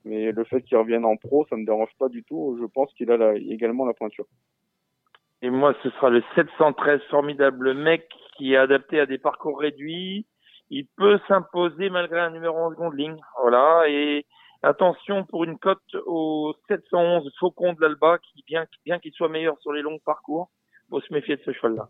Mais 0.06 0.32
le 0.32 0.44
fait 0.44 0.62
qu'il 0.62 0.78
revienne 0.78 1.06
en 1.06 1.18
pro, 1.18 1.46
ça 1.50 1.56
me 1.56 1.66
dérange 1.66 1.90
pas 1.98 2.10
du 2.10 2.24
tout. 2.24 2.58
Je 2.60 2.66
pense 2.66 2.94
qu'il 2.94 3.12
a 3.12 3.36
également 3.36 3.86
la 3.86 3.94
pointure. 3.94 4.26
Et 5.42 5.50
moi, 5.50 5.76
ce 5.84 5.90
sera 5.92 6.10
le 6.10 6.24
713, 6.36 7.02
formidable 7.10 7.74
mec 7.74 8.08
qui 8.38 8.54
est 8.54 8.58
adapté 8.58 9.00
à 9.00 9.06
des 9.06 9.18
parcours 9.18 9.60
réduits. 9.60 10.26
Il 10.70 10.88
peut 10.96 11.20
s'imposer 11.28 11.90
malgré 11.90 12.20
un 12.20 12.32
numéro 12.32 12.58
en 12.58 12.72
seconde 12.72 12.96
ligne. 12.96 13.18
Voilà. 13.42 13.84
Et 13.88 14.26
attention 14.66 15.24
pour 15.26 15.44
une 15.44 15.58
cote 15.58 15.96
au 16.06 16.54
711 16.68 17.32
Faucon 17.40 17.74
de 17.74 17.82
l'Alba 17.82 18.18
qui, 18.20 18.44
bien, 18.48 18.66
bien 18.86 19.00
qu'il 19.00 19.14
soit 19.14 19.30
meilleur 19.30 19.60
sur 19.62 19.72
les 19.72 19.82
longs 19.82 20.00
parcours, 20.00 20.50
faut 20.90 21.02
se 21.02 21.14
méfier 21.14 21.38
de 21.38 21.42
ce 21.44 21.52
cheval-là. 21.52 21.90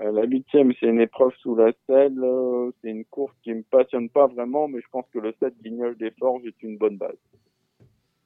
Euh, 0.00 0.10
la 0.10 0.24
huitième, 0.24 0.72
c'est 0.78 0.86
une 0.86 1.00
épreuve 1.00 1.32
sous 1.40 1.54
la 1.54 1.72
selle. 1.86 2.18
Euh, 2.22 2.70
c'est 2.80 2.90
une 2.90 3.04
course 3.04 3.34
qui 3.42 3.52
me 3.52 3.62
passionne 3.62 4.08
pas 4.08 4.26
vraiment, 4.26 4.68
mais 4.68 4.80
je 4.80 4.88
pense 4.90 5.06
que 5.12 5.18
le 5.18 5.34
7 5.38 5.54
Guignol 5.62 5.96
des 5.96 6.10
Forges 6.12 6.44
est 6.44 6.62
une 6.62 6.78
bonne 6.78 6.98
base. 6.98 7.18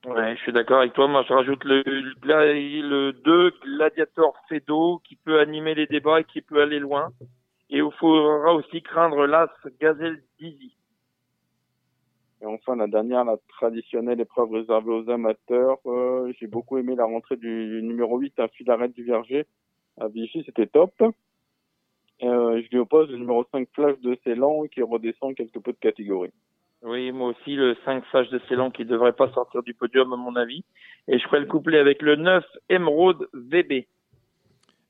Ouais, 0.06 0.36
je 0.36 0.42
suis 0.42 0.52
d'accord 0.52 0.78
avec 0.78 0.92
toi. 0.92 1.08
Moi, 1.08 1.24
je 1.28 1.32
rajoute 1.32 1.64
le, 1.64 1.82
le 1.82 3.12
2 3.12 3.52
Gladiator 3.62 4.36
Fedo 4.48 5.00
qui 5.04 5.16
peut 5.16 5.40
animer 5.40 5.74
les 5.74 5.86
débats 5.86 6.20
et 6.20 6.24
qui 6.24 6.40
peut 6.40 6.62
aller 6.62 6.78
loin. 6.78 7.10
Et 7.70 7.78
il 7.78 7.90
faudra 7.98 8.54
aussi 8.54 8.82
craindre 8.82 9.26
l'As 9.26 9.50
Gazelle 9.80 10.22
Dizzy. 10.38 10.75
Et 12.42 12.46
enfin, 12.46 12.76
la 12.76 12.86
dernière, 12.86 13.24
la 13.24 13.36
traditionnelle 13.48 14.20
épreuve 14.20 14.52
réservée 14.52 14.90
aux 14.90 15.10
amateurs. 15.10 15.78
Euh, 15.86 16.32
j'ai 16.38 16.46
beaucoup 16.46 16.76
aimé 16.78 16.94
la 16.94 17.04
rentrée 17.04 17.36
du 17.36 17.80
numéro 17.82 18.18
8, 18.18 18.38
un 18.38 18.48
fil 18.48 18.70
arrêt 18.70 18.88
du 18.88 19.04
Verger. 19.04 19.46
À 19.98 20.08
Vichy, 20.08 20.42
c'était 20.44 20.66
top. 20.66 20.92
Euh, 22.22 22.62
je 22.62 22.68
lui 22.70 22.78
oppose 22.78 23.10
le 23.10 23.18
numéro 23.18 23.44
5 23.52 23.68
Flash 23.74 23.98
de 24.00 24.18
Ceylan 24.24 24.64
qui 24.66 24.82
redescend 24.82 25.34
quelque 25.34 25.58
peu 25.58 25.72
de 25.72 25.78
catégorie. 25.78 26.32
Oui, 26.82 27.10
moi 27.10 27.28
aussi, 27.30 27.54
le 27.56 27.74
5 27.84 28.04
Flash 28.06 28.28
de 28.28 28.40
Ceylan 28.48 28.70
qui 28.70 28.84
devrait 28.84 29.14
pas 29.14 29.30
sortir 29.32 29.62
du 29.62 29.72
podium 29.72 30.12
à 30.12 30.16
mon 30.16 30.36
avis. 30.36 30.62
Et 31.08 31.18
je 31.18 31.24
ferai 31.26 31.40
le 31.40 31.46
couplet 31.46 31.78
avec 31.78 32.02
le 32.02 32.16
9 32.16 32.44
Emerald 32.68 33.26
VB. 33.32 33.86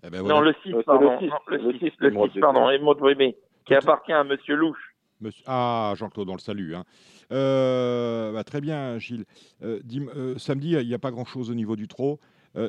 Eh 0.05 0.11
ben 0.11 0.23
Non, 0.23 0.41
le 0.41 0.55
6, 0.63 0.75
euh, 0.75 0.83
pardon. 0.83 1.19
Le 1.47 1.73
6, 1.79 1.93
le 1.99 2.11
6, 2.11 2.41
pardon, 2.41 2.69
Emerald 2.71 3.01
VB, 3.01 3.37
qui 3.67 3.75
appartient 3.75 4.13
à 4.13 4.25
Monsieur 4.25 4.57
Louche. 4.57 4.86
Ah, 5.47 5.95
Jean-Claude, 5.97 6.29
on 6.29 6.35
le 6.35 6.41
salue. 6.41 6.75
Hein. 6.75 6.85
Euh, 7.33 8.33
bah, 8.33 8.45
très 8.45 8.61
bien, 8.61 8.99
Gilles. 8.99 9.25
Euh, 9.63 9.81
euh, 10.17 10.39
samedi, 10.39 10.73
il 10.73 10.87
n'y 10.87 10.95
a 10.95 10.99
pas 10.99 11.11
grand-chose 11.11 11.51
au 11.51 11.55
niveau 11.55 11.77
du 11.77 11.89
trot. 11.89 12.19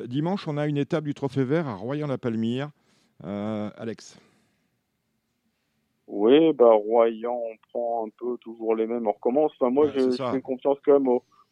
dimanche, 0.06 0.46
on 0.48 0.56
a 0.56 0.66
une 0.66 0.76
étape 0.76 1.04
du 1.04 1.14
Trophée 1.14 1.44
Vert 1.44 1.66
à 1.66 1.74
Royan-la-Palmyre. 1.74 2.70
Alex 3.22 4.18
Oui, 6.06 6.52
bah, 6.52 6.72
Royan, 6.72 7.34
on 7.34 7.56
prend 7.70 8.06
un 8.06 8.10
peu 8.18 8.36
toujours 8.38 8.74
les 8.74 8.86
mêmes. 8.86 9.06
On 9.06 9.12
recommence. 9.12 9.52
Enfin, 9.60 9.70
moi, 9.70 9.90
je, 9.94 10.10
fais 10.10 10.40
confiance 10.40 10.78
quand 10.84 11.00
même 11.00 11.08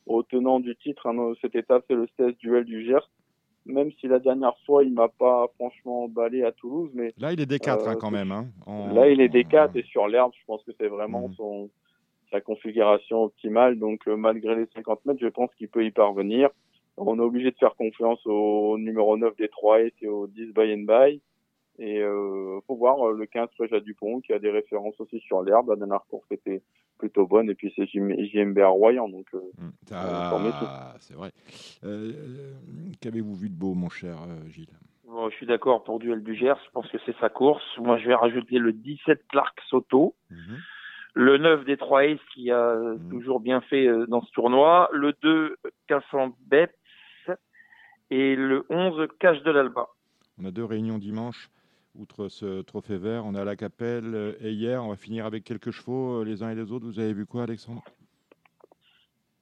au, 0.07 0.23
tenant 0.23 0.61
du 0.61 0.77
titre. 0.77 1.07
Hein. 1.07 1.33
Cette 1.41 1.57
étape, 1.57 1.85
c'est 1.89 1.95
le 1.95 2.09
16 2.17 2.37
duel 2.39 2.65
du 2.65 2.85
Gers 2.85 3.09
même 3.67 3.91
si 4.01 4.09
la 4.09 4.19
dernière 4.19 4.57
fois 4.65 4.85
il 4.85 4.93
m'a 4.93 5.09
pas 5.09 5.47
franchement 5.57 6.05
emballé 6.05 6.45
à 6.45 6.53
Toulouse, 6.53 6.91
mais 6.95 7.13
là 7.19 7.33
il 7.33 7.41
est 7.41 7.51
D4 7.51 7.89
hein, 7.89 7.97
quand 8.01 8.11
même. 8.11 8.33
Hein, 8.33 8.47
Là 8.93 9.09
il 9.09 9.21
est 9.21 9.29
D4 9.29 9.71
et 9.75 9.83
sur 9.85 10.09
l'herbe, 10.09 10.33
je 10.39 10.45
pense 10.47 10.63
que 10.65 10.73
c'est 10.79 10.89
vraiment 10.89 11.29
mm. 11.29 11.35
son 11.35 11.71
sa 12.31 12.41
configuration 12.41 13.25
optimale. 13.25 13.79
Donc 13.79 14.07
euh, 14.09 14.17
malgré 14.17 14.55
les 14.55 14.67
50 14.75 15.05
mètres, 15.07 15.21
je 15.21 15.29
pense 15.29 15.51
qu'il 15.57 15.69
peut 15.69 15.85
y 15.85 15.91
parvenir. 15.91 16.51
On 16.97 17.19
est 17.19 17.23
obligé 17.23 17.51
de 17.51 17.57
faire 17.57 17.75
confiance 17.77 18.21
au 18.25 18.79
numéro 18.79 19.17
9 19.17 19.37
des 19.37 19.49
3S 19.49 19.93
et 20.01 20.09
au 20.09 20.27
10 20.27 20.53
by 20.55 20.73
and 20.73 20.87
by. 20.87 21.21
Et 21.79 22.01
euh, 22.01 22.59
faut 22.67 22.77
voir 22.77 23.07
euh, 23.07 23.13
le 23.13 23.27
15 23.27 23.49
Fréja 23.57 23.81
Dupont 23.81 24.21
qui 24.21 24.33
a 24.33 24.39
des 24.39 24.51
références 24.51 24.99
aussi 24.99 25.21
sur 25.21 25.43
l'herbe. 25.43 25.69
La 25.69 25.77
dernière 25.77 26.05
course 26.09 26.27
était 26.31 26.63
plutôt 26.99 27.27
bonne 27.27 27.51
et 27.51 27.55
puis 27.55 27.73
c'est 27.77 27.87
JMB 27.87 28.59
à 28.61 28.69
Royan 28.69 29.09
donc 29.11 29.27
euh, 29.35 29.41
hum, 29.59 29.73
ah, 29.93 30.95
c'est 30.99 31.15
vrai. 31.15 31.31
Euh, 31.85 32.55
qu'avez-vous 33.03 33.35
vu 33.35 33.51
de 33.51 33.55
beau 33.55 33.75
mon 33.75 33.91
cher 33.91 34.17
Gilles? 34.49 34.73
Je 35.31 35.35
suis 35.35 35.47
d'accord 35.47 35.85
pour 35.85 35.99
Duel 35.99 36.23
du 36.23 36.35
Gers. 36.35 36.59
Je 36.67 36.71
pense 36.73 36.89
que 36.91 36.99
c'est 37.05 37.17
sa 37.19 37.29
course. 37.29 37.65
Moi 37.79 37.99
je 37.99 38.07
vais 38.07 38.15
rajouter 38.15 38.59
le 38.59 38.73
17 38.73 39.27
Clark 39.29 39.59
Soto. 39.69 40.15
Mhm. 40.31 40.59
Le 41.15 41.39
9 41.39 41.65
des 41.65 41.77
3 41.77 42.05
Ace 42.05 42.21
qui 42.35 42.51
a 42.51 42.75
mhm. 42.75 43.09
toujours 43.11 43.41
bien 43.41 43.61
fait 43.63 43.89
dans 44.09 44.23
ce 44.23 44.31
tournoi. 44.33 44.89
Le 44.93 45.15
2 45.23 45.57
Cassant 45.89 46.35
Bets. 46.47 46.75
Et 48.11 48.37
le 48.37 48.65
11 48.71 49.09
Cache 49.19 49.43
de 49.43 49.51
l'Alba. 49.51 49.89
On 50.39 50.45
a 50.45 50.51
deux 50.51 50.65
réunions 50.65 50.99
dimanche 50.99 51.51
outre 51.99 52.29
ce 52.29 52.63
trophée 52.63 52.99
vert. 52.99 53.25
On 53.27 53.35
est 53.35 53.41
à 53.41 53.45
la 53.45 53.57
Capelle 53.57 54.15
euh, 54.15 54.33
et 54.41 54.51
hier, 54.51 54.85
on 54.85 54.89
va 54.89 54.97
finir 54.97 55.27
avec 55.27 55.45
quelques 55.45 55.71
chevaux, 55.71 56.21
euh, 56.21 56.25
les 56.25 56.43
uns 56.43 56.51
et 56.51 56.55
les 56.55 56.73
autres. 56.73 56.87
Vous 56.87 57.01
avez 57.01 57.13
vu 57.13 57.27
quoi, 57.27 57.45
Alexandre? 57.45 57.83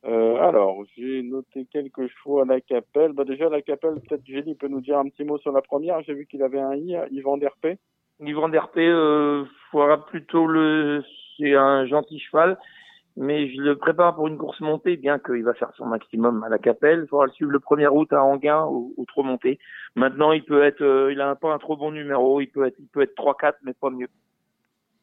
Euh, 0.07 0.37
alors, 0.37 0.85
j'ai 0.97 1.23
noté 1.23 1.67
quelques 1.71 2.09
chevaux 2.09 2.41
à 2.41 2.45
la 2.45 2.61
Capelle. 2.61 3.13
Bah 3.13 3.25
déjà, 3.25 3.49
la 3.49 3.63
Capelle, 3.63 4.01
peut-être 4.01 4.27
Génie 4.27 4.55
peut 4.55 4.69
nous 4.69 4.81
dire 4.81 4.99
un 4.99 5.09
petit 5.09 5.25
mot 5.25 5.39
sur 5.39 5.53
la 5.53 5.63
première. 5.63 6.03
J'ai 6.03 6.15
vu 6.15 6.27
qu'il 6.27 6.43
avait 6.43 6.61
un 6.61 6.75
I, 6.75 6.97
Yvan 7.11 7.39
Derpé. 7.39 7.79
Yvan 8.21 8.49
Derpé, 8.49 8.87
euh, 8.87 9.45
plutôt 10.11 10.47
le, 10.47 11.03
c'est 11.37 11.55
un 11.55 11.87
gentil 11.87 12.19
cheval 12.21 12.59
mais 13.17 13.49
je 13.49 13.61
le 13.61 13.77
prépare 13.77 14.17
pour 14.17 14.27
une 14.27 14.37
course 14.37 14.61
montée, 14.61 14.97
bien 14.97 15.19
qu'il 15.21 15.45
va 15.45 15.55
faire 15.55 15.73
son 15.77 15.87
maximum 15.87 16.43
à 16.43 16.49
la 16.49 16.59
Capelle. 16.59 17.03
Il 17.05 17.09
faudra 17.09 17.27
le 17.27 17.33
suivre 17.33 17.53
le 17.53 17.61
1er 17.61 17.87
août 17.87 18.13
à 18.13 18.25
Anguin 18.25 18.67
ou, 18.67 19.05
trop 19.07 19.23
monté. 19.23 19.61
Maintenant, 19.95 20.33
il 20.33 20.45
peut 20.45 20.65
être, 20.65 20.83
euh, 20.83 21.13
il 21.13 21.21
a 21.21 21.37
pas 21.37 21.55
un 21.55 21.59
trop 21.59 21.77
bon 21.77 21.93
numéro. 21.93 22.41
Il 22.41 22.49
peut 22.49 22.67
être, 22.67 22.77
il 22.79 22.89
peut 22.89 23.03
être 23.03 23.15
3-4, 23.15 23.55
mais 23.63 23.73
pas 23.73 23.91
mieux. 23.91 24.09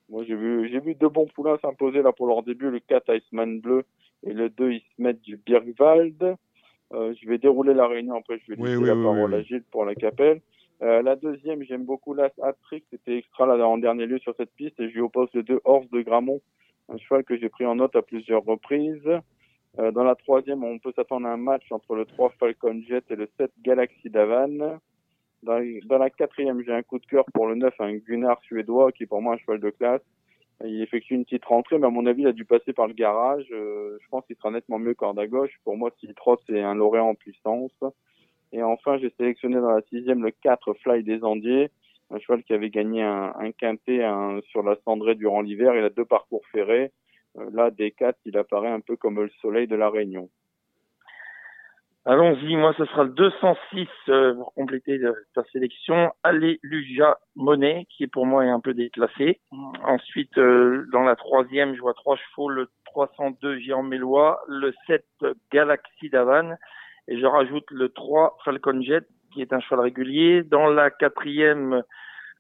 Moi, 0.10 0.26
j'ai 0.28 0.36
vu, 0.36 0.68
j'ai 0.70 0.80
vu 0.82 0.94
deux 0.96 1.08
bons 1.08 1.28
poulains 1.28 1.58
s'imposer 1.62 2.02
là 2.02 2.12
pour 2.12 2.28
leur 2.28 2.44
début. 2.44 2.70
Le 2.70 2.80
4 2.80 3.16
Iceman 3.16 3.62
Bleu 3.62 3.86
et 4.24 4.34
le 4.34 4.50
2 4.50 4.74
Ismet 4.74 5.14
du 5.14 5.38
Birgwald. 5.38 6.36
Euh, 6.94 7.14
je 7.14 7.30
vais 7.30 7.38
dérouler 7.38 7.74
la 7.74 7.88
réunion 7.88 8.16
après. 8.16 8.42
Je 8.46 8.54
vais 8.54 8.62
laisser 8.62 8.84
la 8.84 8.94
parole 8.94 9.34
à 9.34 9.42
Gilles 9.42 9.64
pour 9.72 9.86
la 9.86 9.96
Capelle. 9.96 10.42
Euh, 10.82 11.02
la 11.02 11.16
deuxième, 11.16 11.64
j'aime 11.64 11.86
beaucoup 11.86 12.14
l'As 12.14 12.34
Atrix. 12.44 12.84
C'était 12.90 13.16
extra 13.16 13.46
là 13.46 13.66
en 13.66 13.78
dernier 13.78 14.06
lieu 14.06 14.20
sur 14.20 14.36
cette 14.36 14.52
piste 14.52 14.78
et 14.82 14.90
je 14.90 14.96
lui 14.96 15.02
oppose 15.02 15.30
le 15.34 15.44
2 15.44 15.62
Horse 15.64 15.90
de 15.92 16.02
Gramont 16.02 16.42
un 16.90 16.98
cheval 16.98 17.24
que 17.24 17.38
j'ai 17.38 17.50
pris 17.50 17.66
en 17.66 17.76
note 17.76 17.96
à 17.96 18.02
plusieurs 18.02 18.44
reprises. 18.44 19.10
Euh, 19.80 19.92
dans 19.92 20.04
la 20.04 20.16
troisième, 20.16 20.64
on 20.64 20.80
peut 20.80 20.92
s'attendre 20.96 21.28
à 21.28 21.32
un 21.32 21.38
match 21.38 21.72
entre 21.72 21.96
le 21.96 22.06
3 22.06 22.32
Falcon 22.40 22.82
Jet 22.88 23.04
et 23.10 23.16
le 23.16 23.30
7 23.38 23.52
Galaxy 23.62 24.10
Davan. 24.10 24.80
Dans, 25.44 25.98
la 25.98 26.10
quatrième, 26.10 26.62
j'ai 26.64 26.74
un 26.74 26.84
coup 26.84 27.00
de 27.00 27.06
cœur 27.06 27.26
pour 27.34 27.48
le 27.48 27.56
9, 27.56 27.74
un 27.80 27.96
Gunnar 27.96 28.40
suédois 28.44 28.92
qui 28.92 29.04
est 29.04 29.08
pour 29.08 29.22
moi 29.22 29.36
un 29.36 29.38
cheval 29.38 29.60
de 29.60 29.70
classe. 29.72 30.02
Il 30.64 30.82
effectue 30.82 31.16
une 31.16 31.24
petite 31.24 31.46
rentrée, 31.46 31.80
mais 31.80 31.88
à 31.88 31.90
mon 31.90 32.06
avis, 32.06 32.22
il 32.22 32.28
a 32.28 32.34
dû 32.34 32.46
passer 32.46 32.74
par 32.74 32.86
le 32.86 32.94
garage. 32.94 33.48
Euh, 33.52 33.98
je 34.00 34.08
pense 34.10 34.24
qu'il 34.28 34.36
sera 34.36 34.52
nettement 34.52 34.78
mieux 34.78 34.94
corde 34.94 35.18
à 35.18 35.26
gauche. 35.26 35.52
Pour 35.64 35.76
moi, 35.76 35.90
s'il 36.00 36.14
trotte, 36.14 36.42
c'est 36.48 36.62
un 36.62 36.76
lauréat 36.76 37.04
en 37.04 37.16
puissance. 37.16 37.72
Et 38.52 38.62
enfin, 38.62 39.00
j'ai 39.00 39.12
sélectionné 39.18 39.56
dans 39.56 39.72
la 39.72 39.82
sixième 39.90 40.24
le 40.24 40.30
4 40.30 40.74
Fly 40.76 41.04
des 41.04 41.24
Andiers 41.24 41.72
un 42.12 42.20
cheval 42.20 42.44
qui 42.44 42.54
avait 42.54 42.70
gagné 42.70 43.04
un, 43.04 43.34
un 43.40 43.52
quintet 43.52 44.02
sur 44.50 44.64
la 44.64 44.76
cendrée 44.86 45.16
durant 45.16 45.42
l'hiver. 45.42 45.76
Il 45.76 45.84
a 45.84 45.90
deux 45.90 46.06
parcours 46.06 46.46
ferrés. 46.52 46.92
Euh, 47.38 47.50
là, 47.54 47.72
des 47.72 47.92
quatre, 47.92 48.20
il 48.26 48.38
apparaît 48.38 48.72
un 48.72 48.82
peu 48.82 48.96
comme 48.96 49.22
le 49.22 49.30
soleil 49.42 49.68
de 49.68 49.76
la 49.76 49.90
Réunion. 49.90 50.30
Allons-y, 52.04 52.56
moi 52.56 52.74
ce 52.80 52.86
sera 52.86 53.04
le 53.04 53.12
206 53.12 53.88
euh, 54.10 54.34
pour 54.34 54.54
compléter 54.56 55.00
ta 55.36 55.44
sélection. 55.52 56.12
Alléluia 56.24 57.20
Monet, 57.36 57.86
qui 57.90 58.04
est 58.04 58.08
pour 58.08 58.26
moi 58.26 58.42
un 58.44 58.60
peu 58.60 58.74
déclassé. 58.74 59.40
Ensuite, 59.84 60.36
euh, 60.40 60.88
dans 60.92 61.04
la 61.04 61.16
troisième, 61.16 61.76
je 61.76 61.82
vois 61.82 61.94
trois 61.94 62.18
chevaux, 62.18 62.50
le 62.50 62.70
302 62.86 63.60
Géant 63.60 63.84
Mélois, 63.84 64.42
le 64.48 64.74
7 64.88 65.06
Galaxy 65.52 66.10
d'Avan, 66.10 66.56
et 67.08 67.20
je 67.20 67.26
rajoute 67.26 67.70
le 67.70 67.90
3 67.90 68.36
Falcon 68.44 68.82
Jet, 68.82 69.06
qui 69.32 69.42
est 69.42 69.54
un 69.54 69.60
cheval 69.60 69.82
régulier. 69.82 70.44
Dans 70.44 70.68
la 70.68 70.92
quatrième, 70.92 71.84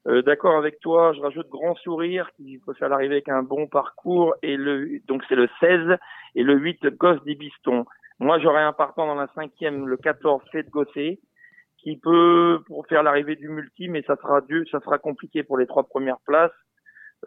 euh, 0.07 0.21
d'accord 0.21 0.57
avec 0.57 0.79
toi, 0.79 1.13
je 1.13 1.21
rajoute 1.21 1.47
Grand 1.49 1.75
Sourire 1.75 2.29
qui 2.35 2.59
peut 2.65 2.73
faire 2.73 2.89
l'arrivée 2.89 3.15
avec 3.15 3.29
un 3.29 3.43
bon 3.43 3.67
parcours 3.67 4.35
et 4.41 4.57
le 4.57 4.99
donc 5.07 5.23
c'est 5.29 5.35
le 5.35 5.47
16 5.59 5.97
et 6.35 6.43
le 6.43 6.57
8 6.57 6.87
Gosse 6.97 7.23
d'Ibiston. 7.23 7.85
Moi 8.19 8.39
j'aurais 8.39 8.63
un 8.63 8.73
partant 8.73 9.05
dans 9.05 9.15
la 9.15 9.27
cinquième, 9.35 9.87
le 9.87 9.97
14 9.97 10.41
Fait 10.51 10.63
de 10.63 10.69
Gossé 10.69 11.19
qui 11.77 11.97
peut 11.97 12.63
pour 12.67 12.85
faire 12.87 13.03
l'arrivée 13.03 13.35
du 13.35 13.49
multi, 13.49 13.89
mais 13.89 14.03
ça 14.03 14.15
sera 14.15 14.41
dur, 14.41 14.65
ça 14.71 14.79
sera 14.79 14.97
compliqué 14.97 15.43
pour 15.43 15.57
les 15.57 15.67
trois 15.67 15.83
premières 15.83 16.19
places. 16.25 16.51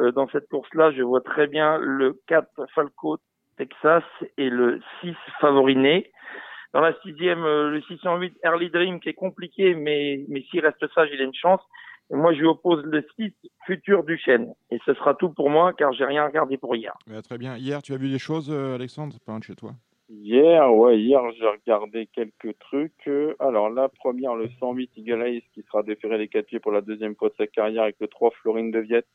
Euh, 0.00 0.10
dans 0.10 0.28
cette 0.28 0.48
course-là, 0.48 0.90
je 0.92 1.02
vois 1.02 1.20
très 1.20 1.46
bien 1.46 1.78
le 1.78 2.20
4 2.26 2.66
Falco 2.74 3.18
Texas 3.56 4.04
et 4.36 4.50
le 4.50 4.80
6 5.00 5.14
Favoriné. 5.40 6.10
Dans 6.74 6.80
la 6.80 6.92
sixième, 7.02 7.44
euh, 7.44 7.70
le 7.70 7.80
608 7.82 8.36
Early 8.42 8.68
Dream 8.68 8.98
qui 8.98 9.08
est 9.08 9.14
compliqué, 9.14 9.76
mais, 9.76 10.24
mais 10.28 10.42
s'il 10.50 10.60
reste 10.60 10.84
sage, 10.92 11.08
il 11.12 11.20
a 11.20 11.24
une 11.24 11.32
chance. 11.32 11.60
Et 12.10 12.16
moi, 12.16 12.34
je 12.34 12.40
lui 12.40 12.48
oppose 12.48 12.84
le 12.84 13.06
6 13.14 13.32
Futur 13.64 14.02
du 14.02 14.18
Chêne. 14.18 14.52
Et 14.72 14.78
ce 14.84 14.92
sera 14.94 15.14
tout 15.14 15.28
pour 15.28 15.50
moi, 15.50 15.72
car 15.72 15.92
j'ai 15.92 16.04
rien 16.04 16.26
regardé 16.26 16.58
pour 16.58 16.74
hier. 16.74 16.92
très 17.22 17.38
bien. 17.38 17.56
Hier, 17.56 17.80
tu 17.80 17.92
as 17.92 17.96
vu 17.96 18.10
des 18.10 18.18
choses, 18.18 18.50
euh, 18.50 18.74
Alexandre, 18.74 19.16
pas 19.24 19.32
un 19.32 19.38
de 19.38 19.44
chez 19.44 19.54
toi? 19.54 19.70
Hier, 20.10 20.74
ouais, 20.74 20.98
hier, 20.98 21.20
j'ai 21.38 21.46
regardé 21.46 22.08
quelques 22.12 22.58
trucs. 22.58 23.08
Alors, 23.38 23.70
la 23.70 23.88
première, 23.88 24.34
le 24.34 24.48
108 24.58 24.90
Eagle 24.96 25.42
qui 25.54 25.62
sera 25.62 25.84
déféré 25.84 26.18
les 26.18 26.26
quatre 26.26 26.46
pieds 26.46 26.58
pour 26.58 26.72
la 26.72 26.80
deuxième 26.80 27.14
fois 27.14 27.28
de 27.28 27.34
sa 27.38 27.46
carrière 27.46 27.84
avec 27.84 27.96
le 28.00 28.08
3 28.08 28.32
Florine 28.42 28.72
de 28.72 28.80
Viette, 28.80 29.06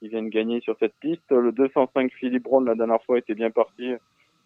qui 0.00 0.08
viennent 0.08 0.28
gagner 0.28 0.60
sur 0.60 0.76
cette 0.78 0.94
piste. 1.00 1.30
Le 1.30 1.50
205 1.52 2.12
Philippe 2.12 2.42
Brown, 2.42 2.66
la 2.66 2.74
dernière 2.74 3.02
fois, 3.04 3.16
était 3.16 3.34
bien 3.34 3.50
parti 3.50 3.94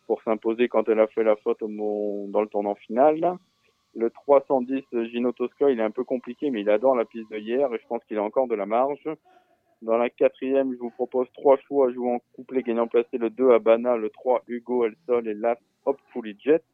pour 0.07 0.23
s'imposer 0.23 0.69
quand 0.69 0.89
elle 0.89 1.01
a 1.01 1.07
fait 1.07 1.25
la 1.25 1.37
faute 1.37 1.61
dans 1.61 2.41
le 2.41 2.47
tournant 2.49 2.75
final. 2.75 3.37
Le 3.97 4.11
310 4.11 4.83
Gino 5.11 5.33
Tosca, 5.33 5.71
il 5.71 5.79
est 5.79 5.85
un 5.85 5.91
peu 5.91 6.05
compliqué, 6.05 6.51
mais 6.51 6.63
il 6.63 6.71
adore 6.71 6.97
la 6.97 7.05
piste 7.05 7.31
de 7.31 7.39
hier 7.39 7.73
et 7.73 7.79
je 7.79 7.87
pense 7.87 8.05
qu'il 8.05 8.19
a 8.19 8.23
encore 8.23 8.49
de 8.49 8.55
la 8.55 8.67
marge. 8.67 9.09
Dans 9.83 9.99
la 9.99 10.11
quatrième, 10.11 10.73
je 10.73 10.79
vous 10.79 10.91
propose 10.91 11.29
trois 11.35 11.59
choix 11.59 11.89
en 11.89 12.19
couplet 12.35 12.63
gagnant 12.63 12.87
placé 12.87 13.19
le 13.19 13.31
2 13.31 13.53
Abana, 13.53 13.97
le 13.97 14.11
3 14.11 14.43
Hugo 14.49 14.87
El 14.87 14.95
Sol 15.07 15.29
et 15.29 15.35
l'As 15.35 15.59
Hopefully 15.85 16.37
Jet. 16.43 16.65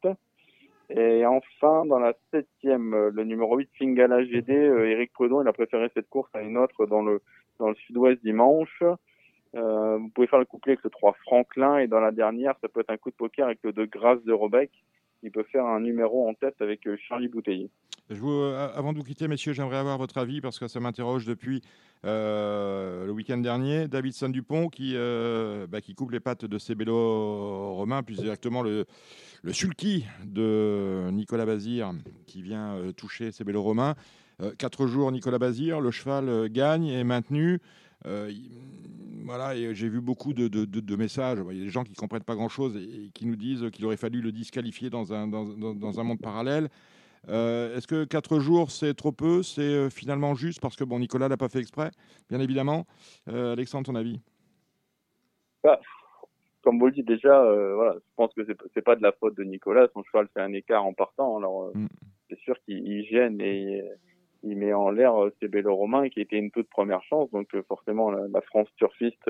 Et 0.89 1.25
enfin, 1.25 1.85
dans 1.85 1.99
la 1.99 2.13
septième, 2.31 3.09
le 3.09 3.23
numéro 3.23 3.57
8 3.57 3.69
Fingala 3.77 4.23
GD, 4.25 4.51
euh, 4.51 4.89
Eric 4.89 5.13
Prudon, 5.13 5.41
il 5.41 5.47
a 5.47 5.53
préféré 5.53 5.89
cette 5.93 6.09
course 6.09 6.29
à 6.33 6.41
une 6.41 6.57
autre 6.57 6.85
dans 6.85 7.01
le, 7.01 7.21
dans 7.59 7.69
le 7.69 7.75
sud-ouest 7.75 8.21
dimanche. 8.23 8.83
Euh, 9.55 9.97
vous 9.97 10.09
pouvez 10.09 10.27
faire 10.27 10.39
le 10.39 10.45
couplet 10.45 10.73
avec 10.73 10.83
le 10.83 10.89
3 10.89 11.13
Franklin 11.23 11.79
et 11.79 11.87
dans 11.87 11.99
la 11.99 12.11
dernière, 12.11 12.55
ça 12.61 12.69
peut 12.69 12.79
être 12.79 12.89
un 12.89 12.97
coup 12.97 13.09
de 13.09 13.15
poker 13.15 13.45
avec 13.45 13.59
le 13.63 13.73
2 13.73 13.85
Grâce 13.85 14.23
de 14.23 14.31
Robec 14.31 14.71
qui 15.19 15.29
peut 15.29 15.43
faire 15.43 15.65
un 15.65 15.81
numéro 15.81 16.27
en 16.27 16.33
tête 16.33 16.55
avec 16.61 16.87
euh, 16.87 16.97
Charlie 17.07 17.27
Bouteille. 17.27 17.69
Je 18.09 18.19
euh, 18.23 18.69
avant 18.73 18.93
de 18.93 18.97
vous 18.97 19.03
quitter, 19.03 19.27
messieurs, 19.27 19.53
j'aimerais 19.53 19.77
avoir 19.77 19.97
votre 19.97 20.17
avis 20.17 20.41
parce 20.41 20.57
que 20.57 20.67
ça 20.67 20.79
m'interroge 20.79 21.25
depuis 21.25 21.61
le 22.03 23.11
week-end 23.11 23.37
dernier. 23.37 23.87
Davidson 23.87 24.29
Dupont 24.29 24.69
qui, 24.69 24.95
bah, 24.95 25.81
qui 25.81 25.93
coupe 25.93 26.11
les 26.11 26.19
pattes 26.19 26.45
de 26.45 26.57
ses 26.57 26.73
vélos 26.73 27.75
romains, 27.75 28.01
plus 28.01 28.17
directement 28.17 28.63
le, 28.63 28.85
le 29.43 29.53
sulky 29.53 30.05
de 30.25 31.09
Nicolas 31.11 31.45
Bazir 31.45 31.91
qui 32.25 32.41
vient 32.41 32.75
toucher 32.97 33.29
vélos 33.45 33.61
romains. 33.61 33.93
quatre 34.57 34.87
jours, 34.87 35.11
Nicolas 35.11 35.37
Bazir, 35.37 35.79
le 35.79 35.91
cheval 35.91 36.49
gagne, 36.49 36.87
est 36.87 37.03
maintenu. 37.03 37.61
Euh, 38.05 38.31
voilà, 39.23 39.55
et 39.55 39.73
j'ai 39.75 39.89
vu 39.89 40.01
beaucoup 40.01 40.33
de, 40.33 40.47
de, 40.47 40.95
messages. 40.95 41.39
Il 41.51 41.57
y 41.57 41.61
a 41.61 41.63
des 41.63 41.69
gens 41.69 41.83
qui 41.83 41.91
ne 41.91 41.95
comprennent 41.95 42.23
pas 42.23 42.35
grand-chose 42.35 42.75
et, 42.75 43.11
qui 43.13 43.25
nous 43.25 43.35
disent 43.35 43.69
qu'il 43.71 43.85
aurait 43.85 43.97
fallu 43.97 44.21
le 44.21 44.31
disqualifier 44.31 44.89
dans 44.89 45.13
un, 45.13 45.27
dans, 45.27 45.45
dans, 45.45 45.99
un 45.99 46.03
monde 46.03 46.19
parallèle. 46.19 46.69
Euh, 47.29 47.77
est-ce 47.77 47.87
que 47.87 48.03
4 48.03 48.39
jours, 48.39 48.71
c'est 48.71 48.95
trop 48.95 49.11
peu? 49.11 49.43
C'est 49.43 49.61
euh, 49.61 49.89
finalement 49.89 50.33
juste 50.33 50.59
parce 50.59 50.75
que 50.75 50.83
bon, 50.83 50.97
Nicolas 50.99 51.27
l'a 51.27 51.37
pas 51.37 51.49
fait 51.49 51.59
exprès, 51.59 51.91
bien 52.29 52.39
évidemment. 52.39 52.85
Alexandre, 53.27 53.85
ton 53.85 53.95
avis? 53.95 54.19
Bah, 55.63 55.79
comme 56.63 56.79
vous 56.79 56.87
le 56.87 56.91
dites 56.91 57.07
déjà, 57.07 57.43
euh, 57.43 57.75
voilà, 57.75 57.95
je 57.95 58.15
pense 58.15 58.33
que 58.33 58.41
c'est 58.73 58.81
pas 58.81 58.95
de 58.95 59.01
la 59.01 59.11
faute 59.13 59.35
de 59.35 59.43
Nicolas. 59.43 59.87
Son 59.93 60.03
cheval 60.03 60.27
fait 60.33 60.41
un 60.41 60.53
écart 60.53 60.85
en 60.85 60.93
partant. 60.93 61.37
Alors, 61.37 61.63
euh, 61.63 61.71
mm. 61.73 61.87
c'est 62.29 62.39
sûr 62.39 62.55
qu'il 62.63 63.03
gêne 63.05 63.41
et 63.41 63.81
il 64.43 64.57
met 64.57 64.73
en 64.73 64.89
l'air 64.89 65.13
ses 65.39 65.47
Bello 65.47 65.75
Romain 65.75 66.09
qui 66.09 66.21
était 66.21 66.37
une 66.37 66.51
toute 66.51 66.69
première 66.69 67.03
chance. 67.03 67.29
Donc, 67.31 67.49
forcément, 67.67 68.11
la, 68.11 68.41
France 68.41 68.67
turfiste 68.77 69.27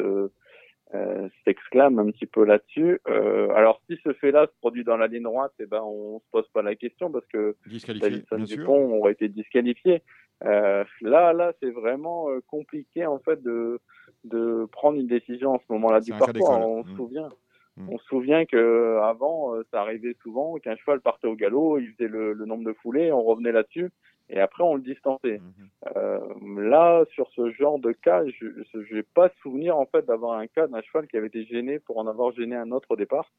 euh, 0.93 1.29
s'exclame 1.45 1.99
un 1.99 2.11
petit 2.11 2.25
peu 2.25 2.43
là-dessus. 2.43 2.99
Euh, 3.07 3.49
alors 3.51 3.81
si 3.89 3.97
ce 4.03 4.11
fait-là 4.11 4.47
se 4.47 4.59
produit 4.59 4.83
dans 4.83 4.97
la 4.97 5.07
ligne 5.07 5.23
droite, 5.23 5.53
eh 5.59 5.65
ben 5.65 5.81
on 5.81 6.19
se 6.19 6.25
pose 6.31 6.47
pas 6.49 6.61
la 6.61 6.75
question 6.75 7.09
parce 7.09 7.25
que 7.27 7.55
Davidson 7.99 8.39
Dupont 8.39 8.97
aurait 8.97 9.13
été 9.13 9.29
disqualifié. 9.29 10.01
Euh, 10.43 10.83
là, 11.01 11.33
là, 11.33 11.53
c'est 11.61 11.69
vraiment 11.69 12.29
euh, 12.29 12.41
compliqué 12.47 13.05
en 13.05 13.19
fait 13.19 13.41
de 13.41 13.79
de 14.25 14.67
prendre 14.71 14.99
une 14.99 15.07
décision 15.07 15.53
en 15.53 15.59
ce 15.59 15.71
moment-là 15.71 16.01
du 16.01 16.11
parcours. 16.11 16.49
On 16.49 16.83
se 16.83 16.89
mmh. 16.89 16.95
souvient. 16.97 17.29
Mmh. 17.77 17.89
On 17.89 17.97
se 17.97 18.05
souvient 18.05 18.45
que 18.45 18.99
avant, 19.01 19.55
euh, 19.55 19.63
ça 19.71 19.81
arrivait 19.81 20.15
souvent 20.21 20.57
qu'un 20.57 20.75
cheval 20.75 20.99
partait 20.99 21.27
au 21.27 21.35
galop, 21.35 21.79
il 21.79 21.93
faisait 21.93 22.09
le, 22.09 22.33
le 22.33 22.45
nombre 22.45 22.65
de 22.65 22.73
foulées, 22.73 23.13
on 23.13 23.23
revenait 23.23 23.53
là-dessus 23.53 23.91
et 24.31 24.39
après 24.39 24.63
on 24.63 24.75
le 24.75 24.81
distançait. 24.81 25.39
Mhm. 25.39 25.69
Euh, 25.95 26.19
là, 26.57 27.03
sur 27.13 27.29
ce 27.31 27.51
genre 27.51 27.79
de 27.79 27.91
cas, 27.91 28.23
je 28.27 28.95
n'ai 28.95 29.03
pas 29.03 29.29
souvenir 29.41 29.77
en 29.77 29.85
fait 29.85 30.05
d'avoir 30.05 30.39
un 30.39 30.47
cas 30.47 30.67
d'un 30.67 30.81
cheval 30.81 31.07
qui 31.07 31.17
avait 31.17 31.27
été 31.27 31.45
gêné 31.45 31.79
pour 31.79 31.97
en 31.97 32.07
avoir 32.07 32.31
gêné 32.31 32.55
un 32.55 32.71
autre 32.71 32.91
au 32.91 32.95
départ, 32.95 33.31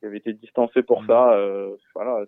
qui 0.00 0.06
avait 0.06 0.18
été 0.18 0.32
distancé 0.32 0.82
pour 0.82 1.02
mhm. 1.02 1.06
ça. 1.06 1.34
Euh, 1.34 1.76
voilà. 1.94 2.24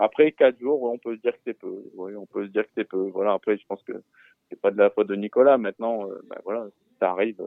Après 0.00 0.32
quatre 0.32 0.58
jours, 0.60 0.82
on 0.84 0.98
peut 0.98 1.16
se 1.16 1.20
dire 1.20 1.32
que 1.32 1.40
c'est 1.44 1.58
peu. 1.58 1.82
Oui, 1.94 2.14
on 2.14 2.26
peut 2.26 2.46
se 2.46 2.52
dire 2.52 2.62
que 2.62 2.70
c'est 2.76 2.88
peu. 2.88 3.08
Voilà. 3.12 3.32
Après, 3.32 3.58
je 3.58 3.66
pense 3.66 3.82
que 3.82 4.00
c'est 4.48 4.60
pas 4.60 4.70
de 4.70 4.78
la 4.78 4.90
faute 4.90 5.08
de 5.08 5.16
Nicolas. 5.16 5.58
Maintenant, 5.58 6.08
euh, 6.08 6.20
ben 6.30 6.38
voilà, 6.44 6.66
ça 7.00 7.10
arrive. 7.10 7.42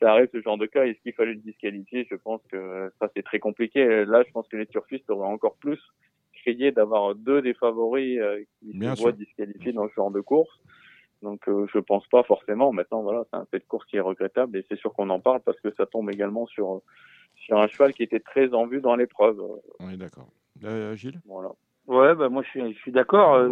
Ça 0.00 0.10
arrive 0.10 0.28
ce 0.32 0.40
genre 0.40 0.58
de 0.58 0.66
cas. 0.66 0.84
Est-ce 0.84 1.00
qu'il 1.02 1.12
fallait 1.12 1.34
le 1.34 1.40
disqualifier? 1.40 2.08
Je 2.10 2.16
pense 2.16 2.42
que 2.50 2.90
ça 2.98 3.08
c'est 3.14 3.22
très 3.22 3.38
compliqué. 3.38 4.04
Là, 4.04 4.24
je 4.26 4.32
pense 4.32 4.48
que 4.48 4.56
les 4.56 4.66
turfistes 4.66 5.08
auraient 5.08 5.28
encore 5.28 5.54
plus 5.54 5.80
d'avoir 6.72 7.14
deux 7.14 7.42
des 7.42 7.54
favoris 7.54 8.18
euh, 8.20 8.40
qui 8.60 8.78
se 8.78 9.00
voient 9.00 9.12
disqualifiés 9.12 9.72
dans 9.72 9.88
ce 9.88 9.94
genre 9.94 10.10
de 10.10 10.20
course. 10.20 10.50
Donc 11.22 11.48
euh, 11.48 11.66
je 11.72 11.78
pense 11.78 12.06
pas 12.08 12.22
forcément. 12.22 12.72
Maintenant 12.72 13.02
voilà, 13.02 13.24
c'est 13.30 13.36
un 13.36 13.46
fait 13.46 13.58
de 13.58 13.64
course 13.64 13.86
qui 13.86 13.96
est 13.96 14.00
regrettable 14.00 14.58
et 14.58 14.64
c'est 14.68 14.78
sûr 14.78 14.92
qu'on 14.92 15.10
en 15.10 15.20
parle 15.20 15.40
parce 15.40 15.58
que 15.60 15.72
ça 15.76 15.86
tombe 15.86 16.10
également 16.10 16.46
sur 16.46 16.82
sur 17.36 17.58
un 17.58 17.66
cheval 17.66 17.94
qui 17.94 18.02
était 18.02 18.20
très 18.20 18.52
en 18.54 18.66
vue 18.66 18.80
dans 18.80 18.96
l'épreuve. 18.96 19.40
Oui 19.80 19.96
d'accord. 19.96 20.28
Euh, 20.64 20.94
Gilles? 20.94 21.20
Voilà. 21.26 21.50
Ouais, 21.86 22.14
bah 22.14 22.28
moi 22.28 22.42
je 22.42 22.48
suis, 22.48 22.74
je 22.74 22.78
suis 22.78 22.92
d'accord. 22.92 23.48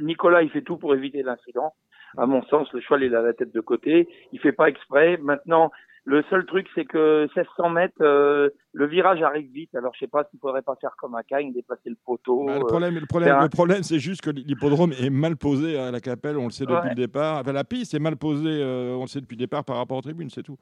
Nicolas, 0.00 0.42
il 0.42 0.50
fait 0.50 0.62
tout 0.62 0.76
pour 0.76 0.94
éviter 0.94 1.22
l'incident. 1.22 1.74
À 2.16 2.26
mon 2.26 2.42
sens, 2.44 2.70
le 2.72 2.80
cheval 2.80 3.04
il 3.04 3.14
a 3.14 3.22
la 3.22 3.32
tête 3.32 3.52
de 3.52 3.60
côté. 3.60 4.08
Il 4.32 4.40
fait 4.40 4.52
pas 4.52 4.68
exprès. 4.68 5.16
Maintenant, 5.16 5.70
le 6.04 6.24
seul 6.30 6.44
truc, 6.46 6.66
c'est 6.74 6.84
que 6.84 7.28
1600 7.36 7.70
mètres, 7.70 7.94
euh, 8.00 8.48
le 8.72 8.86
virage 8.86 9.22
arrive 9.22 9.48
vite. 9.52 9.72
Alors, 9.74 9.92
je 9.94 10.00
sais 10.00 10.08
pas 10.08 10.24
s'il 10.28 10.40
faudrait 10.40 10.62
pas 10.62 10.74
faire 10.80 10.96
comme 10.98 11.14
à 11.14 11.22
Cagnes, 11.22 11.52
déplacer 11.52 11.90
le 11.90 11.96
poteau. 12.04 12.44
Bah, 12.46 12.58
le 12.58 12.64
problème, 12.64 12.94
le 12.98 13.06
problème, 13.06 13.36
le 13.40 13.48
problème, 13.48 13.82
c'est 13.84 14.00
juste 14.00 14.20
que 14.20 14.30
l'hippodrome 14.30 14.92
est 14.92 15.10
mal 15.10 15.36
posé 15.36 15.78
à 15.78 15.92
la 15.92 16.00
Capelle. 16.00 16.38
On 16.38 16.46
le 16.46 16.50
sait 16.50 16.66
depuis 16.66 16.88
le 16.88 16.96
départ. 16.96 17.40
Enfin, 17.40 17.52
la 17.52 17.62
piste 17.62 17.94
est 17.94 18.00
mal 18.00 18.16
posée. 18.16 18.60
Euh, 18.62 18.96
on 18.96 19.02
le 19.02 19.06
sait 19.06 19.20
depuis 19.20 19.36
le 19.36 19.40
départ 19.40 19.64
par 19.64 19.76
rapport 19.76 19.98
aux 19.98 20.02
tribunes, 20.02 20.30
c'est 20.30 20.42
tout. 20.42 20.58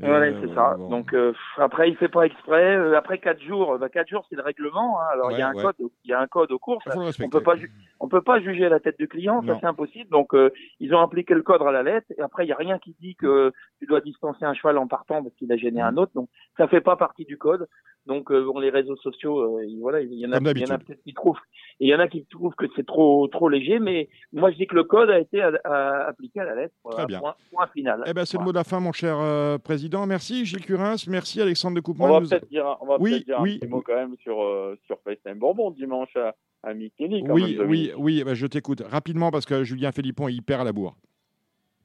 Ouais, 0.00 0.32
c'est 0.40 0.54
ça. 0.54 0.76
Donc 0.78 1.12
euh, 1.12 1.32
après, 1.56 1.90
il 1.90 1.96
fait 1.96 2.08
pas 2.08 2.22
exprès. 2.22 2.76
Euh, 2.76 2.96
après 2.96 3.18
quatre 3.18 3.42
jours, 3.42 3.78
bah, 3.78 3.88
quatre 3.88 4.08
jours, 4.08 4.24
c'est 4.30 4.36
le 4.36 4.42
règlement. 4.42 5.00
Hein. 5.00 5.06
Alors 5.12 5.32
il 5.32 5.38
y 5.38 5.42
a 5.42 5.48
un 5.48 5.54
code, 5.54 5.74
il 6.04 6.10
y 6.10 6.12
a 6.12 6.20
un 6.20 6.28
code 6.28 6.52
aux 6.52 6.58
courses. 6.60 6.84
On 7.20 7.28
peut 7.28 7.42
pas, 7.42 7.54
on 7.98 8.08
peut 8.08 8.22
pas 8.22 8.40
juger 8.40 8.68
la 8.68 8.78
tête 8.78 8.96
du 8.96 9.08
client, 9.08 9.42
ça 9.44 9.58
c'est 9.60 9.66
impossible. 9.66 10.08
Donc 10.10 10.34
euh, 10.34 10.50
ils 10.78 10.94
ont 10.94 11.00
appliqué 11.00 11.34
le 11.34 11.42
code 11.42 11.62
à 11.62 11.72
la 11.72 11.82
lettre. 11.82 12.06
Et 12.16 12.22
après, 12.22 12.46
il 12.46 12.48
y 12.48 12.52
a 12.52 12.56
rien 12.56 12.78
qui 12.78 12.94
dit 13.00 13.16
que 13.16 13.52
tu 13.80 13.86
dois 13.86 14.00
dispenser 14.00 14.44
un 14.44 14.54
cheval 14.54 14.78
en 14.78 14.86
partant 14.86 15.20
parce 15.20 15.34
qu'il 15.34 15.50
a 15.50 15.56
gêné 15.56 15.80
un 15.80 15.96
autre. 15.96 16.12
Donc 16.14 16.28
ça 16.56 16.68
fait 16.68 16.80
pas 16.80 16.94
partie 16.94 17.24
du 17.24 17.36
code. 17.36 17.66
Donc 18.06 18.30
euh, 18.30 18.48
les 18.60 18.70
réseaux 18.70 18.96
sociaux, 18.96 19.60
voilà, 19.80 20.00
il 20.00 20.14
y 20.14 20.26
en 20.26 20.32
a, 20.32 20.38
il 20.38 20.58
y 20.58 20.64
en 20.64 20.74
a 20.74 20.78
peut-être 20.78 21.02
qui 21.02 21.12
trouvent, 21.12 21.36
il 21.80 21.88
y 21.88 21.94
en 21.94 21.98
a 21.98 22.06
qui 22.08 22.24
trouvent 22.26 22.54
que 22.54 22.66
c'est 22.76 22.86
trop 22.86 23.26
trop 23.26 23.48
léger. 23.48 23.80
Mais 23.80 24.08
moi 24.32 24.52
je 24.52 24.56
dis 24.56 24.68
que 24.68 24.76
le 24.76 24.84
code 24.84 25.10
a 25.10 25.18
été 25.18 25.42
appliqué 25.42 26.38
à 26.38 26.44
la 26.44 26.54
lettre. 26.54 26.74
Très 26.88 27.06
bien. 27.06 27.20
Point, 27.50 27.66
final. 27.74 28.04
Eh 28.06 28.14
ben 28.14 28.24
c'est 28.24 28.38
le 28.38 28.44
mot 28.44 28.52
de 28.52 28.58
la 28.58 28.64
fin, 28.64 28.78
mon 28.78 28.92
cher 28.92 29.18
président. 29.64 29.87
Merci 30.06 30.44
Gilles 30.44 30.64
Curins, 30.64 30.96
merci 31.08 31.40
Alexandre 31.40 31.76
de 31.76 31.80
Coupement. 31.80 32.06
On 32.06 32.20
va 32.20 32.20
peut-être 32.20 32.48
dire, 32.48 32.76
on 32.80 32.86
va 32.86 32.96
oui, 33.00 33.24
dire 33.24 33.38
oui. 33.40 33.54
un 33.54 33.58
petit 33.58 33.68
mot 33.68 33.82
quand 33.82 33.94
même 33.94 34.16
sur, 34.22 34.42
euh, 34.42 34.78
sur 34.86 34.98
FaceTime 35.02 35.38
Bourbon 35.38 35.70
dimanche 35.70 36.14
à, 36.16 36.34
à. 36.62 36.72
Oui, 36.72 37.58
oui, 37.64 37.92
oui, 37.96 38.24
bah, 38.24 38.34
je 38.34 38.46
t'écoute 38.46 38.82
rapidement 38.86 39.30
parce 39.30 39.46
que 39.46 39.64
Julien 39.64 39.92
Philippon 39.92 40.28
est 40.28 40.34
hyper 40.34 40.60
à 40.60 40.64
la 40.64 40.72
bourre. 40.72 40.96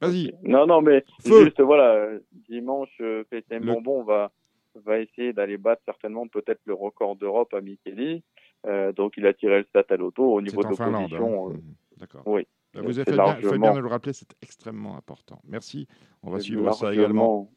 Vas-y. 0.00 0.34
Non, 0.42 0.66
non, 0.66 0.82
mais 0.82 1.04
juste 1.24 1.60
voilà, 1.60 2.08
dimanche, 2.48 2.90
euh, 3.00 3.24
FaceTime 3.30 3.64
Bourbon 3.64 4.02
va, 4.02 4.32
va 4.84 4.98
essayer 4.98 5.32
d'aller 5.32 5.56
battre 5.56 5.82
certainement 5.84 6.26
peut-être 6.26 6.60
le 6.64 6.74
record 6.74 7.16
d'Europe 7.16 7.54
à 7.54 7.60
Micheli. 7.60 8.22
Euh, 8.66 8.92
donc 8.92 9.14
il 9.16 9.26
a 9.26 9.34
tiré 9.34 9.58
le 9.58 9.64
stat 9.64 9.84
à 9.90 9.96
l'auto 9.96 10.24
au 10.24 10.40
niveau 10.40 10.62
de 10.62 10.68
l'opposition. 10.68 11.48
Hein. 11.48 11.52
Euh, 11.52 11.58
D'accord. 11.98 12.22
Oui. 12.26 12.46
Bah, 12.72 12.80
vous 12.82 12.98
avez 12.98 13.04
fait, 13.04 13.16
bien, 13.16 13.36
fait 13.36 13.58
bien 13.58 13.74
de 13.74 13.80
le 13.80 13.86
rappeler, 13.86 14.12
c'est 14.12 14.34
extrêmement 14.42 14.96
important. 14.96 15.40
Merci. 15.46 15.86
On 16.22 16.30
va 16.30 16.40
suivre 16.40 16.72
ça 16.72 16.92
également 16.92 17.50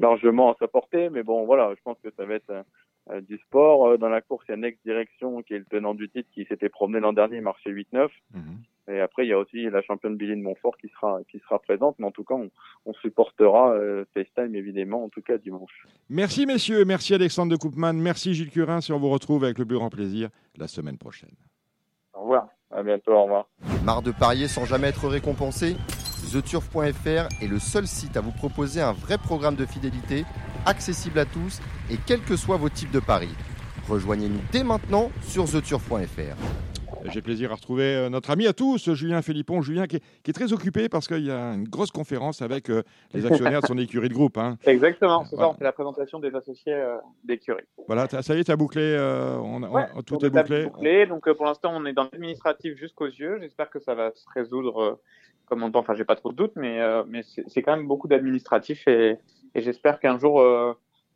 largement 0.00 0.52
à 0.52 0.56
sa 0.58 0.68
portée, 0.68 1.10
mais 1.10 1.22
bon, 1.22 1.44
voilà, 1.44 1.72
je 1.76 1.82
pense 1.82 1.98
que 2.02 2.10
ça 2.16 2.24
va 2.24 2.34
être 2.34 2.64
euh, 3.10 3.20
du 3.20 3.38
sport. 3.38 3.86
Euh, 3.86 3.96
dans 3.98 4.08
la 4.08 4.20
course, 4.20 4.44
il 4.48 4.52
y 4.52 4.54
a 4.54 4.56
Next 4.56 4.80
Direction, 4.84 5.42
qui 5.42 5.54
est 5.54 5.58
le 5.58 5.64
tenant 5.64 5.94
du 5.94 6.08
titre, 6.08 6.28
qui 6.32 6.44
s'était 6.46 6.68
promené 6.68 6.98
l'an 6.98 7.12
dernier, 7.12 7.40
marché 7.40 7.70
8-9. 7.70 8.08
Mhm. 8.34 8.42
Et 8.88 9.00
après, 9.00 9.26
il 9.26 9.28
y 9.28 9.32
a 9.32 9.38
aussi 9.38 9.68
la 9.70 9.82
championne 9.82 10.16
Billy 10.16 10.36
de 10.36 10.42
Montfort 10.42 10.76
qui 10.76 10.88
sera, 10.88 11.18
qui 11.30 11.38
sera 11.40 11.58
présente, 11.60 11.96
mais 11.98 12.06
en 12.06 12.10
tout 12.10 12.24
cas, 12.24 12.34
on, 12.34 12.50
on 12.84 12.92
supportera 12.94 13.72
euh, 13.72 14.04
FaceTime, 14.14 14.54
évidemment, 14.54 15.04
en 15.04 15.08
tout 15.08 15.22
cas, 15.22 15.38
dimanche. 15.38 15.86
Merci, 16.08 16.46
messieurs. 16.46 16.84
Merci, 16.84 17.14
Alexandre 17.14 17.52
de 17.52 17.56
Coupman. 17.56 17.94
Merci, 17.94 18.34
Gilles 18.34 18.50
Curin. 18.50 18.80
Si 18.80 18.92
on 18.92 18.98
vous 18.98 19.10
retrouve 19.10 19.44
avec 19.44 19.58
le 19.58 19.66
plus 19.66 19.76
grand 19.76 19.90
plaisir 19.90 20.28
la 20.56 20.66
semaine 20.66 20.98
prochaine. 20.98 21.34
Au 22.12 22.22
revoir. 22.22 22.48
À 22.72 22.82
bientôt. 22.82 23.12
Au 23.12 23.22
revoir. 23.24 23.48
Marre 23.84 24.02
de 24.02 24.12
parier 24.12 24.48
sans 24.48 24.64
jamais 24.64 24.88
être 24.88 25.06
récompensé? 25.06 25.76
TheTurf.fr 26.36 27.28
est 27.42 27.46
le 27.46 27.58
seul 27.58 27.86
site 27.86 28.16
à 28.18 28.20
vous 28.20 28.30
proposer 28.30 28.82
un 28.82 28.92
vrai 28.92 29.16
programme 29.16 29.56
de 29.56 29.64
fidélité, 29.64 30.24
accessible 30.66 31.18
à 31.18 31.24
tous 31.24 31.62
et 31.90 31.96
quels 32.06 32.20
que 32.20 32.36
soient 32.36 32.58
vos 32.58 32.68
types 32.68 32.90
de 32.90 33.00
paris. 33.00 33.34
Rejoignez-nous 33.88 34.40
dès 34.52 34.62
maintenant 34.62 35.10
sur 35.22 35.46
TheTurf.fr. 35.46 36.36
J'ai 37.12 37.22
plaisir 37.22 37.52
à 37.52 37.54
retrouver 37.54 37.94
euh, 37.94 38.10
notre 38.10 38.30
ami 38.30 38.46
à 38.48 38.52
tous, 38.52 38.92
Julien 38.92 39.22
Philippon. 39.22 39.62
Julien 39.62 39.86
qui 39.86 39.96
est, 39.96 40.32
très 40.32 40.52
occupé 40.52 40.88
parce 40.88 41.06
qu'il 41.06 41.24
y 41.24 41.30
a 41.30 41.54
une 41.54 41.68
grosse 41.68 41.90
conférence 41.90 42.42
avec 42.42 42.68
euh, 42.68 42.82
les 43.14 43.24
actionnaires 43.26 43.62
de 43.62 43.66
son 43.66 43.78
écurie 43.78 44.08
de 44.08 44.14
groupe. 44.14 44.36
Hein. 44.36 44.58
Exactement, 44.64 45.24
c'est 45.24 45.36
ça, 45.36 45.48
on 45.48 45.54
fait 45.54 45.64
la 45.64 45.72
présentation 45.72 46.18
des 46.18 46.34
associés 46.34 46.74
euh, 46.74 46.96
d'écurie. 47.24 47.64
Voilà, 47.86 48.08
ça 48.08 48.34
y 48.34 48.40
est, 48.40 48.44
tu 48.44 48.50
as 48.50 48.56
bouclé, 48.56 48.96
on, 49.40 50.02
tout 50.02 50.22
est 50.24 50.30
bouclé. 50.30 50.66
bouclé. 50.66 51.06
Donc 51.06 51.32
pour 51.32 51.46
l'instant, 51.46 51.72
on 51.74 51.86
est 51.86 51.92
dans 51.92 52.08
l'administratif 52.12 52.76
jusqu'aux 52.76 53.06
yeux. 53.06 53.38
J'espère 53.40 53.70
que 53.70 53.78
ça 53.78 53.94
va 53.94 54.10
se 54.10 54.24
résoudre 54.34 54.98
comme 55.46 55.62
on 55.62 55.70
Enfin, 55.74 55.94
j'ai 55.94 56.04
pas 56.04 56.16
trop 56.16 56.32
de 56.32 56.36
doutes, 56.36 56.56
mais, 56.56 56.80
mais 57.08 57.22
c'est 57.22 57.62
quand 57.62 57.76
même 57.76 57.86
beaucoup 57.86 58.08
d'administratifs 58.08 58.86
et, 58.88 59.18
j'espère 59.54 60.00
qu'un 60.00 60.18
jour 60.18 60.42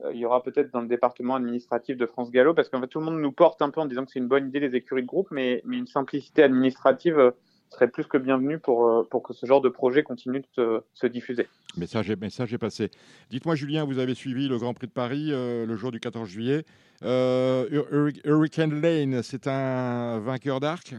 euh, 0.05 0.13
il 0.13 0.21
y 0.21 0.25
aura 0.25 0.43
peut-être 0.43 0.73
dans 0.73 0.81
le 0.81 0.89
département 0.89 1.37
administratif 1.37 1.97
de 1.97 2.07
France 2.07 2.31
Gallo, 2.31 2.55
parce 2.55 2.69
qu'en 2.69 2.81
fait, 2.81 2.87
tout 2.87 3.01
le 3.01 3.05
monde 3.05 3.21
nous 3.21 3.33
porte 3.33 3.61
un 3.63 3.71
peu 3.71 3.81
en 3.81 3.87
disant 3.87 4.05
que 4.05 4.13
c'est 4.13 4.19
une 4.19 4.29
bonne 4.29 4.49
idée 4.49 4.61
les 4.61 4.75
écuries 4.75 5.03
de 5.03 5.07
groupe, 5.07 5.29
mais, 5.31 5.63
une 5.69 5.87
simplicité 5.87 6.43
administrative 6.43 7.19
euh, 7.19 7.31
serait 7.71 7.89
plus 7.89 8.07
que 8.07 8.19
bienvenue 8.19 8.59
pour, 8.59 8.87
euh, 8.87 9.07
pour 9.11 9.23
que 9.23 9.33
ce 9.33 9.47
genre 9.47 9.61
de 9.61 9.69
projet 9.69 10.03
continue 10.03 10.43
de 10.57 10.83
se, 10.95 11.07
diffuser. 11.07 11.49
Message, 11.77 12.11
message 12.17 12.53
est 12.55 12.59
passé. 12.59 12.91
Dites-moi, 13.31 13.55
Julien, 13.55 13.85
vous 13.85 13.99
avez 13.99 14.15
suivi 14.15 14.49
le 14.49 14.59
Grand 14.59 14.75
Prix 14.75 14.89
de 14.89 14.93
Paris 14.93 15.31
le 15.31 15.77
jour 15.77 15.91
du 15.93 16.01
14 16.01 16.29
juillet. 16.29 16.65
Hurricane 17.03 18.81
Lane, 18.81 19.23
c'est 19.23 19.47
un 19.47 20.19
vainqueur 20.19 20.61
d'arc? 20.61 20.95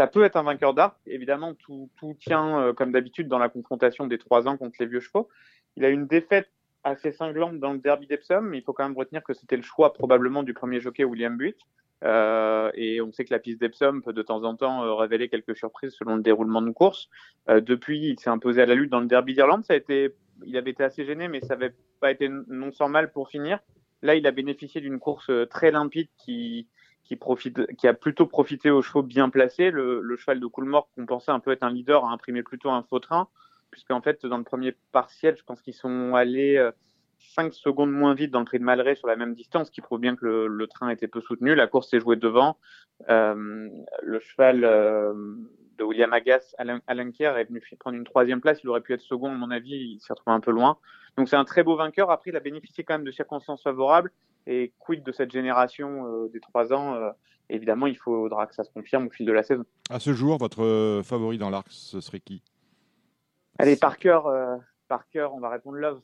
Ça 0.00 0.06
peut 0.06 0.24
être 0.24 0.36
un 0.36 0.42
vainqueur 0.42 0.72
d'arc. 0.72 0.96
Évidemment, 1.06 1.52
tout, 1.54 1.90
tient, 2.18 2.72
comme 2.74 2.90
d'habitude, 2.90 3.28
dans 3.28 3.38
la 3.38 3.50
confrontation 3.50 4.06
des 4.06 4.16
trois 4.16 4.48
ans 4.48 4.56
contre 4.56 4.76
les 4.80 4.86
vieux 4.86 5.00
chevaux. 5.00 5.28
Il 5.76 5.84
a 5.84 5.90
une 5.90 6.06
défaite 6.06 6.48
assez 6.84 7.12
cinglante 7.12 7.58
dans 7.58 7.74
le 7.74 7.78
derby 7.78 8.06
d'Epsom, 8.06 8.54
il 8.54 8.62
faut 8.62 8.72
quand 8.72 8.84
même 8.84 8.96
retenir 8.96 9.22
que 9.22 9.34
c'était 9.34 9.56
le 9.56 9.62
choix 9.62 9.92
probablement 9.92 10.42
du 10.42 10.54
premier 10.54 10.80
jockey 10.80 11.04
William 11.04 11.36
Buick. 11.36 11.58
Euh, 12.02 12.70
et 12.74 13.02
on 13.02 13.12
sait 13.12 13.26
que 13.26 13.34
la 13.34 13.38
piste 13.38 13.60
d'Epsom 13.60 14.00
peut 14.00 14.14
de 14.14 14.22
temps 14.22 14.42
en 14.44 14.56
temps 14.56 14.82
euh, 14.84 14.94
révéler 14.94 15.28
quelques 15.28 15.54
surprises 15.54 15.92
selon 15.92 16.16
le 16.16 16.22
déroulement 16.22 16.62
de 16.62 16.70
course. 16.70 17.10
Euh, 17.50 17.60
depuis, 17.60 17.98
il 17.98 18.18
s'est 18.18 18.30
imposé 18.30 18.62
à 18.62 18.66
la 18.66 18.74
lutte 18.74 18.90
dans 18.90 19.00
le 19.00 19.06
derby 19.06 19.34
d'Irlande. 19.34 19.64
Il 20.46 20.56
avait 20.56 20.70
été 20.70 20.82
assez 20.82 21.04
gêné, 21.04 21.28
mais 21.28 21.40
ça 21.40 21.56
n'avait 21.56 21.74
pas 22.00 22.10
été 22.10 22.30
non 22.48 22.72
sans 22.72 22.88
mal 22.88 23.12
pour 23.12 23.28
finir. 23.28 23.58
Là, 24.00 24.14
il 24.14 24.26
a 24.26 24.30
bénéficié 24.30 24.80
d'une 24.80 24.98
course 24.98 25.28
euh, 25.28 25.44
très 25.44 25.70
limpide 25.70 26.08
qui, 26.16 26.66
qui, 27.18 27.88
a 27.88 27.94
plutôt 27.94 28.26
profité 28.26 28.70
aux 28.70 28.82
chevaux 28.82 29.02
bien 29.02 29.28
placés. 29.30 29.70
Le, 29.70 30.00
le 30.00 30.16
cheval 30.16 30.40
de 30.40 30.46
Coolmore, 30.46 30.90
qu'on 30.94 31.06
pensait 31.06 31.32
un 31.32 31.40
peu 31.40 31.52
être 31.52 31.62
un 31.62 31.70
leader, 31.70 32.04
a 32.04 32.12
imprimé 32.12 32.42
plutôt 32.42 32.70
un 32.70 32.82
faux 32.82 33.00
train 33.00 33.28
puisqu'en 33.70 34.00
fait, 34.00 34.26
dans 34.26 34.38
le 34.38 34.44
premier 34.44 34.74
partiel, 34.92 35.36
je 35.36 35.44
pense 35.44 35.62
qu'ils 35.62 35.74
sont 35.74 36.14
allés 36.14 36.70
5 37.18 37.46
euh, 37.46 37.50
secondes 37.52 37.92
moins 37.92 38.14
vite 38.14 38.30
dans 38.30 38.40
le 38.40 38.44
prix 38.44 38.58
de 38.58 38.64
Malray 38.64 38.96
sur 38.96 39.08
la 39.08 39.16
même 39.16 39.34
distance, 39.34 39.68
ce 39.68 39.72
qui 39.72 39.80
prouve 39.80 40.00
bien 40.00 40.16
que 40.16 40.26
le, 40.26 40.66
train 40.66 40.90
était 40.90 41.08
peu 41.08 41.20
soutenu. 41.20 41.54
La 41.54 41.66
course 41.66 41.90
s'est 41.90 42.00
jouée 42.00 42.16
devant. 42.16 42.58
Euh, 43.08 43.68
le 44.02 44.20
cheval 44.20 44.64
euh, 44.64 45.14
de 45.78 45.84
William 45.84 46.12
Agas, 46.12 46.54
Alain, 46.58 46.80
Alain 46.86 47.10
Kier 47.10 47.32
est 47.36 47.44
venu 47.44 47.62
prendre 47.78 47.96
une 47.96 48.04
troisième 48.04 48.40
place. 48.40 48.60
Il 48.62 48.68
aurait 48.68 48.80
pu 48.80 48.92
être 48.92 49.00
second, 49.00 49.30
à 49.30 49.34
mon 49.34 49.50
avis, 49.50 49.94
il 49.94 50.00
s'est 50.00 50.12
retrouvé 50.12 50.34
un 50.34 50.40
peu 50.40 50.50
loin. 50.50 50.78
Donc 51.16 51.28
c'est 51.28 51.36
un 51.36 51.44
très 51.44 51.62
beau 51.62 51.76
vainqueur. 51.76 52.10
Après, 52.10 52.30
il 52.30 52.36
a 52.36 52.40
bénéficié 52.40 52.84
quand 52.84 52.94
même 52.94 53.04
de 53.04 53.12
circonstances 53.12 53.62
favorables. 53.62 54.12
Et 54.46 54.72
quid 54.78 55.02
de 55.02 55.12
cette 55.12 55.30
génération 55.30 56.06
euh, 56.06 56.28
des 56.32 56.40
trois 56.40 56.72
ans 56.72 56.94
euh, 56.94 57.10
Évidemment, 57.48 57.86
il 57.86 57.96
faudra 57.96 58.46
que 58.46 58.54
ça 58.54 58.62
se 58.62 58.70
confirme 58.70 59.08
au 59.08 59.10
fil 59.10 59.26
de 59.26 59.32
la 59.32 59.42
saison. 59.42 59.64
À 59.90 59.98
ce 59.98 60.12
jour, 60.12 60.38
votre 60.38 60.62
euh, 60.62 61.02
favori 61.02 61.36
dans 61.36 61.50
l'arc, 61.50 61.66
ce 61.70 62.00
serait 62.00 62.20
qui? 62.20 62.42
Allez, 63.58 63.76
par 63.76 63.98
cœur, 63.98 64.32
par 64.88 65.08
cœur, 65.08 65.34
on 65.34 65.40
va 65.40 65.50
répondre 65.50 65.76
Love. 65.76 66.00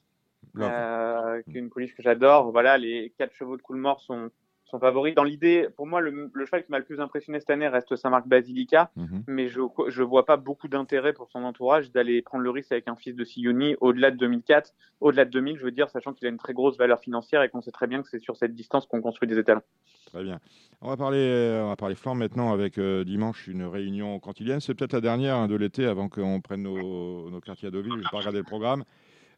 Love. 0.54 0.70
Euh, 0.72 1.42
qui 1.42 1.56
est 1.56 1.60
une 1.60 1.70
police 1.70 1.92
que 1.92 2.02
j'adore. 2.02 2.50
Voilà, 2.50 2.78
les 2.78 3.12
quatre 3.18 3.34
chevaux 3.34 3.56
de 3.56 3.62
Coolmore 3.62 4.00
sont 4.00 4.30
son 4.66 4.78
favori. 4.78 5.14
Dans 5.14 5.24
l'idée, 5.24 5.68
pour 5.76 5.86
moi, 5.86 6.00
le, 6.00 6.30
le, 6.32 6.44
cheval 6.44 6.64
qui 6.64 6.70
m'a 6.70 6.78
le 6.78 6.84
plus 6.84 7.00
impressionné 7.00 7.40
cette 7.40 7.50
année 7.50 7.68
reste 7.68 7.94
Saint-Marc 7.96 8.26
Basilica, 8.26 8.90
mm-hmm. 8.96 9.22
mais 9.28 9.48
je 9.48 9.60
ne 9.60 10.04
vois 10.04 10.26
pas 10.26 10.36
beaucoup 10.36 10.68
d'intérêt 10.68 11.12
pour 11.12 11.30
son 11.30 11.44
entourage 11.44 11.92
d'aller 11.92 12.20
prendre 12.22 12.42
le 12.42 12.50
risque 12.50 12.72
avec 12.72 12.88
un 12.88 12.96
fils 12.96 13.14
de 13.14 13.24
Sioni 13.24 13.76
au-delà 13.80 14.10
de 14.10 14.16
2004, 14.16 14.74
au-delà 15.00 15.24
de 15.24 15.30
2000, 15.30 15.58
je 15.58 15.64
veux 15.64 15.70
dire, 15.70 15.88
sachant 15.88 16.12
qu'il 16.12 16.26
a 16.26 16.30
une 16.30 16.36
très 16.36 16.52
grosse 16.52 16.76
valeur 16.76 17.00
financière 17.00 17.42
et 17.42 17.48
qu'on 17.48 17.62
sait 17.62 17.70
très 17.70 17.86
bien 17.86 18.02
que 18.02 18.08
c'est 18.08 18.18
sur 18.18 18.36
cette 18.36 18.54
distance 18.54 18.86
qu'on 18.86 19.00
construit 19.00 19.28
des 19.28 19.38
étalons. 19.38 19.62
Très 20.06 20.22
bien. 20.22 20.40
On 20.80 20.88
va 20.88 20.96
parler, 20.96 21.60
on 21.62 21.68
va 21.68 21.76
parler 21.76 21.94
flamme 21.94 22.18
maintenant 22.18 22.52
avec 22.52 22.78
euh, 22.78 23.04
dimanche 23.04 23.46
une 23.46 23.64
réunion 23.64 24.18
cantilienne. 24.20 24.60
C'est 24.60 24.74
peut-être 24.74 24.92
la 24.92 25.00
dernière 25.00 25.36
hein, 25.36 25.48
de 25.48 25.56
l'été 25.56 25.86
avant 25.86 26.08
qu'on 26.08 26.40
prenne 26.40 26.62
nos, 26.62 27.30
nos, 27.30 27.40
quartiers 27.40 27.68
à 27.68 27.70
Deauville. 27.70 27.92
Je 27.92 27.98
vais 27.98 28.10
pas 28.10 28.18
regarder 28.18 28.38
le 28.38 28.44
programme. 28.44 28.84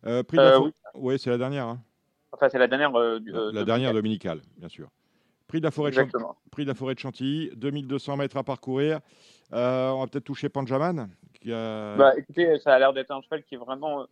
Euh, 0.07 0.23
prix 0.23 0.39
euh, 0.39 0.59
oui, 0.61 0.73
ouais, 0.95 1.19
c'est 1.19 1.31
la 1.31 1.39
dernière. 1.39 1.67
Hein. 1.67 1.81
Enfin, 2.33 2.49
c'est 2.49 2.59
la 2.59 2.69
dernière. 2.69 2.95
Euh, 2.97 3.19
la, 3.25 3.53
la 3.53 3.65
dernière 3.65 3.93
dominicale, 3.93 4.41
bien 4.57 4.69
sûr. 4.69 4.89
Prix 5.49 5.61
de 5.61 5.65
la 5.65 5.71
forêt, 5.71 5.91
de, 5.91 5.97
Chantilly, 5.97 6.25
prix 6.51 6.65
de 6.65 6.69
la 6.69 6.75
forêt 6.75 6.95
de 6.95 7.01
Chantilly, 7.01 7.51
2200 7.57 8.17
mètres 8.19 8.37
à 8.37 8.45
parcourir. 8.45 9.01
Euh, 9.53 9.89
on 9.91 10.01
va 10.01 10.07
peut-être 10.07 10.25
toucher 10.25 10.49
Panjaman. 10.51 11.09
Qui 11.41 11.53
a... 11.53 11.97
bah, 11.97 12.13
écoutez, 12.19 12.59
ça 12.59 12.75
a 12.75 12.79
l'air 12.79 12.93
d'être 12.93 13.11
un 13.11 13.23
cheval 13.23 13.43
qui 13.45 13.55
est 13.55 13.59
vraiment 13.59 14.07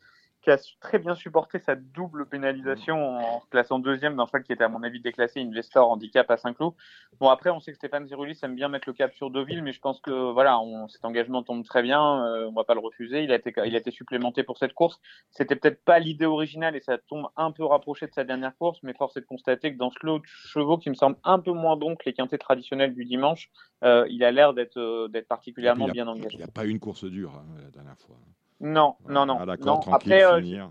qui 0.47 0.53
a 0.53 0.59
très 0.79 1.01
bien 1.01 1.17
supporté 1.17 1.59
sa 1.59 1.75
double 1.75 2.25
pénalisation 2.27 3.19
en 3.19 3.41
se 3.41 3.47
classant 3.49 3.81
deuxième 3.81 4.15
d'un 4.15 4.27
cheval 4.27 4.45
qui 4.45 4.53
était 4.53 4.63
à 4.63 4.69
mon 4.69 4.85
avis 4.85 5.01
déclassé, 5.01 5.41
Investor 5.41 5.91
handicap 5.91 6.31
à 6.31 6.37
Saint-Cloud. 6.37 6.73
Bon 7.19 7.31
après 7.31 7.51
on 7.51 7.59
sait 7.59 7.73
que 7.73 7.79
Stéphane 7.79 8.07
Ziroulis 8.07 8.39
aime 8.45 8.55
bien 8.55 8.69
mettre 8.69 8.89
le 8.89 8.93
cap 8.93 9.13
sur 9.13 9.31
Deauville, 9.31 9.65
mais 9.65 9.73
je 9.73 9.81
pense 9.81 10.01
que 10.01 10.31
voilà, 10.31 10.61
on, 10.61 10.87
cet 10.87 11.05
engagement 11.05 11.43
tombe 11.43 11.65
très 11.65 11.83
bien, 11.83 12.25
euh, 12.25 12.47
on 12.49 12.53
va 12.53 12.63
pas 12.63 12.75
le 12.75 12.81
refuser. 12.81 13.25
Il 13.25 13.33
a 13.33 13.35
été, 13.35 13.53
il 13.67 13.75
a 13.75 13.79
été 13.79 13.91
supplémenté 13.91 14.45
pour 14.45 14.57
cette 14.57 14.73
course. 14.73 15.01
C'était 15.33 15.57
peut-être 15.57 15.83
pas 15.85 15.99
l'idée 15.99 16.27
originale 16.27 16.77
et 16.77 16.81
ça 16.81 16.97
tombe 16.97 17.27
un 17.37 17.51
peu 17.51 17.65
rapproché 17.65 18.07
de 18.07 18.13
sa 18.13 18.23
dernière 18.23 18.57
course, 18.57 18.79
mais 18.85 18.95
force 18.95 19.17
est 19.17 19.23
de 19.23 19.27
constater 19.27 19.73
que 19.73 19.79
dans 19.79 19.91
ce 19.91 19.99
lot 20.07 20.21
de 20.21 20.27
chevaux 20.27 20.79
qui 20.79 20.91
me 20.91 20.95
semble 20.95 21.17
un 21.25 21.41
peu 21.41 21.51
moins 21.51 21.77
bon 21.77 21.97
que 21.97 22.05
les 22.07 22.13
quintés 22.13 22.39
traditionnels 22.39 22.95
du 22.95 23.05
dimanche, 23.05 23.51
euh, 23.83 24.07
il 24.11 24.23
a 24.23 24.31
l'air 24.31 24.55
d'être 24.55 24.79
euh, 24.79 25.09
particulièrement 25.29 25.89
bien 25.89 26.07
engagé. 26.07 26.35
Il 26.35 26.39
n'y 26.39 26.45
a 26.45 26.47
pas 26.47 26.67
eu 26.67 26.71
une 26.71 26.79
course 26.79 27.05
dure 27.05 27.33
hein, 27.35 27.47
la 27.61 27.71
dernière 27.73 27.99
fois. 27.99 28.17
Non, 28.61 28.97
non, 29.09 29.27
non. 29.27 29.39
Ah, 29.41 29.57
non. 29.59 29.81
Après, 29.93 30.25
euh, 30.25 30.67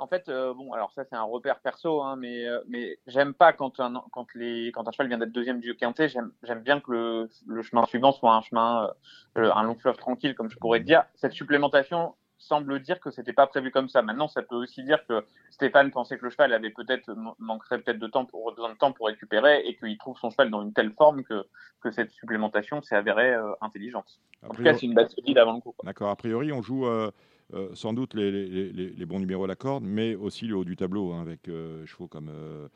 en 0.00 0.06
fait, 0.06 0.28
euh, 0.28 0.54
bon, 0.54 0.72
alors 0.72 0.92
ça 0.92 1.04
c'est 1.04 1.16
un 1.16 1.24
repère 1.24 1.58
perso, 1.58 2.02
hein, 2.02 2.14
mais 2.16 2.46
euh, 2.46 2.60
mais 2.68 2.98
j'aime 3.06 3.34
pas 3.34 3.52
quand 3.52 3.80
un 3.80 4.02
quand 4.12 4.32
les 4.34 4.70
quand 4.70 4.86
un 4.86 4.92
cheval 4.92 5.08
vient 5.08 5.18
d'être 5.18 5.32
deuxième 5.32 5.60
du 5.60 5.74
quintet, 5.74 6.08
j'aime 6.08 6.30
j'aime 6.44 6.62
bien 6.62 6.80
que 6.80 6.92
le, 6.92 7.28
le 7.46 7.62
chemin 7.62 7.84
suivant 7.86 8.12
soit 8.12 8.34
un 8.34 8.42
chemin 8.42 8.92
un 9.34 9.62
long 9.64 9.74
fleuve 9.74 9.96
tranquille, 9.96 10.36
comme 10.36 10.50
je 10.50 10.56
pourrais 10.58 10.80
dire. 10.80 11.04
Cette 11.16 11.32
supplémentation 11.32 12.14
semble 12.38 12.80
dire 12.80 13.00
que 13.00 13.10
c'était 13.10 13.32
pas 13.32 13.46
prévu 13.46 13.70
comme 13.70 13.88
ça. 13.88 14.02
Maintenant, 14.02 14.28
ça 14.28 14.42
peut 14.42 14.56
aussi 14.56 14.82
dire 14.84 15.04
que 15.06 15.24
Stéphane 15.50 15.90
pensait 15.90 16.18
que 16.18 16.24
le 16.24 16.30
cheval 16.30 16.52
avait 16.52 16.70
peut-être 16.70 17.14
manquerait 17.38 17.80
peut-être 17.80 17.98
de 17.98 18.06
temps 18.06 18.24
pour 18.24 18.52
besoin 18.54 18.72
de 18.72 18.78
temps 18.78 18.92
pour 18.92 19.06
récupérer 19.06 19.66
et 19.66 19.76
qu'il 19.76 19.98
trouve 19.98 20.18
son 20.18 20.30
cheval 20.30 20.50
dans 20.50 20.62
une 20.62 20.72
telle 20.72 20.92
forme 20.92 21.24
que 21.24 21.46
que 21.80 21.90
cette 21.92 22.10
supplémentation 22.10 22.82
s'est 22.82 22.96
avérée 22.96 23.34
intelligente. 23.60 24.20
En 24.42 24.54
tout 24.54 24.64
cas, 24.64 24.74
c'est 24.74 24.86
une 24.86 24.94
base 24.94 25.14
solide 25.14 25.38
avant 25.38 25.54
le 25.54 25.60
coup. 25.60 25.74
D'accord. 25.84 26.10
A 26.10 26.16
priori, 26.16 26.52
on 26.52 26.62
joue. 26.62 26.86
Euh, 27.54 27.74
sans 27.74 27.94
doute 27.94 28.12
les, 28.12 28.30
les, 28.30 28.72
les, 28.72 28.90
les, 28.90 29.06
bons 29.06 29.20
numéros 29.20 29.44
à 29.44 29.46
la 29.46 29.56
corde, 29.56 29.82
mais 29.82 30.14
aussi 30.14 30.46
le 30.46 30.54
haut 30.54 30.64
du 30.64 30.76
tableau, 30.76 31.12
hein, 31.12 31.22
avec 31.22 31.48
euh, 31.48 31.86
chevaux 31.86 32.06
comme 32.06 32.28
euh, 32.28 32.68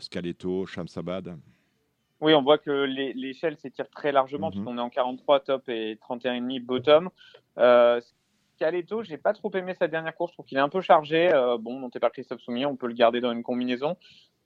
Scaletto, 0.00 0.66
Shamsabad. 0.66 1.38
Oui, 2.20 2.34
on 2.34 2.42
voit 2.42 2.58
que 2.58 2.70
l'échelle 3.14 3.56
s'étire 3.56 3.88
très 3.88 4.12
largement, 4.12 4.48
mm 4.48 4.50
-hmm. 4.50 4.52
puisqu'on 4.52 4.78
est 4.78 4.82
en 4.82 4.90
43 4.90 5.40
top 5.40 5.68
et 5.70 5.96
31,5 5.96 6.60
bottom. 6.64 7.08
Euh, 7.56 8.00
Scaletto, 8.54 9.02
j'ai 9.02 9.18
pas 9.18 9.32
trop 9.32 9.50
aimé 9.54 9.74
sa 9.78 9.88
dernière 9.88 10.14
course, 10.14 10.32
je 10.32 10.36
trouve 10.36 10.46
qu'il 10.46 10.58
est 10.58 10.62
un 10.62 10.68
peu 10.68 10.80
chargé. 10.80 11.32
Euh, 11.32 11.58
bon, 11.58 11.78
monté 11.78 11.98
par 11.98 12.12
Christophe 12.12 12.40
Soumillon, 12.40 12.70
on 12.70 12.76
peut 12.76 12.86
le 12.86 12.94
garder 12.94 13.20
dans 13.20 13.32
une 13.32 13.42
combinaison. 13.42 13.96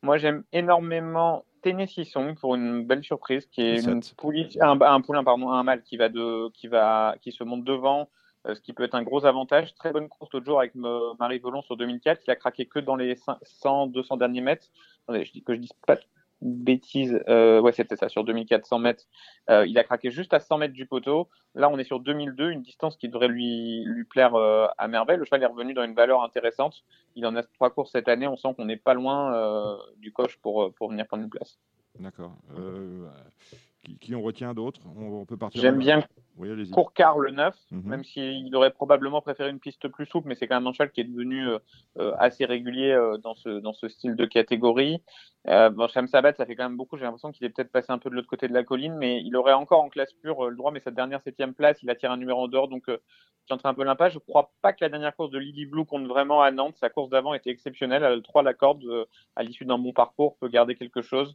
Moi, 0.03 0.19
j'aime 0.19 0.45
énormément 0.53 1.45
Tennessee 1.63 2.05
Song 2.05 2.35
pour 2.39 2.55
une 2.55 2.87
belle 2.87 3.03
surprise, 3.03 3.47
qui 3.47 3.63
est 3.63 3.85
une 3.85 4.03
poulie, 4.17 4.57
un, 4.61 4.81
un, 4.81 5.01
poulain, 5.01 5.25
pardon, 5.25 5.51
un 5.51 5.63
mâle 5.63 5.83
qui 5.83 5.97
va 5.97 6.09
de, 6.09 6.49
qui 6.51 6.69
va, 6.69 7.17
qui 7.21 7.33
se 7.33 7.43
monte 7.45 7.65
devant, 7.65 8.09
euh, 8.47 8.55
ce 8.55 8.61
qui 8.61 8.73
peut 8.73 8.85
être 8.85 8.95
un 8.95 9.03
gros 9.03 9.25
avantage. 9.25 9.75
Très 9.75 9.93
bonne 9.93 10.09
course 10.09 10.33
l'autre 10.33 10.47
jour 10.47 10.61
avec 10.61 10.75
Marie 10.75 11.39
Volon 11.39 11.63
sur 11.63 11.77
2004. 11.77 12.23
Il 12.27 12.31
a 12.31 12.37
craqué 12.37 12.67
que 12.67 12.79
dans 12.79 12.97
les 12.97 13.17
100, 13.43 13.89
200 13.89 14.17
derniers 14.17 14.43
mètres. 14.43 14.69
Attendez, 15.05 15.25
je 15.25 15.33
dis 15.33 15.43
que 15.43 15.55
je 15.55 15.61
dis 15.61 15.71
pas 15.87 15.97
de 16.43 16.65
bêtises. 16.65 17.21
Euh, 17.29 17.61
ouais, 17.61 17.73
c'était 17.73 17.97
ça, 17.97 18.09
sur 18.09 18.25
2400 18.25 18.79
mètres. 18.79 19.05
Euh, 19.51 19.67
il 19.67 19.79
a 19.79 19.85
craqué 19.85 20.11
juste 20.11 20.35
à 20.35 20.41
100 20.41 20.59
mètres 20.59 20.75
du 20.75 20.87
poteau. 20.87 21.29
Là, 21.55 21.69
on 21.69 21.79
est 21.79 21.85
sur 21.85 22.01
2002, 22.01 22.51
une 22.51 22.63
distance 22.63 22.97
qui 22.97 23.09
devrait 23.09 23.29
lui, 23.29 23.85
lui 23.85 24.05
plaire 24.05 24.35
euh, 24.35 24.67
à 24.79 24.89
merveille. 24.89 25.19
Le 25.19 25.25
cheval 25.25 25.43
est 25.43 25.47
revenu 25.47 25.75
dans 25.75 25.85
une 25.85 25.95
valeur 25.95 26.23
intéressante. 26.23 26.85
Il 27.15 27.27
en 27.27 27.37
a 27.37 27.43
trois 27.43 27.71
courses 27.71 27.93
cette 27.93 28.09
année. 28.09 28.27
On 28.27 28.37
sent 28.37 28.55
qu'on 28.57 28.67
n'est 28.67 28.77
pas 28.77 28.95
loin 28.95 29.79
du 29.99 30.13
coche 30.13 30.37
pour, 30.39 30.73
pour 30.75 30.91
venir 30.91 31.07
prendre 31.07 31.23
une 31.23 31.31
place. 31.31 31.59
D'accord. 31.99 32.37
Qui, 33.87 33.99
qui, 33.99 34.15
on 34.17 34.23
retient 34.23 34.53
d'autres 34.53 34.81
on, 34.97 35.21
on, 35.21 35.25
peut 35.25 35.37
partir. 35.37 35.63
J'aime 35.63 35.79
bien 35.79 36.05
oui, 36.39 36.71
Courcar 36.71 37.19
le 37.19 37.31
9, 37.31 37.55
mm 37.71 37.79
-hmm. 37.79 37.89
même 37.89 38.05
s'il 38.05 38.55
aurait 38.55 38.71
probablement 38.71 39.23
préféré 39.23 39.49
une 39.49 39.59
piste 39.61 39.89
plus 39.89 40.07
souple, 40.07 40.29
mais 40.29 40.35
c'est 40.35 40.47
quand 40.47 40.57
même 40.57 40.67
un 40.67 40.73
cheval 40.73 40.91
qui 40.91 41.01
est 41.01 41.05
devenu 41.05 41.49
euh, 41.49 41.59
euh, 41.99 42.13
assez 42.19 42.45
régulier 42.45 42.91
euh, 42.91 43.17
dans, 43.17 43.35
ce, 43.35 43.49
dans 43.61 43.73
ce 43.73 43.89
style 43.89 44.17
de 44.17 44.27
catégorie. 44.27 45.03
Euh, 45.49 45.71
bon, 45.71 45.89
Sham 45.89 46.07
Sabat, 46.09 46.35
ça 46.35 46.45
fait 46.45 46.55
quand 46.57 46.69
même 46.69 46.77
beaucoup. 46.77 46.97
J'ai 46.99 47.05
l'impression 47.05 47.33
qu'il 47.33 47.47
est 47.47 47.51
peut-être 47.51 47.73
passé 47.73 47.91
un 47.91 47.99
peu 47.99 48.11
de 48.11 48.17
l'autre 48.17 48.29
côté 48.29 48.49
de 48.49 48.53
la 48.55 48.65
colline, 48.65 48.97
mais 48.97 49.23
il 49.23 49.35
aurait 49.35 49.55
encore 49.55 49.83
en 49.83 49.89
classe 49.89 50.13
pure 50.23 50.51
le 50.51 50.57
droit, 50.57 50.73
mais 50.73 50.81
sa 50.81 50.91
dernière 50.91 51.23
septième 51.23 51.55
place, 51.55 51.83
il 51.83 51.89
attire 51.89 52.11
un 52.11 52.19
numéro 52.19 52.43
en 52.43 52.49
dehors, 52.49 52.69
donc 52.69 52.85
j'entre 53.49 53.65
un 53.67 53.75
peu 53.75 53.85
l'impasse. 53.85 54.13
Je 54.13 54.19
crois 54.19 54.51
pas 54.61 54.73
que 54.75 54.85
la 54.85 54.91
dernière 54.91 55.15
course 55.17 55.31
de 55.31 55.39
Lily 55.39 55.65
Blue 55.67 55.87
compte 55.87 56.07
vraiment 56.07 56.43
à 56.43 56.51
Nantes. 56.51 56.77
Sa 56.77 56.91
course 56.91 57.09
d'avant 57.09 57.33
était 57.33 57.51
exceptionnelle. 57.51 58.03
Elle 58.03 58.13
a 58.13 58.17
le 58.17 58.23
3 58.23 58.43
à 58.43 58.45
la 58.45 58.55
corde 58.55 58.85
à 59.37 59.43
l'issue 59.43 59.65
d'un 59.65 59.79
bon 59.79 59.93
parcours, 59.93 60.37
peut 60.41 60.49
garder 60.49 60.75
quelque 60.75 61.01
chose. 61.01 61.31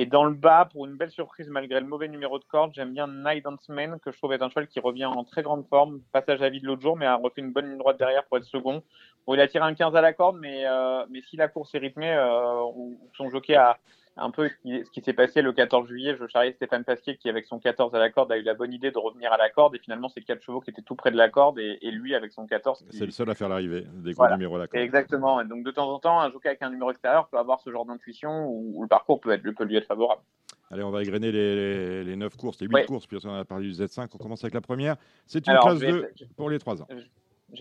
Et 0.00 0.06
dans 0.06 0.24
le 0.24 0.32
bas, 0.32 0.66
pour 0.72 0.86
une 0.86 0.96
belle 0.96 1.10
surprise, 1.10 1.50
malgré 1.50 1.78
le 1.78 1.86
mauvais 1.86 2.08
numéro 2.08 2.38
de 2.38 2.44
corde, 2.44 2.72
j'aime 2.72 2.94
bien 2.94 3.06
Night 3.06 3.44
Man, 3.68 4.00
que 4.02 4.10
je 4.10 4.16
trouve 4.16 4.32
être 4.32 4.40
un 4.40 4.48
cheval 4.48 4.66
qui 4.66 4.80
revient 4.80 5.04
en 5.04 5.24
très 5.24 5.42
grande 5.42 5.66
forme. 5.68 6.00
Passage 6.10 6.40
à 6.40 6.48
vide 6.48 6.64
l'autre 6.64 6.80
jour, 6.80 6.96
mais 6.96 7.04
a 7.04 7.16
refait 7.16 7.42
une 7.42 7.52
bonne 7.52 7.68
ligne 7.68 7.76
droite 7.76 7.98
derrière 7.98 8.24
pour 8.24 8.38
être 8.38 8.44
second. 8.44 8.82
Bon, 9.26 9.34
il 9.34 9.40
a 9.42 9.46
tiré 9.46 9.62
un 9.62 9.74
15 9.74 9.94
à 9.94 10.00
la 10.00 10.14
corde, 10.14 10.38
mais, 10.40 10.66
euh, 10.66 11.04
mais 11.10 11.20
si 11.28 11.36
la 11.36 11.48
course 11.48 11.74
est 11.74 11.78
rythmée, 11.80 12.14
euh, 12.14 12.62
son 13.14 13.28
jockey 13.28 13.54
a, 13.54 13.76
un 14.20 14.30
peu 14.30 14.48
ce 14.48 14.90
qui 14.90 15.00
s'est 15.02 15.12
passé 15.12 15.42
le 15.42 15.52
14 15.52 15.88
juillet. 15.88 16.16
Je 16.18 16.26
charriais 16.26 16.52
Stéphane 16.52 16.84
Pasquier 16.84 17.16
qui, 17.16 17.28
avec 17.28 17.46
son 17.46 17.58
14 17.58 17.94
à 17.94 17.98
la 17.98 18.10
corde, 18.10 18.30
a 18.32 18.38
eu 18.38 18.42
la 18.42 18.54
bonne 18.54 18.72
idée 18.72 18.90
de 18.90 18.98
revenir 18.98 19.32
à 19.32 19.36
la 19.36 19.50
corde. 19.50 19.74
Et 19.74 19.78
finalement, 19.78 20.08
c'est 20.08 20.20
quatre 20.20 20.42
chevaux 20.42 20.60
qui 20.60 20.70
étaient 20.70 20.82
tout 20.82 20.94
près 20.94 21.10
de 21.10 21.16
la 21.16 21.28
corde 21.28 21.58
et, 21.58 21.78
et 21.82 21.90
lui, 21.90 22.14
avec 22.14 22.32
son 22.32 22.46
14. 22.46 22.84
C'est 22.90 23.06
le 23.06 23.10
seul 23.10 23.30
à 23.30 23.34
faire 23.34 23.48
l'arrivée 23.48 23.86
des 23.94 24.12
gros 24.12 24.22
voilà. 24.22 24.36
numéros 24.36 24.56
à 24.56 24.60
la 24.60 24.66
corde. 24.68 24.82
Exactement. 24.82 25.40
Et 25.40 25.46
donc, 25.46 25.64
de 25.64 25.70
temps 25.70 25.90
en 25.90 25.98
temps, 25.98 26.20
un 26.20 26.30
jockey 26.30 26.48
avec 26.48 26.62
un 26.62 26.70
numéro 26.70 26.90
extérieur 26.90 27.28
peut 27.28 27.38
avoir 27.38 27.60
ce 27.60 27.70
genre 27.70 27.86
d'intuition 27.86 28.46
où, 28.48 28.72
où, 28.74 28.82
le 28.82 28.88
parcours 28.88 29.20
peut, 29.20 29.32
être, 29.32 29.42
peut 29.42 29.64
lui 29.64 29.76
être 29.76 29.86
favorable. 29.86 30.22
Allez, 30.70 30.84
on 30.84 30.90
va 30.90 31.02
égrener 31.02 31.32
les, 31.32 32.04
les 32.04 32.16
9 32.16 32.36
courses, 32.36 32.60
les 32.60 32.68
8 32.68 32.74
ouais. 32.74 32.84
courses, 32.84 33.06
puis 33.06 33.18
on 33.24 33.34
a 33.34 33.44
parlé 33.44 33.66
du 33.66 33.72
Z5. 33.72 34.08
On 34.14 34.18
commence 34.18 34.44
avec 34.44 34.54
la 34.54 34.60
première. 34.60 34.96
C'est 35.26 35.44
une 35.46 35.52
Alors, 35.52 35.64
classe 35.64 35.80
2 35.80 36.12
pour 36.36 36.48
les 36.48 36.58
3 36.58 36.82
ans. 36.82 36.86
Je 36.90 37.02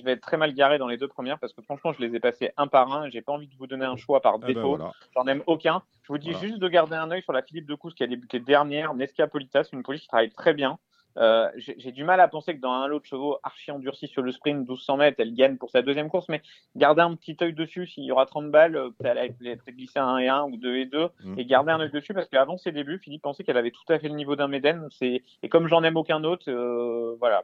vais 0.03 0.11
être 0.11 0.22
très 0.22 0.38
mal 0.38 0.53
garé 0.53 0.78
dans 0.78 0.88
les 0.88 0.98
deux 0.98 1.07
premières 1.07 1.40
parce 1.40 1.53
que 1.53 1.61
franchement, 1.61 1.94
je 1.94 2.02
les 2.02 2.16
ai 2.16 2.20
passées 2.20 2.52
un 2.57 2.68
par 2.68 2.91
un. 2.91 3.10
J'ai 3.10 3.22
pas 3.22 3.34
envie 3.34 3.48
de 3.48 3.56
vous 3.57 3.68
donner 3.68 3.86
un 3.86 3.98
choix 3.98 4.22
par 4.22 4.40
défaut. 4.40 4.52
Eh 4.52 4.53
ben 4.53 4.61
voilà. 4.64 4.91
J'en 5.16 5.28
aime 5.28 5.44
aucun. 5.48 5.84
Je 6.03 6.14
vous 6.14 6.18
dis 6.18 6.32
voilà. 6.32 6.48
juste 6.48 6.60
de 6.60 6.68
garder 6.68 6.95
un 6.95 7.11
œil 7.11 7.22
sur 7.24 7.34
la 7.34 7.41
Philippe 7.41 7.68
de 7.68 7.76
Cousse 7.76 7.94
qui 7.94 8.03
a 8.03 8.07
débuté 8.07 8.40
dernière, 8.40 8.94
Nesca 8.94 9.28
Politas, 9.28 9.70
une 9.74 9.84
police 9.84 10.02
qui 10.02 10.07
travaille 10.07 10.32
très 10.32 10.53
bien. 10.53 10.80
Euh, 11.18 11.49
j'ai 11.57 11.91
du 11.91 12.03
mal 12.03 12.20
à 12.22 12.28
penser 12.28 12.56
que 12.56 12.61
dans 12.61 12.72
un 12.72 12.88
lot 12.88 12.99
de 12.99 13.06
chevaux 13.06 13.38
archi 13.44 13.72
endurci 13.72 14.07
sur 14.07 14.22
le 14.22 14.32
sprint 14.32 14.60
1200 14.60 14.98
mètres, 14.98 15.18
elle 15.20 15.34
gagne 15.34 15.57
pour 15.57 15.70
sa 15.70 15.82
deuxième 15.82 16.10
course, 16.10 16.30
mais 16.30 16.41
garder 16.76 17.02
un 17.02 17.16
petit 17.16 17.36
œil 17.41 17.53
dessus 17.53 17.88
s'il 17.88 18.03
y 18.03 18.11
aura 18.11 18.26
30 18.26 18.52
balles, 18.52 18.76
euh, 18.76 18.90
peut-être 18.91 19.66
glisser 19.70 19.99
un 19.99 20.18
et 20.18 20.28
un 20.28 20.44
ou 20.44 20.56
deux 20.56 20.78
et 20.78 20.86
deux, 20.86 21.10
mmh. 21.24 21.40
et 21.40 21.45
garder 21.45 21.72
un 21.72 21.80
œil 21.80 21.91
dessus 21.91 22.14
parce 22.14 22.30
qu'avant 22.30 22.57
ses 22.57 22.72
débuts, 22.72 22.99
Philippe 22.99 23.24
pensait 23.24 23.44
qu'elle 23.44 23.57
avait 23.57 23.72
tout 23.72 23.91
à 23.91 23.99
fait 23.99 24.07
le 24.07 24.16
niveau 24.16 24.36
d'un 24.36 24.48
Méden. 24.48 24.88
Et 25.02 25.49
comme 25.49 25.68
j'en 25.68 25.84
aime 25.84 25.98
aucun 25.98 26.24
autre, 26.24 26.49
euh, 26.49 27.16
voilà, 27.20 27.44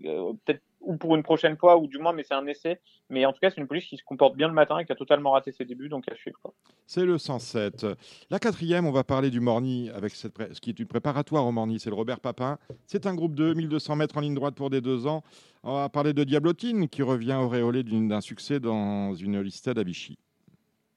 peut-être 0.00 0.62
ou 0.84 0.96
pour 0.96 1.16
une 1.16 1.22
prochaine 1.22 1.56
fois, 1.56 1.76
ou 1.76 1.86
du 1.86 1.98
moins, 1.98 2.12
mais 2.12 2.22
c'est 2.22 2.34
un 2.34 2.46
essai. 2.46 2.80
Mais 3.10 3.26
en 3.26 3.32
tout 3.32 3.40
cas, 3.40 3.50
c'est 3.50 3.60
une 3.60 3.66
police 3.66 3.86
qui 3.86 3.96
se 3.96 4.04
comporte 4.04 4.36
bien 4.36 4.48
le 4.48 4.54
matin 4.54 4.78
et 4.78 4.84
qui 4.84 4.92
a 4.92 4.94
totalement 4.94 5.32
raté 5.32 5.52
ses 5.52 5.64
débuts, 5.64 5.88
donc 5.88 6.10
à 6.10 6.14
suivre. 6.14 6.38
C'est 6.86 7.04
le 7.04 7.18
107. 7.18 7.86
La 8.30 8.38
quatrième, 8.38 8.86
on 8.86 8.92
va 8.92 9.04
parler 9.04 9.30
du 9.30 9.40
Morny, 9.40 9.90
avec 9.90 10.14
cette 10.14 10.34
ce 10.52 10.60
qui 10.60 10.70
est 10.70 10.78
une 10.78 10.86
préparatoire 10.86 11.46
au 11.46 11.52
Morny, 11.52 11.78
c'est 11.78 11.90
le 11.90 11.96
Robert 11.96 12.20
Papin. 12.20 12.58
C'est 12.86 13.06
un 13.06 13.14
groupe 13.14 13.34
de 13.34 13.54
1200 13.54 13.96
mètres 13.96 14.16
en 14.16 14.20
ligne 14.20 14.34
droite 14.34 14.54
pour 14.54 14.70
des 14.70 14.80
deux 14.80 15.06
ans. 15.06 15.22
On 15.62 15.74
va 15.74 15.88
parler 15.88 16.12
de 16.12 16.24
Diablotine, 16.24 16.88
qui 16.88 17.02
revient 17.02 17.38
auréolé 17.40 17.82
d'un 17.82 18.20
succès 18.20 18.60
dans 18.60 19.14
une 19.14 19.40
liste 19.40 19.68
à 19.68 19.82
Vichy. 19.82 20.18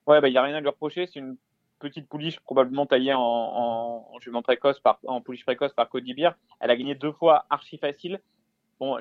Ouais, 0.05 0.17
il 0.17 0.21
bah, 0.21 0.29
n'y 0.29 0.37
a 0.37 0.43
rien 0.43 0.55
à 0.55 0.61
lui 0.61 0.69
reprocher. 0.69 1.07
C'est 1.07 1.19
une 1.19 1.37
petite 1.79 2.07
pouliche 2.07 2.39
probablement 2.39 2.85
taillée 2.85 3.13
en, 3.13 3.19
en, 3.19 4.09
en 4.13 4.19
jument 4.19 4.41
précoce 4.41 4.79
par, 4.79 4.99
en 5.05 5.21
pouliche 5.21 5.43
précoce 5.43 5.73
par 5.73 5.89
Cody 5.89 6.13
Beer. 6.13 6.31
Elle 6.59 6.71
a 6.71 6.75
gagné 6.75 6.95
deux 6.95 7.11
fois 7.11 7.45
archi 7.49 7.77
facile. 7.77 8.19
Bon, 8.79 8.97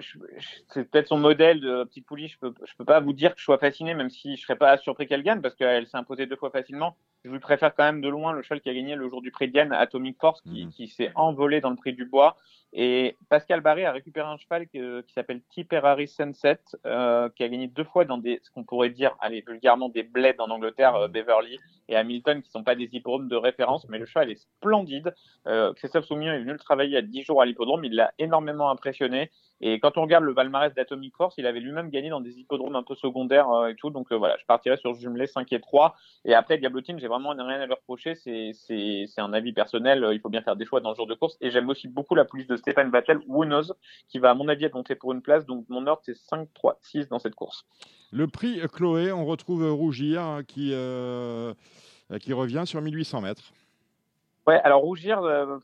c'est 0.68 0.90
peut-être 0.90 1.08
son 1.08 1.18
modèle 1.18 1.60
de 1.60 1.84
petite 1.84 2.06
pouliche. 2.06 2.32
Je 2.32 2.38
peux, 2.38 2.54
je 2.64 2.74
peux 2.76 2.84
pas 2.86 3.00
vous 3.00 3.12
dire 3.12 3.34
que 3.34 3.38
je 3.38 3.44
sois 3.44 3.58
fasciné, 3.58 3.92
même 3.92 4.08
si 4.08 4.36
je 4.36 4.42
serais 4.42 4.56
pas 4.56 4.78
surpris 4.78 5.06
qu'elle 5.06 5.22
gagne, 5.22 5.42
parce 5.42 5.54
qu'elle 5.54 5.86
s'est 5.86 5.98
imposée 5.98 6.26
deux 6.26 6.36
fois 6.36 6.50
facilement. 6.50 6.96
Je 7.24 7.30
lui 7.30 7.40
préfère 7.40 7.74
quand 7.74 7.84
même 7.84 8.00
de 8.00 8.08
loin 8.08 8.32
le 8.32 8.42
cheval 8.42 8.60
qui 8.60 8.70
a 8.70 8.74
gagné 8.74 8.94
le 8.94 9.08
jour 9.08 9.20
du 9.20 9.30
prix 9.30 9.48
de 9.48 9.52
Diane, 9.52 9.72
Atomic 9.72 10.18
Force, 10.18 10.40
qui, 10.42 10.64
mmh. 10.64 10.70
qui 10.70 10.88
s'est 10.88 11.12
envolé 11.14 11.60
dans 11.60 11.70
le 11.70 11.76
prix 11.76 11.92
du 11.92 12.06
bois. 12.06 12.36
Et 12.72 13.16
Pascal 13.28 13.60
Barré 13.60 13.84
a 13.84 13.92
récupéré 13.92 14.26
un 14.26 14.36
cheval 14.36 14.66
qui, 14.66 14.78
qui 15.06 15.12
s'appelle 15.14 15.40
Tipperary 15.50 16.08
Sunset, 16.08 16.60
euh, 16.84 17.28
qui 17.30 17.42
a 17.42 17.48
gagné 17.48 17.68
deux 17.68 17.84
fois 17.84 18.04
dans 18.04 18.18
des, 18.18 18.40
ce 18.42 18.50
qu'on 18.50 18.64
pourrait 18.64 18.90
dire, 18.90 19.16
allez, 19.20 19.42
vulgairement 19.46 19.88
des 19.88 20.02
bleds 20.02 20.36
en 20.38 20.50
Angleterre, 20.50 20.94
euh, 20.94 21.08
Beverly 21.08 21.58
et 21.88 21.96
Hamilton, 21.96 22.42
qui 22.42 22.50
sont 22.50 22.64
pas 22.64 22.74
des 22.74 22.88
hippodromes 22.92 23.28
de 23.28 23.36
référence, 23.36 23.88
mais 23.88 23.98
le 23.98 24.06
cheval 24.06 24.30
est 24.30 24.36
splendide. 24.36 25.14
Euh, 25.46 25.72
Christophe 25.74 26.04
Soumillon 26.04 26.32
est 26.32 26.40
venu 26.40 26.52
le 26.52 26.58
travailler 26.58 26.98
à 26.98 27.02
10 27.02 27.22
jours 27.22 27.40
à 27.40 27.46
l'hippodrome, 27.46 27.84
il 27.84 27.94
l'a 27.94 28.12
énormément 28.18 28.70
impressionné. 28.70 29.30
Et 29.60 29.80
quand 29.80 29.96
on 29.96 30.02
regarde 30.02 30.24
le 30.24 30.34
palmarès 30.34 30.74
d'Atomic 30.74 31.16
Force, 31.16 31.34
il 31.38 31.46
avait 31.46 31.60
lui-même 31.60 31.88
gagné 31.88 32.10
dans 32.10 32.20
des 32.20 32.38
hippodromes 32.38 32.76
un 32.76 32.82
peu 32.82 32.94
secondaires 32.94 33.50
euh, 33.50 33.68
et 33.68 33.74
tout. 33.74 33.90
Donc 33.90 34.12
euh, 34.12 34.16
voilà, 34.16 34.36
je 34.38 34.44
partirais 34.44 34.76
sur 34.76 34.94
jumelé 34.94 35.26
5 35.26 35.50
et 35.52 35.60
3. 35.60 35.96
Et 36.24 36.34
après, 36.34 36.58
Diablotine, 36.58 36.98
j'ai 36.98 37.08
vraiment 37.08 37.30
rien 37.30 37.60
à 37.60 37.66
lui 37.66 37.72
reprocher. 37.72 38.14
C'est 38.14 39.08
un 39.18 39.32
avis 39.32 39.52
personnel. 39.52 40.06
Il 40.12 40.20
faut 40.20 40.28
bien 40.28 40.42
faire 40.42 40.56
des 40.56 40.66
choix 40.66 40.80
dans 40.80 40.90
le 40.90 40.96
jour 40.96 41.06
de 41.06 41.14
course. 41.14 41.38
Et 41.40 41.50
j'aime 41.50 41.68
aussi 41.70 41.88
beaucoup 41.88 42.14
la 42.14 42.24
pouliche 42.24 42.46
de 42.46 42.56
Stéphane 42.56 42.90
Vattel, 42.90 43.20
Woonos, 43.26 43.72
qui 44.08 44.18
va 44.18 44.30
à 44.30 44.34
mon 44.34 44.48
avis 44.48 44.66
être 44.66 44.74
monté 44.74 44.94
pour 44.94 45.12
une 45.12 45.22
place. 45.22 45.46
Donc 45.46 45.64
mon 45.68 45.86
ordre, 45.86 46.02
c'est 46.04 46.16
5, 46.16 46.48
3, 46.52 46.78
6 46.82 47.08
dans 47.08 47.18
cette 47.18 47.34
course. 47.34 47.64
Le 48.12 48.26
prix 48.26 48.60
Chloé, 48.72 49.10
on 49.12 49.24
retrouve 49.24 49.68
Rougir 49.70 50.22
hein, 50.22 50.44
qui, 50.44 50.70
euh, 50.72 51.54
qui 52.20 52.32
revient 52.32 52.62
sur 52.66 52.80
1800 52.80 53.22
mètres. 53.22 53.52
Ouais, 54.46 54.60
alors 54.62 54.82
Rougir, 54.82 55.20
euh, 55.22 55.58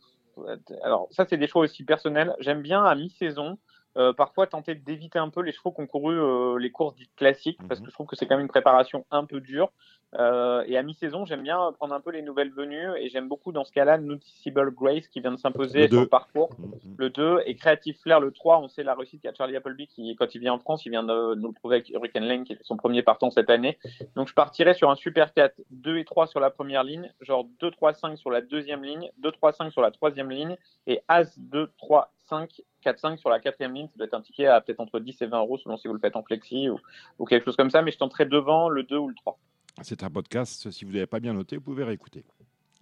alors 0.83 1.07
ça 1.11 1.25
c'est 1.25 1.37
des 1.37 1.47
choix 1.47 1.63
aussi 1.63 1.85
personnels. 1.85 2.35
J'aime 2.41 2.63
bien 2.63 2.85
à 2.85 2.95
mi-saison 2.95 3.59
euh, 3.97 4.13
parfois 4.13 4.47
tenter 4.47 4.75
d'éviter 4.75 5.19
un 5.19 5.29
peu 5.29 5.43
les 5.43 5.53
chevaux 5.53 5.71
qui 5.73 5.81
ont 5.83 5.87
couru 5.87 6.19
euh, 6.19 6.59
les 6.59 6.71
courses 6.71 6.95
dites 6.95 7.15
classiques, 7.15 7.61
parce 7.69 7.81
mhm. 7.81 7.87
que 7.87 7.91
je 7.91 7.95
trouve 7.95 8.07
que 8.07 8.17
c'est 8.17 8.27
quand 8.27 8.37
même 8.37 8.45
une 8.45 8.49
préparation 8.49 9.05
un 9.11 9.25
peu 9.25 9.41
dure. 9.41 9.71
Euh, 10.19 10.63
et 10.67 10.77
à 10.77 10.83
mi-saison, 10.83 11.25
j'aime 11.25 11.43
bien 11.43 11.73
prendre 11.73 11.95
un 11.95 12.01
peu 12.01 12.11
les 12.11 12.23
nouvelles 12.23 12.53
venues, 12.53 12.97
et 12.99 13.09
j'aime 13.09 13.29
beaucoup 13.29 13.53
dans 13.53 13.65
ce 13.65 13.73
cas-là 13.73 13.99
Noticeable 13.99 14.71
Grace 14.73 15.09
qui 15.09 15.21
vient 15.21 15.33
de 15.33 15.39
s'imposer 15.39 15.89
sur 15.89 16.01
le 16.01 16.07
parcours, 16.07 16.51
mhm. 16.59 16.95
le 16.99 17.11
2, 17.11 17.43
et 17.47 17.57
Creative 17.57 17.99
Flair 17.99 18.21
le 18.21 18.31
3. 18.31 18.61
On 18.61 18.69
sait 18.69 18.83
la 18.83 18.95
réussite 18.95 19.23
qu'a 19.23 19.33
Charlie 19.33 19.57
Appleby, 19.57 19.87
qui 19.87 20.15
quand 20.17 20.35
il 20.35 20.41
vient 20.41 20.53
en 20.53 20.59
France, 20.59 20.85
il 20.85 20.91
vient 20.91 21.03
de 21.03 21.35
nous 21.35 21.49
le 21.49 21.55
prouver 21.55 21.77
avec 21.77 21.91
Hurricane 21.91 22.25
Lane, 22.25 22.45
qui 22.45 22.53
était 22.53 22.65
son 22.65 22.77
premier 22.77 23.03
partant 23.03 23.31
cette 23.31 23.51
année. 23.51 23.79
Donc 24.17 24.29
je 24.29 24.35
partirais 24.35 24.75
sur 24.75 24.91
un 24.91 24.97
super 24.97 25.33
4, 25.33 25.55
2 25.71 25.99
et 25.99 26.05
3 26.05 26.27
sur 26.27 26.41
la 26.41 26.51
première 26.51 26.85
ligne, 26.85 27.13
genre 27.21 27.47
2, 27.61 27.71
3, 27.71 27.95
5 27.95 28.19
sur 28.19 28.31
la 28.31 28.41
deuxième 28.41 28.85
ligne, 28.85 29.11
2, 29.19 29.33
3, 29.33 29.53
5 29.53 29.73
sur 29.73 29.81
la 29.81 29.91
troisième 29.91 30.31
ligne, 30.31 30.57
et 30.87 31.01
As 31.09 31.39
2, 31.39 31.71
3, 31.79 32.13
5, 32.29 32.63
4-5 32.85 33.17
sur 33.17 33.31
la 33.31 33.41
quatrième 33.41 33.75
ligne, 33.75 33.87
ça 33.87 33.95
doit 33.97 34.07
être 34.07 34.15
un 34.15 34.21
ticket 34.21 34.47
à 34.47 34.61
peut-être 34.61 34.81
entre 34.81 34.99
10 35.01 35.23
et 35.23 35.27
20 35.27 35.39
euros 35.39 35.59
selon 35.59 35.77
si 35.77 35.89
vous 35.89 35.95
le 35.95 36.01
faites 36.01 36.17
en 36.17 36.23
flexi 36.23 36.69
ou, 36.69 37.25
quelque 37.25 37.45
chose 37.45 37.57
comme 37.57 37.71
ça, 37.71 37.83
mais 37.83 37.93
je 37.93 37.99
tenterai 37.99 38.27
devant 38.27 38.69
le 38.69 38.83
2 38.83 38.97
ou 38.97 39.09
le 39.09 39.15
3. 39.15 39.39
C'est 39.81 40.03
un 40.03 40.11
podcast, 40.11 40.71
si 40.71 40.85
vous 40.85 40.93
n'avez 40.93 41.07
pas 41.07 41.21
bien 41.21 41.33
noté, 41.33 41.57
vous 41.57 41.63
pouvez 41.63 41.85
réécouter. 41.85 42.25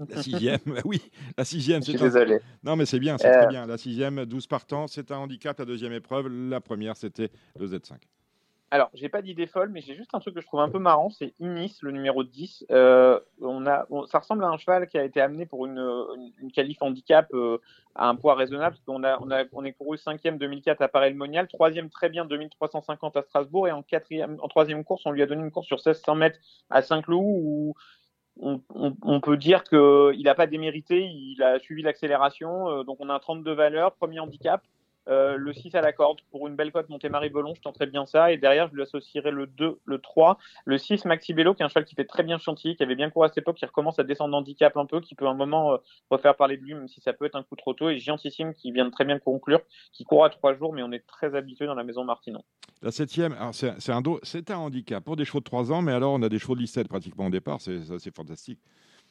La 0.08 0.22
sixième, 0.22 0.58
oui, 0.84 1.00
la 1.36 1.44
sixième, 1.44 1.82
c'est 1.82 1.92
désolé. 1.92 2.38
Non, 2.64 2.76
mais 2.76 2.86
c'est 2.86 2.98
bien, 2.98 3.18
c'est 3.18 3.30
très 3.30 3.44
euh. 3.44 3.48
bien. 3.48 3.66
La 3.66 3.78
sixième, 3.78 4.24
12 4.24 4.46
partants, 4.46 4.86
c'est 4.86 5.10
un 5.10 5.18
handicap. 5.18 5.58
La 5.58 5.64
deuxième 5.64 5.92
épreuve, 5.92 6.28
la 6.28 6.60
première, 6.60 6.96
c'était 6.96 7.30
le 7.58 7.66
Z5. 7.66 7.94
Alors, 8.72 8.88
j'ai 8.94 9.08
pas 9.08 9.20
d'idée 9.20 9.48
folle, 9.48 9.70
mais 9.70 9.80
j'ai 9.80 9.96
juste 9.96 10.14
un 10.14 10.20
truc 10.20 10.34
que 10.34 10.40
je 10.40 10.46
trouve 10.46 10.60
un 10.60 10.68
peu 10.68 10.78
marrant, 10.78 11.10
c'est 11.10 11.34
Inis, 11.40 11.78
le 11.82 11.90
numéro 11.90 12.22
10. 12.22 12.66
Euh, 12.70 13.18
on 13.42 13.66
a, 13.66 13.86
ça 14.06 14.20
ressemble 14.20 14.44
à 14.44 14.48
un 14.48 14.58
cheval 14.58 14.86
qui 14.86 14.96
a 14.96 15.02
été 15.02 15.20
amené 15.20 15.44
pour 15.44 15.66
une, 15.66 15.80
une, 16.40 16.52
qualif 16.52 16.80
handicap 16.80 17.26
euh, 17.34 17.58
à 17.96 18.08
un 18.08 18.14
poids 18.14 18.36
raisonnable, 18.36 18.76
parce 18.76 18.84
qu'on 18.84 19.02
a, 19.02 19.18
on 19.20 19.30
a, 19.32 19.44
on 19.52 19.64
est 19.64 19.72
couru 19.72 19.98
cinquième 19.98 20.38
2004 20.38 20.82
à 20.82 20.88
Paris-le-Monial, 20.88 21.48
troisième 21.48 21.90
très 21.90 22.10
bien 22.10 22.24
2350 22.24 23.16
à 23.16 23.22
Strasbourg, 23.22 23.66
et 23.66 23.72
en 23.72 23.82
quatrième, 23.82 24.38
en 24.40 24.46
troisième 24.46 24.84
course, 24.84 25.02
on 25.04 25.10
lui 25.10 25.22
a 25.22 25.26
donné 25.26 25.42
une 25.42 25.50
course 25.50 25.66
sur 25.66 25.78
1600 25.78 26.14
mètres 26.14 26.38
à 26.70 26.82
Saint-Cloud 26.82 27.24
où 27.24 27.74
on, 28.36 29.20
peut 29.20 29.36
dire 29.36 29.64
qu'il 29.64 30.22
n'a 30.22 30.34
pas 30.34 30.46
démérité, 30.46 31.04
il 31.04 31.42
a 31.42 31.58
suivi 31.58 31.82
l'accélération, 31.82 32.70
euh, 32.70 32.84
donc 32.84 32.98
on 33.00 33.08
a 33.08 33.14
un 33.14 33.18
32 33.18 33.52
valeurs, 33.52 33.94
premier 33.94 34.20
handicap. 34.20 34.62
Euh, 35.08 35.36
le 35.36 35.52
6 35.52 35.74
à 35.74 35.80
la 35.80 35.92
corde 35.92 36.20
pour 36.30 36.46
une 36.46 36.56
belle 36.56 36.72
cote 36.72 36.88
Montémarie 36.88 37.30
Belon, 37.30 37.54
je 37.54 37.60
tenterais 37.60 37.86
bien 37.86 38.06
ça. 38.06 38.32
Et 38.32 38.36
derrière, 38.36 38.68
je 38.68 38.74
lui 38.74 38.82
associerai 38.82 39.30
le 39.30 39.46
2, 39.46 39.80
le 39.84 39.98
3, 39.98 40.38
le 40.64 40.78
6 40.78 41.04
Maxi 41.04 41.32
Bello, 41.32 41.54
qui 41.54 41.62
est 41.62 41.64
un 41.64 41.68
cheval 41.68 41.84
qui 41.84 41.94
fait 41.94 42.04
très 42.04 42.22
bien 42.22 42.38
chantilly, 42.38 42.76
qui 42.76 42.82
avait 42.82 42.94
bien 42.94 43.10
couru 43.10 43.26
à 43.26 43.28
cette 43.28 43.38
époque, 43.38 43.56
qui 43.56 43.66
recommence 43.66 43.98
à 43.98 44.04
descendre 44.04 44.36
handicap 44.36 44.76
un 44.76 44.86
peu, 44.86 45.00
qui 45.00 45.14
peut 45.14 45.26
un 45.26 45.34
moment 45.34 45.72
euh, 45.72 45.76
refaire 46.10 46.36
parler 46.36 46.56
de 46.56 46.62
lui, 46.62 46.74
même 46.74 46.88
si 46.88 47.00
ça 47.00 47.12
peut 47.12 47.24
être 47.24 47.36
un 47.36 47.42
coup 47.42 47.56
trop 47.56 47.74
tôt. 47.74 47.88
Et 47.88 47.98
Giantissime, 47.98 48.54
qui 48.54 48.72
vient 48.72 48.84
de 48.84 48.90
très 48.90 49.04
bien 49.04 49.18
conclure, 49.18 49.60
qui 49.92 50.04
court 50.04 50.24
à 50.24 50.30
3 50.30 50.54
jours, 50.54 50.72
mais 50.72 50.82
on 50.82 50.92
est 50.92 51.06
très 51.06 51.34
habitué 51.34 51.66
dans 51.66 51.74
la 51.74 51.84
maison 51.84 52.04
Martinon. 52.04 52.42
La 52.82 52.90
septième, 52.90 53.36
c'est 53.52 53.90
un, 53.90 54.02
un 54.02 54.56
handicap 54.56 55.04
pour 55.04 55.16
des 55.16 55.24
chevaux 55.24 55.40
de 55.40 55.44
3 55.44 55.72
ans, 55.72 55.82
mais 55.82 55.92
alors 55.92 56.12
on 56.12 56.22
a 56.22 56.28
des 56.28 56.38
chevaux 56.38 56.54
de 56.54 56.60
17 56.60 56.88
pratiquement 56.88 57.26
au 57.26 57.30
départ, 57.30 57.60
c'est 57.60 58.14
fantastique. 58.14 58.60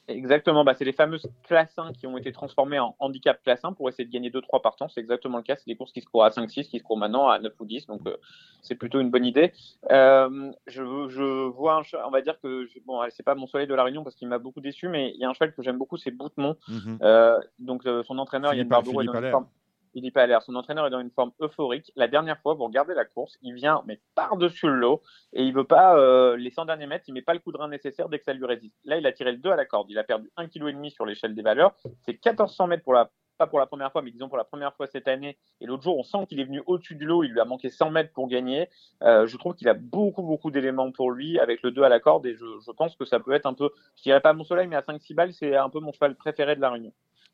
Exactement, 0.09 0.63
bah, 0.63 0.73
c'est 0.73 0.85
les 0.85 0.93
fameuses 0.93 1.27
classes 1.43 1.77
1 1.77 1.93
qui 1.93 2.07
ont 2.07 2.17
été 2.17 2.31
transformées 2.31 2.79
en 2.79 2.95
handicap 2.99 3.41
classe 3.43 3.63
1 3.63 3.73
pour 3.73 3.89
essayer 3.89 4.05
de 4.05 4.11
gagner 4.11 4.31
2-3 4.31 4.61
partants. 4.61 4.89
C'est 4.89 4.99
exactement 4.99 5.37
le 5.37 5.43
cas. 5.43 5.55
C'est 5.55 5.67
des 5.67 5.75
courses 5.75 5.91
qui 5.91 6.01
se 6.01 6.07
courent 6.07 6.25
à 6.25 6.29
5-6, 6.29 6.67
qui 6.67 6.79
se 6.79 6.83
courent 6.83 6.97
maintenant 6.97 7.29
à 7.29 7.39
9 7.39 7.53
ou 7.59 7.65
10. 7.65 7.85
Donc, 7.87 8.01
euh, 8.07 8.17
c'est 8.61 8.75
plutôt 8.75 8.99
une 8.99 9.11
bonne 9.11 9.25
idée. 9.25 9.53
Euh, 9.91 10.51
je, 10.67 10.83
je, 11.09 11.47
vois 11.49 11.75
un 11.75 11.83
cheval, 11.83 12.05
on 12.07 12.11
va 12.11 12.21
dire 12.21 12.39
que, 12.41 12.67
bon, 12.85 13.01
c'est 13.09 13.23
pas 13.23 13.35
mon 13.35 13.45
soleil 13.45 13.67
de 13.67 13.75
la 13.75 13.83
Réunion 13.83 14.03
parce 14.03 14.15
qu'il 14.15 14.27
m'a 14.27 14.39
beaucoup 14.39 14.61
déçu, 14.61 14.87
mais 14.87 15.11
il 15.13 15.21
y 15.21 15.25
a 15.25 15.29
un 15.29 15.33
cheval 15.33 15.53
que 15.53 15.61
j'aime 15.61 15.77
beaucoup, 15.77 15.97
c'est 15.97 16.11
Boutemont. 16.11 16.57
Mhm. 16.67 16.97
euh, 17.03 17.39
donc, 17.59 17.83
son 17.83 18.17
entraîneur, 18.17 18.53
Yann 18.55 18.67
Barbeau, 18.67 19.01
est 19.01 19.05
dans 19.05 19.47
Philippe 19.93 20.17
Allaire, 20.17 20.41
son 20.41 20.55
entraîneur 20.55 20.87
est 20.87 20.89
dans 20.89 20.99
une 20.99 21.11
forme 21.11 21.31
euphorique. 21.41 21.91
La 21.95 22.07
dernière 22.07 22.39
fois, 22.39 22.53
vous 22.53 22.65
regardez 22.65 22.93
la 22.93 23.05
course, 23.05 23.37
il 23.41 23.53
vient 23.53 23.83
mais 23.85 23.99
par-dessus 24.15 24.67
le 24.67 24.75
lot 24.75 25.01
et 25.33 25.43
il 25.43 25.53
veut 25.53 25.63
pas 25.63 25.97
euh, 25.97 26.35
les 26.37 26.51
100 26.51 26.65
derniers 26.65 26.87
mètres, 26.87 27.05
il 27.07 27.13
met 27.13 27.21
pas 27.21 27.33
le 27.33 27.39
coup 27.39 27.51
de 27.51 27.57
rein 27.57 27.67
nécessaire 27.67 28.09
dès 28.09 28.19
que 28.19 28.25
ça 28.25 28.33
lui 28.33 28.45
résiste. 28.45 28.75
Là, 28.85 28.97
il 28.97 29.05
a 29.05 29.11
tiré 29.11 29.31
le 29.31 29.37
2 29.37 29.49
à 29.49 29.55
la 29.55 29.65
corde, 29.65 29.87
il 29.89 29.97
a 29.97 30.03
perdu 30.03 30.29
1,5 30.37 30.49
kg 30.49 30.89
sur 30.89 31.05
l'échelle 31.05 31.35
des 31.35 31.41
valeurs. 31.41 31.75
C'est 32.01 32.13
1400 32.13 32.67
mètres 32.67 32.83
pour 32.83 32.93
la 32.93 33.09
pas 33.39 33.47
pour 33.47 33.59
la 33.59 33.65
première 33.65 33.91
fois, 33.91 34.01
mais 34.03 34.11
disons 34.11 34.27
pour 34.27 34.37
la 34.37 34.43
première 34.43 34.75
fois 34.75 34.85
cette 34.85 35.07
année. 35.07 35.37
Et 35.61 35.65
l'autre 35.65 35.81
jour, 35.81 35.97
on 35.97 36.03
sent 36.03 36.27
qu'il 36.27 36.39
est 36.39 36.43
venu 36.43 36.61
au-dessus 36.67 36.95
du 36.95 37.05
lot. 37.05 37.23
Il 37.23 37.31
lui 37.31 37.39
a 37.39 37.45
manqué 37.45 37.69
100 37.69 37.89
mètres 37.89 38.11
pour 38.13 38.27
gagner. 38.27 38.69
Euh, 39.01 39.25
je 39.25 39.37
trouve 39.37 39.55
qu'il 39.55 39.69
a 39.69 39.73
beaucoup, 39.73 40.21
beaucoup 40.21 40.51
d'éléments 40.51 40.91
pour 40.91 41.09
lui 41.09 41.39
avec 41.39 41.63
le 41.63 41.71
2 41.71 41.81
à 41.81 41.89
la 41.89 41.99
corde. 41.99 42.25
Et 42.25 42.35
je, 42.35 42.45
je, 42.63 42.71
pense 42.71 42.95
que 42.95 43.05
ça 43.05 43.19
peut 43.19 43.31
être 43.31 43.45
un 43.45 43.53
peu, 43.53 43.71
je 43.95 44.03
dirais 44.03 44.19
pas 44.19 44.33
mon 44.33 44.43
soleil, 44.43 44.67
mais 44.67 44.75
à 44.75 44.81
5-6 44.81 45.15
balles, 45.15 45.33
c'est 45.33 45.55
un 45.55 45.69
peu 45.69 45.79
mon 45.79 45.93
cheval 45.93 46.15
préféré 46.15 46.55
de 46.57 46.61
la 46.61 46.69
Réunion. 46.69 46.91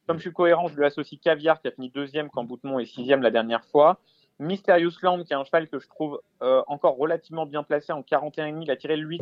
Comme 0.07 0.17
je 0.17 0.21
suis 0.21 0.33
cohérent, 0.33 0.67
je 0.67 0.75
lui 0.75 0.85
associe 0.85 1.19
Caviar 1.19 1.61
qui 1.61 1.67
a 1.67 1.71
fini 1.71 1.89
deuxième 1.89 2.29
quand 2.29 2.43
Boutemont 2.43 2.79
est 2.79 2.85
sixième 2.85 3.21
la 3.21 3.31
dernière 3.31 3.65
fois. 3.65 3.99
Mysterious 4.39 4.91
Land 5.01 5.23
qui 5.23 5.33
est 5.33 5.35
un 5.35 5.43
cheval 5.43 5.67
que 5.67 5.79
je 5.79 5.87
trouve 5.87 6.21
euh, 6.41 6.61
encore 6.67 6.97
relativement 6.97 7.45
bien 7.45 7.63
placé 7.63 7.91
en 7.91 8.01
41,5. 8.01 8.61
Il 8.61 8.71
a 8.71 8.75
tiré 8.75 8.97
le 8.97 9.07
8 9.07 9.21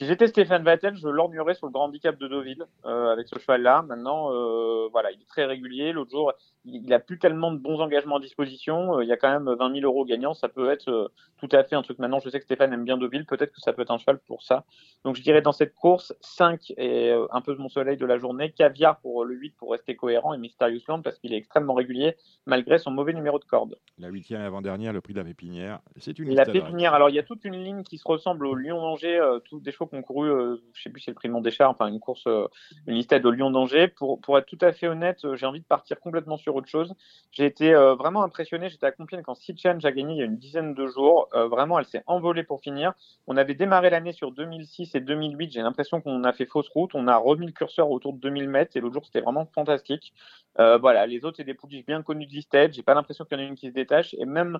si 0.00 0.06
j'étais 0.06 0.28
Stéphane 0.28 0.62
Vattel, 0.62 0.94
je 0.96 1.08
l'orgnerais 1.08 1.54
sur 1.54 1.66
le 1.66 1.72
grand 1.72 1.86
handicap 1.86 2.16
de 2.16 2.28
Deauville 2.28 2.64
euh, 2.86 3.10
avec 3.10 3.26
ce 3.26 3.36
cheval-là. 3.36 3.82
Maintenant, 3.82 4.32
euh, 4.32 4.86
voilà, 4.92 5.10
il 5.10 5.20
est 5.20 5.26
très 5.26 5.44
régulier. 5.44 5.90
L'autre 5.90 6.12
jour, 6.12 6.32
il, 6.64 6.84
il, 6.84 6.92
a 6.94 7.00
plus 7.00 7.18
tellement 7.18 7.50
de 7.50 7.58
bons 7.58 7.80
engagements 7.80 8.18
à 8.18 8.20
disposition. 8.20 8.98
Euh, 8.98 9.02
il 9.02 9.08
y 9.08 9.12
a 9.12 9.16
quand 9.16 9.28
même 9.28 9.52
20 9.52 9.74
000 9.80 9.84
euros 9.84 10.04
gagnants. 10.04 10.34
Ça 10.34 10.48
peut 10.48 10.70
être 10.70 11.10
tout 11.38 11.48
à 11.50 11.64
fait 11.64 11.74
un 11.74 11.82
truc. 11.82 11.98
Maintenant, 11.98 12.20
je 12.20 12.30
sais 12.30 12.38
que 12.38 12.44
Stéphane 12.44 12.72
aime 12.72 12.84
bien 12.84 12.96
Deauville. 12.96 13.26
Peut-être 13.26 13.52
que 13.52 13.60
ça 13.60 13.72
peut 13.72 13.82
être 13.82 13.90
un 13.90 13.98
cheval 13.98 14.20
pour 14.20 14.44
ça. 14.44 14.64
Donc, 15.04 15.16
je 15.16 15.22
dirais 15.22 15.42
dans 15.42 15.50
cette 15.50 15.74
course, 15.74 16.14
5 16.20 16.74
et 16.76 17.12
un 17.32 17.40
peu 17.40 17.56
de 17.56 17.58
mon 17.58 17.68
soleil 17.68 17.96
de 17.96 18.06
la 18.06 18.18
journée. 18.18 18.52
Caviar 18.52 19.00
pour 19.00 19.24
le 19.24 19.34
8 19.34 19.56
pour 19.58 19.72
rester 19.72 19.96
cohérent 19.96 20.32
et 20.32 20.38
Mysterious 20.38 20.82
Land 20.86 21.02
parce 21.02 21.18
qu'il 21.18 21.34
est 21.34 21.38
extrêmement 21.38 21.74
régulier 21.74 22.14
malgré 22.46 22.78
son 22.78 22.92
mauvais 22.92 23.14
numéro 23.14 23.40
de 23.40 23.44
corde. 23.44 23.76
La 23.98 24.10
huitième 24.10 24.42
avant-dernière, 24.42 24.92
le 24.92 25.00
prix 25.00 25.12
de 25.12 25.18
la 25.18 25.24
pépinière. 25.24 25.80
C'est 25.96 26.16
une 26.20 26.36
La 26.36 26.44
pépinière. 26.44 26.94
Alors, 26.94 27.10
il 27.10 27.16
y 27.16 27.18
a 27.18 27.24
toute 27.24 27.44
une 27.44 27.56
ligne 27.64 27.82
qui 27.82 27.98
se 27.98 28.06
ressemble 28.06 28.46
au 28.46 28.54
Lyon-Angers. 28.54 29.20
des 29.50 29.72
chevaux 29.72 29.87
qui 29.88 29.96
ont 29.96 30.02
couru 30.02 30.28
je 30.74 30.82
sais 30.82 30.90
plus 30.90 31.00
si 31.00 31.06
c'est 31.06 31.10
le 31.10 31.16
prix 31.16 31.28
Mondéchar, 31.28 31.70
enfin 31.70 31.86
une 31.86 32.00
course, 32.00 32.26
euh, 32.26 32.46
une 32.86 32.94
listade 32.94 33.24
au 33.26 33.30
Lyon 33.30 33.50
d'Angers. 33.50 33.88
Pour, 33.88 34.20
pour 34.20 34.38
être 34.38 34.46
tout 34.46 34.58
à 34.60 34.72
fait 34.72 34.88
honnête, 34.88 35.24
euh, 35.24 35.36
j'ai 35.36 35.46
envie 35.46 35.60
de 35.60 35.66
partir 35.66 35.98
complètement 36.00 36.36
sur 36.36 36.54
autre 36.54 36.68
chose. 36.68 36.94
J'ai 37.32 37.46
été 37.46 37.74
euh, 37.74 37.94
vraiment 37.94 38.22
impressionné. 38.22 38.68
J'étais 38.68 38.86
à 38.86 38.92
Compiègne 38.92 39.22
quand 39.22 39.34
Sea 39.34 39.56
Change 39.56 39.84
a 39.84 39.92
gagné 39.92 40.14
il 40.14 40.18
y 40.18 40.22
a 40.22 40.26
une 40.26 40.36
dizaine 40.36 40.74
de 40.74 40.86
jours. 40.86 41.28
vraiment, 41.32 41.78
elle 41.78 41.84
s'est 41.84 42.02
envolée 42.06 42.42
pour 42.42 42.60
finir. 42.60 42.92
On 43.26 43.36
avait 43.36 43.54
démarré 43.54 43.90
l'année 43.90 44.12
sur 44.12 44.32
2006 44.32 44.94
et 44.94 45.00
2008. 45.00 45.52
J'ai 45.52 45.62
l'impression 45.62 46.00
qu'on 46.00 46.24
a 46.24 46.32
fait 46.32 46.46
fausse 46.46 46.68
route. 46.68 46.94
On 46.94 47.08
a 47.08 47.16
remis 47.16 47.46
le 47.46 47.52
curseur 47.52 47.90
autour 47.90 48.12
de 48.12 48.18
2000 48.18 48.48
mètres 48.48 48.76
et 48.76 48.80
l'autre 48.80 48.94
jour, 48.94 49.04
c'était 49.04 49.20
vraiment 49.20 49.46
fantastique. 49.54 50.12
voilà, 50.56 51.06
les 51.06 51.24
autres, 51.24 51.36
c'est 51.38 51.44
des 51.44 51.54
pouliches 51.54 51.86
bien 51.86 52.02
connues 52.02 52.26
de 52.26 52.32
Listed. 52.32 52.72
J'ai 52.72 52.82
pas 52.82 52.94
l'impression 52.94 53.24
qu'il 53.24 53.38
y 53.38 53.40
en 53.40 53.44
a 53.44 53.48
une 53.48 53.56
qui 53.56 53.68
se 53.68 53.74
détache. 53.74 54.14
Et 54.14 54.24
même 54.24 54.58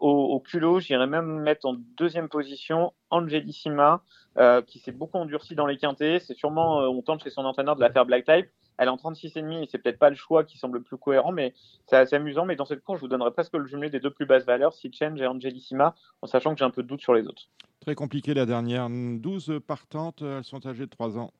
au, 0.00 0.40
culot, 0.40 0.80
j'irais 0.80 1.06
même 1.06 1.40
mettre 1.40 1.66
en 1.66 1.74
deuxième 1.96 2.28
position 2.28 2.92
Angelissima. 3.10 4.02
Euh, 4.38 4.61
qui 4.62 4.78
s'est 4.78 4.92
beaucoup 4.92 5.18
endurci 5.18 5.54
dans 5.54 5.66
les 5.66 5.76
quintés. 5.76 6.18
C'est 6.20 6.34
sûrement, 6.34 6.80
euh, 6.80 6.88
on 6.88 7.02
tente 7.02 7.22
chez 7.22 7.30
son 7.30 7.44
entraîneur 7.44 7.76
de 7.76 7.80
la 7.80 7.90
faire 7.90 8.06
black 8.06 8.24
type. 8.24 8.46
Elle 8.78 8.88
est 8.88 8.90
en 8.90 8.96
36,5 8.96 9.62
et 9.62 9.68
c'est 9.70 9.78
peut-être 9.78 9.98
pas 9.98 10.10
le 10.10 10.16
choix 10.16 10.44
qui 10.44 10.58
semble 10.58 10.78
le 10.78 10.84
plus 10.84 10.96
cohérent, 10.96 11.32
mais 11.32 11.52
c'est 11.86 11.96
assez 11.96 12.16
amusant. 12.16 12.46
Mais 12.46 12.56
dans 12.56 12.64
cette 12.64 12.82
course, 12.82 12.98
je 12.98 13.02
vous 13.02 13.08
donnerai 13.08 13.30
presque 13.30 13.54
le 13.54 13.66
jumelé 13.66 13.90
des 13.90 14.00
deux 14.00 14.10
plus 14.10 14.26
basses 14.26 14.44
valeurs, 14.46 14.72
Sea 14.72 14.90
Change 14.92 15.20
et 15.20 15.26
Angelissima, 15.26 15.94
en 16.22 16.26
sachant 16.26 16.52
que 16.54 16.58
j'ai 16.58 16.64
un 16.64 16.70
peu 16.70 16.82
de 16.82 16.88
doute 16.88 17.00
sur 17.00 17.14
les 17.14 17.26
autres. 17.26 17.48
Très 17.80 17.94
compliqué 17.94 18.32
la 18.34 18.46
dernière. 18.46 18.88
12 18.90 19.60
partantes, 19.66 20.22
elles 20.22 20.44
sont 20.44 20.66
âgées 20.66 20.86
de 20.86 20.90
3 20.90 21.18
ans. 21.18 21.32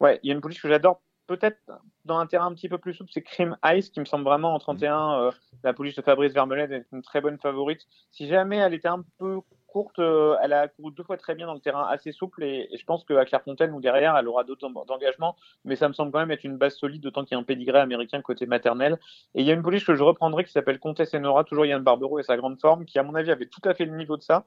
Ouais, 0.00 0.20
il 0.22 0.28
y 0.28 0.30
a 0.30 0.34
une 0.34 0.40
pouliche 0.40 0.60
que 0.60 0.68
j'adore 0.68 1.00
peut-être 1.26 1.58
dans 2.04 2.18
un 2.18 2.26
terrain 2.26 2.46
un 2.46 2.54
petit 2.54 2.68
peu 2.68 2.78
plus 2.78 2.94
souple, 2.94 3.10
c'est 3.12 3.22
Cream 3.22 3.56
Ice 3.64 3.88
qui 3.90 4.00
me 4.00 4.04
semble 4.04 4.24
vraiment 4.24 4.54
en 4.54 4.58
31. 4.58 5.12
Euh, 5.20 5.30
la 5.62 5.72
pouliche 5.72 5.94
de 5.94 6.02
Fabrice 6.02 6.32
Vermeulen 6.32 6.72
est 6.72 6.86
une 6.92 7.02
très 7.02 7.20
bonne 7.20 7.38
favorite. 7.38 7.86
Si 8.10 8.26
jamais 8.28 8.56
elle 8.56 8.74
était 8.74 8.88
un 8.88 9.04
peu 9.18 9.40
courte, 9.72 9.98
euh, 9.98 10.36
elle 10.42 10.52
a 10.52 10.68
couru 10.68 10.92
deux 10.92 11.02
fois 11.02 11.16
très 11.16 11.34
bien 11.34 11.46
dans 11.46 11.54
le 11.54 11.60
terrain 11.60 11.88
assez 11.88 12.12
souple 12.12 12.44
et, 12.44 12.68
je 12.76 12.84
pense 12.84 13.04
qu'à 13.04 13.24
Clairefontaine 13.24 13.72
ou 13.72 13.80
derrière, 13.80 14.16
elle 14.16 14.28
aura 14.28 14.44
d'autres 14.44 14.68
d'engagement, 14.86 15.34
mais 15.64 15.76
ça 15.76 15.88
me 15.88 15.94
semble 15.94 16.12
quand 16.12 16.18
même 16.18 16.30
être 16.30 16.44
une 16.44 16.58
base 16.58 16.74
solide, 16.74 17.02
d'autant 17.02 17.24
qu'il 17.24 17.34
y 17.34 17.38
a 17.38 17.40
un 17.40 17.44
pédigré 17.44 17.78
américain 17.78 18.20
côté 18.20 18.46
maternel. 18.46 18.98
Et 19.34 19.40
il 19.40 19.46
y 19.46 19.50
a 19.50 19.54
une 19.54 19.62
pouliche 19.62 19.86
que 19.86 19.94
je 19.94 20.02
reprendrai 20.02 20.44
qui 20.44 20.52
s'appelle 20.52 20.78
Comtesse 20.78 21.14
Enora, 21.14 21.44
toujours 21.44 21.64
Yann 21.64 21.82
Barbero 21.82 22.18
et 22.18 22.22
sa 22.22 22.36
grande 22.36 22.60
forme, 22.60 22.84
qui 22.84 22.98
à 22.98 23.02
mon 23.02 23.14
avis 23.14 23.30
avait 23.30 23.46
tout 23.46 23.62
à 23.64 23.74
fait 23.74 23.86
le 23.86 23.96
niveau 23.96 24.16
de 24.16 24.22
ça. 24.22 24.44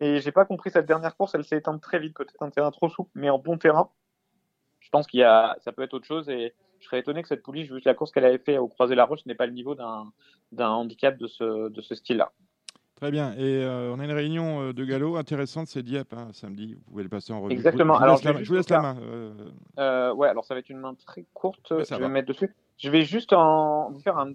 Et 0.00 0.20
j'ai 0.20 0.32
pas 0.32 0.44
compris 0.44 0.70
cette 0.70 0.86
dernière 0.86 1.16
course, 1.16 1.34
elle 1.34 1.44
s'est 1.44 1.58
éteinte 1.58 1.82
très 1.82 1.98
vite, 1.98 2.16
peut-être 2.16 2.42
un 2.42 2.50
terrain 2.50 2.70
trop 2.70 2.88
souple, 2.88 3.10
mais 3.14 3.30
en 3.30 3.38
bon 3.38 3.58
terrain. 3.58 3.90
Je 4.78 4.88
pense 4.90 5.08
qu'il 5.08 5.20
y 5.20 5.24
a, 5.24 5.56
ça 5.60 5.72
peut 5.72 5.82
être 5.82 5.94
autre 5.94 6.06
chose 6.06 6.28
et 6.28 6.54
je 6.78 6.86
serais 6.86 7.00
étonné 7.00 7.22
que 7.22 7.28
cette 7.28 7.42
pouliche, 7.42 7.68
vu 7.68 7.80
la 7.84 7.94
course 7.94 8.12
qu'elle 8.12 8.24
avait 8.24 8.38
fait 8.38 8.58
au 8.58 8.68
Croisé 8.68 8.94
la 8.94 9.04
Roche, 9.04 9.26
n'ait 9.26 9.34
pas 9.34 9.46
le 9.46 9.52
niveau 9.52 9.74
d'un 9.74 10.12
handicap 10.70 11.18
de 11.18 11.26
ce 11.26 11.94
style-là. 11.94 12.32
Très 13.00 13.12
bien. 13.12 13.32
Et 13.34 13.62
euh, 13.62 13.94
on 13.94 14.00
a 14.00 14.04
une 14.04 14.12
réunion 14.12 14.60
euh, 14.60 14.72
de 14.72 14.84
galop 14.84 15.16
intéressante, 15.16 15.68
c'est 15.68 15.84
Dieppe, 15.84 16.14
hein, 16.14 16.30
samedi. 16.32 16.74
Vous 16.74 16.90
pouvez 16.90 17.04
le 17.04 17.08
passer 17.08 17.32
en 17.32 17.40
revue. 17.40 17.52
Exactement. 17.52 17.94
Je, 17.94 18.02
alors, 18.02 18.18
je, 18.18 18.48
vous 18.48 18.54
laisse 18.54 18.68
la 18.70 18.80
main. 18.80 18.96
Euh... 19.78 20.12
ouais, 20.14 20.26
alors 20.26 20.44
ça 20.44 20.54
va 20.54 20.60
être 20.60 20.68
une 20.68 20.80
main 20.80 20.94
très 20.94 21.24
courte. 21.32 21.68
je 21.70 21.94
vais 21.94 22.00
me 22.00 22.08
mettre 22.08 22.26
dessus. 22.26 22.52
Je 22.76 22.90
vais 22.90 23.02
juste 23.02 23.32
en, 23.32 23.92
vous, 23.92 24.00
faire 24.00 24.18
un, 24.18 24.32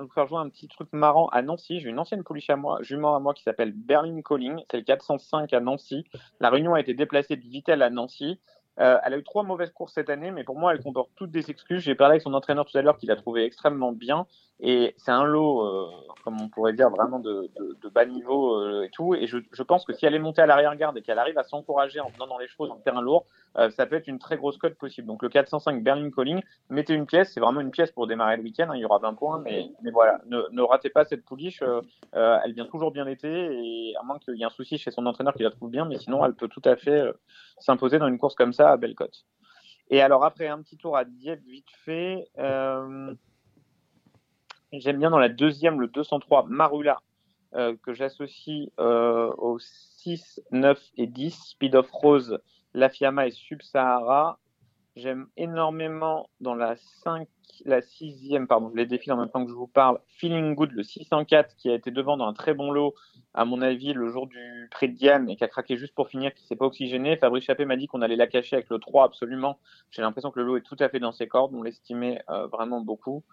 vous 0.00 0.08
faire 0.14 0.28
jouer 0.28 0.38
un 0.38 0.48
petit 0.48 0.68
truc 0.68 0.88
marrant 0.92 1.26
à 1.28 1.42
Nancy. 1.42 1.80
J'ai 1.80 1.88
une 1.88 1.98
ancienne 1.98 2.22
pouliche 2.22 2.50
à 2.50 2.56
moi, 2.56 2.78
jument 2.82 3.16
à 3.16 3.18
moi 3.18 3.34
qui 3.34 3.42
s'appelle 3.42 3.72
Berlin 3.72 4.20
Calling. 4.22 4.60
C'est 4.70 4.76
le 4.76 4.84
405 4.84 5.52
à 5.52 5.58
Nancy. 5.58 6.04
La 6.38 6.50
réunion 6.50 6.74
a 6.74 6.80
été 6.80 6.94
déplacée 6.94 7.34
de 7.34 7.42
Vitel 7.42 7.82
à 7.82 7.90
Nancy. 7.90 8.38
Euh, 8.80 8.98
elle 9.04 9.14
a 9.14 9.18
eu 9.18 9.22
trois 9.22 9.44
mauvaises 9.44 9.70
courses 9.70 9.94
cette 9.94 10.10
année, 10.10 10.30
mais 10.30 10.42
pour 10.42 10.58
moi, 10.58 10.72
elle 10.72 10.82
comporte 10.82 11.10
toutes 11.14 11.30
des 11.30 11.50
excuses. 11.50 11.82
J'ai 11.82 11.94
parlé 11.94 12.12
avec 12.12 12.22
son 12.22 12.34
entraîneur 12.34 12.66
tout 12.66 12.76
à 12.76 12.82
l'heure, 12.82 12.98
qui 12.98 13.06
l'a 13.06 13.16
trouvé 13.16 13.44
extrêmement 13.44 13.92
bien. 13.92 14.26
Et 14.60 14.94
c'est 14.98 15.10
un 15.10 15.24
lot, 15.24 15.62
euh, 15.62 15.90
comme 16.24 16.40
on 16.40 16.48
pourrait 16.48 16.72
dire, 16.72 16.90
vraiment 16.90 17.20
de, 17.20 17.50
de, 17.56 17.76
de 17.80 17.88
bas 17.88 18.04
niveau 18.04 18.56
euh, 18.56 18.84
et 18.84 18.90
tout. 18.90 19.14
Et 19.14 19.26
je, 19.26 19.38
je, 19.52 19.62
pense 19.62 19.84
que 19.84 19.92
si 19.92 20.06
elle 20.06 20.14
est 20.14 20.20
montée 20.20 20.42
à 20.42 20.46
l'arrière-garde 20.46 20.96
et 20.96 21.02
qu'elle 21.02 21.18
arrive 21.18 21.38
à 21.38 21.44
s'encourager 21.44 22.00
en 22.00 22.08
venant 22.08 22.26
dans 22.26 22.38
les 22.38 22.46
dans 22.58 22.74
le 22.74 22.82
terrain 22.82 23.00
lourd, 23.00 23.26
euh, 23.56 23.70
ça 23.70 23.86
peut 23.86 23.96
être 23.96 24.08
une 24.08 24.18
très 24.18 24.36
grosse 24.36 24.58
cote 24.58 24.74
possible. 24.74 25.06
Donc 25.06 25.22
le 25.22 25.28
405 25.28 25.82
Berlin 25.82 26.10
Calling, 26.10 26.40
mettez 26.70 26.94
une 26.94 27.06
pièce, 27.06 27.32
c'est 27.32 27.40
vraiment 27.40 27.60
une 27.60 27.70
pièce 27.70 27.90
pour 27.92 28.06
démarrer 28.06 28.36
le 28.36 28.42
week-end. 28.42 28.68
Hein, 28.70 28.76
il 28.76 28.80
y 28.80 28.84
aura 28.84 28.98
20 28.98 29.14
points, 29.14 29.40
mais, 29.44 29.70
mais 29.82 29.90
voilà, 29.90 30.20
ne, 30.26 30.42
ne 30.50 30.62
ratez 30.62 30.90
pas 30.90 31.04
cette 31.04 31.24
pouliche. 31.24 31.62
elle 32.12 32.52
vient 32.52 32.66
toujours 32.66 32.90
bien 32.90 33.04
l'été, 33.04 33.28
et 33.28 33.94
à 33.96 34.02
moins 34.02 34.18
qu'il 34.18 34.36
y 34.36 34.42
ait 34.42 34.46
un 34.46 34.50
souci 34.50 34.78
chez 34.78 34.90
son 34.90 35.06
entraîneur 35.06 35.34
qui 35.34 35.42
la 35.42 35.50
trouve 35.50 35.70
bien, 35.70 35.84
mais 35.84 35.98
sinon, 35.98 36.24
elle 36.24 36.34
peut 36.34 36.48
tout 36.48 36.62
à 36.64 36.76
fait 36.76 37.02
s'imposer 37.58 37.98
dans 37.98 38.08
une 38.08 38.18
course 38.18 38.34
comme 38.34 38.52
ça 38.52 38.70
à 38.70 38.76
belle 38.76 38.94
cote. 38.94 39.24
Et 39.90 40.00
alors 40.00 40.24
après 40.24 40.48
un 40.48 40.62
petit 40.62 40.76
tour 40.76 40.96
à 40.96 41.04
Dieppe 41.04 41.44
vite 41.46 41.70
fait, 41.84 42.28
euh, 42.38 43.14
j'aime 44.72 44.98
bien 44.98 45.10
dans 45.10 45.18
la 45.18 45.28
deuxième 45.28 45.80
le 45.80 45.88
203 45.88 46.46
Marula 46.48 47.00
euh, 47.54 47.76
que 47.82 47.92
j'associe 47.92 48.70
euh, 48.80 49.30
aux 49.36 49.58
6, 49.58 50.40
9 50.50 50.82
et 50.96 51.06
10 51.06 51.30
Speed 51.50 51.76
of 51.76 51.90
Rose, 51.90 52.38
La 52.74 52.88
Fiamma 52.88 53.26
et 53.26 53.30
Sub-Sahara. 53.30 54.38
J'aime 54.96 55.26
énormément 55.36 56.28
dans 56.40 56.54
la 56.54 56.76
5, 57.02 57.26
la 57.64 57.82
sixième, 57.82 58.46
pardon, 58.46 58.70
je 58.70 58.76
les 58.76 58.86
défile 58.86 59.12
en 59.12 59.16
même 59.16 59.28
temps 59.28 59.44
que 59.44 59.50
je 59.50 59.56
vous 59.56 59.66
parle, 59.66 59.98
Feeling 60.06 60.54
Good, 60.54 60.70
le 60.70 60.84
604 60.84 61.56
qui 61.56 61.68
a 61.68 61.74
été 61.74 61.90
devant 61.90 62.16
dans 62.16 62.28
un 62.28 62.32
très 62.32 62.54
bon 62.54 62.70
lot 62.70 62.94
à 63.32 63.44
mon 63.44 63.60
avis, 63.60 63.92
le 63.92 64.08
jour 64.08 64.28
du 64.28 64.68
prix 64.70 64.88
de 64.88 64.94
Diane 64.94 65.28
et 65.28 65.34
qui 65.34 65.42
a 65.42 65.48
craqué 65.48 65.76
juste 65.76 65.96
pour 65.96 66.08
finir, 66.08 66.32
qui 66.32 66.46
s'est 66.46 66.54
pas 66.54 66.66
oxygéné. 66.66 67.16
Fabrice 67.16 67.42
Chappé 67.42 67.64
m'a 67.64 67.74
dit 67.74 67.88
qu'on 67.88 68.02
allait 68.02 68.14
la 68.14 68.28
cacher 68.28 68.54
avec 68.54 68.70
le 68.70 68.78
3 68.78 69.04
absolument. 69.04 69.58
J'ai 69.90 70.02
l'impression 70.02 70.30
que 70.30 70.38
le 70.38 70.46
lot 70.46 70.56
est 70.58 70.62
tout 70.62 70.76
à 70.78 70.88
fait 70.88 71.00
dans 71.00 71.10
ses 71.10 71.26
cordes. 71.26 71.52
On 71.54 71.62
l'estimait 71.64 72.22
euh, 72.30 72.46
vraiment 72.46 72.80
beaucoup. 72.80 73.24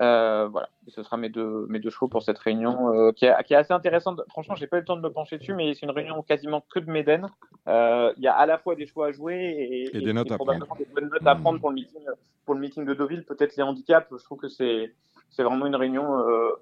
Euh, 0.00 0.48
voilà, 0.50 0.68
ce 0.88 1.02
sera 1.04 1.16
mes 1.16 1.28
deux, 1.28 1.66
mes 1.68 1.78
deux 1.78 1.90
chevaux 1.90 2.08
pour 2.08 2.22
cette 2.22 2.38
réunion 2.38 2.92
euh, 2.92 3.12
qui, 3.12 3.26
est, 3.26 3.44
qui, 3.44 3.54
est, 3.54 3.56
assez 3.56 3.72
intéressante. 3.72 4.20
Franchement, 4.28 4.56
j'ai 4.56 4.66
pas 4.66 4.78
eu 4.78 4.80
le 4.80 4.86
temps 4.86 4.96
de 4.96 5.02
me 5.02 5.10
pencher 5.10 5.38
dessus, 5.38 5.54
mais 5.54 5.72
c'est 5.74 5.86
une 5.86 5.92
réunion 5.92 6.20
quasiment 6.22 6.64
que 6.68 6.80
de 6.80 6.90
Méden. 6.90 7.28
Euh, 7.68 8.12
il 8.16 8.24
y 8.24 8.26
a 8.26 8.34
à 8.34 8.44
la 8.44 8.58
fois 8.58 8.74
des 8.74 8.86
choix 8.86 9.08
à 9.08 9.12
jouer 9.12 9.36
et, 9.36 9.96
et, 9.96 10.00
des 10.00 10.12
notes 10.12 10.32
à 10.32 10.36
prendre. 10.36 10.66
Des 10.76 10.86
bonnes 10.92 11.10
notes 11.10 11.26
à 11.26 11.36
prendre 11.36 11.60
pour 11.60 11.70
le 11.70 11.76
meeting, 11.76 12.02
pour 12.44 12.54
le 12.54 12.60
meeting 12.60 12.84
de 12.84 12.94
Deauville. 12.94 13.24
Peut-être 13.24 13.56
les 13.56 13.62
handicaps. 13.62 14.08
Je 14.10 14.24
trouve 14.24 14.38
que 14.38 14.48
c'est 14.48 14.92
c'est 15.30 15.42
vraiment 15.42 15.66
une 15.66 15.74
réunion 15.74 16.04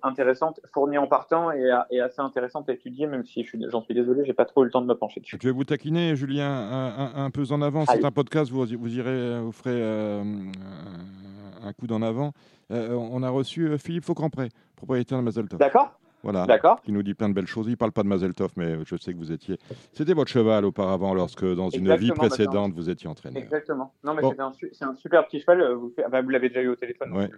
intéressante, 0.02 0.58
fournie 0.72 0.96
en 0.96 1.06
partant 1.06 1.52
et, 1.52 1.70
et, 1.90 2.00
assez 2.00 2.22
intéressante 2.22 2.70
à 2.70 2.72
étudier, 2.72 3.06
même 3.06 3.22
si 3.26 3.46
j'en 3.68 3.82
suis, 3.82 3.94
désolé, 3.94 4.24
j'ai 4.24 4.32
pas 4.32 4.46
trop 4.46 4.62
eu 4.62 4.64
le 4.64 4.70
temps 4.70 4.80
de 4.80 4.86
me 4.86 4.94
pencher 4.94 5.20
dessus. 5.20 5.36
Je 5.42 5.46
vais 5.46 5.52
vous 5.52 5.64
taquiner, 5.64 6.16
Julien, 6.16 6.48
un, 6.48 7.12
un, 7.22 7.30
peu 7.30 7.44
en 7.50 7.60
avant. 7.60 7.84
C'est 7.84 8.02
un 8.02 8.10
podcast, 8.10 8.50
vous, 8.50 8.64
vous 8.64 8.96
irez, 8.96 9.40
vous 9.40 9.52
ferez 9.52 9.78
un 11.62 11.72
coup 11.72 11.86
d'en 11.86 12.00
avant. 12.00 12.32
Euh, 12.72 12.94
on 12.94 13.22
a 13.22 13.30
reçu 13.30 13.78
Philippe 13.78 14.04
Faucampré, 14.04 14.48
propriétaire 14.76 15.18
de 15.18 15.24
Mazeltov. 15.24 15.58
D'accord. 15.58 15.98
Voilà. 16.22 16.46
D'accord. 16.46 16.80
Qui 16.82 16.92
nous 16.92 17.02
dit 17.02 17.14
plein 17.14 17.28
de 17.28 17.34
belles 17.34 17.48
choses. 17.48 17.66
Il 17.66 17.72
ne 17.72 17.76
parle 17.76 17.90
pas 17.90 18.04
de 18.04 18.08
Mazeltov, 18.08 18.52
mais 18.56 18.76
je 18.86 18.96
sais 18.96 19.12
que 19.12 19.18
vous 19.18 19.32
étiez. 19.32 19.58
C'était 19.92 20.14
votre 20.14 20.30
cheval 20.30 20.64
auparavant, 20.64 21.14
lorsque 21.14 21.44
dans 21.44 21.68
une 21.68 21.94
vie 21.96 22.12
précédente, 22.12 22.72
vous 22.74 22.88
étiez 22.88 23.08
entraîneur. 23.08 23.42
Exactement. 23.42 23.92
Non, 24.04 24.14
mais 24.14 24.22
bon. 24.22 24.32
c'est 24.32 24.84
un, 24.84 24.90
un, 24.90 24.94
super 24.94 25.26
petit 25.26 25.40
cheval. 25.40 25.72
Vous, 25.72 25.92
bah, 26.10 26.22
vous 26.22 26.28
l'avez 26.28 26.48
déjà 26.48 26.62
eu 26.62 26.68
au 26.68 26.76
téléphone. 26.76 27.12
Ouais. 27.12 27.28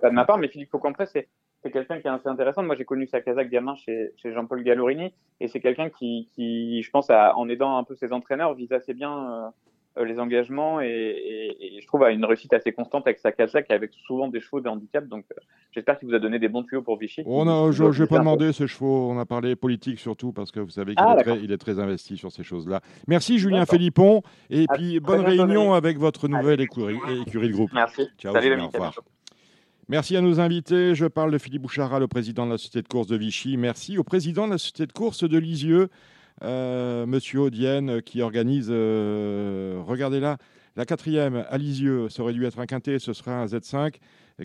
pas 0.00 0.08
de 0.08 0.14
ma 0.14 0.24
part, 0.24 0.38
mais 0.38 0.48
Philippe 0.48 0.70
Faucampré, 0.70 1.06
c'est 1.06 1.28
c'est 1.62 1.70
quelqu'un 1.70 2.00
qui 2.00 2.06
est 2.06 2.10
assez 2.10 2.28
intéressant. 2.28 2.62
Moi, 2.62 2.74
j'ai 2.74 2.84
connu 2.84 3.06
sa 3.06 3.20
casaque 3.20 3.50
gamin 3.50 3.74
chez, 3.74 4.12
chez 4.16 4.32
Jean-Paul 4.32 4.62
Gallorini, 4.62 5.12
et 5.40 5.48
c'est 5.48 5.60
quelqu'un 5.60 5.90
qui, 5.90 6.28
qui, 6.32 6.82
je 6.82 6.90
pense, 6.90 7.10
en 7.10 7.48
aidant 7.48 7.76
un 7.76 7.84
peu 7.84 7.94
ses 7.94 8.12
entraîneurs, 8.12 8.54
vise 8.54 8.72
assez 8.72 8.94
bien 8.94 9.12
euh, 9.12 9.48
les 10.04 10.18
engagements 10.18 10.80
et, 10.80 10.86
et, 10.86 11.76
et, 11.76 11.80
je 11.80 11.86
trouve 11.86 12.02
a 12.02 12.10
une 12.10 12.24
réussite 12.24 12.52
assez 12.52 12.72
constante 12.72 13.06
avec 13.06 13.18
sa 13.18 13.32
casaque, 13.32 13.70
avec 13.70 13.92
souvent 14.06 14.28
des 14.28 14.40
chevaux 14.40 14.60
de 14.60 14.68
handicap. 14.68 15.06
Donc, 15.06 15.24
euh, 15.32 15.40
j'espère 15.72 15.98
qu'il 15.98 16.08
vous 16.08 16.14
a 16.14 16.18
donné 16.18 16.38
des 16.38 16.48
bons 16.48 16.62
tuyaux 16.62 16.82
pour 16.82 16.98
Vichy. 16.98 17.22
Oh 17.26 17.44
non, 17.44 17.72
je 17.72 17.84
n'ai 17.84 18.06
pas 18.06 18.18
demandé 18.18 18.52
ces 18.52 18.66
chevaux. 18.66 19.10
On 19.10 19.18
a 19.18 19.26
parlé 19.26 19.56
politique 19.56 19.98
surtout 19.98 20.32
parce 20.32 20.50
que 20.50 20.60
vous 20.60 20.70
savez 20.70 20.94
qu'il 20.94 21.04
ah, 21.06 21.16
est, 21.18 21.22
très, 21.22 21.38
il 21.40 21.52
est 21.52 21.58
très 21.58 21.78
investi 21.78 22.16
sur 22.16 22.32
ces 22.32 22.42
choses-là. 22.42 22.80
Merci 23.08 23.38
Julien 23.38 23.66
Philippon 23.66 24.22
et 24.48 24.64
à 24.68 24.74
puis 24.74 25.00
bonne 25.00 25.20
réunion 25.20 25.74
avec 25.74 25.98
votre 25.98 26.28
nouvelle 26.28 26.60
écurie, 26.60 26.98
écurie 27.26 27.48
de 27.48 27.52
groupe. 27.52 27.70
Merci. 27.72 28.08
Ciao, 28.18 28.32
Salut, 28.32 28.48
Julien, 28.48 28.64
au 28.64 28.68
revoir. 28.68 28.94
Merci 29.90 30.16
à 30.16 30.20
nos 30.20 30.38
invités. 30.38 30.94
Je 30.94 31.06
parle 31.06 31.32
de 31.32 31.38
Philippe 31.38 31.62
Bouchara, 31.62 31.98
le 31.98 32.06
président 32.06 32.46
de 32.46 32.52
la 32.52 32.58
Société 32.58 32.80
de 32.82 32.86
course 32.86 33.08
de 33.08 33.16
Vichy. 33.16 33.56
Merci 33.56 33.98
au 33.98 34.04
président 34.04 34.46
de 34.46 34.52
la 34.52 34.58
Société 34.58 34.86
de 34.86 34.92
course 34.92 35.28
de 35.28 35.36
Lisieux, 35.36 35.82
euh, 35.82 35.88
Monsieur 36.42 37.40
Audienne, 37.40 38.02
qui 38.02 38.22
organise, 38.22 38.68
euh, 38.70 39.80
regardez 39.86 40.20
là, 40.20 40.38
la 40.76 40.86
quatrième 40.86 41.44
à 41.48 41.58
Lisieux. 41.58 42.08
Ça 42.08 42.22
aurait 42.22 42.32
dû 42.32 42.44
être 42.46 42.58
un 42.58 42.66
quintet, 42.66 42.98
ce 42.98 43.12
sera 43.12 43.42
un 43.42 43.46
Z5 43.46 43.94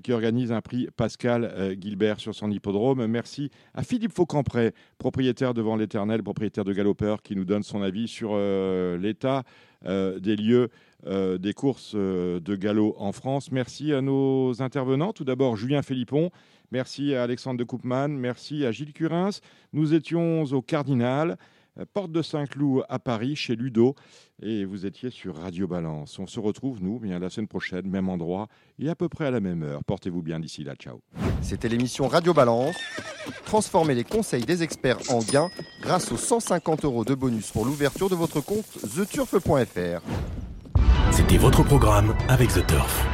qui 0.04 0.12
organise 0.12 0.52
un 0.52 0.60
prix 0.60 0.90
Pascal 0.98 1.46
euh, 1.46 1.74
Gilbert 1.80 2.20
sur 2.20 2.36
son 2.36 2.52
hippodrome. 2.52 3.08
Merci 3.08 3.50
à 3.74 3.84
Philippe 3.84 4.12
Faucampré, 4.12 4.74
propriétaire 4.98 5.54
devant 5.54 5.78
l'Éternel, 5.78 6.22
propriétaire 6.22 6.66
de 6.66 6.74
Galopeur, 6.74 7.22
qui 7.22 7.36
nous 7.36 7.46
donne 7.46 7.64
son 7.64 7.82
avis 7.82 8.10
sur 8.10 8.32
euh, 8.34 8.98
l'état 8.98 9.44
euh, 9.86 10.20
des 10.20 10.36
lieux 10.36 10.70
euh, 11.06 11.38
des 11.38 11.54
courses 11.54 11.92
euh, 11.94 12.40
de 12.40 12.56
galop 12.56 12.96
en 12.98 13.12
France. 13.12 13.52
Merci 13.52 13.94
à 13.94 14.02
nos 14.02 14.60
intervenants. 14.64 15.14
Tout 15.14 15.24
d'abord, 15.24 15.56
Julien 15.56 15.84
Philippon. 15.84 16.32
Merci 16.72 17.14
à 17.14 17.22
Alexandre 17.22 17.60
de 17.60 17.64
Koopman. 17.64 18.08
Merci 18.08 18.66
à 18.66 18.72
Gilles 18.72 18.94
Curins. 18.94 19.30
Nous 19.72 19.94
étions 19.94 20.46
au 20.46 20.64
Cardinal, 20.64 21.38
porte 21.94 22.12
de 22.12 22.22
Saint-Cloud 22.22 22.84
à 22.90 23.00
Paris, 23.00 23.36
chez 23.36 23.56
Ludo. 23.56 23.96
Et 24.42 24.66
vous 24.66 24.86
étiez 24.86 25.10
sur 25.10 25.36
Radio 25.38 25.68
Balance. 25.68 26.20
On 26.20 26.28
se 26.28 26.40
retrouve, 26.40 26.82
nous, 26.82 27.00
bien 27.00 27.20
la 27.20 27.30
semaine 27.30 27.48
prochaine, 27.48 27.88
même 27.88 28.10
endroit 28.10 28.48
et 28.80 28.90
à 28.90 28.96
peu 28.96 29.10
près 29.10 29.26
à 29.26 29.32
la 29.32 29.40
même 29.40 29.64
heure. 29.64 29.84
Portez-vous 29.84 30.22
bien 30.22 30.40
d'ici 30.40 30.64
là. 30.64 30.76
Ciao. 30.76 31.02
C'était 31.42 31.70
l'émission 31.70 32.08
Radio 32.08 32.34
Balance. 32.34 32.76
Transformez 33.46 33.96
les 33.96 34.04
conseils 34.04 34.46
des 34.46 34.64
experts 34.64 35.00
en 35.10 35.20
gains 35.20 35.50
grâce 35.82 36.12
aux 36.12 36.18
150 36.18 36.86
euros 36.86 37.06
de 37.06 37.16
bonus 37.16 37.52
pour 37.52 37.66
l'ouverture 37.66 38.10
de 38.10 38.16
votre 38.16 38.42
compte 38.42 38.66
theturf.fr. 38.96 40.02
C'était 41.12 41.38
votre 41.38 41.64
programme 41.64 42.16
avec 42.28 42.50
The 42.50 42.66
Turf. 42.68 43.06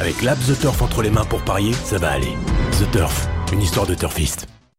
Avec 0.00 0.22
l'app 0.22 0.38
The 0.38 0.58
Turf 0.60 0.80
entre 0.82 1.02
les 1.02 1.10
mains 1.10 1.24
pour 1.24 1.42
parier, 1.42 1.72
ça 1.72 1.98
va 1.98 2.12
aller. 2.12 2.34
The 2.72 2.90
Turf, 2.92 3.28
une 3.52 3.60
histoire 3.60 3.86
de 3.86 3.94
turfiste. 3.94 4.46